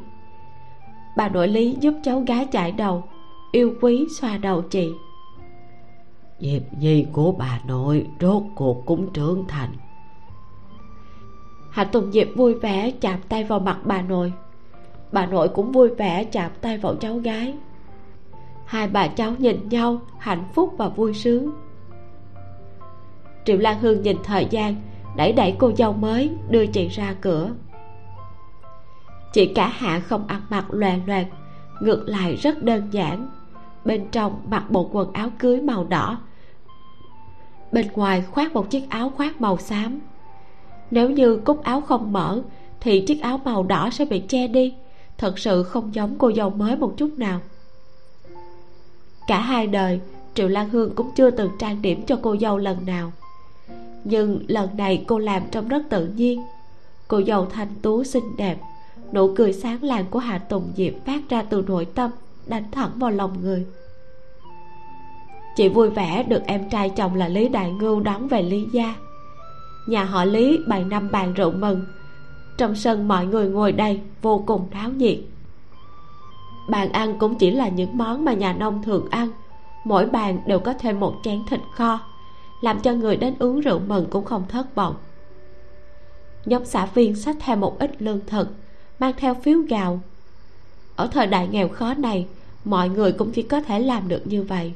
Bà 1.18 1.30
nội 1.30 1.48
lý 1.48 1.78
giúp 1.80 1.94
cháu 2.04 2.24
gái 2.28 2.48
chạy 2.52 2.72
đầu 2.72 3.04
yêu 3.52 3.74
quý 3.82 4.06
xoa 4.20 4.38
đầu 4.38 4.62
chị. 4.62 4.92
Diệp 6.40 6.62
nhi 6.80 7.06
của 7.12 7.32
bà 7.32 7.62
nội 7.68 8.08
rốt 8.20 8.44
cuộc 8.56 8.86
cũng 8.86 9.14
trưởng 9.14 9.46
thành. 9.48 9.70
Hạ 11.70 11.84
tùng 11.84 12.12
diệp 12.12 12.28
vui 12.36 12.54
vẻ 12.54 12.92
chạm 13.02 13.20
tay 13.30 13.44
vào 13.44 13.60
mặt 13.60 13.80
bà 13.84 14.02
nội 14.02 14.34
bà 15.14 15.26
nội 15.26 15.50
cũng 15.50 15.72
vui 15.72 15.90
vẻ 15.90 16.24
chạm 16.24 16.52
tay 16.62 16.78
vào 16.78 16.96
cháu 16.96 17.18
gái. 17.18 17.54
Hai 18.66 18.88
bà 18.88 19.08
cháu 19.08 19.34
nhìn 19.38 19.70
nhau, 19.70 20.02
hạnh 20.20 20.44
phúc 20.54 20.74
và 20.78 20.90
vui 20.90 21.14
sướng. 21.14 21.52
Triệu 23.46 23.58
lan 23.58 23.80
hương 23.80 24.02
nhìn 24.02 24.18
thời 24.24 24.48
gian, 24.50 24.76
đẩy 25.18 25.34
đẩy 25.34 25.56
cô 25.60 25.72
dâu 25.78 25.94
mới, 25.94 26.32
đưa 26.50 26.66
chị 26.66 26.88
ra 26.88 27.16
cửa. 27.22 27.50
Chị 29.34 29.46
cả 29.46 29.68
hạ 29.68 30.00
không 30.00 30.28
ăn 30.28 30.42
mặc 30.50 30.66
loàn 30.70 31.02
loàn 31.06 31.26
ngược 31.80 32.04
lại 32.08 32.36
rất 32.36 32.64
đơn 32.64 32.88
giản. 32.92 33.30
Bên 33.86 34.08
trong 34.12 34.42
mặc 34.50 34.64
bộ 34.70 34.90
quần 34.92 35.14
áo 35.14 35.30
cưới 35.40 35.62
màu 35.62 35.84
đỏ, 35.84 36.18
bên 37.72 37.88
ngoài 37.94 38.22
khoác 38.22 38.54
một 38.54 38.70
chiếc 38.70 38.90
áo 38.90 39.10
khoác 39.10 39.42
màu 39.42 39.58
xám. 39.58 40.00
Nếu 40.92 41.10
như 41.10 41.38
cúc 41.38 41.64
áo 41.64 41.82
không 41.82 42.14
mở, 42.14 42.42
thì 42.80 43.02
chiếc 43.08 43.22
áo 43.22 43.40
màu 43.46 43.64
đỏ 43.64 43.90
sẽ 43.90 44.06
bị 44.06 44.20
che 44.28 44.48
đi 44.48 44.74
thật 45.18 45.40
sự 45.40 45.64
không 45.64 45.96
giống 45.96 46.16
cô 46.18 46.32
dâu 46.32 46.50
mới 46.50 46.76
một 46.76 46.94
chút 46.98 47.10
nào. 47.18 47.40
Cả 49.28 49.40
hai 49.40 49.68
đời, 49.68 50.00
triệu 50.34 50.48
lan 50.48 50.70
hương 50.70 50.96
cũng 50.96 51.12
chưa 51.16 51.32
từng 51.32 51.52
trang 51.60 51.82
điểm 51.82 52.06
cho 52.06 52.20
cô 52.22 52.36
dâu 52.38 52.58
lần 52.58 52.86
nào. 52.86 53.12
Nhưng 54.04 54.44
lần 54.48 54.78
này 54.78 55.04
cô 55.08 55.18
làm 55.18 55.44
trông 55.52 55.68
rất 55.68 55.84
tự 55.90 56.08
nhiên. 56.08 56.44
Cô 57.08 57.22
dâu 57.28 57.46
thanh 57.46 57.76
tú, 57.82 58.04
xinh 58.04 58.38
đẹp, 58.38 58.58
nụ 59.12 59.34
cười 59.36 59.54
sáng 59.54 59.84
lạng 59.84 60.06
của 60.10 60.20
hạ 60.20 60.38
tùng 60.38 60.72
diệp 60.76 60.94
phát 61.06 61.22
ra 61.30 61.42
từ 61.42 61.64
nội 61.68 61.86
tâm, 61.86 62.12
đánh 62.46 62.66
thẳng 62.72 62.92
vào 62.96 63.12
lòng 63.12 63.42
người. 63.42 63.66
Chị 65.56 65.70
vui 65.70 65.90
vẻ 65.90 66.24
được 66.24 66.42
em 66.46 66.70
trai 66.70 66.90
chồng 66.90 67.16
là 67.16 67.28
lý 67.28 67.50
đại 67.50 67.72
ngưu 67.72 68.00
đón 68.00 68.28
về 68.28 68.42
lý 68.42 68.66
gia. 68.74 68.96
Nhà 69.88 70.04
họ 70.04 70.26
lý 70.26 70.60
bày 70.68 70.84
năm 70.84 71.12
bàn 71.12 71.34
rượu 71.34 71.52
mừng 71.52 71.86
trong 72.58 72.76
sân 72.76 73.08
mọi 73.08 73.26
người 73.26 73.50
ngồi 73.50 73.72
đây 73.72 74.02
vô 74.22 74.44
cùng 74.48 74.68
náo 74.72 74.90
nhiệt. 74.90 75.18
Bàn 76.70 76.92
ăn 76.92 77.20
cũng 77.20 77.36
chỉ 77.36 77.52
là 77.52 77.68
những 77.68 77.98
món 77.98 78.26
mà 78.26 78.34
nhà 78.34 78.54
nông 78.54 78.84
thường 78.84 79.08
ăn. 79.10 79.30
Mỗi 79.84 80.06
bàn 80.06 80.40
đều 80.46 80.60
có 80.60 80.74
thêm 80.80 81.00
một 81.00 81.16
chén 81.24 81.42
thịt 81.50 81.60
kho, 81.76 82.00
làm 82.62 82.80
cho 82.80 82.94
người 82.94 83.18
đến 83.18 83.36
uống 83.40 83.60
rượu 83.60 83.80
mừng 83.80 84.08
cũng 84.10 84.26
không 84.26 84.44
thất 84.48 84.76
vọng. 84.76 84.96
Nhóm 86.46 86.66
xã 86.66 86.86
viên 86.86 87.16
xách 87.16 87.36
theo 87.40 87.56
một 87.56 87.80
ít 87.80 88.02
lương 88.02 88.20
thực, 88.28 88.50
mang 89.00 89.14
theo 89.18 89.34
phiếu 89.34 89.60
gạo. 89.60 90.00
Ở 90.96 91.08
thời 91.08 91.28
đại 91.28 91.48
nghèo 91.48 91.70
khó 91.70 91.94
này, 91.94 92.28
mọi 92.66 92.90
người 92.90 93.12
cũng 93.12 93.32
chỉ 93.32 93.42
có 93.42 93.62
thể 93.62 93.80
làm 93.80 94.08
được 94.08 94.28
như 94.28 94.44
vậy. 94.44 94.74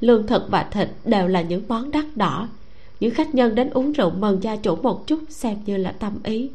Lương 0.00 0.26
thực 0.26 0.50
và 0.50 0.62
thịt 0.62 0.88
đều 1.04 1.28
là 1.28 1.42
những 1.42 1.62
món 1.68 1.90
đắt 1.90 2.04
đỏ 2.16 2.48
những 3.00 3.14
khách 3.14 3.34
nhân 3.34 3.54
đến 3.54 3.70
uống 3.70 3.92
rượu 3.92 4.10
mừng 4.10 4.42
gia 4.42 4.56
chủ 4.56 4.76
một 4.76 5.06
chút 5.06 5.18
xem 5.28 5.56
như 5.66 5.76
là 5.76 5.92
tâm 5.92 6.12
ý. 6.24 6.50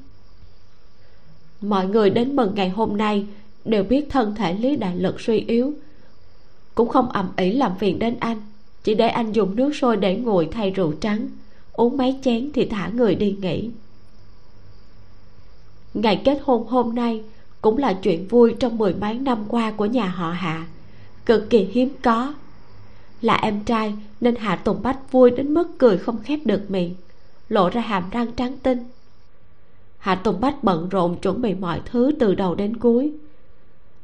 Mọi 1.61 1.87
người 1.87 2.09
đến 2.09 2.35
mừng 2.35 2.55
ngày 2.55 2.69
hôm 2.69 2.97
nay 2.97 3.25
đều 3.65 3.83
biết 3.83 4.07
thân 4.09 4.35
thể 4.35 4.53
lý 4.53 4.75
đại 4.75 4.95
lực 4.95 5.21
suy 5.21 5.39
yếu. 5.39 5.73
Cũng 6.75 6.89
không 6.89 7.09
ầm 7.09 7.29
ĩ 7.37 7.51
làm 7.51 7.71
phiền 7.79 7.99
đến 7.99 8.15
anh, 8.19 8.41
chỉ 8.83 8.95
để 8.95 9.07
anh 9.07 9.31
dùng 9.31 9.55
nước 9.55 9.75
sôi 9.75 9.97
để 9.97 10.15
nguội 10.15 10.47
thay 10.51 10.71
rượu 10.71 10.91
trắng, 10.91 11.27
uống 11.73 11.97
mấy 11.97 12.19
chén 12.23 12.49
thì 12.53 12.65
thả 12.65 12.87
người 12.87 13.15
đi 13.15 13.37
nghỉ. 13.41 13.69
Ngày 15.93 16.21
kết 16.25 16.39
hôn 16.43 16.67
hôm 16.67 16.95
nay 16.95 17.23
cũng 17.61 17.77
là 17.77 17.93
chuyện 17.93 18.27
vui 18.27 18.55
trong 18.59 18.77
mười 18.77 18.93
mấy 18.93 19.13
năm 19.13 19.45
qua 19.47 19.71
của 19.71 19.85
nhà 19.85 20.07
họ 20.07 20.31
hạ, 20.31 20.67
cực 21.25 21.49
kỳ 21.49 21.63
hiếm 21.71 21.89
có 22.03 22.33
là 23.21 23.35
em 23.35 23.63
trai 23.63 23.93
nên 24.21 24.35
hạ 24.35 24.55
tùng 24.55 24.81
bách 24.81 25.11
vui 25.11 25.31
đến 25.31 25.53
mức 25.53 25.67
cười 25.77 25.97
không 25.97 26.23
khép 26.23 26.39
được 26.45 26.71
miệng, 26.71 26.95
lộ 27.49 27.69
ra 27.69 27.81
hàm 27.81 28.09
răng 28.11 28.31
trắng 28.31 28.57
tinh. 28.63 28.79
Hạ 29.97 30.15
tùng 30.15 30.41
bách 30.41 30.63
bận 30.63 30.89
rộn 30.89 31.17
chuẩn 31.21 31.41
bị 31.41 31.53
mọi 31.53 31.81
thứ 31.85 32.11
từ 32.19 32.35
đầu 32.35 32.55
đến 32.55 32.77
cuối. 32.77 33.13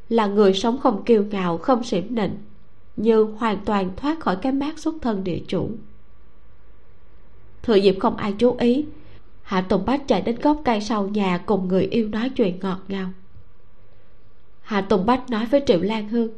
Là 0.09 0.25
người 0.27 0.53
sống 0.53 0.77
không 0.77 1.03
kiêu 1.03 1.23
ngạo, 1.23 1.57
không 1.57 1.83
xỉm 1.83 2.15
nịnh 2.15 2.37
như 2.95 3.23
hoàn 3.23 3.65
toàn 3.65 3.91
thoát 3.97 4.19
khỏi 4.19 4.35
cái 4.35 4.51
mát 4.51 4.79
xuất 4.79 4.95
thân 5.01 5.23
địa 5.23 5.39
chủ. 5.47 5.69
Thừa 7.63 7.75
dịp 7.75 7.97
không 7.99 8.15
ai 8.15 8.33
chú 8.37 8.55
ý, 8.59 8.85
hạ 9.41 9.61
tùng 9.61 9.85
bách 9.85 10.07
chạy 10.07 10.21
đến 10.21 10.35
gốc 10.41 10.61
cây 10.65 10.81
sau 10.81 11.07
nhà 11.07 11.37
cùng 11.37 11.67
người 11.67 11.83
yêu 11.83 12.07
nói 12.07 12.29
chuyện 12.29 12.59
ngọt 12.61 12.79
ngào. 12.87 13.09
Hạ 14.61 14.81
tùng 14.81 15.05
bách 15.05 15.29
nói 15.29 15.45
với 15.45 15.63
triệu 15.67 15.81
lan 15.81 16.09
hương 16.09 16.29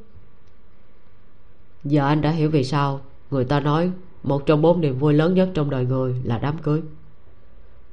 giờ 1.84 2.08
anh 2.08 2.22
đã 2.22 2.30
hiểu 2.30 2.50
vì 2.50 2.64
sao 2.64 3.02
người 3.32 3.46
ta 3.46 3.60
nói 3.60 3.92
một 4.24 4.46
trong 4.46 4.62
bốn 4.62 4.82
niềm 4.82 5.00
vui 5.00 5.14
lớn 5.14 5.34
nhất 5.34 5.50
trong 5.54 5.70
đời 5.70 5.86
người 5.86 6.16
là 6.24 6.38
đám 6.38 6.58
cưới. 6.58 6.82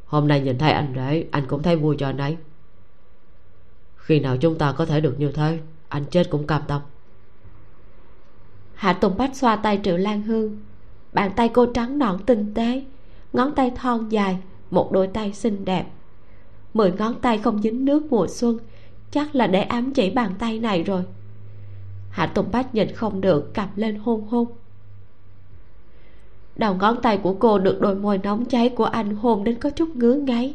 Hôm 0.07 0.28
nay 0.28 0.41
nhìn 0.41 0.59
thấy 0.59 0.72
anh 0.72 0.93
rể, 0.97 1.24
anh 1.30 1.47
cũng 1.47 1.62
thấy 1.62 1.76
vui 1.76 1.97
cho 1.99 2.07
anh 2.07 2.18
ấy. 2.18 2.36
Khi 3.97 4.20
nào 4.20 4.36
chúng 4.36 4.59
ta 4.59 4.72
có 4.72 4.86
thể 4.86 5.01
được 5.01 5.14
như 5.18 5.32
thế, 5.32 5.59
anh 5.88 6.05
chết 6.05 6.30
cũng 6.30 6.47
cam 6.47 6.62
tâm. 6.66 6.82
Hạ 8.74 8.93
tùng 8.93 9.16
bách 9.16 9.36
xoa 9.36 9.57
tay 9.57 9.80
triệu 9.84 9.97
lan 9.97 10.22
hương. 10.22 10.59
Bàn 11.12 11.32
tay 11.36 11.49
cô 11.49 11.66
trắng 11.66 11.99
nõn 11.99 12.18
tinh 12.26 12.55
tế, 12.55 12.84
ngón 13.32 13.55
tay 13.55 13.72
thon 13.76 14.09
dài, 14.09 14.38
một 14.70 14.93
đôi 14.93 15.07
tay 15.07 15.32
xinh 15.32 15.64
đẹp. 15.64 15.86
Mười 16.74 16.93
ngón 16.93 17.20
tay 17.20 17.38
không 17.38 17.62
dính 17.62 17.84
nước 17.84 18.07
mùa 18.11 18.26
xuân, 18.26 18.59
chắc 19.11 19.34
là 19.34 19.47
để 19.47 19.62
ám 19.62 19.93
chỉ 19.95 20.11
bàn 20.11 20.34
tay 20.38 20.59
này 20.59 20.82
rồi 20.82 21.03
hạ 22.11 22.26
tùng 22.26 22.46
bách 22.52 22.74
nhìn 22.74 22.94
không 22.94 23.20
được 23.20 23.54
cầm 23.54 23.68
lên 23.76 23.98
hôn 23.98 24.26
hôn. 24.28 24.48
Đầu 26.56 26.74
ngón 26.74 27.02
tay 27.02 27.18
của 27.18 27.34
cô 27.34 27.58
được 27.58 27.80
đôi 27.80 27.94
môi 27.94 28.18
nóng 28.18 28.44
cháy 28.44 28.68
của 28.68 28.84
anh 28.84 29.16
hôn 29.16 29.44
đến 29.44 29.58
có 29.61 29.70
chút 29.70 29.88
ngứa 29.96 30.14
ngáy. 30.14 30.54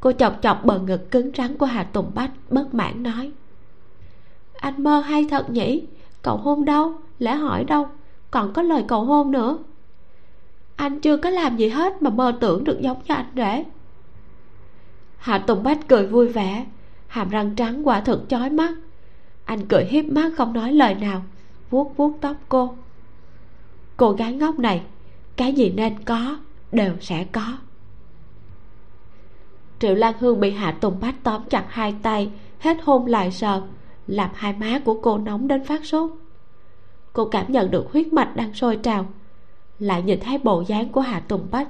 Cô 0.00 0.12
chọc 0.12 0.38
chọc 0.42 0.64
bờ 0.64 0.78
ngực 0.78 1.10
cứng 1.10 1.30
rắn 1.36 1.56
của 1.56 1.66
hạ 1.66 1.82
tùng 1.82 2.10
bách, 2.14 2.30
bất 2.50 2.74
mãn 2.74 3.02
nói. 3.02 3.32
Anh 4.56 4.82
mơ 4.82 5.00
hay 5.00 5.26
thật 5.30 5.50
nhỉ? 5.50 5.86
Cậu 6.22 6.36
hôn 6.36 6.64
đâu? 6.64 6.92
Lẽ 7.18 7.34
hỏi 7.34 7.64
đâu? 7.64 7.88
Còn 8.30 8.52
có 8.52 8.62
lời 8.62 8.84
cầu 8.88 9.04
hôn 9.04 9.30
nữa. 9.30 9.58
Anh 10.76 11.00
chưa 11.00 11.16
có 11.16 11.30
làm 11.30 11.56
gì 11.56 11.68
hết 11.68 12.02
mà 12.02 12.10
mơ 12.10 12.32
tưởng 12.40 12.64
được 12.64 12.80
giống 12.80 12.98
như 13.08 13.14
anh 13.14 13.32
rể. 13.36 13.64
Hạ 15.18 15.38
tùng 15.38 15.62
bách 15.62 15.88
cười 15.88 16.06
vui 16.06 16.28
vẻ, 16.28 16.66
hàm 17.06 17.28
răng 17.28 17.54
trắng 17.54 17.88
quả 17.88 18.00
thật 18.00 18.20
chói 18.28 18.50
mắt 18.50 18.74
anh 19.44 19.66
cười 19.66 19.84
hiếp 19.84 20.04
mắt 20.04 20.32
không 20.36 20.52
nói 20.52 20.72
lời 20.72 20.94
nào, 20.94 21.22
vuốt 21.70 21.96
vuốt 21.96 22.18
tóc 22.20 22.36
cô. 22.48 22.74
Cô 23.96 24.10
gái 24.12 24.32
ngốc 24.32 24.58
này, 24.58 24.82
cái 25.36 25.52
gì 25.52 25.70
nên 25.70 26.04
có, 26.04 26.38
đều 26.72 26.92
sẽ 27.00 27.24
có. 27.24 27.58
Triệu 29.78 29.94
lan 29.94 30.14
hương 30.18 30.40
bị 30.40 30.50
hạ 30.50 30.76
tùng 30.80 31.00
bách 31.00 31.14
tóm 31.22 31.42
chặt 31.50 31.64
hai 31.68 31.94
tay, 32.02 32.30
hết 32.58 32.76
hôn 32.82 33.06
lại 33.06 33.30
sờ, 33.30 33.62
làm 34.06 34.30
hai 34.34 34.52
má 34.52 34.80
của 34.84 35.00
cô 35.02 35.18
nóng 35.18 35.48
đến 35.48 35.64
phát 35.64 35.84
sốt. 35.84 36.10
Cô 37.12 37.24
cảm 37.24 37.52
nhận 37.52 37.70
được 37.70 37.92
huyết 37.92 38.12
mạch 38.12 38.36
đang 38.36 38.54
sôi 38.54 38.76
trào, 38.76 39.06
lại 39.78 40.02
nhìn 40.02 40.20
thấy 40.20 40.38
bộ 40.38 40.64
dáng 40.66 40.88
của 40.88 41.00
hạ 41.00 41.20
tùng 41.20 41.46
bách, 41.50 41.68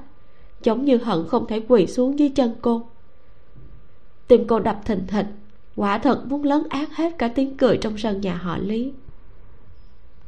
giống 0.63 0.85
như 0.85 0.97
hận 0.97 1.29
không 1.29 1.47
thể 1.47 1.61
quỳ 1.69 1.87
xuống 1.87 2.19
dưới 2.19 2.29
chân 2.29 2.55
cô. 2.63 2.83
Tim 4.29 4.47
cô 4.47 4.59
đập 4.59 4.81
thình 4.85 5.07
thịch 5.07 5.27
quả 5.77 5.99
thật 5.99 6.25
muốn 6.29 6.45
lấn 6.45 6.63
át 6.69 6.89
hết 6.93 7.19
cả 7.19 7.29
tiếng 7.29 7.57
cười 7.57 7.77
trong 7.77 7.99
sân 7.99 8.21
nhà 8.21 8.35
họ 8.35 8.59
lý. 8.59 8.93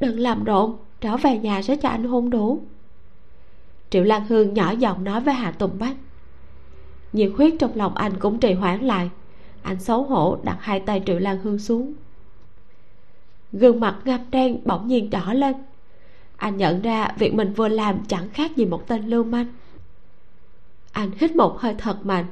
Đừng 0.01 0.19
làm 0.19 0.45
rộn, 0.45 0.77
trở 1.01 1.17
về 1.17 1.39
nhà 1.39 1.63
sẽ 1.63 1.77
cho 1.77 1.89
anh 1.89 2.05
hôn 2.05 2.31
đủ 2.31 2.63
triệu 3.91 4.05
lan 4.05 4.27
hương 4.27 4.55
nhỏ 4.55 4.71
giọng 4.71 5.05
nói 5.05 5.21
với 5.21 5.35
hạ 5.35 5.51
tùng 5.51 5.79
bách. 5.79 5.97
Nhiệt 7.13 7.33
huyết 7.37 7.55
trong 7.59 7.77
lòng 7.77 7.95
anh 7.95 8.13
cũng 8.19 8.39
trì 8.39 8.53
hoãn 8.53 8.81
lại. 8.81 9.11
Anh 9.63 9.81
xấu 9.81 10.03
hổ 10.03 10.39
đặt 10.43 10.57
hai 10.61 10.81
tay 10.81 11.03
triệu 11.07 11.19
lan 11.19 11.39
hương 11.43 11.59
xuống. 11.59 11.95
Gương 13.53 13.81
mặt 13.81 13.97
ngăm 14.05 14.21
đen 14.31 14.59
bỗng 14.65 14.89
nhiên 14.89 15.11
đỏ 15.11 15.33
lên. 15.33 15.57
Anh 16.37 16.57
nhận 16.57 16.83
ra 16.83 17.09
việc 17.19 17.35
mình 17.35 17.53
vừa 17.53 17.69
làm 17.69 17.99
chẳng 18.09 18.29
khác 18.29 18.57
gì 18.57 18.65
một 18.65 18.87
tên 18.87 19.07
lưu 19.07 19.25
manh. 19.25 19.47
Anh 20.93 21.11
hít 21.19 21.37
một 21.37 21.59
hơi 21.61 21.75
thật 21.79 22.07
mạnh, 22.07 22.25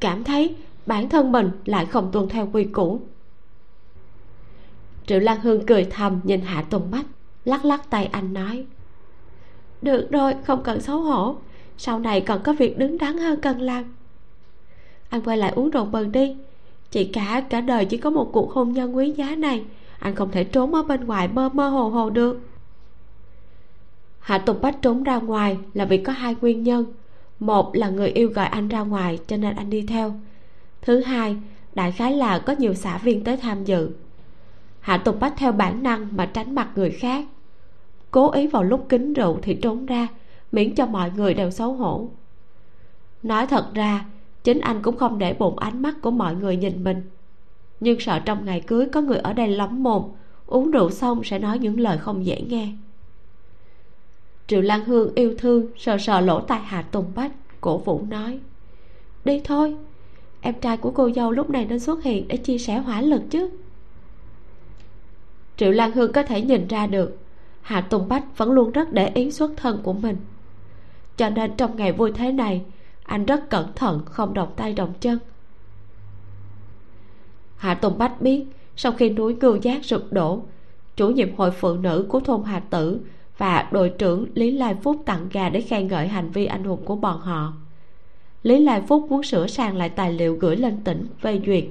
cảm 0.00 0.24
thấy 0.24 0.56
bản 0.86 1.08
thân 1.08 1.32
mình 1.32 1.50
lại 1.64 1.86
không 1.86 2.12
tuân 2.12 2.28
theo 2.28 2.48
quy 2.52 2.64
củ. 2.64 3.00
Triệu 5.06 5.20
lan 5.20 5.40
hương 5.40 5.66
cười 5.66 5.84
thầm 5.84 6.20
nhìn 6.24 6.40
hạ 6.40 6.62
tùng 6.62 6.90
bách, 6.90 7.06
lắc 7.44 7.64
lắc 7.64 7.90
tay 7.90 8.06
anh 8.06 8.34
nói, 8.34 8.64
được 9.82 10.10
rồi, 10.10 10.34
không 10.44 10.62
cần 10.62 10.80
xấu 10.80 11.00
hổ, 11.00 11.36
sau 11.78 11.98
này 11.98 12.20
còn 12.20 12.42
có 12.42 12.52
việc 12.52 12.78
đứng 12.78 12.98
đắn 12.98 13.18
hơn 13.18 13.40
cần 13.40 13.60
làm 13.60 13.94
anh 15.12 15.22
quay 15.22 15.36
lại 15.36 15.52
uống 15.54 15.70
rượu 15.70 15.84
bần 15.84 16.12
đi. 16.12 16.36
Chị 16.90 17.04
cả 17.04 17.42
cả 17.50 17.60
đời 17.60 17.84
chỉ 17.84 17.96
có 17.96 18.10
một 18.10 18.30
cuộc 18.32 18.52
hôn 18.52 18.72
nhân 18.72 18.96
quý 18.96 19.10
giá 19.10 19.36
này, 19.36 19.62
anh 19.98 20.14
không 20.14 20.30
thể 20.30 20.44
trốn 20.44 20.74
ở 20.74 20.82
bên 20.82 21.04
ngoài 21.04 21.28
mơ 21.28 21.48
mơ 21.52 21.68
hồ 21.68 21.88
hồ 21.88 22.10
được. 22.10 22.40
Hạ 24.18 24.38
tùng 24.38 24.60
bách 24.60 24.82
trốn 24.82 25.02
ra 25.02 25.16
ngoài 25.16 25.58
là 25.74 25.84
vì 25.84 25.98
có 25.98 26.12
hai 26.12 26.36
nguyên 26.40 26.62
nhân. 26.62 26.84
Một 27.40 27.76
là 27.76 27.88
người 27.88 28.08
yêu 28.08 28.28
gọi 28.28 28.46
anh 28.46 28.68
ra 28.68 28.80
ngoài 28.80 29.18
cho 29.26 29.36
nên 29.36 29.56
anh 29.56 29.70
đi 29.70 29.86
theo 29.86 30.14
thứ 30.82 31.00
hai, 31.00 31.36
đại 31.74 31.92
khái 31.92 32.12
là 32.12 32.38
có 32.38 32.54
nhiều 32.58 32.74
xã 32.74 32.98
viên 32.98 33.24
tới 33.24 33.36
tham 33.36 33.64
dự. 33.64 33.90
Hạ 34.80 34.96
tùng 34.96 35.20
bách 35.20 35.34
theo 35.36 35.52
bản 35.52 35.82
năng 35.82 36.08
mà 36.16 36.26
tránh 36.26 36.54
mặt 36.54 36.68
người 36.74 36.90
khác. 36.90 37.24
Cố 38.10 38.30
ý 38.30 38.46
vào 38.46 38.62
lúc 38.62 38.86
kính 38.88 39.12
rượu 39.12 39.38
thì 39.42 39.54
trốn 39.54 39.86
ra, 39.86 40.08
miễn 40.52 40.74
cho 40.74 40.86
mọi 40.86 41.10
người 41.16 41.34
đều 41.34 41.50
xấu 41.50 41.72
hổ. 41.72 42.08
Nói 43.22 43.46
thật 43.46 43.70
ra, 43.74 44.04
chính 44.44 44.60
anh 44.60 44.82
cũng 44.82 44.96
không 44.96 45.18
để 45.18 45.34
bụng 45.34 45.58
ánh 45.58 45.82
mắt 45.82 45.94
của 46.02 46.10
mọi 46.10 46.34
người 46.34 46.56
nhìn 46.56 46.84
mình. 46.84 47.02
Nhưng 47.80 48.00
sợ 48.00 48.18
trong 48.18 48.44
ngày 48.44 48.60
cưới 48.60 48.86
có 48.92 49.00
người 49.00 49.18
ở 49.18 49.32
đây 49.32 49.48
lắm 49.48 49.82
mồm, 49.82 50.02
uống 50.46 50.70
rượu 50.70 50.90
xong 50.90 51.24
sẽ 51.24 51.38
nói 51.38 51.58
những 51.58 51.80
lời 51.80 51.98
không 51.98 52.26
dễ 52.26 52.40
nghe. 52.40 52.68
Triệu 54.46 54.60
lan 54.60 54.84
hương 54.84 55.14
yêu 55.14 55.34
thương, 55.38 55.66
sờ 55.76 55.98
sờ 55.98 56.20
lỗ 56.20 56.40
tai 56.40 56.60
hạ 56.60 56.82
tùng 56.82 57.12
bách, 57.14 57.32
cổ 57.60 57.78
vũ 57.78 58.04
nói, 58.08 58.38
đi 59.24 59.40
thôi 59.44 59.76
em 60.42 60.54
trai 60.60 60.76
của 60.76 60.90
cô 60.90 61.10
dâu 61.10 61.30
lúc 61.30 61.50
này 61.50 61.64
nên 61.64 61.80
xuất 61.80 62.02
hiện 62.02 62.28
để 62.28 62.36
chia 62.36 62.58
sẻ 62.58 62.78
hỏa 62.78 63.00
lực 63.00 63.22
chứ. 63.30 63.50
Triệu 65.56 65.70
lan 65.70 65.92
hương 65.92 66.12
có 66.12 66.22
thể 66.22 66.42
nhìn 66.42 66.68
ra 66.68 66.86
được, 66.86 67.18
hạ 67.60 67.80
tùng 67.80 68.08
bách 68.08 68.38
vẫn 68.38 68.52
luôn 68.52 68.72
rất 68.72 68.92
để 68.92 69.08
ý 69.08 69.30
xuất 69.30 69.50
thân 69.56 69.80
của 69.82 69.92
mình. 69.92 70.16
Cho 71.16 71.30
nên 71.30 71.56
trong 71.56 71.76
ngày 71.76 71.92
vui 71.92 72.12
thế 72.12 72.32
này, 72.32 72.62
anh 73.02 73.26
rất 73.26 73.50
cẩn 73.50 73.72
thận, 73.74 74.02
không 74.04 74.34
động 74.34 74.52
tay 74.56 74.72
động 74.72 74.92
chân. 75.00 75.18
Hạ 77.56 77.74
tùng 77.74 77.98
bách 77.98 78.20
biết, 78.20 78.44
sau 78.76 78.92
khi 78.92 79.10
núi 79.10 79.36
ngưu 79.40 79.56
giác 79.56 79.84
sụp 79.84 80.02
đổ, 80.10 80.42
chủ 80.96 81.10
nhiệm 81.10 81.36
hội 81.36 81.50
phụ 81.50 81.74
nữ 81.74 82.06
của 82.08 82.20
thôn 82.20 82.42
hà 82.44 82.60
tử 82.60 83.00
và 83.38 83.68
đội 83.72 83.92
trưởng 83.98 84.26
lý 84.34 84.50
lai 84.50 84.76
phúc 84.82 85.02
tặng 85.06 85.28
gà 85.32 85.48
để 85.48 85.60
khen 85.60 85.88
ngợi 85.88 86.08
hành 86.08 86.30
vi 86.30 86.46
anh 86.46 86.64
hùng 86.64 86.84
của 86.84 86.96
bọn 86.96 87.20
họ 87.20 87.52
lý 88.42 88.58
lai 88.58 88.82
phúc 88.88 89.06
muốn 89.10 89.22
sửa 89.22 89.46
sang 89.46 89.76
lại 89.76 89.88
tài 89.88 90.12
liệu 90.12 90.34
gửi 90.34 90.56
lên 90.56 90.80
tỉnh 90.84 91.06
phê 91.20 91.40
duyệt 91.46 91.64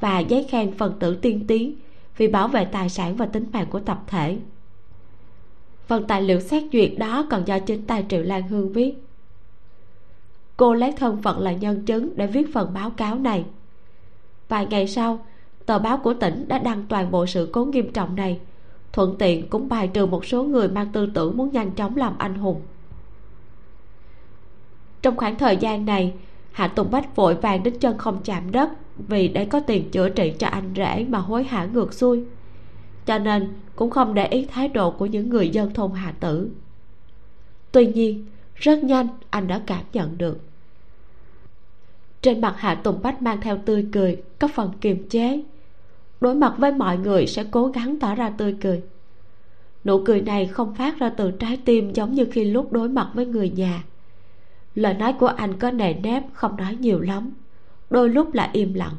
và 0.00 0.18
giấy 0.18 0.46
khen 0.50 0.72
phần 0.78 0.94
tử 0.98 1.14
tiên 1.16 1.44
tiến 1.48 1.74
vì 2.16 2.28
bảo 2.28 2.48
vệ 2.48 2.64
tài 2.64 2.88
sản 2.88 3.16
và 3.16 3.26
tính 3.26 3.46
mạng 3.52 3.66
của 3.70 3.80
tập 3.80 4.02
thể. 4.06 4.38
Phần 5.86 6.04
tài 6.06 6.22
liệu 6.22 6.40
xét 6.40 6.62
duyệt 6.72 6.92
đó 6.98 7.26
còn 7.30 7.44
do 7.44 7.58
chính 7.58 7.86
tài 7.86 8.04
triệu 8.08 8.22
lan 8.22 8.48
hương 8.48 8.72
viết. 8.72 8.94
Cô 10.56 10.74
lấy 10.74 10.92
thân 10.92 11.22
phận 11.22 11.40
là 11.40 11.52
nhân 11.52 11.84
chứng 11.84 12.16
để 12.16 12.26
viết 12.26 12.46
phần 12.54 12.74
báo 12.74 12.90
cáo 12.90 13.18
này. 13.18 13.44
Vài 14.48 14.66
ngày 14.66 14.88
sau, 14.88 15.26
tờ 15.66 15.78
báo 15.78 15.98
của 15.98 16.14
tỉnh 16.14 16.48
đã 16.48 16.58
đăng 16.58 16.86
toàn 16.88 17.10
bộ 17.10 17.26
sự 17.26 17.48
cố 17.52 17.64
nghiêm 17.64 17.92
trọng 17.92 18.16
này. 18.16 18.40
Thuận 18.92 19.16
tiện 19.18 19.48
cũng 19.48 19.68
bài 19.68 19.88
trừ 19.88 20.06
một 20.06 20.24
số 20.24 20.44
người 20.44 20.68
mang 20.68 20.92
tư 20.92 21.10
tưởng 21.14 21.36
muốn 21.36 21.52
nhanh 21.52 21.70
chóng 21.70 21.96
làm 21.96 22.18
anh 22.18 22.34
hùng 22.34 22.60
trong 25.02 25.16
khoảng 25.16 25.38
thời 25.38 25.56
gian 25.56 25.86
này, 25.86 26.12
hạ 26.52 26.68
tùng 26.68 26.90
bách 26.90 27.16
vội 27.16 27.34
vàng 27.34 27.62
đến 27.62 27.78
chân 27.78 27.98
không 27.98 28.20
chạm 28.24 28.52
đất 28.52 28.70
vì 28.98 29.28
để 29.28 29.44
có 29.44 29.60
tiền 29.60 29.90
chữa 29.90 30.08
trị 30.08 30.32
cho 30.38 30.46
anh 30.46 30.72
rể 30.76 31.04
mà 31.08 31.18
hối 31.18 31.44
hả 31.44 31.68
ngược 31.72 31.94
xuôi. 31.94 32.24
Cho 33.06 33.18
nên 33.18 33.48
cũng 33.76 33.90
không 33.90 34.14
để 34.14 34.26
ý 34.26 34.46
thái 34.46 34.68
độ 34.68 34.90
của 34.90 35.06
những 35.06 35.28
người 35.28 35.48
dân 35.48 35.74
thôn 35.74 35.92
hạ 35.92 36.12
tử. 36.20 36.50
Tuy 37.72 37.86
nhiên, 37.86 38.26
rất 38.54 38.84
nhanh 38.84 39.08
anh 39.30 39.46
đã 39.48 39.60
cảm 39.66 39.84
nhận 39.92 40.18
được. 40.18 40.40
Trên 42.22 42.40
mặt 42.40 42.54
hạ 42.58 42.74
tùng 42.74 43.02
bách 43.02 43.22
mang 43.22 43.40
theo 43.40 43.58
tươi 43.64 43.86
cười, 43.92 44.22
có 44.38 44.48
phần 44.48 44.72
kiềm 44.80 45.08
chế. 45.08 45.42
Đối 46.20 46.34
mặt 46.34 46.54
với 46.58 46.72
mọi 46.72 46.98
người 46.98 47.26
sẽ 47.26 47.44
cố 47.50 47.66
gắng 47.66 47.98
tỏ 48.00 48.14
ra 48.14 48.30
tươi 48.30 48.56
cười. 48.60 48.82
Nụ 49.84 50.02
cười 50.04 50.20
này 50.20 50.46
không 50.46 50.74
phát 50.74 50.98
ra 50.98 51.10
từ 51.10 51.30
trái 51.30 51.58
tim 51.64 51.92
giống 51.92 52.14
như 52.14 52.26
khi 52.32 52.44
lúc 52.44 52.72
đối 52.72 52.88
mặt 52.88 53.10
với 53.14 53.26
người 53.26 53.50
nhà 53.50 53.82
lời 54.78 54.94
nói 54.94 55.12
của 55.12 55.26
anh 55.26 55.58
có 55.58 55.70
nề 55.70 55.94
nếp 55.94 56.22
không 56.32 56.56
nói 56.56 56.76
nhiều 56.80 57.00
lắm. 57.00 57.30
Đôi 57.90 58.08
lúc 58.08 58.34
là 58.34 58.50
im 58.52 58.74
lặng. 58.74 58.94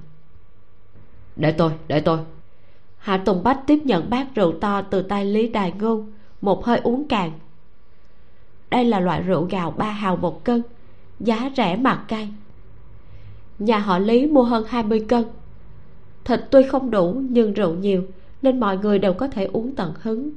Để 1.36 1.52
tôi 1.52 1.72
để 1.88 2.00
tôi. 2.00 2.20
Hạ 2.98 3.18
tùng 3.18 3.44
bách 3.44 3.60
tiếp 3.68 3.80
nhận 3.84 4.10
bát 4.10 4.28
rượu 4.36 4.54
to 4.62 4.82
từ 4.82 5.02
tay 5.02 5.26
lý 5.26 5.48
đài 5.48 5.72
ngưu 5.72 6.06
một 6.42 6.66
hơi 6.66 6.80
uống 6.84 7.08
cạn 7.08 7.32
đây 8.70 8.86
là 8.86 9.00
loại 9.00 9.22
rượu 9.22 9.44
gạo 9.44 9.74
ba 9.78 9.92
hào 9.92 10.16
một 10.16 10.44
cân 10.44 10.62
giá 11.20 11.52
rẻ 11.58 11.76
mặt 11.76 12.06
cay. 12.08 12.30
Nhà 13.60 13.78
họ 13.78 14.00
lý 14.00 14.28
mua 14.28 14.44
hơn 14.44 14.66
20 14.68 15.06
cân. 15.08 15.24
Thịt 16.26 16.42
tuy 16.52 16.64
không 16.64 16.92
đủ 16.92 17.22
nhưng 17.30 17.54
rượu 17.54 17.74
nhiều 17.74 18.04
nên 18.42 18.60
mọi 18.60 18.78
người 18.78 19.00
đều 19.00 19.14
có 19.14 19.28
thể 19.28 19.50
uống 19.54 19.76
tận 19.76 19.94
hứng. 20.02 20.32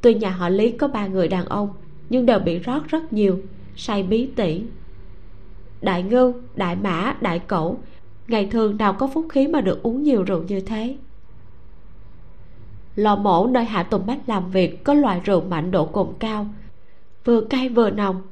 Tuy 0.00 0.14
nhà 0.14 0.30
họ 0.30 0.48
lý 0.48 0.70
có 0.70 0.88
ba 0.88 1.06
người 1.06 1.28
đàn 1.28 1.46
ông 1.46 1.68
nhưng 2.08 2.26
đều 2.26 2.38
bị 2.38 2.58
rót 2.58 2.88
rất 2.88 3.12
nhiều 3.12 3.40
say 3.76 4.02
bí 4.02 4.28
tỉ. 4.36 4.62
Đại 5.82 6.02
ngưu 6.02 6.34
đại 6.54 6.76
mã, 6.76 7.16
đại 7.20 7.38
cẩu, 7.38 7.78
ngày 8.28 8.48
thường 8.50 8.76
nào 8.76 8.92
có 8.92 9.06
phúc 9.06 9.26
khí 9.28 9.48
mà 9.48 9.60
được 9.60 9.82
uống 9.82 10.02
nhiều 10.02 10.22
rượu 10.22 10.42
như 10.42 10.60
thế? 10.60 10.96
Lò 12.96 13.16
mổ 13.16 13.46
nơi 13.46 13.64
hạ 13.64 13.82
tùng 13.82 14.06
bách 14.06 14.28
làm 14.28 14.50
việc 14.50 14.84
có 14.84 14.94
loại 14.94 15.20
rượu 15.24 15.40
mạnh 15.40 15.70
độ 15.70 15.86
cồn 15.86 16.08
cao, 16.18 16.46
vừa 17.24 17.40
cay 17.40 17.68
vừa 17.68 17.90
nồng. 17.90 18.22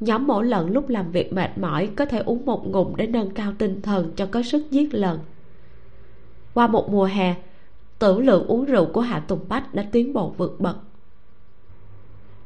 Nhóm 0.00 0.26
mổ 0.26 0.42
lợn 0.42 0.72
lúc 0.72 0.88
làm 0.88 1.10
việc 1.10 1.32
mệt 1.32 1.58
mỏi 1.58 1.90
có 1.96 2.06
thể 2.06 2.18
uống 2.18 2.46
một 2.46 2.66
ngụm 2.66 2.96
để 2.96 3.06
nâng 3.06 3.30
cao 3.30 3.52
tinh 3.58 3.82
thần 3.82 4.12
cho 4.16 4.26
có 4.26 4.42
sức 4.42 4.70
giết 4.70 4.94
lợn. 4.94 5.18
Qua 6.54 6.66
một 6.66 6.88
mùa 6.90 7.04
hè 7.04 7.34
tử 7.98 8.20
lượng 8.20 8.46
uống 8.46 8.64
rượu 8.64 8.86
của 8.86 9.00
hạ 9.00 9.18
tùng 9.18 9.40
bách 9.48 9.74
đã 9.74 9.86
tiến 9.92 10.12
bộ 10.12 10.34
vượt 10.36 10.60
bậc. 10.60 10.76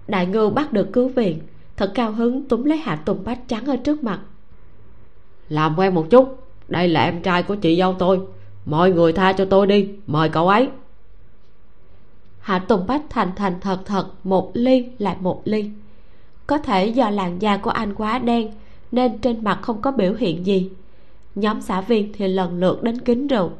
Đại 0.08 0.26
ngưu 0.26 0.50
bắt 0.50 0.72
được 0.72 0.88
cứu 0.92 1.08
viện 1.08 1.38
thật 1.78 1.90
cao 1.94 2.12
hứng 2.12 2.48
túm 2.48 2.64
lấy 2.64 2.78
hạ 2.78 2.96
tùng 2.96 3.24
bách 3.24 3.40
trắng 3.48 3.64
ở 3.64 3.76
trước 3.76 4.02
mặt. 4.02 4.20
Làm 5.48 5.78
quen 5.78 5.94
một 5.94 6.06
chút 6.10 6.48
đây 6.68 6.88
là 6.88 7.04
em 7.04 7.22
trai 7.22 7.42
của 7.42 7.54
chị 7.54 7.76
dâu 7.76 7.94
tôi. 7.98 8.20
Mọi 8.64 8.90
người 8.90 9.12
tha 9.12 9.32
cho 9.32 9.44
tôi 9.44 9.66
đi 9.66 9.88
mời 10.06 10.28
cậu 10.28 10.48
ấy. 10.48 10.68
Hạ 12.40 12.58
tùng 12.58 12.86
bách 12.86 13.02
thành 13.10 13.30
thành 13.36 13.60
thật 13.60 13.78
thật 13.84 14.06
một 14.24 14.50
ly 14.54 14.86
lại 14.98 15.16
một 15.20 15.42
ly. 15.44 15.70
Có 16.46 16.58
thể 16.58 16.86
do 16.86 17.10
làn 17.10 17.42
da 17.42 17.56
của 17.56 17.70
anh 17.70 17.94
quá 17.94 18.18
đen 18.18 18.52
nên 18.92 19.18
trên 19.18 19.44
mặt 19.44 19.58
không 19.62 19.82
có 19.82 19.92
biểu 19.92 20.14
hiện 20.14 20.46
gì. 20.46 20.70
Nhóm 21.34 21.60
xã 21.60 21.80
viên 21.80 22.12
thì 22.12 22.28
lần 22.28 22.58
lượt 22.58 22.82
đến 22.82 23.00
kính 23.00 23.26
rượu. 23.26 23.50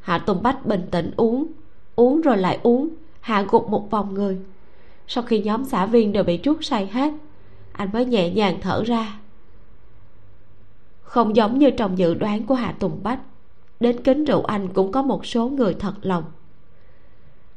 Hạ 0.00 0.18
tùng 0.18 0.42
bách 0.42 0.66
bình 0.66 0.86
tĩnh 0.90 1.10
uống. 1.16 1.46
Uống 1.96 2.20
rồi 2.20 2.38
lại 2.38 2.58
uống 2.62 2.88
hạ 3.20 3.44
gục 3.50 3.68
một 3.68 3.90
vòng 3.90 4.14
người 4.14 4.38
sau 5.06 5.24
khi 5.24 5.42
nhóm 5.42 5.64
xã 5.64 5.86
viên 5.86 6.12
đều 6.12 6.24
bị 6.24 6.40
chuốt 6.42 6.56
say 6.64 6.86
hết, 6.86 7.12
anh 7.72 7.88
mới 7.92 8.04
nhẹ 8.04 8.30
nhàng 8.30 8.58
thở 8.60 8.82
ra. 8.82 9.18
Không 11.02 11.36
giống 11.36 11.58
như 11.58 11.70
trong 11.70 11.98
dự 11.98 12.14
đoán 12.14 12.46
của 12.46 12.54
hạ 12.54 12.74
tùng 12.78 13.02
bách, 13.02 13.20
đến 13.80 14.02
kính 14.02 14.24
rượu 14.24 14.44
anh 14.44 14.68
cũng 14.68 14.92
có 14.92 15.02
một 15.02 15.26
số 15.26 15.48
người 15.48 15.74
thật 15.74 15.94
lòng. 16.02 16.24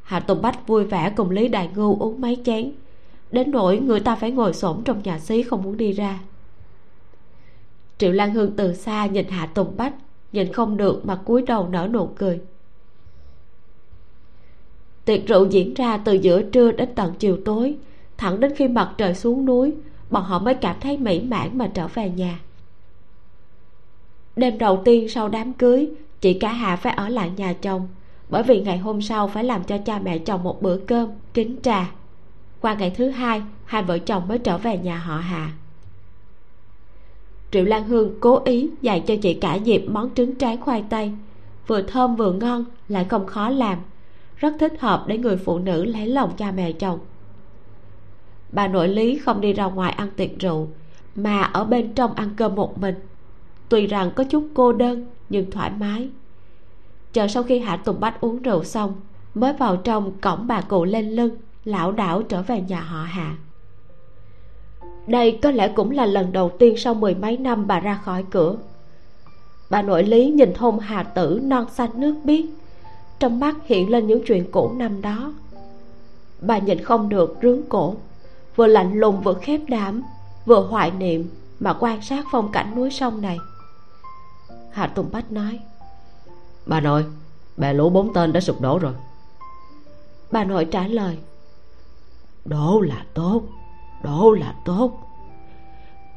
Hạ 0.02 0.20
tùng 0.20 0.42
bách 0.42 0.68
vui 0.68 0.84
vẻ 0.84 1.14
cùng 1.16 1.30
lý 1.30 1.48
đại 1.48 1.70
ngưu 1.76 1.98
uống 2.00 2.22
mấy 2.22 2.42
chén, 2.46 2.72
đến 3.32 3.52
nỗi 3.52 3.80
người 3.80 4.00
ta 4.00 4.16
phải 4.16 4.32
ngồi 4.32 4.54
xổm 4.54 4.82
trong 4.86 5.02
nhà 5.04 5.20
xí 5.20 5.44
không 5.44 5.64
muốn 5.64 5.78
đi 5.78 5.92
ra. 5.92 6.20
Triệu 7.98 8.12
lan 8.12 8.34
hương 8.34 8.56
từ 8.56 8.74
xa 8.74 9.06
nhìn 9.06 9.28
hạ 9.30 9.46
tùng 9.46 9.78
bách, 9.78 9.94
nhìn 10.32 10.54
không 10.54 10.78
được 10.78 11.06
mà 11.06 11.16
cúi 11.16 11.42
đầu 11.42 11.68
nở 11.68 11.90
nụ 11.92 12.10
cười 12.16 12.42
tiệc 15.06 15.28
rượu 15.28 15.46
diễn 15.46 15.74
ra 15.74 15.98
từ 15.98 16.14
giữa 16.14 16.42
trưa 16.42 16.72
đến 16.72 16.90
tận 16.96 17.14
chiều 17.20 17.38
tối. 17.46 17.76
Thẳng 18.18 18.40
đến 18.40 18.56
khi 18.56 18.68
mặt 18.68 18.92
trời 18.98 19.16
xuống 19.16 19.46
núi, 19.46 19.74
bọn 20.10 20.24
họ 20.24 20.40
mới 20.40 20.54
cảm 20.54 20.76
thấy 20.80 20.98
mỹ 20.98 21.20
mãn 21.20 21.58
mà 21.58 21.68
trở 21.74 21.88
về 21.88 22.10
nhà. 22.10 22.40
Đêm 24.36 24.58
đầu 24.58 24.82
tiên 24.86 25.10
sau 25.10 25.30
đám 25.30 25.54
cưới, 25.54 25.90
chị 26.22 26.34
cả 26.34 26.52
hà 26.52 26.76
phải 26.76 26.94
ở 26.94 27.10
lại 27.10 27.32
nhà 27.38 27.54
chồng, 27.54 27.88
bởi 28.30 28.44
vì 28.44 28.62
ngày 28.62 28.78
hôm 28.78 29.02
sau 29.02 29.28
phải 29.28 29.44
làm 29.44 29.64
cho 29.64 29.78
cha 29.78 30.00
mẹ 30.00 30.18
chồng 30.18 30.44
một 30.44 30.62
bữa 30.62 30.78
cơm 30.78 31.10
kính 31.34 31.56
trà. 31.62 31.92
Qua 32.62 32.74
ngày 32.74 32.90
thứ 32.90 33.10
hai 33.10 33.42
hai 33.66 33.84
vợ 33.84 33.98
chồng 33.98 34.28
mới 34.28 34.40
trở 34.40 34.58
về 34.58 34.78
nhà 34.78 34.98
họ 34.98 35.18
hà. 35.18 35.52
Triệu 37.52 37.66
lan 37.66 37.88
hương 37.88 38.14
cố 38.20 38.42
ý 38.46 38.70
dạy 38.82 39.04
cho 39.08 39.16
chị 39.22 39.34
cả 39.34 39.56
dịp 39.56 39.86
món 39.88 40.10
trứng 40.16 40.36
trái 40.36 40.58
khoai 40.58 40.84
tây, 40.90 41.12
vừa 41.68 41.82
thơm 41.82 42.16
vừa 42.16 42.32
ngon, 42.32 42.66
lại 42.88 43.06
không 43.10 43.26
khó 43.26 43.50
làm 43.50 43.78
rất 44.38 44.54
thích 44.60 44.74
hợp 44.80 45.04
để 45.08 45.18
người 45.18 45.38
phụ 45.38 45.60
nữ 45.60 45.86
lấy 45.86 46.08
lòng 46.08 46.34
cha 46.38 46.52
mẹ 46.52 46.72
chồng. 46.72 47.00
Bà 48.52 48.68
nội 48.68 48.88
lý 48.88 49.18
không 49.18 49.42
đi 49.42 49.54
ra 49.54 49.66
ngoài 49.66 49.92
ăn 49.92 50.10
tiệc 50.16 50.40
rượu, 50.40 50.68
mà 51.16 51.42
ở 51.42 51.64
bên 51.64 51.94
trong 51.94 52.14
ăn 52.14 52.30
cơm 52.38 52.56
một 52.56 52.78
mình. 52.78 52.96
Tuy 53.70 53.88
rằng 53.88 54.12
có 54.16 54.24
chút 54.24 54.48
cô 54.54 54.74
đơn, 54.74 55.06
nhưng 55.30 55.52
thoải 55.52 55.72
mái. 55.80 56.10
Chờ 57.14 57.28
sau 57.28 57.44
khi 57.44 57.60
hạ 57.60 57.76
tùng 57.76 58.00
bách 58.00 58.22
uống 58.22 58.42
rượu 58.42 58.64
xong, 58.64 58.96
mới 59.34 59.54
vào 59.54 59.78
trong 59.78 60.12
cổng 60.22 60.48
bà 60.48 60.62
cụ 60.62 60.84
lên 60.84 61.12
lưng 61.12 61.38
lão 61.66 61.92
đảo 61.92 62.22
trở 62.22 62.42
về 62.42 62.62
nhà 62.62 62.82
họ 62.82 63.04
hạ. 63.04 63.36
Đây 65.08 65.40
có 65.42 65.52
lẽ 65.52 65.68
cũng 65.76 65.92
là 65.92 66.06
lần 66.06 66.32
đầu 66.32 66.52
tiên 66.60 66.78
sau 66.78 66.94
mười 66.94 67.16
mấy 67.16 67.38
năm 67.38 67.68
bà 67.68 67.80
ra 67.80 68.00
khỏi 68.04 68.24
cửa. 68.32 68.56
Bà 69.70 69.82
nội 69.82 70.04
lý 70.04 70.30
nhìn 70.30 70.54
thôn 70.54 70.78
hà 70.80 71.04
tử 71.04 71.40
non 71.44 71.66
xanh 71.72 71.90
nước 71.96 72.16
biếc 72.24 72.46
trong 73.20 73.40
mắt 73.40 73.56
hiện 73.66 73.90
lên 73.90 74.08
những 74.08 74.22
chuyện 74.28 74.52
cũ 74.52 74.72
năm 74.78 75.02
đó. 75.02 75.34
Bà 76.42 76.58
nhìn 76.58 76.84
không 76.84 77.10
được 77.10 77.38
rướng 77.42 77.62
cổ 77.70 77.96
vừa 78.56 78.68
lạnh 78.68 78.94
lùng 78.94 79.22
vừa 79.22 79.34
khép 79.34 79.62
đảm 79.68 80.04
vừa 80.46 80.62
hoài 80.62 80.92
niệm 80.92 81.30
mà 81.60 81.74
quan 81.80 82.02
sát 82.02 82.26
phong 82.32 82.52
cảnh 82.52 82.76
núi 82.76 82.92
sông 82.92 83.22
này. 83.22 83.40
Hạ 84.72 84.88
tùng 84.88 85.10
bách 85.12 85.32
nói 85.32 85.60
bà 86.66 86.80
nội 86.80 87.06
bè 87.58 87.74
lũ 87.74 87.90
bốn 87.90 88.14
tên 88.14 88.34
đã 88.34 88.42
sụp 88.42 88.62
đổ 88.62 88.78
rồi. 88.78 88.94
Bà 90.32 90.44
nội 90.44 90.66
trả 90.66 90.88
lời 90.88 91.18
đổ 92.46 92.82
là 92.82 93.06
tốt 93.14 93.42
đổ 94.04 94.32
là 94.32 94.56
tốt. 94.66 94.92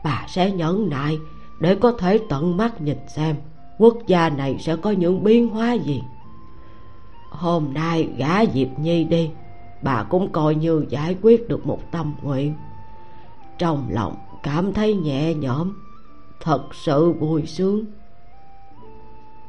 Bà 0.05 0.27
sẽ 0.29 0.51
nhẫn 0.51 0.91
nại 0.91 1.19
để 1.61 1.75
có 1.75 1.93
thể 1.93 2.21
tận 2.29 2.57
mắt 2.57 2.81
nhìn 2.81 2.99
xem 3.17 3.37
quốc 3.79 3.97
gia 4.07 4.29
này 4.29 4.57
sẽ 4.61 4.77
có 4.77 4.91
những 4.91 5.25
biến 5.25 5.49
hóa 5.49 5.73
gì 5.73 6.03
hôm 7.39 7.75
nay 7.75 8.09
gả 8.17 8.45
diệp 8.45 8.79
nhi 8.79 9.05
đi 9.05 9.31
bà 9.83 10.03
cũng 10.03 10.33
coi 10.33 10.55
như 10.55 10.85
giải 10.89 11.17
quyết 11.23 11.49
được 11.49 11.67
một 11.67 11.93
tâm 11.93 12.15
nguyện. 12.23 12.55
Trong 13.59 13.87
lòng 13.91 14.17
cảm 14.43 14.73
thấy 14.73 14.95
nhẹ 14.95 15.35
nhõm 15.35 15.73
thật 16.41 16.63
sự 16.73 17.13
vui 17.13 17.47
sướng. 17.47 17.85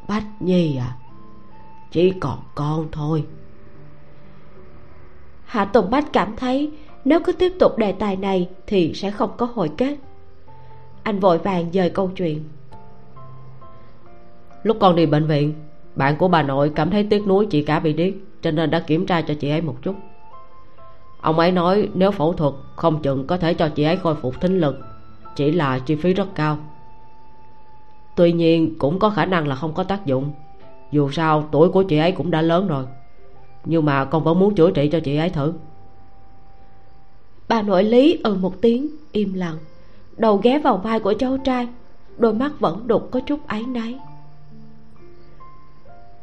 Bách 0.07 0.26
nhi 0.40 0.78
à 0.78 0.98
chỉ 1.91 2.14
còn 2.20 2.40
con 2.56 2.88
thôi. 2.91 3.26
Hạ 5.45 5.66
tùng 5.66 5.90
bách 5.90 6.14
cảm 6.14 6.36
thấy 6.36 6.72
nếu 7.06 7.20
cứ 7.24 7.32
tiếp 7.34 7.53
tục 7.60 7.78
đề 7.78 7.91
tài 7.91 8.16
này 8.16 8.49
thì 8.68 8.94
sẽ 8.94 9.11
không 9.11 9.32
có 9.38 9.45
hồi 9.53 9.72
kết. 9.78 9.98
Anh 11.03 11.20
vội 11.20 11.38
vàng 11.38 11.72
dời 11.74 11.90
câu 11.90 12.11
chuyện. 12.16 12.44
Lúc 14.64 14.78
con 14.80 14.95
đi 14.95 15.06
bệnh 15.06 15.28
viện 15.28 15.53
bạn 15.95 16.16
của 16.18 16.28
bà 16.28 16.44
nội 16.44 16.72
cảm 16.76 16.90
thấy 16.90 17.03
tiếc 17.03 17.28
nuối 17.28 17.45
chị 17.45 17.64
cả 17.64 17.80
bị 17.80 17.94
điếc, 17.94 18.14
cho 18.41 18.52
nên 18.52 18.72
đã 18.72 18.80
kiểm 18.80 19.06
tra 19.06 19.22
cho 19.22 19.34
chị 19.34 19.49
ấy 19.49 19.61
một 19.61 19.76
chút. 19.82 19.95
Ông 21.22 21.40
ấy 21.40 21.52
nói 21.52 21.90
nếu 21.94 22.11
phẫu 22.11 22.34
thuật 22.34 22.53
không 22.76 23.02
chừng 23.02 23.28
có 23.28 23.38
thể 23.38 23.53
cho 23.53 23.70
chị 23.70 23.84
ấy 23.84 23.98
khôi 23.98 24.16
phục 24.16 24.41
thính 24.41 24.60
lực, 24.60 24.80
chỉ 25.36 25.52
là 25.52 25.80
chi 25.80 25.95
phí 25.95 26.14
rất 26.14 26.36
cao. 26.36 26.57
Tuy 28.16 28.32
nhiên 28.32 28.76
cũng 28.78 28.99
có 28.99 29.10
khả 29.10 29.26
năng 29.26 29.48
là 29.48 29.56
không 29.56 29.74
có 29.74 29.84
tác 29.84 30.06
dụng, 30.06 30.32
dù 30.91 31.11
sao 31.11 31.48
tuổi 31.52 31.70
của 31.70 31.84
chị 31.84 31.98
ấy 31.98 32.11
cũng 32.11 32.32
đã 32.32 32.41
lớn 32.41 32.68
rồi, 32.68 32.86
nhưng 33.66 33.86
mà 33.86 34.06
con 34.06 34.24
vẫn 34.24 34.40
muốn 34.40 34.56
chữa 34.56 34.72
trị 34.72 34.90
cho 34.91 34.99
chị 34.99 35.16
ấy 35.16 35.30
thử. 35.30 35.53
Bà 37.48 37.61
nội 37.61 37.84
lý 37.84 38.20
ừ 38.24 38.36
một 38.36 38.61
tiếng, 38.61 38.88
im 39.11 39.34
lặng, 39.34 39.57
đầu 40.18 40.40
ghé 40.44 40.60
vào 40.60 40.78
vai 40.78 40.99
của 40.99 41.14
cháu 41.14 41.38
trai, 41.38 41.68
đôi 42.18 42.34
mắt 42.34 42.60
vẫn 42.60 42.88
đục 42.88 43.07
có 43.11 43.20
chút 43.20 43.40
áy 43.48 43.64
náy 43.64 43.95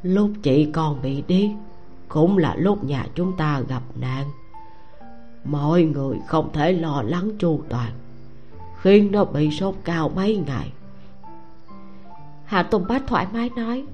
lúc 0.03 0.31
chị 0.43 0.69
con 0.73 1.03
bị 1.03 1.23
điếc 1.29 1.51
cũng 2.09 2.39
là 2.39 2.55
lúc 2.59 2.85
nhà 2.85 3.07
chúng 3.15 3.37
ta 3.37 3.61
gặp 3.61 3.83
nạn. 3.95 4.31
Mọi 5.45 5.83
người 5.83 6.19
không 6.27 6.53
thể 6.53 6.73
lo 6.73 7.03
lắng 7.03 7.31
chu 7.39 7.61
toàn. 7.69 7.93
Khiến 8.81 9.13
nó 9.13 9.25
bị 9.25 9.51
sốt 9.51 9.75
cao 9.85 10.09
mấy 10.09 10.37
ngày. 10.47 10.73
Hạ 12.45 12.63
tùng 12.63 12.85
bách 12.89 13.07
thoải 13.07 13.27
mái 13.33 13.51
nói, 13.57 13.85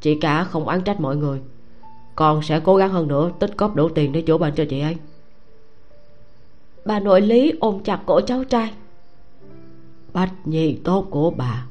chị 0.00 0.18
cả 0.20 0.44
không 0.44 0.64
oán 0.64 0.82
trách 0.82 1.00
mọi 1.00 1.16
người. 1.16 1.40
Con 2.14 2.42
sẽ 2.42 2.60
cố 2.60 2.76
gắng 2.76 2.90
hơn 2.90 3.08
nữa, 3.08 3.30
tích 3.38 3.58
góp 3.58 3.74
đủ 3.74 3.88
tiền 3.88 4.12
để 4.12 4.22
chữa 4.22 4.38
bệnh 4.38 4.54
cho 4.54 4.64
chị 4.70 4.80
ấy. 4.80 4.96
Bà 6.84 7.00
nội 7.00 7.20
lý 7.20 7.52
ôm 7.60 7.80
chặt 7.84 8.00
cổ 8.06 8.20
cháu 8.20 8.44
trai. 8.44 8.72
Bách 10.12 10.32
nhi 10.44 10.78
tốt 10.84 11.06
của 11.10 11.30
bà, 11.30 11.66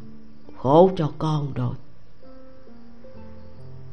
khổ 0.58 0.92
cho 0.96 1.12
con 1.18 1.54
rồi 1.54 1.76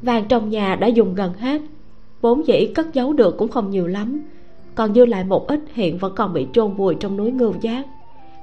vàng 0.01 0.25
trong 0.27 0.49
nhà 0.49 0.75
đã 0.75 0.87
dùng 0.87 1.15
gần 1.15 1.33
hết. 1.33 1.61
Vốn 2.21 2.47
dĩ 2.47 2.71
cất 2.75 2.93
giấu 2.93 3.13
được 3.13 3.37
cũng 3.37 3.51
không 3.51 3.69
nhiều 3.69 3.87
lắm. 3.87 4.21
Còn 4.75 4.93
dư 4.93 5.05
lại 5.05 5.23
một 5.23 5.47
ít 5.47 5.59
hiện 5.73 5.97
vẫn 5.97 6.13
còn 6.15 6.33
bị 6.33 6.47
chôn 6.53 6.73
vùi 6.73 6.95
trong 6.95 7.17
núi 7.17 7.31
ngưu 7.31 7.53
giác. 7.61 7.85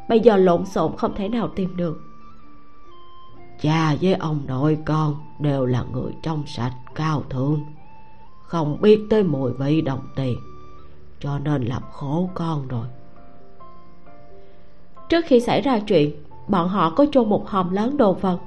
Bây 0.09 0.20
giờ 0.20 0.36
lộn 0.36 0.66
xộn 0.66 0.97
không 0.97 1.14
thể 1.14 1.28
nào 1.28 1.48
tìm 1.56 1.76
được. 1.76 2.01
Cha 3.60 3.97
với 4.01 4.14
ông 4.14 4.40
nội 4.47 4.78
con 4.86 5.14
đều 5.40 5.66
là 5.66 5.85
người 5.93 6.12
trong 6.22 6.43
sạch 6.47 6.74
cao 6.94 7.22
thượng 7.30 7.60
không 8.43 8.80
biết 8.80 9.01
tới 9.10 9.22
mùi 9.22 9.52
vị 9.52 9.80
đồng 9.80 10.09
tiền 10.16 10.39
cho 11.20 11.39
nên 11.39 11.62
làm 11.62 11.82
khổ 11.93 12.30
con 12.35 12.68
rồi. 12.68 12.86
Trước 15.09 15.24
khi 15.26 15.40
xảy 15.40 15.60
ra 15.60 15.78
chuyện 15.78 16.12
bọn 16.48 16.68
họ 16.68 16.90
có 16.90 17.06
chôn 17.12 17.28
một 17.28 17.48
hòm 17.48 17.70
lớn 17.70 17.97
đồ 17.97 18.12
vật. 18.12 18.39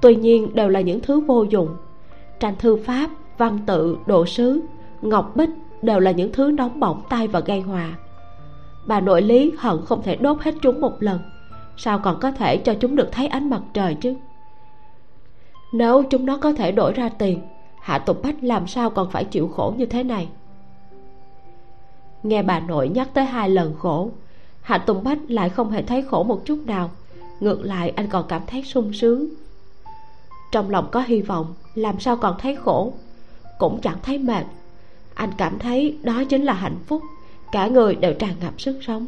Tuy 0.00 0.16
nhiên 0.16 0.54
đều 0.54 0.68
là 0.68 0.80
những 0.80 1.00
thứ 1.00 1.20
vô 1.20 1.42
dụng 1.42 1.68
tranh 2.40 2.54
thư 2.58 2.76
pháp, 2.76 3.10
văn 3.38 3.58
tự, 3.66 3.98
đồ 4.06 4.26
sứ, 4.26 4.60
ngọc 5.02 5.36
bích 5.36 5.50
đều 5.82 6.00
là 6.00 6.10
những 6.10 6.32
thứ 6.32 6.50
nóng 6.50 6.80
bỏng 6.80 7.02
tay 7.08 7.28
và 7.28 7.40
gây 7.40 7.60
hòa. 7.60 7.90
Bà 8.86 9.00
nội 9.00 9.22
lý 9.22 9.52
hận 9.58 9.76
không 9.86 10.02
thể 10.02 10.16
đốt 10.16 10.40
hết 10.40 10.54
chúng 10.62 10.80
một 10.80 10.92
lần. 11.00 11.20
Sao 11.76 11.98
còn 11.98 12.20
có 12.20 12.30
thể 12.30 12.56
cho 12.56 12.74
chúng 12.74 12.96
được 12.96 13.08
thấy 13.12 13.26
ánh 13.26 13.50
mặt 13.50 13.62
trời 13.72 13.94
chứ? 13.94 14.14
Nếu 15.72 16.02
chúng 16.02 16.26
nó 16.26 16.36
có 16.36 16.52
thể 16.52 16.72
đổi 16.72 16.92
ra 16.92 17.08
tiền, 17.08 17.40
hạ 17.80 17.98
tục 17.98 18.22
bách 18.22 18.44
làm 18.44 18.66
sao 18.66 18.90
còn 18.90 19.10
phải 19.10 19.24
chịu 19.24 19.48
khổ 19.48 19.74
như 19.76 19.86
thế 19.86 20.02
này? 20.02 20.28
Nghe 22.22 22.42
bà 22.42 22.60
nội 22.60 22.88
nhắc 22.88 23.08
tới 23.14 23.24
hai 23.24 23.50
lần 23.50 23.74
khổ, 23.78 24.10
hạ 24.62 24.78
tùng 24.78 25.04
bách 25.04 25.18
lại 25.28 25.48
không 25.48 25.70
hề 25.70 25.82
thấy 25.82 26.02
khổ 26.02 26.22
một 26.22 26.42
chút 26.44 26.58
nào. 26.66 26.90
Ngược 27.40 27.64
lại, 27.64 27.92
anh 27.96 28.08
còn 28.08 28.24
cảm 28.28 28.42
thấy 28.46 28.62
sung 28.62 28.92
sướng. 28.92 29.28
Trong 30.52 30.70
lòng 30.70 30.88
có 30.92 31.00
hy 31.00 31.22
vọng 31.22 31.54
làm 31.76 32.00
sao 32.00 32.16
còn 32.16 32.36
thấy 32.38 32.56
khổ? 32.56 32.92
Cũng 33.58 33.80
chẳng 33.82 33.96
thấy 34.02 34.18
mệt. 34.18 34.44
Anh 35.14 35.30
cảm 35.38 35.58
thấy 35.58 35.98
đó 36.02 36.24
chính 36.28 36.44
là 36.44 36.52
hạnh 36.52 36.78
phúc. 36.86 37.02
Cả 37.52 37.66
người 37.66 37.94
đều 37.94 38.14
tràn 38.14 38.34
ngập 38.40 38.60
sức 38.60 38.78
sống. 38.82 39.06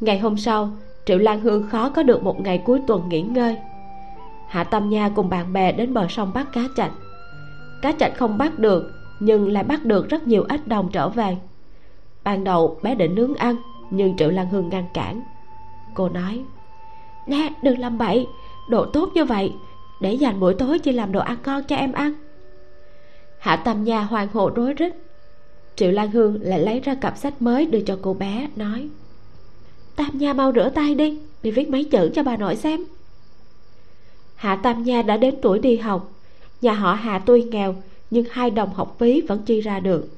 Ngày 0.00 0.18
hôm 0.18 0.36
sau, 0.36 0.70
triệu 1.06 1.18
lan 1.18 1.40
hương 1.40 1.68
khó 1.68 1.90
có 1.90 2.02
được 2.02 2.22
một 2.22 2.40
ngày 2.40 2.62
cuối 2.64 2.80
tuần 2.86 3.08
nghỉ 3.08 3.22
ngơi. 3.22 3.56
Hạ 4.48 4.64
tâm 4.64 4.90
nha 4.90 5.08
cùng 5.14 5.28
bạn 5.28 5.52
bè 5.52 5.72
đến 5.72 5.94
bờ 5.94 6.06
sông 6.08 6.32
bắt 6.34 6.46
cá 6.52 6.62
chạch. 6.76 6.92
Cá 7.82 7.92
chạch 7.92 8.16
không 8.16 8.38
bắt 8.38 8.58
được, 8.58 8.92
nhưng 9.20 9.52
lại 9.52 9.64
bắt 9.64 9.84
được 9.84 10.08
rất 10.08 10.26
nhiều 10.26 10.44
ếch 10.48 10.68
đồng 10.68 10.88
trở 10.92 11.08
về. 11.08 11.36
Ban 12.24 12.44
đầu 12.44 12.78
bé 12.82 12.94
định 12.94 13.14
nướng 13.14 13.34
ăn, 13.34 13.56
nhưng 13.90 14.16
triệu 14.16 14.30
lan 14.30 14.48
hương 14.48 14.68
ngăn 14.68 14.84
cản. 14.94 15.20
Cô 15.94 16.08
nói, 16.08 16.44
nè, 17.26 17.52
đừng 17.62 17.78
làm 17.78 17.98
bậy 17.98 18.26
đồ 18.68 18.84
tốt 18.84 19.08
như 19.14 19.24
vậy 19.24 19.52
để 20.00 20.14
dành 20.14 20.40
buổi 20.40 20.54
tối 20.54 20.78
chỉ 20.78 20.92
làm 20.92 21.12
đồ 21.12 21.20
ăn 21.20 21.36
ngon 21.44 21.64
cho 21.64 21.76
em 21.76 21.92
ăn. 21.92 22.12
Hạ 23.38 23.56
tâm 23.56 23.84
nha 23.84 24.02
hoàng 24.02 24.28
hồ 24.32 24.50
rối 24.54 24.74
rít. 24.74 24.92
Triệu 25.76 25.90
lan 25.90 26.10
hương 26.10 26.38
lại 26.42 26.60
lấy 26.60 26.80
ra 26.80 26.94
cặp 26.94 27.18
sách 27.18 27.42
mới 27.42 27.66
đưa 27.66 27.80
cho 27.80 27.98
cô 28.02 28.14
bé, 28.14 28.48
nói, 28.56 28.88
tam 29.96 30.18
nha 30.18 30.32
mau 30.32 30.52
rửa 30.52 30.68
tay 30.74 30.94
đi 30.94 31.18
đi 31.42 31.50
viết 31.50 31.70
mấy 31.70 31.84
chữ 31.84 32.10
cho 32.14 32.22
bà 32.22 32.36
nội 32.36 32.56
xem. 32.56 32.84
Hạ 34.34 34.56
tam 34.56 34.82
nha 34.82 35.02
đã 35.02 35.16
đến 35.16 35.34
tuổi 35.42 35.58
đi 35.58 35.76
học. 35.76 36.12
Nhà 36.60 36.72
họ 36.72 36.94
Hạ 36.94 37.22
tuy 37.26 37.42
nghèo, 37.42 37.74
nhưng 38.10 38.24
hai 38.30 38.50
đồng 38.50 38.74
học 38.74 38.96
phí 38.98 39.20
vẫn 39.20 39.42
chi 39.46 39.60
ra 39.60 39.80
được. 39.80 40.08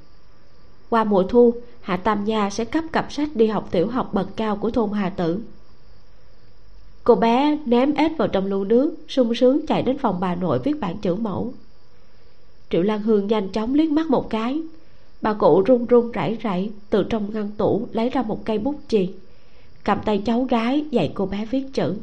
Qua 0.91 1.05
mùa 1.05 1.23
thu, 1.23 1.55
hạ 1.81 1.97
tam 1.97 2.25
nha 2.25 2.51
sẽ 2.51 2.65
cấp 2.65 2.85
cặp 2.93 3.13
sách 3.13 3.29
đi 3.35 3.47
học 3.47 3.69
tiểu 3.71 3.89
học 3.89 4.15
bậc 4.15 4.37
cao 4.37 4.57
của 4.57 4.71
thôn 4.71 4.93
hà 4.93 5.11
tử 5.11 5.41
cô 7.09 7.15
bé 7.15 7.59
ném 7.67 7.95
ếch 7.95 8.17
vào 8.17 8.29
trong 8.29 8.47
lu 8.47 8.65
nước, 8.65 8.95
sung 9.09 9.35
sướng 9.35 9.67
chạy 9.67 9.83
đến 9.83 9.99
phòng 9.99 10.21
bà 10.21 10.35
nội 10.35 10.59
viết 10.59 10.81
bản 10.81 10.97
chữ 10.97 11.15
mẫu. 11.15 11.53
Triệu 12.71 12.83
lan 12.83 13.03
hương 13.03 13.27
nhanh 13.27 13.49
chóng 13.49 13.75
liếc 13.75 13.91
mắt 13.91 14.11
một 14.11 14.31
cái. 14.31 14.63
Bà 15.23 15.33
cụ 15.33 15.63
run 15.67 15.87
run 15.87 16.13
rẩy 16.13 16.37
rẩy 16.41 16.71
từ 16.91 17.03
trong 17.03 17.35
ngăn 17.35 17.51
tủ 17.57 17.87
lấy 17.93 18.11
ra 18.11 18.23
một 18.23 18.45
cây 18.45 18.59
bút 18.59 18.75
chì. 18.89 19.11
Cầm 19.85 19.99
tay 20.05 20.23
cháu 20.25 20.43
gái 20.43 20.85
dạy 20.91 21.13
cô 21.15 21.27
bé 21.27 21.47
viết 21.51 21.65
chữ. 21.73 21.95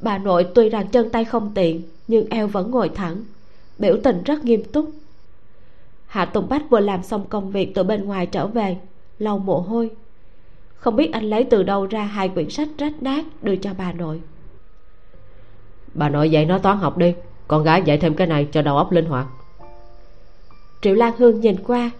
Bà 0.00 0.18
nội 0.18 0.46
tuy 0.54 0.68
rằng 0.68 0.88
chân 0.88 1.10
tay 1.10 1.24
không 1.24 1.52
tiện, 1.54 1.82
nhưng 2.08 2.28
eo 2.28 2.46
vẫn 2.46 2.70
ngồi 2.70 2.88
thẳng, 2.88 3.24
biểu 3.78 3.96
tình 4.04 4.22
rất 4.24 4.44
nghiêm 4.44 4.64
túc. 4.64 4.90
Hạ 6.06 6.24
tùng 6.24 6.48
bách 6.48 6.70
vừa 6.70 6.80
làm 6.80 7.02
xong 7.02 7.24
công 7.28 7.50
việc 7.50 7.74
từ 7.74 7.82
bên 7.82 8.04
ngoài 8.04 8.26
trở 8.26 8.46
về, 8.46 8.76
lau 9.18 9.38
mồ 9.38 9.60
hôi 9.60 9.90
không 10.80 10.96
biết 10.96 11.12
anh 11.12 11.24
lấy 11.24 11.44
từ 11.44 11.62
đâu 11.62 11.86
ra 11.86 12.02
hai 12.02 12.28
quyển 12.28 12.50
sách 12.50 12.68
rách 12.78 13.02
nát 13.02 13.24
đưa 13.42 13.56
cho 13.56 13.70
bà 13.78 13.92
nội. 13.92 14.20
Bà 15.94 16.08
nội 16.08 16.30
dạy 16.30 16.44
nó 16.44 16.58
toán 16.58 16.78
học 16.78 16.98
đi 16.98 17.14
con 17.48 17.64
gái 17.64 17.82
dạy 17.84 17.98
thêm 17.98 18.14
cái 18.14 18.26
này 18.26 18.48
cho 18.52 18.62
đầu 18.62 18.76
óc 18.76 18.92
linh 18.92 19.06
hoạt. 19.06 19.26
Triệu 20.82 20.94
lan 20.94 21.12
hương 21.18 21.40
nhìn 21.40 21.56
qua 21.66 21.90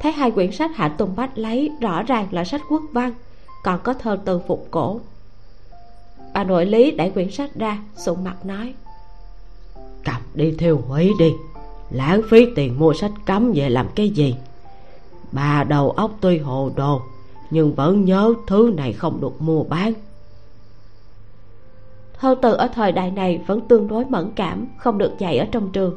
thấy 0.00 0.12
hai 0.12 0.30
quyển 0.30 0.52
sách 0.52 0.70
hạ 0.74 0.88
tùng 0.88 1.16
bách 1.16 1.38
lấy 1.38 1.70
rõ 1.80 2.02
ràng 2.02 2.26
là 2.30 2.44
sách 2.44 2.60
quốc 2.68 2.82
văn 2.92 3.14
còn 3.62 3.78
có 3.82 3.94
thơ 3.94 4.18
từ 4.24 4.38
phục 4.38 4.68
cổ. 4.70 5.00
Bà 6.34 6.44
nội 6.44 6.66
lý 6.66 6.90
đẩy 6.90 7.10
quyển 7.10 7.30
sách 7.30 7.54
ra 7.54 7.78
sụng 7.96 8.24
mặt 8.24 8.46
nói. 8.46 8.74
Cầm 10.04 10.22
đi 10.34 10.54
thiêu 10.58 10.82
hủy 10.88 11.10
đi 11.18 11.32
lãng 11.90 12.20
phí 12.30 12.46
tiền 12.56 12.78
mua 12.78 12.94
sách 12.94 13.12
cấm 13.26 13.52
về 13.54 13.68
làm 13.70 13.86
cái 13.94 14.08
gì? 14.08 14.36
Bà 15.32 15.64
đầu 15.64 15.90
óc 15.90 16.10
tuy 16.20 16.38
hồ 16.38 16.70
đồ 16.76 17.02
nhưng 17.50 17.74
vẫn 17.74 18.04
nhớ 18.04 18.34
thứ 18.46 18.72
này 18.76 18.92
không 18.92 19.20
được 19.20 19.42
mua 19.42 19.64
bán. 19.64 19.92
Thơ 22.18 22.34
từ 22.42 22.52
ở 22.52 22.68
thời 22.68 22.92
đại 22.92 23.10
này 23.10 23.40
vẫn 23.46 23.60
tương 23.60 23.88
đối 23.88 24.04
mẫn 24.04 24.30
cảm 24.36 24.66
không 24.78 24.98
được 24.98 25.12
dạy 25.18 25.38
ở 25.38 25.46
trong 25.52 25.72
trường. 25.72 25.94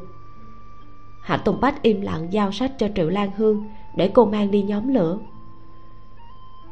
Hạ 1.22 1.36
tùng 1.36 1.60
bách 1.60 1.82
im 1.82 2.00
lặng 2.00 2.32
giao 2.32 2.52
sách 2.52 2.72
cho 2.78 2.88
triệu 2.96 3.08
lan 3.08 3.30
hương 3.36 3.64
để 3.96 4.10
cô 4.14 4.24
mang 4.24 4.50
đi 4.50 4.62
nhóm 4.62 4.94
lửa. 4.94 5.18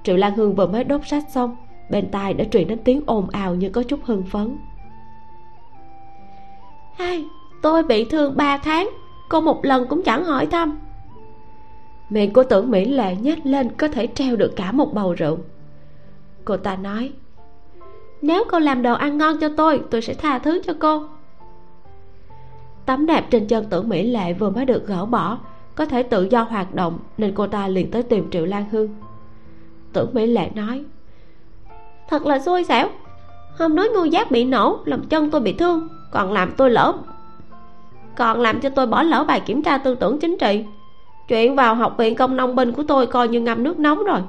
Triệu 0.04 0.16
lan 0.16 0.36
hương 0.36 0.54
vừa 0.54 0.66
mới 0.66 0.84
đốt 0.84 1.00
sách 1.06 1.24
xong 1.34 1.56
bên 1.90 2.10
tai 2.10 2.34
đã 2.34 2.44
truyền 2.44 2.68
đến 2.68 2.78
tiếng 2.84 3.02
ồn 3.06 3.30
ào 3.30 3.54
như 3.54 3.70
có 3.70 3.82
chút 3.82 4.00
hưng 4.04 4.22
phấn. 4.22 4.58
Hai 6.98 7.24
tôi 7.62 7.82
bị 7.82 8.04
thương 8.04 8.36
ba 8.36 8.58
tháng 8.58 8.90
cô 9.28 9.40
một 9.40 9.64
lần 9.64 9.86
cũng 9.88 10.02
chẳng 10.02 10.24
hỏi 10.24 10.46
thăm 10.46 10.78
miệng 12.10 12.32
của 12.32 12.42
tưởng 12.42 12.70
mỹ 12.70 12.84
lệ 12.84 13.16
nhếch 13.16 13.46
lên 13.46 13.70
có 13.76 13.88
thể 13.88 14.06
treo 14.06 14.36
được 14.36 14.52
cả 14.56 14.72
một 14.72 14.94
bầu 14.94 15.12
rượu. 15.12 15.38
Cô 16.44 16.56
ta 16.56 16.76
nói, 16.76 17.12
nếu 18.22 18.44
cô 18.50 18.58
làm 18.58 18.82
đồ 18.82 18.94
ăn 18.94 19.18
ngon 19.18 19.36
cho 19.40 19.48
tôi 19.56 19.82
tôi 19.90 20.02
sẽ 20.02 20.14
tha 20.14 20.38
thứ 20.38 20.62
cho 20.66 20.74
cô. 20.80 21.06
Tấm 22.86 23.06
đẹp 23.06 23.26
trên 23.30 23.46
chân 23.46 23.64
tưởng 23.70 23.88
mỹ 23.88 24.02
lệ 24.02 24.32
vừa 24.32 24.50
mới 24.50 24.64
được 24.64 24.86
gỡ 24.86 25.04
bỏ, 25.04 25.38
có 25.74 25.84
thể 25.84 26.02
tự 26.02 26.28
do 26.30 26.42
hoạt 26.42 26.74
động 26.74 26.98
nên 27.18 27.34
cô 27.34 27.46
ta 27.46 27.68
liền 27.68 27.90
tới 27.90 28.02
tìm 28.02 28.30
triệu 28.30 28.46
lan 28.46 28.64
hương. 28.70 28.88
Tưởng 29.92 30.10
mỹ 30.14 30.26
lệ 30.26 30.50
nói, 30.54 30.84
thật 32.08 32.26
là 32.26 32.38
xui 32.38 32.64
xẻo. 32.64 32.88
Hôm 33.58 33.74
nói 33.74 33.88
ngư 33.88 34.04
giác 34.04 34.30
bị 34.30 34.44
nổ, 34.44 34.78
làm 34.84 35.04
chân 35.04 35.30
tôi 35.30 35.40
bị 35.40 35.52
thương, 35.52 35.88
còn 36.10 36.32
làm 36.32 36.52
tôi 36.56 36.70
lỡ, 36.70 36.94
còn 38.16 38.40
làm 38.40 38.60
cho 38.60 38.68
tôi 38.68 38.86
bỏ 38.86 39.02
lỡ 39.02 39.24
bài 39.24 39.40
kiểm 39.40 39.62
tra 39.62 39.78
tư 39.78 39.94
tưởng 39.94 40.18
chính 40.18 40.38
trị 40.38 40.64
chuyện 41.28 41.56
vào 41.56 41.74
học 41.74 41.94
viện 41.98 42.14
công 42.14 42.36
nông 42.36 42.56
binh 42.56 42.72
của 42.72 42.82
tôi 42.88 43.06
coi 43.06 43.28
như 43.28 43.40
ngâm 43.40 43.62
nước 43.62 43.78
nóng 43.78 44.04
rồi. 44.04 44.20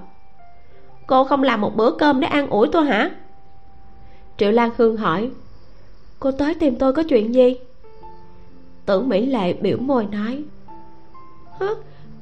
Cô 1.08 1.24
không 1.24 1.44
làm 1.44 1.62
một 1.62 1.76
bữa 1.76 1.92
cơm 1.92 2.20
để 2.20 2.28
an 2.28 2.50
ủi 2.50 2.68
tôi 2.72 2.86
hả? 2.86 3.12
Triệu 4.38 4.52
lan 4.52 4.70
hương 4.78 4.98
hỏi, 4.98 5.30
cô 6.20 6.32
tới 6.32 6.54
tìm 6.54 6.76
tôi 6.76 6.94
có 6.94 7.04
chuyện 7.04 7.34
gì? 7.34 7.56
Tưởng 8.86 9.10
mỹ 9.10 9.26
lệ 9.26 9.54
biểu 9.54 9.78
môi 9.78 10.06
nói 10.06 10.44
Hả? 11.60 11.68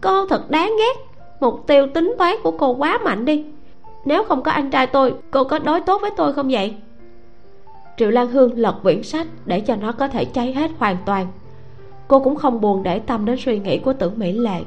cô 0.01 0.25
thật 0.25 0.49
đáng 0.49 0.73
ghét. 0.77 1.11
Mục 1.39 1.63
tiêu 1.67 1.87
tính 1.93 2.15
toán 2.17 2.35
của 2.43 2.51
cô 2.51 2.75
quá 2.75 2.99
mạnh 3.03 3.25
đi. 3.25 3.45
Nếu 4.05 4.23
không 4.23 4.43
có 4.43 4.51
anh 4.51 4.71
trai 4.71 4.87
tôi, 4.87 5.13
cô 5.31 5.43
có 5.43 5.59
đối 5.59 5.81
tốt 5.81 6.01
với 6.01 6.11
tôi 6.17 6.33
không 6.33 6.47
vậy? 6.51 6.75
Triệu 7.97 8.09
lan 8.09 8.27
hương 8.27 8.59
lật 8.59 8.75
quyển 8.83 9.03
sách 9.03 9.27
để 9.45 9.59
cho 9.59 9.75
nó 9.75 9.91
có 9.91 10.07
thể 10.07 10.25
cháy 10.25 10.53
hết 10.53 10.71
hoàn 10.77 10.97
toàn 11.05 11.27
cô 12.11 12.19
cũng 12.19 12.35
không 12.35 12.61
buồn 12.61 12.83
để 12.83 12.99
tâm 12.99 13.25
đến 13.25 13.37
suy 13.39 13.59
nghĩ 13.59 13.79
của 13.79 13.93
tưởng 13.93 14.19
mỹ 14.19 14.31
lệ, 14.31 14.63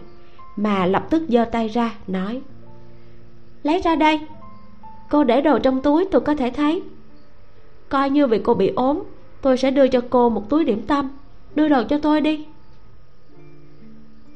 mà 0.56 0.86
lập 0.86 1.06
tức 1.10 1.22
giơ 1.28 1.44
tay 1.44 1.68
ra, 1.68 1.94
nói, 2.06 2.40
lấy 3.62 3.80
ra 3.80 3.96
đây. 3.96 4.20
Cô 5.10 5.24
để 5.24 5.40
đồ 5.40 5.58
trong 5.58 5.82
túi, 5.82 6.04
tôi 6.10 6.20
có 6.20 6.34
thể 6.34 6.50
thấy. 6.50 6.82
Coi 7.88 8.10
như 8.10 8.26
vì 8.26 8.38
cô 8.38 8.54
bị 8.54 8.72
ốm, 8.76 9.02
tôi 9.42 9.56
sẽ 9.56 9.70
đưa 9.70 9.88
cho 9.88 10.00
cô 10.10 10.28
một 10.30 10.48
túi 10.48 10.64
điểm 10.64 10.82
tâm. 10.86 11.10
Đưa 11.54 11.68
đồ 11.68 11.82
cho 11.88 11.98
tôi 11.98 12.20
đi. 12.20 12.46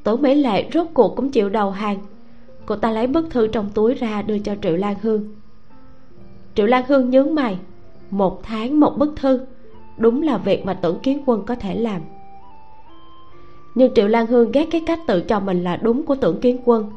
Tưởng 0.05 0.23
mỹ 0.23 0.35
lệ 0.35 0.69
rốt 0.73 0.87
cuộc 0.95 1.17
cũng 1.17 1.31
chịu 1.31 1.49
đầu 1.49 1.71
hàng. 1.71 1.99
Cô 2.67 2.77
ta 2.77 2.91
lấy 2.91 3.07
bức 3.07 3.31
thư 3.31 3.47
trong 3.47 3.71
túi 3.75 3.95
ra 3.95 4.23
đưa 4.23 4.39
cho 4.39 4.55
triệu 4.63 4.77
lan 4.77 4.97
hương. 5.03 5.35
Triệu 6.55 6.67
lan 6.67 6.85
hương 6.89 7.11
nhướng 7.11 7.35
mày, 7.35 7.59
một 8.11 8.43
tháng 8.43 8.81
một 8.81 8.99
bức 8.99 9.17
thư, 9.17 9.41
đúng 9.97 10.23
là 10.23 10.39
việc 10.39 10.67
mà 10.67 10.75
tưởng 10.75 10.99
kiến 11.01 11.23
quân 11.27 11.45
có 11.47 11.55
thể 11.55 11.75
làm 11.75 12.01
nhưng 13.75 13.95
triệu 13.95 14.09
lan 14.09 14.27
hương 14.27 14.53
ghét 14.53 14.69
cái 14.71 14.83
cách 14.87 15.01
tự 15.07 15.21
cho 15.21 15.41
mình 15.41 15.65
là 15.65 15.77
đúng 15.77 16.07
của 16.07 16.15
tưởng 16.15 16.41
kiến 16.41 16.61
quân. 16.65 16.91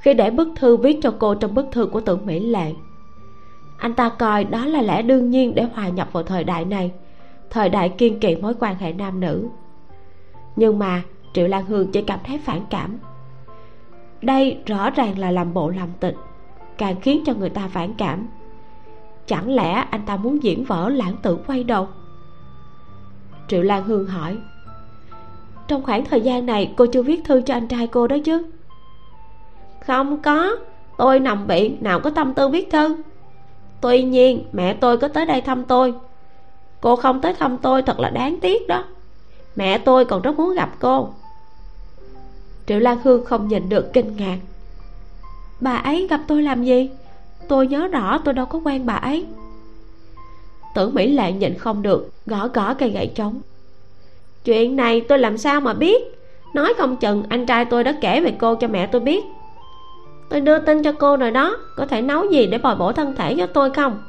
Khi 0.00 0.14
để 0.14 0.30
bức 0.30 0.48
thư 0.56 0.76
viết 0.76 0.98
cho 1.02 1.14
cô 1.18 1.34
trong 1.34 1.54
bức 1.54 1.66
thư 1.72 1.86
của 1.86 2.00
tưởng 2.00 2.26
mỹ 2.26 2.40
lệ 2.40 2.72
anh 3.82 3.94
ta 3.94 4.08
coi 4.08 4.44
đó 4.44 4.66
là 4.66 4.82
lẽ 4.82 5.02
đương 5.02 5.30
nhiên 5.30 5.54
để 5.54 5.62
hòa 5.74 5.88
nhập 5.88 6.08
vào 6.12 6.22
thời 6.22 6.44
đại 6.44 6.64
này, 6.64 6.92
thời 7.50 7.68
đại 7.68 7.88
kiên 7.88 8.20
kỵ 8.20 8.36
mối 8.36 8.54
quan 8.60 8.76
hệ 8.76 8.92
nam 8.92 9.20
nữ. 9.20 9.48
Nhưng 10.56 10.78
mà 10.78 11.02
triệu 11.32 11.48
lan 11.48 11.66
hương 11.66 11.92
chỉ 11.92 12.02
cảm 12.02 12.18
thấy 12.24 12.38
phản 12.38 12.60
cảm. 12.70 12.98
Đây 14.22 14.58
rõ 14.66 14.90
ràng 14.90 15.18
là 15.18 15.30
làm 15.30 15.54
bộ 15.54 15.70
làm 15.70 15.88
tịch, 16.00 16.16
càng 16.78 17.00
khiến 17.00 17.22
cho 17.26 17.34
người 17.34 17.50
ta 17.50 17.68
phản 17.68 17.94
cảm. 17.94 18.28
Chẳng 19.26 19.54
lẽ 19.54 19.72
anh 19.72 20.02
ta 20.06 20.16
muốn 20.16 20.42
diễn 20.42 20.64
vở 20.64 20.88
lãng 20.88 21.16
tử 21.22 21.38
quay 21.46 21.64
đầu? 21.64 21.88
Triệu 23.48 23.62
lan 23.62 23.84
hương 23.84 24.06
hỏi 24.06 24.38
trong 25.68 25.82
khoảng 25.82 26.04
thời 26.04 26.20
gian 26.20 26.46
này, 26.46 26.72
cô 26.76 26.86
chưa 26.86 27.02
viết 27.02 27.24
thư 27.24 27.40
cho 27.40 27.54
anh 27.54 27.68
trai 27.68 27.86
cô 27.86 28.06
đó 28.06 28.16
chứ? 28.24 28.42
Không 29.86 30.22
có. 30.22 30.56
Tôi 30.98 31.20
nằm 31.20 31.46
viện, 31.46 31.76
nào 31.80 32.00
có 32.00 32.10
tâm 32.10 32.34
tư 32.34 32.48
viết 32.48 32.70
thư. 32.70 32.96
Tuy 33.80 34.02
nhiên, 34.02 34.44
mẹ 34.52 34.74
tôi 34.74 34.98
có 34.98 35.08
tới 35.08 35.26
đây 35.26 35.40
thăm 35.40 35.64
tôi. 35.64 35.94
Cô 36.80 36.96
không 36.96 37.20
tới 37.20 37.34
thăm 37.34 37.58
tôi 37.58 37.82
thật 37.82 38.00
là 38.00 38.10
đáng 38.10 38.40
tiếc 38.40 38.68
đó. 38.68 38.84
Mẹ 39.56 39.78
tôi 39.78 40.04
còn 40.04 40.22
rất 40.22 40.36
muốn 40.36 40.54
gặp 40.54 40.72
cô. 40.80 41.08
Triệu 42.66 42.78
lan 42.78 42.98
hương 43.04 43.24
không 43.24 43.48
nhìn 43.48 43.68
được 43.68 43.92
kinh 43.92 44.16
ngạc. 44.16 44.38
Bà 45.60 45.76
ấy 45.76 46.06
gặp 46.10 46.20
tôi 46.26 46.42
làm 46.42 46.64
gì? 46.64 46.90
Tôi 47.48 47.66
nhớ 47.66 47.86
rõ 47.86 48.18
tôi 48.18 48.34
đâu 48.34 48.46
có 48.46 48.60
quen 48.64 48.86
bà 48.86 48.94
ấy. 48.94 49.26
Tưởng 50.74 50.94
mỹ 50.94 51.12
lệ 51.12 51.32
nhịn 51.32 51.58
không 51.58 51.82
được, 51.82 52.10
gõ 52.26 52.48
gõ 52.48 52.74
cây 52.74 52.90
gậy 52.90 53.12
trống 53.14 53.40
chuyện 54.44 54.76
này 54.76 55.00
tôi 55.00 55.18
làm 55.18 55.38
sao 55.38 55.60
mà 55.60 55.74
biết? 55.74 56.02
Nói 56.54 56.74
không 56.78 56.96
chừng 56.96 57.22
anh 57.28 57.46
trai 57.46 57.64
tôi 57.64 57.84
đã 57.84 57.94
kể 58.00 58.20
về 58.20 58.34
cô 58.38 58.54
cho 58.54 58.68
mẹ 58.68 58.86
tôi 58.86 59.00
biết. 59.00 59.24
Tôi 60.30 60.40
đưa 60.40 60.58
tin 60.58 60.82
cho 60.82 60.92
cô 60.92 61.16
rồi 61.16 61.30
đó, 61.30 61.56
có 61.76 61.86
thể 61.86 62.02
nấu 62.02 62.30
gì 62.30 62.46
để 62.46 62.58
bồi 62.58 62.76
bổ 62.76 62.92
thân 62.92 63.14
thể 63.16 63.34
cho 63.38 63.46
tôi 63.46 63.70
không? 63.70 64.02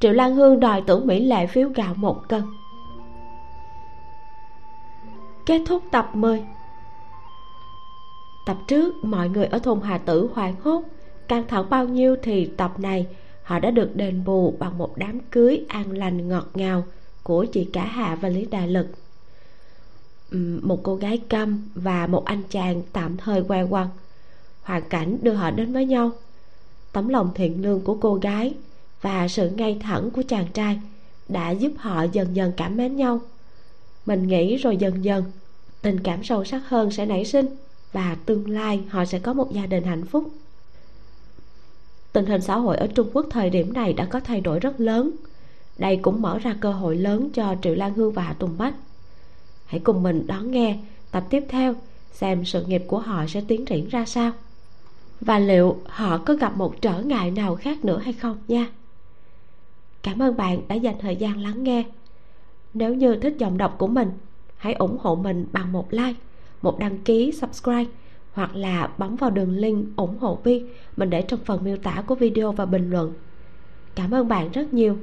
Triệu 0.00 0.12
lan 0.12 0.34
hương 0.34 0.60
đòi 0.60 0.82
tưởng 0.86 1.06
mỹ 1.06 1.20
lệ 1.20 1.46
phiếu 1.46 1.68
gạo 1.68 1.94
một 1.96 2.28
cân. 2.28 2.42
Kết 5.46 5.62
thúc 5.66 5.82
tập 5.90 6.10
10 6.14 6.44
tập 8.44 8.56
trước, 8.66 9.04
mọi 9.04 9.28
người 9.28 9.46
ở 9.46 9.58
thôn 9.58 9.80
hà 9.80 9.98
tử 9.98 10.28
hoảng 10.34 10.54
hốt. 10.62 10.82
Căng 11.28 11.48
thẳng 11.48 11.70
bao 11.70 11.84
nhiêu 11.84 12.16
thì 12.22 12.46
tập 12.56 12.80
này, 12.80 13.06
họ 13.42 13.58
đã 13.58 13.70
được 13.70 13.96
đền 13.96 14.24
bù 14.24 14.54
bằng 14.58 14.78
một 14.78 14.96
đám 14.96 15.20
cưới 15.20 15.64
an 15.68 15.92
lành 15.92 16.28
ngọt 16.28 16.46
ngào 16.54 16.84
của 17.22 17.44
chị 17.44 17.68
cả 17.72 17.84
hà 17.84 18.14
và 18.14 18.28
lý 18.28 18.44
đại 18.44 18.68
lực. 18.68 18.86
Một 20.62 20.80
cô 20.82 20.96
gái 20.96 21.18
câm 21.28 21.68
và 21.74 22.06
một 22.06 22.24
anh 22.24 22.42
chàng 22.50 22.82
tạm 22.92 23.16
thời 23.16 23.42
que 23.42 23.66
quăng 23.66 23.88
hoàn 24.62 24.82
cảnh 24.88 25.18
đưa 25.22 25.32
họ 25.32 25.50
đến 25.50 25.72
với 25.72 25.84
nhau. 25.84 26.10
Tấm 26.92 27.08
lòng 27.08 27.30
thiện 27.34 27.62
lương 27.62 27.80
của 27.80 27.96
cô 28.00 28.14
gái 28.14 28.54
và 29.00 29.28
sự 29.28 29.50
ngay 29.50 29.78
thẳng 29.82 30.10
của 30.10 30.22
chàng 30.28 30.46
trai 30.52 30.80
đã 31.28 31.50
giúp 31.50 31.72
họ 31.76 32.02
dần 32.12 32.36
dần 32.36 32.52
cảm 32.56 32.76
mến 32.76 32.96
nhau. 32.96 33.20
Mình 34.06 34.26
nghĩ 34.26 34.56
rồi 34.56 34.76
dần 34.76 35.04
dần, 35.04 35.24
tình 35.82 36.00
cảm 36.00 36.24
sâu 36.24 36.44
sắc 36.44 36.62
hơn 36.68 36.90
sẽ 36.90 37.06
nảy 37.06 37.24
sinh 37.24 37.46
và 37.92 38.16
tương 38.26 38.50
lai 38.50 38.80
họ 38.88 39.04
sẽ 39.04 39.18
có 39.18 39.32
một 39.32 39.52
gia 39.52 39.66
đình 39.66 39.84
hạnh 39.84 40.06
phúc. 40.06 40.30
Tình 42.12 42.26
hình 42.26 42.40
xã 42.40 42.56
hội 42.56 42.76
ở 42.76 42.86
trung 42.86 43.10
quốc 43.12 43.26
thời 43.30 43.50
điểm 43.50 43.72
này 43.72 43.92
đã 43.92 44.04
có 44.04 44.20
thay 44.20 44.40
đổi 44.40 44.60
rất 44.60 44.80
lớn 44.80 45.10
đây 45.78 45.96
cũng 45.96 46.22
mở 46.22 46.38
ra 46.38 46.54
cơ 46.60 46.72
hội 46.72 46.96
lớn 46.96 47.28
cho 47.34 47.56
triệu 47.62 47.74
lan 47.74 47.94
hương 47.94 48.12
và 48.12 48.22
hạ 48.22 48.32
tùng 48.32 48.58
bách. 48.58 48.74
Hãy 49.66 49.80
cùng 49.80 50.02
mình 50.02 50.26
đón 50.26 50.50
nghe 50.50 50.78
tập 51.10 51.24
tiếp 51.30 51.44
theo, 51.48 51.74
xem 52.12 52.44
sự 52.44 52.64
nghiệp 52.64 52.84
của 52.86 52.98
họ 52.98 53.26
sẽ 53.26 53.42
tiến 53.48 53.64
triển 53.64 53.88
ra 53.88 54.04
sao. 54.04 54.32
Và 55.20 55.38
liệu 55.38 55.76
họ 55.86 56.18
có 56.18 56.34
gặp 56.34 56.56
một 56.56 56.82
trở 56.82 57.02
ngại 57.02 57.30
nào 57.30 57.56
khác 57.56 57.84
nữa 57.84 57.98
hay 57.98 58.12
không 58.12 58.38
nha? 58.48 58.66
Cảm 60.02 60.22
ơn 60.22 60.36
bạn 60.36 60.62
đã 60.68 60.74
dành 60.74 60.94
thời 61.00 61.16
gian 61.16 61.42
lắng 61.42 61.64
nghe. 61.64 61.84
Nếu 62.74 62.94
như 62.94 63.16
thích 63.16 63.34
giọng 63.38 63.58
đọc 63.58 63.74
của 63.78 63.86
mình, 63.86 64.10
hãy 64.56 64.72
ủng 64.72 64.98
hộ 65.00 65.14
mình 65.14 65.46
bằng 65.52 65.72
một 65.72 65.92
like, 65.92 66.20
một 66.62 66.78
đăng 66.78 66.98
ký, 66.98 67.32
subscribe, 67.32 67.90
hoặc 68.32 68.56
là 68.56 68.90
bấm 68.98 69.16
vào 69.16 69.30
đường 69.30 69.56
link 69.56 69.96
ủng 69.96 70.18
hộ 70.18 70.38
vi 70.44 70.64
mình 70.96 71.10
để 71.10 71.22
trong 71.22 71.40
phần 71.44 71.64
miêu 71.64 71.76
tả 71.76 72.02
của 72.06 72.14
video 72.14 72.52
và 72.52 72.66
bình 72.66 72.90
luận. 72.90 73.12
Cảm 73.94 74.10
ơn 74.10 74.28
bạn 74.28 74.50
rất 74.52 74.74
nhiều 74.74 74.96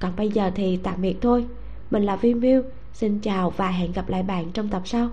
còn 0.00 0.16
bây 0.16 0.28
giờ 0.28 0.50
thì 0.54 0.76
tạm 0.76 1.02
biệt 1.02 1.16
thôi. 1.20 1.46
Mình 1.90 2.02
là 2.02 2.16
vi 2.16 2.34
miu 2.34 2.62
xin 2.92 3.18
chào 3.20 3.50
và 3.50 3.70
hẹn 3.70 3.92
gặp 3.92 4.08
lại 4.08 4.22
bạn 4.22 4.50
trong 4.52 4.68
tập 4.68 4.82
sau. 4.84 5.08